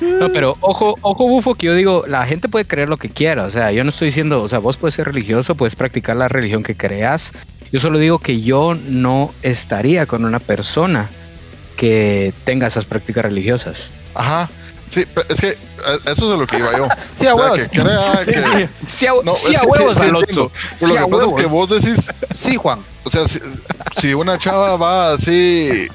No, 0.00 0.32
pero 0.32 0.56
ojo, 0.60 0.96
ojo 1.02 1.28
bufo 1.28 1.54
que 1.54 1.66
yo 1.66 1.74
digo, 1.74 2.04
la 2.08 2.26
gente 2.26 2.48
puede 2.48 2.64
creer 2.64 2.88
lo 2.88 2.96
que 2.96 3.08
quiera, 3.08 3.44
o 3.44 3.50
sea, 3.50 3.70
yo 3.70 3.84
no 3.84 3.90
estoy 3.90 4.06
diciendo, 4.06 4.42
o 4.42 4.48
sea, 4.48 4.58
vos 4.58 4.76
puedes 4.76 4.94
ser 4.94 5.06
religioso, 5.06 5.54
puedes 5.54 5.76
practicar 5.76 6.16
la 6.16 6.26
religión 6.26 6.64
que 6.64 6.76
creas. 6.76 7.32
Yo 7.72 7.78
solo 7.78 7.98
digo 7.98 8.18
que 8.18 8.40
yo 8.40 8.74
no 8.74 9.32
estaría 9.42 10.06
con 10.06 10.24
una 10.24 10.40
persona 10.40 11.08
que 11.76 12.34
tenga 12.42 12.66
esas 12.66 12.84
prácticas 12.84 13.24
religiosas. 13.24 13.90
Ajá. 14.14 14.50
Sí, 14.90 15.06
es 15.28 15.40
que 15.40 15.48
eso 16.04 16.28
es 16.28 16.34
a 16.34 16.36
lo 16.36 16.46
que 16.46 16.58
iba 16.58 16.76
yo. 16.76 16.88
Sí, 17.14 17.26
a 17.26 17.34
huevos. 17.34 17.58
que 17.58 17.68
crea 17.68 18.20
que. 18.24 18.68
Sí, 18.86 19.06
a, 19.06 19.12
No, 19.24 19.34
sí 19.34 19.54
es 19.54 19.58
a 19.58 19.62
que 19.62 19.66
huevos, 19.66 19.94
sí, 19.96 20.02
sí 20.02 20.08
Alonso. 20.08 20.20
entiendo. 20.28 20.52
Sí 20.78 20.86
Lo 20.86 20.94
que 20.94 21.10
pasa 21.10 21.26
es 21.26 21.32
que 21.34 21.46
vos 21.46 21.68
decís, 21.70 21.96
Sí, 22.32 22.56
Juan. 22.56 22.80
o 23.04 23.10
sea, 23.10 23.26
si, 23.28 23.38
si 24.00 24.14
una 24.14 24.36
chava 24.38 24.76
va 24.76 25.12
así 25.14 25.88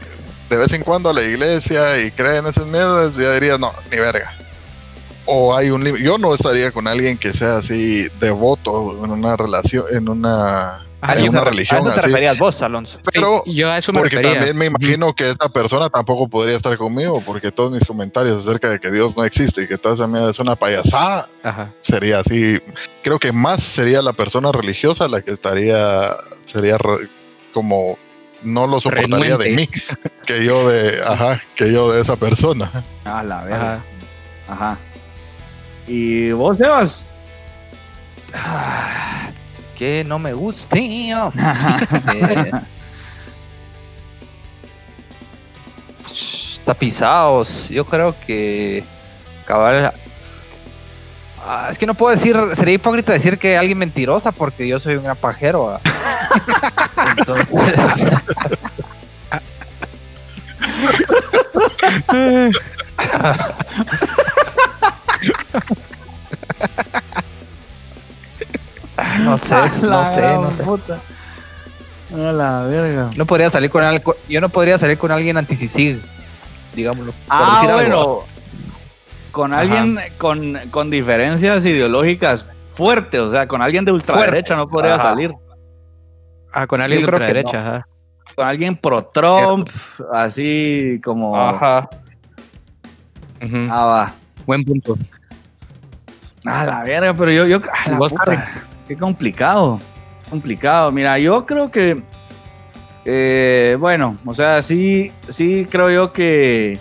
de 0.49 0.57
vez 0.57 0.71
en 0.73 0.83
cuando 0.83 1.09
a 1.09 1.13
la 1.13 1.23
iglesia 1.23 1.99
y 2.01 2.11
cree 2.11 2.37
en 2.37 2.47
esas 2.47 2.67
mierdas, 2.67 3.15
ya 3.17 3.33
diría, 3.33 3.57
no, 3.57 3.71
ni 3.91 3.97
verga. 3.97 4.33
O 5.25 5.55
hay 5.55 5.71
un 5.71 5.83
límite. 5.83 6.03
Yo 6.05 6.19
no 6.19 6.35
estaría 6.35 6.71
con 6.71 6.87
alguien 6.87 7.17
que 7.17 7.33
sea 7.33 7.57
así 7.57 8.07
devoto 8.19 9.03
en 9.03 9.11
una 9.11 9.35
relación, 9.35 9.85
en 9.91 10.07
una, 10.07 10.84
Ah, 11.07 11.15
yo 11.15 11.29
una 11.31 11.41
a 11.41 11.43
religión 11.45 11.79
eso 11.79 11.93
te 11.93 11.99
así. 11.99 12.07
referías 12.07 12.37
vos, 12.37 12.61
Alonso. 12.61 12.99
Pero 13.13 13.41
Sí, 13.45 13.53
yo 13.55 13.69
a 13.71 13.77
eso 13.77 13.91
me 13.93 13.99
porque 13.99 14.15
refería. 14.17 14.35
también 14.37 14.57
me 14.57 14.65
imagino 14.65 15.13
que 15.13 15.29
esta 15.29 15.49
persona 15.49 15.89
tampoco 15.89 16.27
podría 16.27 16.55
estar 16.57 16.77
conmigo, 16.77 17.21
porque 17.25 17.51
todos 17.51 17.71
mis 17.71 17.85
comentarios 17.85 18.37
acerca 18.47 18.69
de 18.69 18.79
que 18.79 18.91
Dios 18.91 19.15
no 19.17 19.23
existe 19.23 19.63
y 19.63 19.67
que 19.67 19.77
toda 19.77 19.95
esa 19.95 20.07
mierda 20.07 20.29
es 20.31 20.39
una 20.39 20.55
payasada, 20.55 21.27
Ajá. 21.43 21.71
sería 21.81 22.19
así. 22.19 22.59
Creo 23.03 23.19
que 23.19 23.31
más 23.31 23.61
sería 23.63 24.01
la 24.01 24.13
persona 24.13 24.51
religiosa 24.51 25.07
la 25.07 25.21
que 25.21 25.31
estaría, 25.31 26.15
sería 26.45 26.77
re- 26.77 27.09
como 27.53 27.97
no 28.43 28.67
lo 28.67 28.79
soportaría 28.79 29.37
de 29.37 29.49
mí, 29.51 29.69
que 30.25 30.43
yo 30.45 30.69
de, 30.69 30.99
ajá, 31.07 31.41
que 31.55 31.71
yo 31.73 31.91
de 31.91 32.01
esa 32.01 32.15
persona. 32.15 32.71
A 33.03 33.23
la 33.23 33.43
verga. 33.43 33.73
Ajá. 33.73 33.83
Ajá. 34.47 34.79
¿Y 35.87 36.31
vos, 36.31 36.57
Sebas? 36.57 37.03
Ah, 38.33 39.29
que 39.75 40.03
no 40.05 40.19
me 40.19 40.33
guste. 40.33 40.75
Eh, 42.13 42.51
tapizados. 46.65 47.69
Yo 47.69 47.85
creo 47.85 48.15
que 48.25 48.83
cabal. 49.45 49.93
Ah, 51.47 51.67
es 51.69 51.77
que 51.77 51.85
no 51.85 51.93
puedo 51.93 52.15
decir, 52.15 52.35
sería 52.53 52.73
hipócrita 52.73 53.13
decir 53.13 53.37
que 53.37 53.55
alguien 53.57 53.77
mentirosa 53.77 54.31
porque 54.31 54.67
yo 54.67 54.79
soy 54.79 54.95
un 54.95 55.03
gran 55.03 55.17
pajero. 55.17 55.79
ah. 68.97 69.17
No 69.19 69.37
sé, 69.37 69.55
no 69.83 70.07
sé, 70.07 70.21
no 70.37 70.51
sé. 70.51 70.63
A 72.13 72.31
la 72.31 72.63
verga. 72.63 73.09
No 73.17 73.25
podría 73.25 73.49
salir 73.49 73.69
con 73.69 73.83
algo, 73.83 74.15
yo 74.29 74.39
no 74.41 74.49
podría 74.49 74.77
salir 74.77 74.97
con 74.97 75.11
alguien 75.11 75.37
anti 75.37 75.55
digámoslo. 76.75 77.11
por 77.11 77.21
Ah, 77.29 77.59
algo. 77.61 77.73
bueno. 77.73 78.19
Con 79.31 79.51
Ajá. 79.53 79.61
alguien 79.61 79.99
con, 80.17 80.57
con 80.71 80.89
diferencias 80.89 81.65
ideológicas 81.65 82.45
fuertes, 82.73 83.19
o 83.19 83.31
sea, 83.31 83.47
con 83.47 83.61
alguien 83.61 83.83
de 83.85 83.91
ultraderecha 83.91 84.55
no 84.55 84.65
podría 84.67 84.95
Ajá. 84.95 85.03
salir. 85.09 85.33
Ah, 86.53 86.67
con 86.67 86.79
alguien 86.79 87.01
de 87.01 87.05
ultraderecha, 87.05 87.59
ajá. 87.59 87.87
Con 88.35 88.47
alguien 88.47 88.75
pro 88.77 89.03
Trump, 89.05 89.69
así 90.13 91.01
como. 91.03 91.37
Ajá. 91.39 91.89
Ujú. 93.43 93.57
Ah, 93.69 93.85
va. 93.85 94.13
Buen 94.45 94.63
punto. 94.63 94.97
A 96.45 96.63
la 96.65 96.83
verga, 96.83 97.13
pero 97.13 97.31
yo, 97.31 97.45
yo, 97.45 97.57
a 97.57 97.87
¿Y 97.87 97.91
la 97.91 97.97
vos, 97.97 98.13
puta? 98.13 98.47
Qué 98.87 98.97
complicado. 98.97 99.79
complicado. 100.29 100.91
Mira, 100.91 101.19
yo 101.19 101.45
creo 101.45 101.71
que, 101.71 102.03
eh, 103.05 103.77
bueno, 103.79 104.17
o 104.25 104.33
sea, 104.33 104.61
sí, 104.63 105.11
sí 105.29 105.67
creo 105.69 105.91
yo 105.91 106.13
que, 106.13 106.79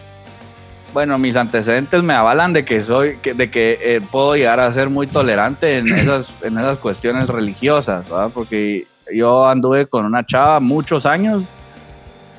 bueno, 0.92 1.18
mis 1.18 1.36
antecedentes 1.36 2.02
me 2.02 2.14
avalan 2.14 2.52
de 2.52 2.64
que 2.64 2.82
soy, 2.82 3.18
de 3.22 3.50
que 3.50 3.78
eh, 3.82 4.00
puedo 4.10 4.34
llegar 4.36 4.60
a 4.60 4.72
ser 4.72 4.90
muy 4.90 5.06
tolerante 5.06 5.78
en 5.78 5.88
esas, 5.88 6.32
en 6.42 6.58
esas 6.58 6.78
cuestiones 6.78 7.28
religiosas, 7.28 8.08
¿verdad? 8.08 8.30
Porque 8.32 8.86
yo 9.12 9.46
anduve 9.46 9.86
con 9.86 10.06
una 10.06 10.24
chava 10.24 10.60
muchos 10.60 11.04
años 11.04 11.42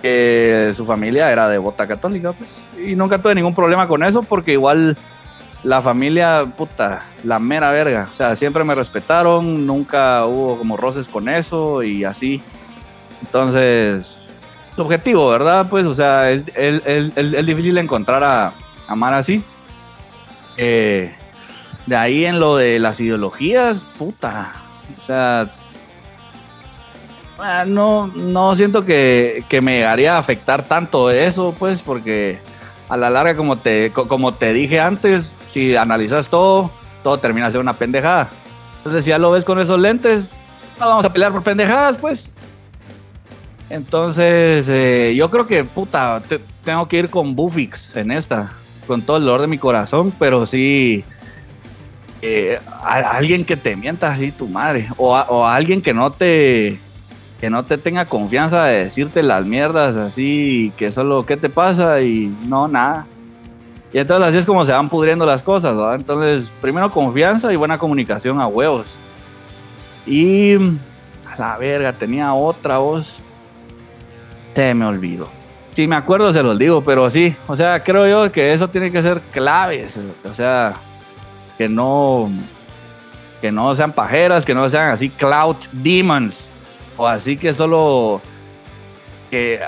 que 0.01 0.73
su 0.75 0.85
familia 0.85 1.31
era 1.31 1.47
devota 1.47 1.87
católica, 1.87 2.33
pues, 2.33 2.49
y 2.85 2.95
nunca 2.95 3.17
tuve 3.17 3.35
ningún 3.35 3.55
problema 3.55 3.87
con 3.87 4.03
eso 4.03 4.23
porque 4.23 4.53
igual 4.53 4.97
la 5.65 5.81
familia, 5.81 6.45
puta, 6.55 7.03
la 7.23 7.39
mera 7.39 7.71
verga. 7.71 8.07
O 8.11 8.15
sea, 8.15 8.35
siempre 8.35 8.63
me 8.63 8.75
respetaron, 8.75 9.65
nunca 9.65 10.25
hubo 10.25 10.57
como 10.57 10.77
roces 10.77 11.07
con 11.07 11.27
eso 11.27 11.81
y 11.83 12.03
así. 12.03 12.41
Entonces, 13.21 14.15
subjetivo, 14.75 15.27
¿verdad? 15.29 15.65
Pues, 15.69 15.85
o 15.85 15.95
sea, 15.95 16.29
es, 16.31 16.43
es- 16.55 17.11
es- 17.17 17.45
difícil 17.45 17.77
encontrar 17.79 18.23
a 18.23 18.53
amar 18.87 19.15
así. 19.15 19.43
Eh, 20.57 21.11
de 21.87 21.95
ahí 21.95 22.25
en 22.25 22.39
lo 22.39 22.57
de 22.57 22.77
las 22.77 22.99
ideologías, 22.99 23.83
puta. 23.97 24.53
O 25.01 25.05
sea, 25.07 25.49
ah, 27.39 27.63
no, 27.65 28.07
no 28.07 28.55
siento 28.55 28.85
que, 28.85 29.43
que 29.49 29.61
me 29.61 29.77
llegaría 29.77 30.15
a 30.15 30.19
afectar 30.19 30.63
tanto 30.63 31.09
eso, 31.09 31.55
pues, 31.57 31.81
porque 31.81 32.39
a 32.87 32.97
la 32.97 33.09
larga, 33.09 33.35
como 33.35 33.57
te, 33.57 33.91
co- 33.91 34.07
como 34.07 34.35
te 34.35 34.53
dije 34.53 34.79
antes, 34.79 35.31
si 35.55 35.73
analizas 35.77 36.27
todo, 36.27 36.69
todo 37.01 37.17
termina 37.17 37.45
siendo 37.45 37.61
una 37.61 37.71
pendejada. 37.71 38.27
Entonces, 38.79 39.05
si 39.05 39.11
ya 39.11 39.17
lo 39.17 39.31
ves 39.31 39.45
con 39.45 39.57
esos 39.57 39.79
lentes, 39.79 40.25
no 40.77 40.89
vamos 40.89 41.05
a 41.05 41.13
pelear 41.13 41.31
por 41.31 41.43
pendejadas, 41.43 41.95
pues. 41.95 42.29
Entonces, 43.69 44.65
eh, 44.67 45.13
yo 45.15 45.31
creo 45.31 45.47
que, 45.47 45.63
puta, 45.63 46.21
te- 46.27 46.41
tengo 46.65 46.85
que 46.89 46.97
ir 46.97 47.09
con 47.09 47.37
Bufix 47.37 47.95
en 47.95 48.11
esta, 48.11 48.51
con 48.85 49.01
todo 49.01 49.15
el 49.15 49.23
dolor 49.23 49.39
de 49.39 49.47
mi 49.47 49.57
corazón, 49.57 50.11
pero 50.19 50.45
sí, 50.45 51.05
eh, 52.21 52.59
alguien 52.83 53.45
que 53.45 53.55
te 53.55 53.77
mienta 53.77 54.11
así, 54.11 54.33
tu 54.33 54.49
madre, 54.49 54.89
o, 54.97 55.45
alguien 55.47 55.81
que 55.81 55.93
no 55.93 56.11
te, 56.11 56.77
que 57.39 57.49
no 57.49 57.63
te 57.63 57.77
tenga 57.77 58.03
confianza 58.07 58.65
de 58.65 58.83
decirte 58.83 59.23
las 59.23 59.45
mierdas 59.45 59.95
así, 59.95 60.73
que 60.75 60.91
solo, 60.91 61.25
¿qué 61.25 61.37
te 61.37 61.47
pasa? 61.47 62.01
Y 62.01 62.25
no, 62.45 62.67
nada. 62.67 63.07
Y 63.95 63.99
entonces 63.99 64.27
así 64.27 64.37
es 64.39 64.45
como 64.45 64.65
se 64.65 64.73
van 64.73 64.89
pudriendo 64.89 65.25
las 65.25 65.41
cosas. 65.41 65.73
Entonces, 65.97 66.51
primero 66.59 66.91
confianza 66.91 67.53
y 67.53 67.55
buena 67.55 67.77
comunicación 67.77 68.41
a 68.41 68.47
huevos. 68.47 68.87
Y 70.05 70.55
a 70.55 71.37
la 71.37 71.57
verga, 71.57 71.93
tenía 71.93 72.33
otra 72.33 72.77
voz. 72.79 73.19
Se 74.53 74.73
me 74.73 74.85
olvidó. 74.85 75.29
Si 75.77 75.87
me 75.87 75.95
acuerdo, 75.95 76.33
se 76.33 76.43
los 76.43 76.59
digo, 76.59 76.81
pero 76.81 77.09
sí. 77.09 77.37
O 77.47 77.55
sea, 77.55 77.81
creo 77.85 78.05
yo 78.05 78.29
que 78.33 78.53
eso 78.53 78.67
tiene 78.67 78.91
que 78.91 79.01
ser 79.01 79.21
claves. 79.31 79.93
O 80.29 80.33
sea, 80.33 80.73
que 81.57 81.69
no. 81.69 82.29
Que 83.39 83.49
no 83.49 83.73
sean 83.77 83.93
pajeras, 83.93 84.43
que 84.43 84.53
no 84.53 84.69
sean 84.69 84.89
así 84.89 85.07
cloud 85.07 85.55
demons. 85.71 86.49
O 86.97 87.07
así 87.07 87.37
que 87.37 87.53
solo. 87.53 88.19
Que, 89.31 89.59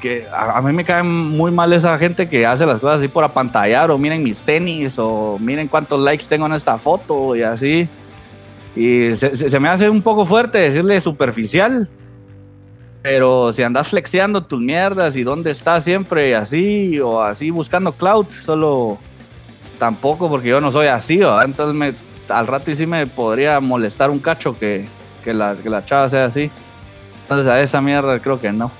que 0.00 0.26
a, 0.32 0.58
a 0.58 0.62
mí 0.62 0.72
me 0.72 0.84
cae 0.84 1.02
muy 1.02 1.50
mal 1.50 1.72
esa 1.72 1.96
gente 1.98 2.28
que 2.28 2.44
hace 2.44 2.66
las 2.66 2.80
cosas 2.80 2.98
así 2.98 3.08
por 3.08 3.24
apantallar. 3.24 3.90
O 3.90 3.98
miren 3.98 4.22
mis 4.22 4.38
tenis. 4.40 4.94
O 4.98 5.38
miren 5.40 5.68
cuántos 5.68 6.00
likes 6.00 6.24
tengo 6.28 6.46
en 6.46 6.52
esta 6.52 6.78
foto. 6.78 7.34
Y 7.36 7.42
así. 7.42 7.88
Y 8.74 9.14
se, 9.16 9.36
se- 9.36 9.48
se 9.50 9.60
me 9.60 9.68
hace 9.68 9.88
un 9.88 10.02
poco 10.02 10.24
fuerte 10.26 10.58
decirle 10.58 11.00
superficial. 11.00 11.88
Pero 13.02 13.52
si 13.52 13.62
andas 13.62 13.86
flexeando 13.88 14.42
tus 14.44 14.60
mierdas 14.60 15.14
y 15.16 15.22
dónde 15.22 15.52
estás 15.52 15.84
siempre 15.84 16.34
así 16.34 16.98
o 17.00 17.22
así 17.22 17.50
buscando 17.50 17.92
cloud, 17.92 18.26
solo 18.44 18.98
tampoco 19.78 20.28
porque 20.28 20.48
yo 20.48 20.60
no 20.60 20.72
soy 20.72 20.88
así, 20.88 21.18
¿verdad? 21.18 21.44
entonces 21.44 21.74
me, 21.76 21.94
al 22.34 22.46
rato 22.48 22.70
y 22.72 22.76
sí 22.76 22.84
me 22.86 23.06
podría 23.06 23.60
molestar 23.60 24.10
un 24.10 24.18
cacho 24.18 24.58
que, 24.58 24.86
que, 25.22 25.32
la, 25.34 25.54
que 25.54 25.70
la 25.70 25.84
chava 25.84 26.08
sea 26.10 26.24
así. 26.24 26.50
Entonces 27.22 27.46
a 27.46 27.60
esa 27.62 27.80
mierda 27.80 28.18
creo 28.18 28.40
que 28.40 28.50
no. 28.52 28.72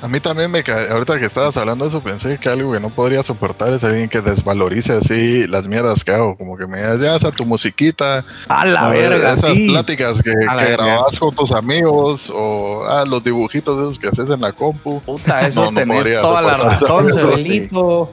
A 0.00 0.06
mí 0.06 0.20
también 0.20 0.48
me 0.48 0.62
cae, 0.62 0.88
ahorita 0.90 1.18
que 1.18 1.26
estabas 1.26 1.56
hablando 1.56 1.84
de 1.84 1.88
eso, 1.88 2.00
pensé 2.00 2.38
que 2.38 2.48
algo 2.48 2.70
que 2.72 2.78
no 2.78 2.88
podría 2.88 3.20
soportar 3.24 3.72
es 3.72 3.82
alguien 3.82 4.08
que 4.08 4.20
desvalorice 4.20 4.92
así 4.92 5.44
las 5.48 5.66
mierdas 5.66 6.04
que 6.04 6.12
hago, 6.12 6.36
como 6.36 6.56
que 6.56 6.68
me 6.68 6.78
digas, 6.78 7.00
ya 7.00 7.16
esa 7.16 7.32
tu 7.32 7.44
musiquita, 7.44 8.24
A 8.48 8.64
la 8.64 8.82
no, 8.82 8.90
verga, 8.90 9.32
esas 9.32 9.54
sí. 9.56 9.66
pláticas 9.66 10.22
que, 10.22 10.30
A 10.48 10.56
que 10.56 10.70
grabas 10.70 11.18
con 11.18 11.34
tus 11.34 11.50
amigos, 11.50 12.32
o 12.32 12.84
ah, 12.88 13.04
los 13.08 13.24
dibujitos 13.24 13.76
esos 13.80 13.98
que 13.98 14.06
haces 14.06 14.30
en 14.30 14.40
la 14.40 14.52
compu. 14.52 15.00
Puta, 15.00 15.48
eso 15.48 15.64
No, 15.64 15.72
no 15.72 15.80
tenés 15.80 15.96
podría 15.96 16.20
toda 16.20 16.42
la 16.42 16.56
razón. 16.58 17.06
pelito. 17.34 18.10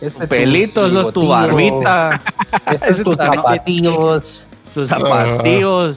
Este 0.00 0.20
Tu 0.20 0.28
pelito, 0.28 0.86
eso 0.86 1.08
es 1.08 1.12
tu 1.14 1.26
barbita, 1.26 2.20
Estos 2.86 3.02
tus 3.02 3.12
Esta 3.14 3.24
no- 3.24 3.34
zapatillos. 3.34 4.44
tus 4.74 4.88
zapatillos, 4.88 5.96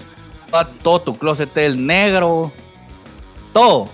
todo, 0.49 0.67
todo 0.81 1.01
tu 1.01 1.17
closet 1.19 1.55
es 1.57 1.75
negro, 1.75 2.51
todo. 3.53 3.89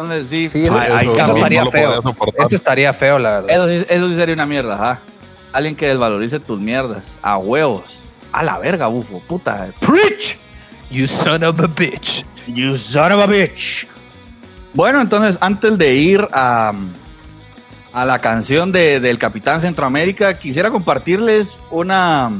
Entonces 0.00 0.26
sí, 0.30 0.44
eso- 0.44 0.80
Eso- 0.80 1.36
estaría 1.36 1.66
feo. 1.66 2.02
Esto 2.38 2.54
estaría 2.54 2.92
feo, 2.92 3.18
la 3.18 3.40
verdad. 3.40 3.50
Eso 3.50 3.68
sí, 3.68 3.86
eso 3.88 4.08
sí 4.08 4.14
sería 4.14 4.34
una 4.34 4.46
mierda, 4.46 4.74
ajá. 4.74 5.00
Alguien 5.52 5.74
que 5.74 5.86
desvalorice 5.88 6.38
tus 6.38 6.60
mierdas. 6.60 7.04
A 7.20 7.36
huevos. 7.38 7.98
A 8.30 8.42
la 8.44 8.58
verga, 8.58 8.86
bufo. 8.86 9.20
Puta. 9.26 9.68
Preach. 9.80 10.36
You 10.90 11.06
son 11.06 11.42
of 11.42 11.58
a 11.60 11.66
bitch. 11.66 12.24
You 12.46 12.76
son 12.78 13.12
of 13.12 13.20
a 13.20 13.26
bitch. 13.26 13.86
Bueno, 14.72 15.00
entonces, 15.00 15.36
antes 15.40 15.76
de 15.76 15.94
ir 15.94 16.28
a, 16.32 16.72
a 17.92 18.04
la 18.04 18.18
canción 18.20 18.70
de- 18.70 19.00
del 19.00 19.18
Capitán 19.18 19.60
Centroamérica, 19.60 20.38
quisiera 20.38 20.70
compartirles 20.70 21.58
una, 21.70 22.30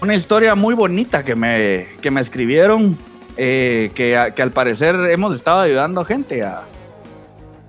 una 0.00 0.14
historia 0.14 0.54
muy 0.54 0.74
bonita 0.74 1.22
que 1.24 1.34
me, 1.34 1.88
que 2.00 2.10
me 2.10 2.20
escribieron, 2.20 2.96
eh, 3.42 3.90
que, 3.94 4.32
que 4.36 4.42
al 4.42 4.50
parecer 4.50 4.94
hemos 5.10 5.34
estado 5.34 5.60
ayudando 5.60 6.02
a 6.02 6.04
gente 6.04 6.42
a, 6.42 6.64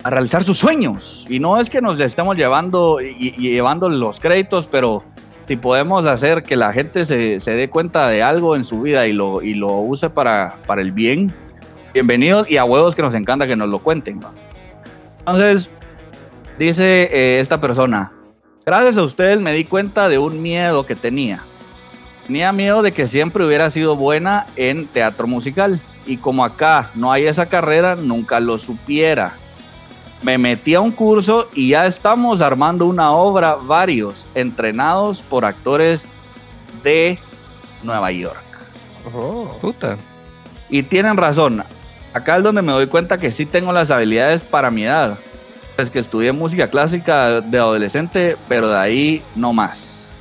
a 0.03 0.09
realizar 0.09 0.43
sus 0.43 0.57
sueños. 0.57 1.25
Y 1.29 1.39
no 1.39 1.61
es 1.61 1.69
que 1.69 1.79
nos 1.79 1.97
estemos 2.01 2.35
llevando 2.35 2.99
y, 2.99 3.33
y 3.37 3.51
llevando 3.51 3.87
los 3.87 4.19
créditos, 4.19 4.67
pero 4.69 5.01
si 5.47 5.55
podemos 5.55 6.05
hacer 6.05 6.43
que 6.43 6.57
la 6.57 6.73
gente 6.73 7.05
se, 7.05 7.39
se 7.39 7.51
dé 7.51 7.69
cuenta 7.69 8.09
de 8.09 8.21
algo 8.21 8.57
en 8.57 8.65
su 8.65 8.81
vida 8.81 9.07
y 9.07 9.13
lo, 9.13 9.41
y 9.41 9.53
lo 9.53 9.77
use 9.77 10.09
para, 10.09 10.57
para 10.67 10.81
el 10.81 10.91
bien, 10.91 11.33
bienvenidos 11.93 12.51
y 12.51 12.57
a 12.57 12.65
huevos 12.65 12.93
que 12.93 13.01
nos 13.01 13.15
encanta 13.15 13.47
que 13.47 13.55
nos 13.55 13.69
lo 13.69 13.79
cuenten. 13.79 14.19
Entonces, 15.19 15.69
dice 16.59 17.03
eh, 17.03 17.39
esta 17.39 17.61
persona, 17.61 18.11
gracias 18.65 18.97
a 18.97 19.03
ustedes 19.03 19.39
me 19.39 19.53
di 19.53 19.63
cuenta 19.63 20.09
de 20.09 20.17
un 20.17 20.41
miedo 20.41 20.85
que 20.85 20.95
tenía. 20.95 21.43
Tenía 22.27 22.51
miedo 22.51 22.81
de 22.81 22.91
que 22.93 23.07
siempre 23.07 23.45
hubiera 23.45 23.69
sido 23.71 23.95
buena 23.95 24.45
en 24.55 24.87
teatro 24.87 25.27
musical 25.27 25.79
y 26.05 26.17
como 26.17 26.45
acá 26.45 26.89
no 26.95 27.11
hay 27.11 27.25
esa 27.27 27.47
carrera, 27.47 27.95
nunca 27.95 28.39
lo 28.39 28.57
supiera. 28.57 29.33
Me 30.21 30.37
metí 30.37 30.75
a 30.75 30.81
un 30.81 30.91
curso 30.91 31.49
y 31.53 31.69
ya 31.69 31.87
estamos 31.87 32.41
armando 32.41 32.85
una 32.85 33.11
obra, 33.11 33.55
varios, 33.55 34.25
entrenados 34.35 35.21
por 35.21 35.45
actores 35.45 36.05
de 36.83 37.17
Nueva 37.83 38.11
York. 38.11 38.37
Puta. 39.59 39.97
Y 40.69 40.83
tienen 40.83 41.17
razón. 41.17 41.63
Acá 42.13 42.37
es 42.37 42.43
donde 42.43 42.61
me 42.61 42.71
doy 42.71 42.87
cuenta 42.87 43.17
que 43.17 43.31
sí 43.31 43.45
tengo 43.45 43.71
las 43.73 43.89
habilidades 43.89 44.41
para 44.41 44.69
mi 44.69 44.83
edad. 44.83 45.17
Es 45.77 45.89
que 45.89 45.99
estudié 45.99 46.31
música 46.31 46.67
clásica 46.69 47.41
de 47.41 47.57
adolescente, 47.57 48.37
pero 48.47 48.69
de 48.69 48.77
ahí 48.77 49.23
no 49.35 49.53
más. 49.53 50.11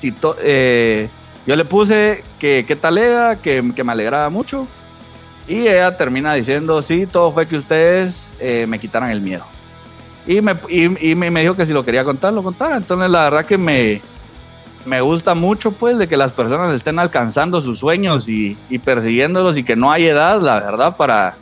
Si 0.00 0.12
to- 0.12 0.36
eh, 0.40 1.08
yo 1.48 1.56
le 1.56 1.64
puse 1.64 2.24
que 2.38 2.66
qué 2.68 2.76
tal 2.76 2.98
era, 2.98 3.36
que, 3.36 3.72
que 3.74 3.82
me 3.82 3.92
alegraba 3.92 4.28
mucho. 4.28 4.68
Y 5.48 5.66
ella 5.66 5.96
termina 5.96 6.34
diciendo, 6.34 6.82
sí, 6.82 7.06
todo 7.06 7.32
fue 7.32 7.48
que 7.48 7.56
ustedes 7.56 8.28
eh, 8.38 8.66
me 8.68 8.78
quitaran 8.78 9.08
el 9.10 9.22
miedo. 9.22 9.44
Y, 10.26 10.42
me, 10.42 10.54
y, 10.68 11.14
me, 11.14 11.40
dijo 11.40 11.56
que 11.56 11.64
si 11.64 11.72
lo 11.72 11.86
quería 11.86 12.04
contar, 12.04 12.34
lo 12.34 12.42
contara. 12.42 12.76
Entonces 12.76 13.08
la 13.08 13.22
verdad 13.24 13.46
que 13.46 13.56
me, 13.56 14.02
me 14.84 15.00
gusta 15.00 15.34
mucho 15.34 15.72
pues 15.72 15.96
de 15.96 16.06
que 16.06 16.18
las 16.18 16.32
personas 16.32 16.74
estén 16.74 16.98
alcanzando 16.98 17.62
sus 17.62 17.78
sueños 17.78 18.28
y 18.28 18.54
persiguiéndolos 18.84 19.56
y 19.56 19.64
que 19.64 19.74
no 19.74 19.90
hay 19.90 20.04
edad, 20.04 20.42
la 20.42 20.60
verdad, 20.60 20.98
para, 20.98 21.34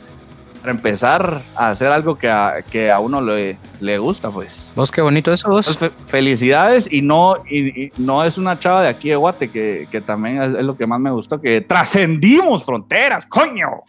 para 0.59 0.71
empezar 0.71 1.41
a 1.55 1.69
hacer 1.69 1.91
algo 1.91 2.17
que 2.17 2.29
a, 2.29 2.55
que 2.69 2.91
a 2.91 2.99
uno 2.99 3.21
le, 3.21 3.57
le 3.79 3.97
gusta 3.97 4.29
pues. 4.31 4.69
Vos 4.75 4.91
qué 4.91 5.01
bonito 5.01 5.31
eso, 5.31 5.49
vos. 5.49 5.77
Fe- 5.77 5.91
felicidades 6.05 6.87
y 6.91 7.01
no, 7.01 7.35
y, 7.49 7.85
y 7.85 7.91
no 7.97 8.23
es 8.23 8.37
una 8.37 8.59
chava 8.59 8.81
de 8.83 8.89
aquí 8.89 9.09
de 9.09 9.15
Guate, 9.15 9.49
que, 9.49 9.87
que 9.91 10.01
también 10.01 10.41
es, 10.41 10.49
es 10.57 10.63
lo 10.63 10.75
que 10.77 10.85
más 10.87 10.99
me 10.99 11.11
gustó, 11.11 11.39
que 11.39 11.61
trascendimos 11.61 12.63
fronteras, 12.65 13.25
coño. 13.25 13.83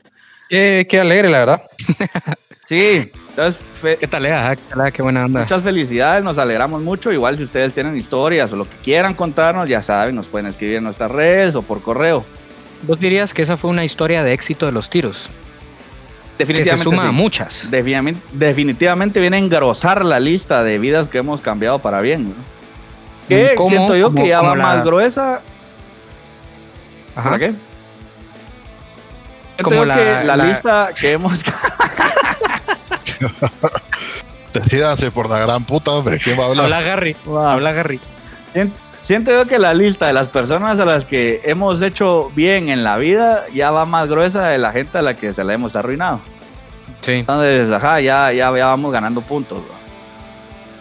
Qué, 0.49 0.87
qué 0.89 1.01
alegre, 1.01 1.29
la 1.29 1.39
verdad. 1.41 1.63
Sí, 2.67 3.11
Entonces, 3.31 3.61
¿Qué 3.99 4.07
tal, 4.07 4.27
Ea? 4.27 4.57
¿Qué 4.57 4.63
tal? 4.75 4.93
Qué 4.93 5.03
buena 5.03 5.25
onda. 5.25 5.41
muchas 5.41 5.63
felicidades, 5.63 6.23
nos 6.23 6.37
alegramos 6.39 6.83
mucho. 6.83 7.11
Igual 7.13 7.37
si 7.39 7.45
ustedes 7.45 7.73
tienen 7.73 7.97
historias 7.97 8.53
o 8.53 8.57
lo 8.57 8.65
que 8.65 8.77
quieran 8.85 9.15
contarnos, 9.15 9.69
ya 9.69 9.81
saben, 9.83 10.15
nos 10.17 10.27
pueden 10.27 10.47
escribir 10.49 10.77
en 10.77 10.85
nuestras 10.85 11.11
redes 11.11 11.55
o 11.55 11.63
por 11.63 11.81
correo. 11.81 12.25
¿Vos 12.83 12.99
dirías 13.01 13.33
que 13.33 13.43
esa 13.43 13.57
fue 13.57 13.71
una 13.71 13.85
historia 13.85 14.23
de 14.23 14.33
éxito 14.33 14.67
de 14.67 14.73
los 14.73 14.91
tiros? 14.91 15.31
Que 16.39 16.47
se 16.47 16.53
Definitivamente. 16.53 17.01
a 17.01 17.11
sí. 17.11 17.15
muchas. 17.17 17.71
Definitivamente, 17.71 18.21
definitivamente 18.33 19.21
viene 19.21 19.37
a 19.37 19.41
engrosar 19.41 20.05
la 20.05 20.21
lista 20.21 20.63
de 20.63 20.79
vidas 20.79 21.09
que 21.09 21.19
hemos 21.19 21.41
cambiado 21.41 21.81
para 21.81 22.01
bien. 22.01 22.29
¿no? 22.31 22.35
Que 23.29 23.55
¿Cómo? 23.57 23.71
siento 23.71 23.97
yo 23.97 24.07
¿Cómo- 24.11 24.23
que 24.23 24.29
ya 24.29 24.41
va 24.41 24.55
la- 24.57 24.63
más 24.63 24.85
gruesa. 24.85 25.41
Ajá. 27.17 27.31
¿Para 27.31 27.39
qué? 27.39 27.53
Como 29.63 29.85
la- 29.85 29.97
que 29.97 30.05
la, 30.25 30.37
la- 30.37 30.45
lista 30.45 30.89
que 30.99 31.11
hemos 31.13 31.33
Decídase 34.53 35.11
por 35.11 35.29
la 35.29 35.39
gran 35.41 35.65
puta, 35.65 35.91
hombre. 35.91 36.19
¿Quién 36.19 36.39
va 36.39 36.45
a 36.45 36.47
hablar? 36.47 36.65
Habla 36.67 36.81
Garry. 36.83 37.17
Habla 37.27 37.73
Garry. 37.73 38.01
Sien- 39.09 39.25
Siento 39.25 39.31
yo 39.33 39.47
que 39.47 39.59
la 39.59 39.73
lista 39.75 40.07
de 40.07 40.13
las 40.13 40.29
personas 40.29 40.79
a 40.79 40.85
las 40.85 41.05
que 41.07 41.41
hemos 41.45 41.81
hecho 41.83 42.31
bien 42.37 42.69
en 42.69 42.85
la 42.85 42.97
vida 42.99 43.47
ya 43.55 43.71
va 43.71 43.87
más 43.87 44.07
gruesa 44.09 44.49
de 44.49 44.59
la 44.59 44.71
gente 44.73 44.99
a 44.99 45.03
la 45.03 45.15
que 45.17 45.33
se 45.33 45.43
la 45.45 45.55
hemos 45.55 45.75
arruinado. 45.75 46.21
Sí. 47.01 47.13
Entonces, 47.13 47.71
ajá, 47.73 48.01
ya, 48.01 48.31
ya, 48.33 48.55
ya 48.57 48.67
vamos 48.67 48.93
ganando 48.93 49.21
puntos. 49.23 49.63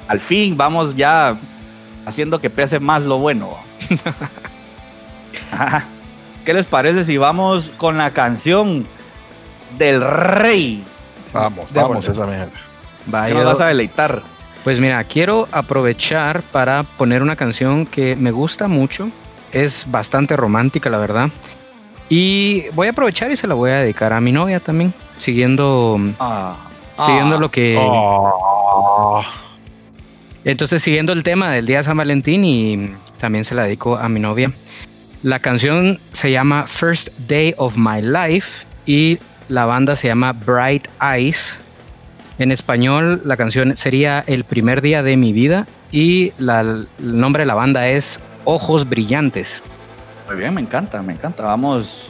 Al 0.10 0.20
fin 0.20 0.56
vamos 0.58 0.96
ya 0.96 1.38
haciendo 2.06 2.40
que 2.40 2.50
pese 2.50 2.80
más 2.80 3.04
lo 3.04 3.18
bueno. 3.18 3.56
¿Qué 6.46 6.54
les 6.54 6.66
parece 6.66 7.06
si 7.06 7.18
vamos 7.18 7.72
con 7.78 7.98
la 7.98 8.12
canción 8.12 8.86
del 9.78 10.02
rey? 10.02 10.84
Vamos, 11.34 11.68
vamos 11.74 12.06
esa 12.08 12.26
mierda. 12.26 12.52
Va, 13.14 13.26
¿Qué 13.26 13.32
yo- 13.34 13.38
nos 13.44 13.46
vas 13.54 13.62
a 13.62 13.68
deleitar? 13.68 14.22
Pues 14.68 14.82
mira, 14.82 15.02
quiero 15.06 15.48
aprovechar 15.54 16.42
para 16.42 16.84
poner 16.84 17.22
una 17.22 17.38
canción 17.38 17.86
que 17.86 18.18
me 18.18 18.32
gusta 18.32 18.68
mucho. 18.68 19.10
Es 19.54 19.90
bastante 19.90 20.36
romántica, 20.36 20.90
la 20.90 20.98
verdad. 20.98 21.30
Y 22.10 22.68
voy 22.74 22.88
a 22.88 22.90
aprovechar 22.90 23.32
y 23.32 23.38
se 23.38 23.48
la 23.48 23.54
voy 23.54 23.72
a 23.72 23.76
dedicar 23.76 24.12
a 24.12 24.20
mi 24.20 24.34
novia 24.34 24.60
también. 24.60 24.94
Siguiendo, 25.16 25.98
Ah, 26.20 26.58
siguiendo 26.98 27.38
ah, 27.38 27.40
lo 27.40 27.50
que. 27.50 27.78
Oh, 27.80 29.24
Entonces, 30.44 30.82
siguiendo 30.82 31.14
el 31.14 31.24
tema 31.24 31.50
del 31.50 31.66
día 31.66 31.78
de 31.78 31.84
San 31.86 31.96
Valentín 31.96 32.44
y 32.44 32.94
también 33.20 33.46
se 33.46 33.56
la 33.56 33.64
dedico 33.64 33.96
a 33.96 34.10
mi 34.10 34.20
novia. 34.20 34.52
La 35.24 35.40
canción 35.40 35.98
se 36.12 36.30
llama 36.30 36.68
First 36.68 37.08
Day 37.30 37.56
of 37.56 37.78
My 37.78 38.02
Life 38.02 38.68
y 38.86 39.18
la 39.48 39.66
banda 39.66 39.96
se 39.96 40.08
llama 40.10 40.34
Bright 40.34 40.90
Eyes. 41.02 41.58
En 42.40 42.52
español, 42.52 43.22
la 43.26 43.36
canción 43.38 43.76
sería 43.76 44.24
El 44.28 44.44
primer 44.44 44.82
día 44.82 45.02
de 45.04 45.18
mi 45.18 45.34
vida 45.34 45.66
y 45.92 46.34
la- 46.38 46.62
el 46.62 46.88
nombre 47.00 47.42
de 47.42 47.48
la 47.48 47.56
banda 47.56 47.88
es 47.88 48.20
Ojos 48.46 48.88
Brillantes. 48.88 49.64
Muy 50.28 50.38
bien, 50.38 50.54
me 50.54 50.62
encanta, 50.62 51.02
me 51.02 51.14
encanta. 51.14 51.44
Vamos 51.44 52.04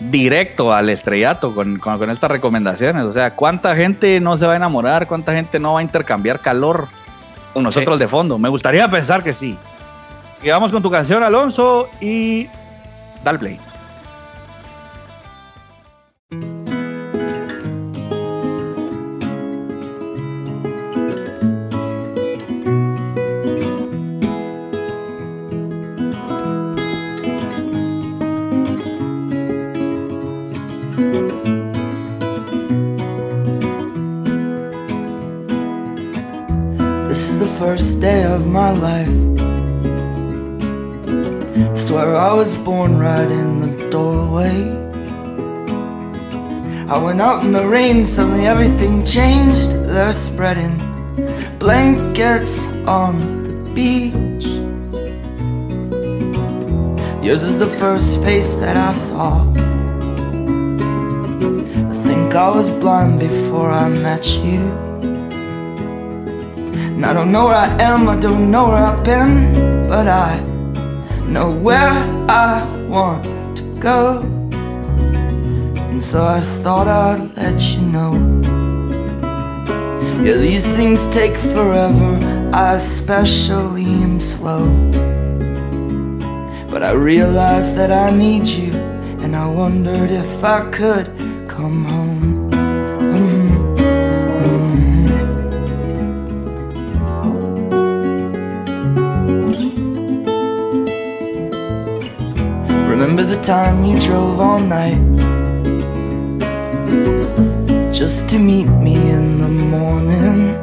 directo 0.00 0.72
al 0.74 0.88
estrellato 0.90 1.54
con, 1.54 1.78
con- 1.78 1.98
con 1.98 2.10
estas 2.10 2.30
recomendaciones. 2.30 3.04
O 3.04 3.12
sea, 3.12 3.34
¿cuánta 3.34 3.74
gente 3.76 4.20
no 4.20 4.36
se 4.36 4.46
va 4.46 4.54
a 4.54 4.56
enamorar? 4.56 5.06
¿Cuánta 5.06 5.32
gente 5.32 5.58
no 5.58 5.74
va 5.74 5.80
a 5.80 5.82
intercambiar 5.82 6.40
calor 6.40 6.88
con 7.54 7.62
nosotros 7.62 7.98
de 7.98 8.08
fondo? 8.08 8.38
Me 8.38 8.48
gustaría 8.48 8.88
pensar 8.88 9.22
que 9.24 9.32
sí. 9.32 9.56
Y 10.42 10.48
vamos 10.50 10.72
con 10.72 10.82
tu 10.82 10.90
canción, 10.90 11.22
Alonso, 11.22 11.88
y 12.00 12.46
dale 13.24 13.38
play. 13.38 13.60
Out 47.20 47.44
in 47.44 47.52
the 47.52 47.68
rain, 47.68 48.06
suddenly 48.06 48.46
everything 48.46 49.04
changed. 49.04 49.72
They're 49.72 50.12
spreading 50.12 50.76
blankets 51.58 52.66
on 52.86 53.44
the 53.44 53.52
beach. 53.74 54.46
Yours 57.22 57.42
is 57.42 57.58
the 57.58 57.68
first 57.78 58.22
face 58.22 58.54
that 58.54 58.76
I 58.76 58.92
saw. 58.92 59.42
I 61.90 61.94
think 62.06 62.34
I 62.34 62.48
was 62.48 62.70
blind 62.70 63.20
before 63.20 63.70
I 63.70 63.88
met 63.88 64.26
you. 64.26 64.62
And 66.94 67.04
I 67.04 67.12
don't 67.12 67.30
know 67.30 67.46
where 67.46 67.56
I 67.56 67.82
am, 67.82 68.08
I 68.08 68.16
don't 68.16 68.50
know 68.50 68.68
where 68.68 68.78
I've 68.78 69.04
been, 69.04 69.88
but 69.88 70.08
I 70.08 70.40
know 71.26 71.50
where 71.50 71.92
I 72.30 72.64
want 72.88 73.24
to 73.58 73.62
go. 73.78 74.29
And 76.00 76.08
so 76.08 76.24
I 76.24 76.40
thought 76.62 76.88
I'd 76.88 77.36
let 77.36 77.60
you 77.60 77.82
know. 77.82 78.14
Yeah, 80.24 80.38
these 80.38 80.64
things 80.64 81.06
take 81.08 81.36
forever, 81.36 82.18
I 82.54 82.76
especially 82.76 83.84
am 83.84 84.18
slow. 84.18 84.64
But 86.70 86.82
I 86.82 86.92
realized 86.92 87.76
that 87.76 87.92
I 87.92 88.10
need 88.10 88.46
you, 88.46 88.72
and 89.20 89.36
I 89.36 89.46
wondered 89.46 90.10
if 90.10 90.42
I 90.42 90.70
could 90.70 91.06
come 91.46 91.84
home. 91.84 92.50
Mhm, 93.12 93.76
mhm. 94.40 94.80
Remember 102.88 103.22
the 103.22 103.40
time 103.42 103.84
you 103.84 103.98
drove 104.00 104.40
all 104.40 104.60
night 104.60 105.20
just 108.00 108.30
to 108.30 108.38
meet 108.38 108.64
me 108.64 108.94
in 109.10 109.40
the 109.42 109.48
morning? 109.48 110.56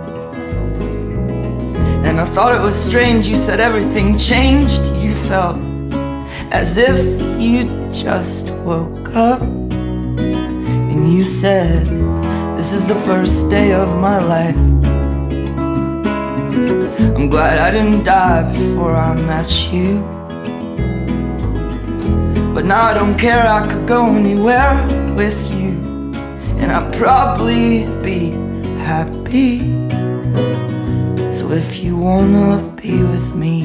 And 2.04 2.20
I 2.20 2.26
thought 2.26 2.52
it 2.56 2.60
was 2.60 2.76
strange, 2.76 3.28
you 3.28 3.36
said 3.36 3.60
everything 3.60 4.18
changed. 4.18 4.88
You 4.96 5.14
felt 5.30 5.62
as 6.52 6.78
if 6.78 6.98
you 7.40 7.66
just 7.94 8.50
woke 8.66 9.16
up. 9.16 9.44
And 9.44 11.14
you 11.14 11.24
said, 11.24 11.86
This 12.58 12.74
is 12.74 12.88
the 12.88 13.00
first 13.06 13.52
day 13.52 13.72
of 13.72 13.88
my 14.00 14.18
life. 14.18 14.58
I'm 17.18 17.30
glad 17.30 17.60
I 17.60 17.70
didn't 17.70 18.02
die 18.02 18.52
before 18.52 18.96
I 18.96 19.14
met 19.14 19.72
you. 19.72 20.02
But 22.56 22.66
now 22.66 22.82
I 22.82 22.96
don't 22.96 23.16
care, 23.16 23.46
I 23.46 23.68
could 23.68 23.88
go 23.88 24.08
anywhere 24.08 24.74
with 25.16 25.47
probably 26.98 27.86
be 28.02 28.32
happy. 28.80 29.60
So 31.32 31.52
if 31.52 31.84
you 31.84 31.96
wanna 31.96 32.58
be 32.82 33.04
with 33.04 33.36
me, 33.36 33.62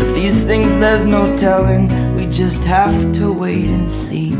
if 0.00 0.14
these 0.14 0.42
things 0.44 0.74
there's 0.78 1.04
no 1.04 1.36
telling, 1.36 2.16
we 2.16 2.24
just 2.26 2.64
have 2.64 3.12
to 3.12 3.30
wait 3.30 3.66
and 3.66 3.90
see. 3.90 4.34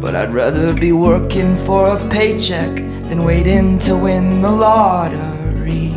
But 0.00 0.16
I'd 0.16 0.32
rather 0.32 0.72
be 0.72 0.92
working 0.92 1.54
for 1.66 1.88
a 1.88 2.08
paycheck 2.08 2.76
than 3.08 3.22
waiting 3.24 3.78
to 3.80 3.96
win 3.96 4.40
the 4.40 4.50
lottery. 4.50 5.92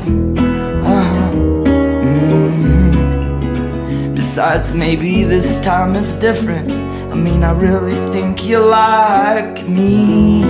Uh-huh. 0.83 1.31
Mhm. 2.03 2.91
Besides, 4.13 4.73
maybe 4.75 5.23
this 5.23 5.57
time 5.61 5.95
it's 5.95 6.15
different. 6.15 6.80
I 7.11 7.15
mean, 7.15 7.43
I 7.43 7.51
really 7.51 7.95
think 8.13 8.45
you 8.45 8.59
like 8.59 9.67
me. 9.67 10.41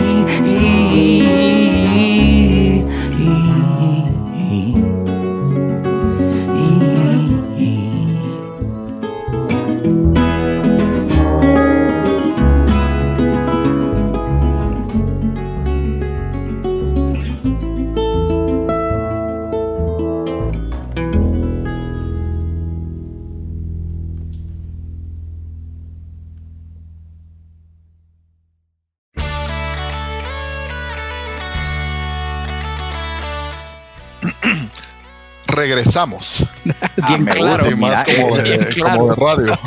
Regresamos. 35.91 36.45
Bien 37.07 37.23
me 37.23 37.31
claro. 37.31 37.63
gusta, 37.65 37.69
Sí, 37.69 37.76
más 37.76 38.05
mira, 38.05 38.05
como 38.23 38.38
es 38.38 38.43
de, 38.43 38.49
bien 38.49 38.63
claro. 38.72 38.97
como 38.97 39.13
de 39.13 39.15
radio. 39.15 39.59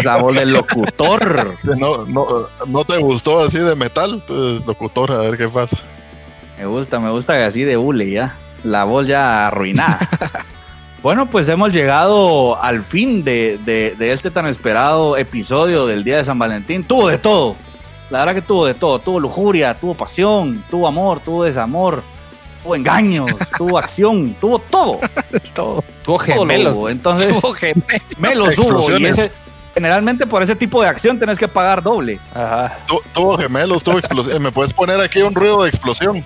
Esa 0.00 0.16
voz 0.16 0.34
del 0.34 0.52
locutor. 0.52 1.54
No, 1.76 2.04
no, 2.06 2.26
no 2.66 2.84
te 2.84 2.98
gustó 2.98 3.40
así 3.44 3.58
de 3.58 3.74
metal, 3.76 4.14
entonces 4.14 4.66
locutor, 4.66 5.12
a 5.12 5.18
ver 5.18 5.38
qué 5.38 5.48
pasa. 5.48 5.76
Me 6.58 6.66
gusta, 6.66 6.98
me 7.00 7.10
gusta 7.10 7.46
así 7.46 7.62
de 7.64 7.76
hule 7.76 8.10
ya. 8.10 8.34
La 8.64 8.84
voz 8.84 9.06
ya 9.06 9.46
arruinada. 9.46 10.00
bueno, 11.02 11.26
pues 11.26 11.48
hemos 11.48 11.72
llegado 11.72 12.60
al 12.62 12.82
fin 12.82 13.24
de, 13.24 13.58
de- 13.64 13.94
de 13.96 14.12
este 14.12 14.30
tan 14.30 14.46
esperado 14.46 15.16
episodio 15.16 15.86
del 15.86 16.02
Día 16.04 16.16
de 16.18 16.24
San 16.24 16.38
Valentín. 16.38 16.84
Tuvo 16.84 17.08
de 17.08 17.18
todo. 17.18 17.56
La 18.10 18.18
verdad 18.20 18.34
que 18.34 18.42
tuvo 18.42 18.66
de 18.66 18.74
todo. 18.74 18.98
Tuvo 18.98 19.20
lujuria, 19.20 19.74
tuvo 19.74 19.94
pasión, 19.94 20.64
tuvo 20.68 20.88
amor, 20.88 21.20
tuvo 21.20 21.44
desamor, 21.44 22.02
tuvo 22.62 22.76
engaños, 22.76 23.30
tuvo 23.56 23.78
acción, 23.78 24.34
tuvo 24.40 24.58
todo. 24.58 25.00
Todo. 25.54 25.84
Tuvo 26.04 26.18
todo 26.18 26.34
lo 26.36 26.40
gemelos. 26.42 26.76
hubo. 26.76 26.88
Entonces, 26.88 27.28
Tuvo 27.40 27.52
gemelos. 27.54 28.48
Y 28.48 28.52
Explosiones. 28.60 29.18
ese, 29.18 29.32
generalmente 29.74 30.26
por 30.26 30.42
ese 30.42 30.54
tipo 30.56 30.82
de 30.82 30.88
acción 30.88 31.18
tenés 31.18 31.38
que 31.38 31.48
pagar 31.48 31.82
doble. 31.82 32.18
Ajá. 32.34 32.78
Tu- 32.86 33.00
Tuvo 33.12 33.36
gemelos, 33.38 33.82
tuvo 33.82 33.98
explosión. 33.98 34.42
¿Me 34.42 34.50
puedes 34.52 34.72
poner 34.72 35.00
aquí 35.00 35.20
un 35.22 35.34
ruido 35.34 35.62
de 35.62 35.68
explosión? 35.68 36.24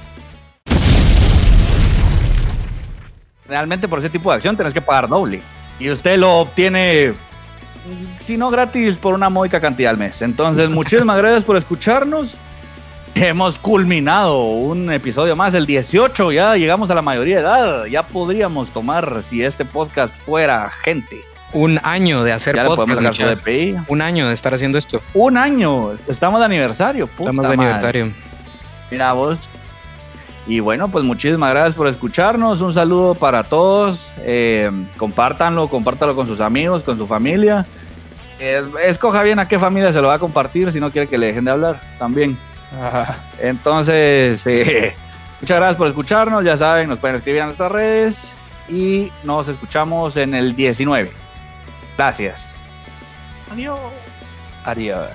Realmente 3.46 3.88
por 3.88 3.98
ese 3.98 4.08
tipo 4.10 4.30
de 4.30 4.36
acción 4.36 4.56
tenés 4.56 4.72
que 4.72 4.80
pagar 4.80 5.08
doble. 5.08 5.42
Y 5.78 5.90
usted 5.90 6.16
lo 6.18 6.38
obtiene, 6.38 7.14
si 8.26 8.36
no 8.36 8.48
gratis, 8.50 8.96
por 8.96 9.12
una 9.14 9.28
módica 9.28 9.60
cantidad 9.60 9.90
al 9.90 9.98
mes. 9.98 10.22
Entonces, 10.22 10.70
muchísimas 10.70 11.18
gracias 11.18 11.44
por 11.44 11.56
escucharnos. 11.56 12.34
Hemos 13.14 13.58
culminado 13.58 14.42
un 14.44 14.92
episodio 14.92 15.36
más, 15.36 15.54
el 15.54 15.66
18, 15.66 16.32
ya 16.32 16.56
llegamos 16.56 16.90
a 16.90 16.94
la 16.96 17.02
mayoría 17.02 17.36
de 17.36 17.42
edad. 17.42 17.84
Ya 17.86 18.02
podríamos 18.08 18.70
tomar, 18.70 19.22
si 19.22 19.44
este 19.44 19.64
podcast 19.64 20.12
fuera 20.14 20.68
gente. 20.82 21.22
Un 21.52 21.78
año 21.84 22.24
de 22.24 22.32
hacer 22.32 22.56
Ya 22.56 22.64
le 22.64 22.70
podemos 22.70 22.96
podcast. 22.96 23.16
su 23.16 23.22
muchacho. 23.22 23.40
DPI. 23.40 23.76
Un 23.86 24.02
año 24.02 24.26
de 24.28 24.34
estar 24.34 24.52
haciendo 24.52 24.78
esto. 24.78 25.00
Un 25.14 25.36
año, 25.36 25.92
estamos 26.08 26.40
de 26.40 26.46
aniversario. 26.46 27.06
puta 27.06 27.30
Estamos 27.30 27.48
de 27.48 27.56
madre. 27.56 27.70
aniversario. 27.70 28.12
Mira 28.90 29.12
vos. 29.12 29.38
Y 30.48 30.58
bueno, 30.58 30.88
pues 30.88 31.04
muchísimas 31.04 31.50
gracias 31.50 31.76
por 31.76 31.86
escucharnos. 31.86 32.60
Un 32.60 32.74
saludo 32.74 33.14
para 33.14 33.44
todos. 33.44 34.10
Eh, 34.22 34.68
compártanlo, 34.96 35.68
compártalo 35.68 36.16
con 36.16 36.26
sus 36.26 36.40
amigos, 36.40 36.82
con 36.82 36.98
su 36.98 37.06
familia. 37.06 37.64
Eh, 38.40 38.60
escoja 38.86 39.22
bien 39.22 39.38
a 39.38 39.46
qué 39.46 39.60
familia 39.60 39.92
se 39.92 40.00
lo 40.02 40.08
va 40.08 40.14
a 40.14 40.18
compartir 40.18 40.72
si 40.72 40.80
no 40.80 40.90
quiere 40.90 41.06
que 41.06 41.16
le 41.16 41.26
dejen 41.26 41.44
de 41.44 41.52
hablar 41.52 41.80
también. 42.00 42.36
Ajá. 42.80 43.18
Entonces, 43.40 44.46
eh, 44.46 44.94
muchas 45.40 45.58
gracias 45.58 45.76
por 45.76 45.88
escucharnos. 45.88 46.44
Ya 46.44 46.56
saben, 46.56 46.88
nos 46.88 46.98
pueden 46.98 47.16
escribir 47.16 47.40
en 47.40 47.46
nuestras 47.46 47.72
redes. 47.72 48.16
Y 48.68 49.12
nos 49.22 49.48
escuchamos 49.48 50.16
en 50.16 50.34
el 50.34 50.56
19. 50.56 51.10
Gracias. 51.96 52.54
Adiós. 53.50 53.78
Adiós. 54.64 55.10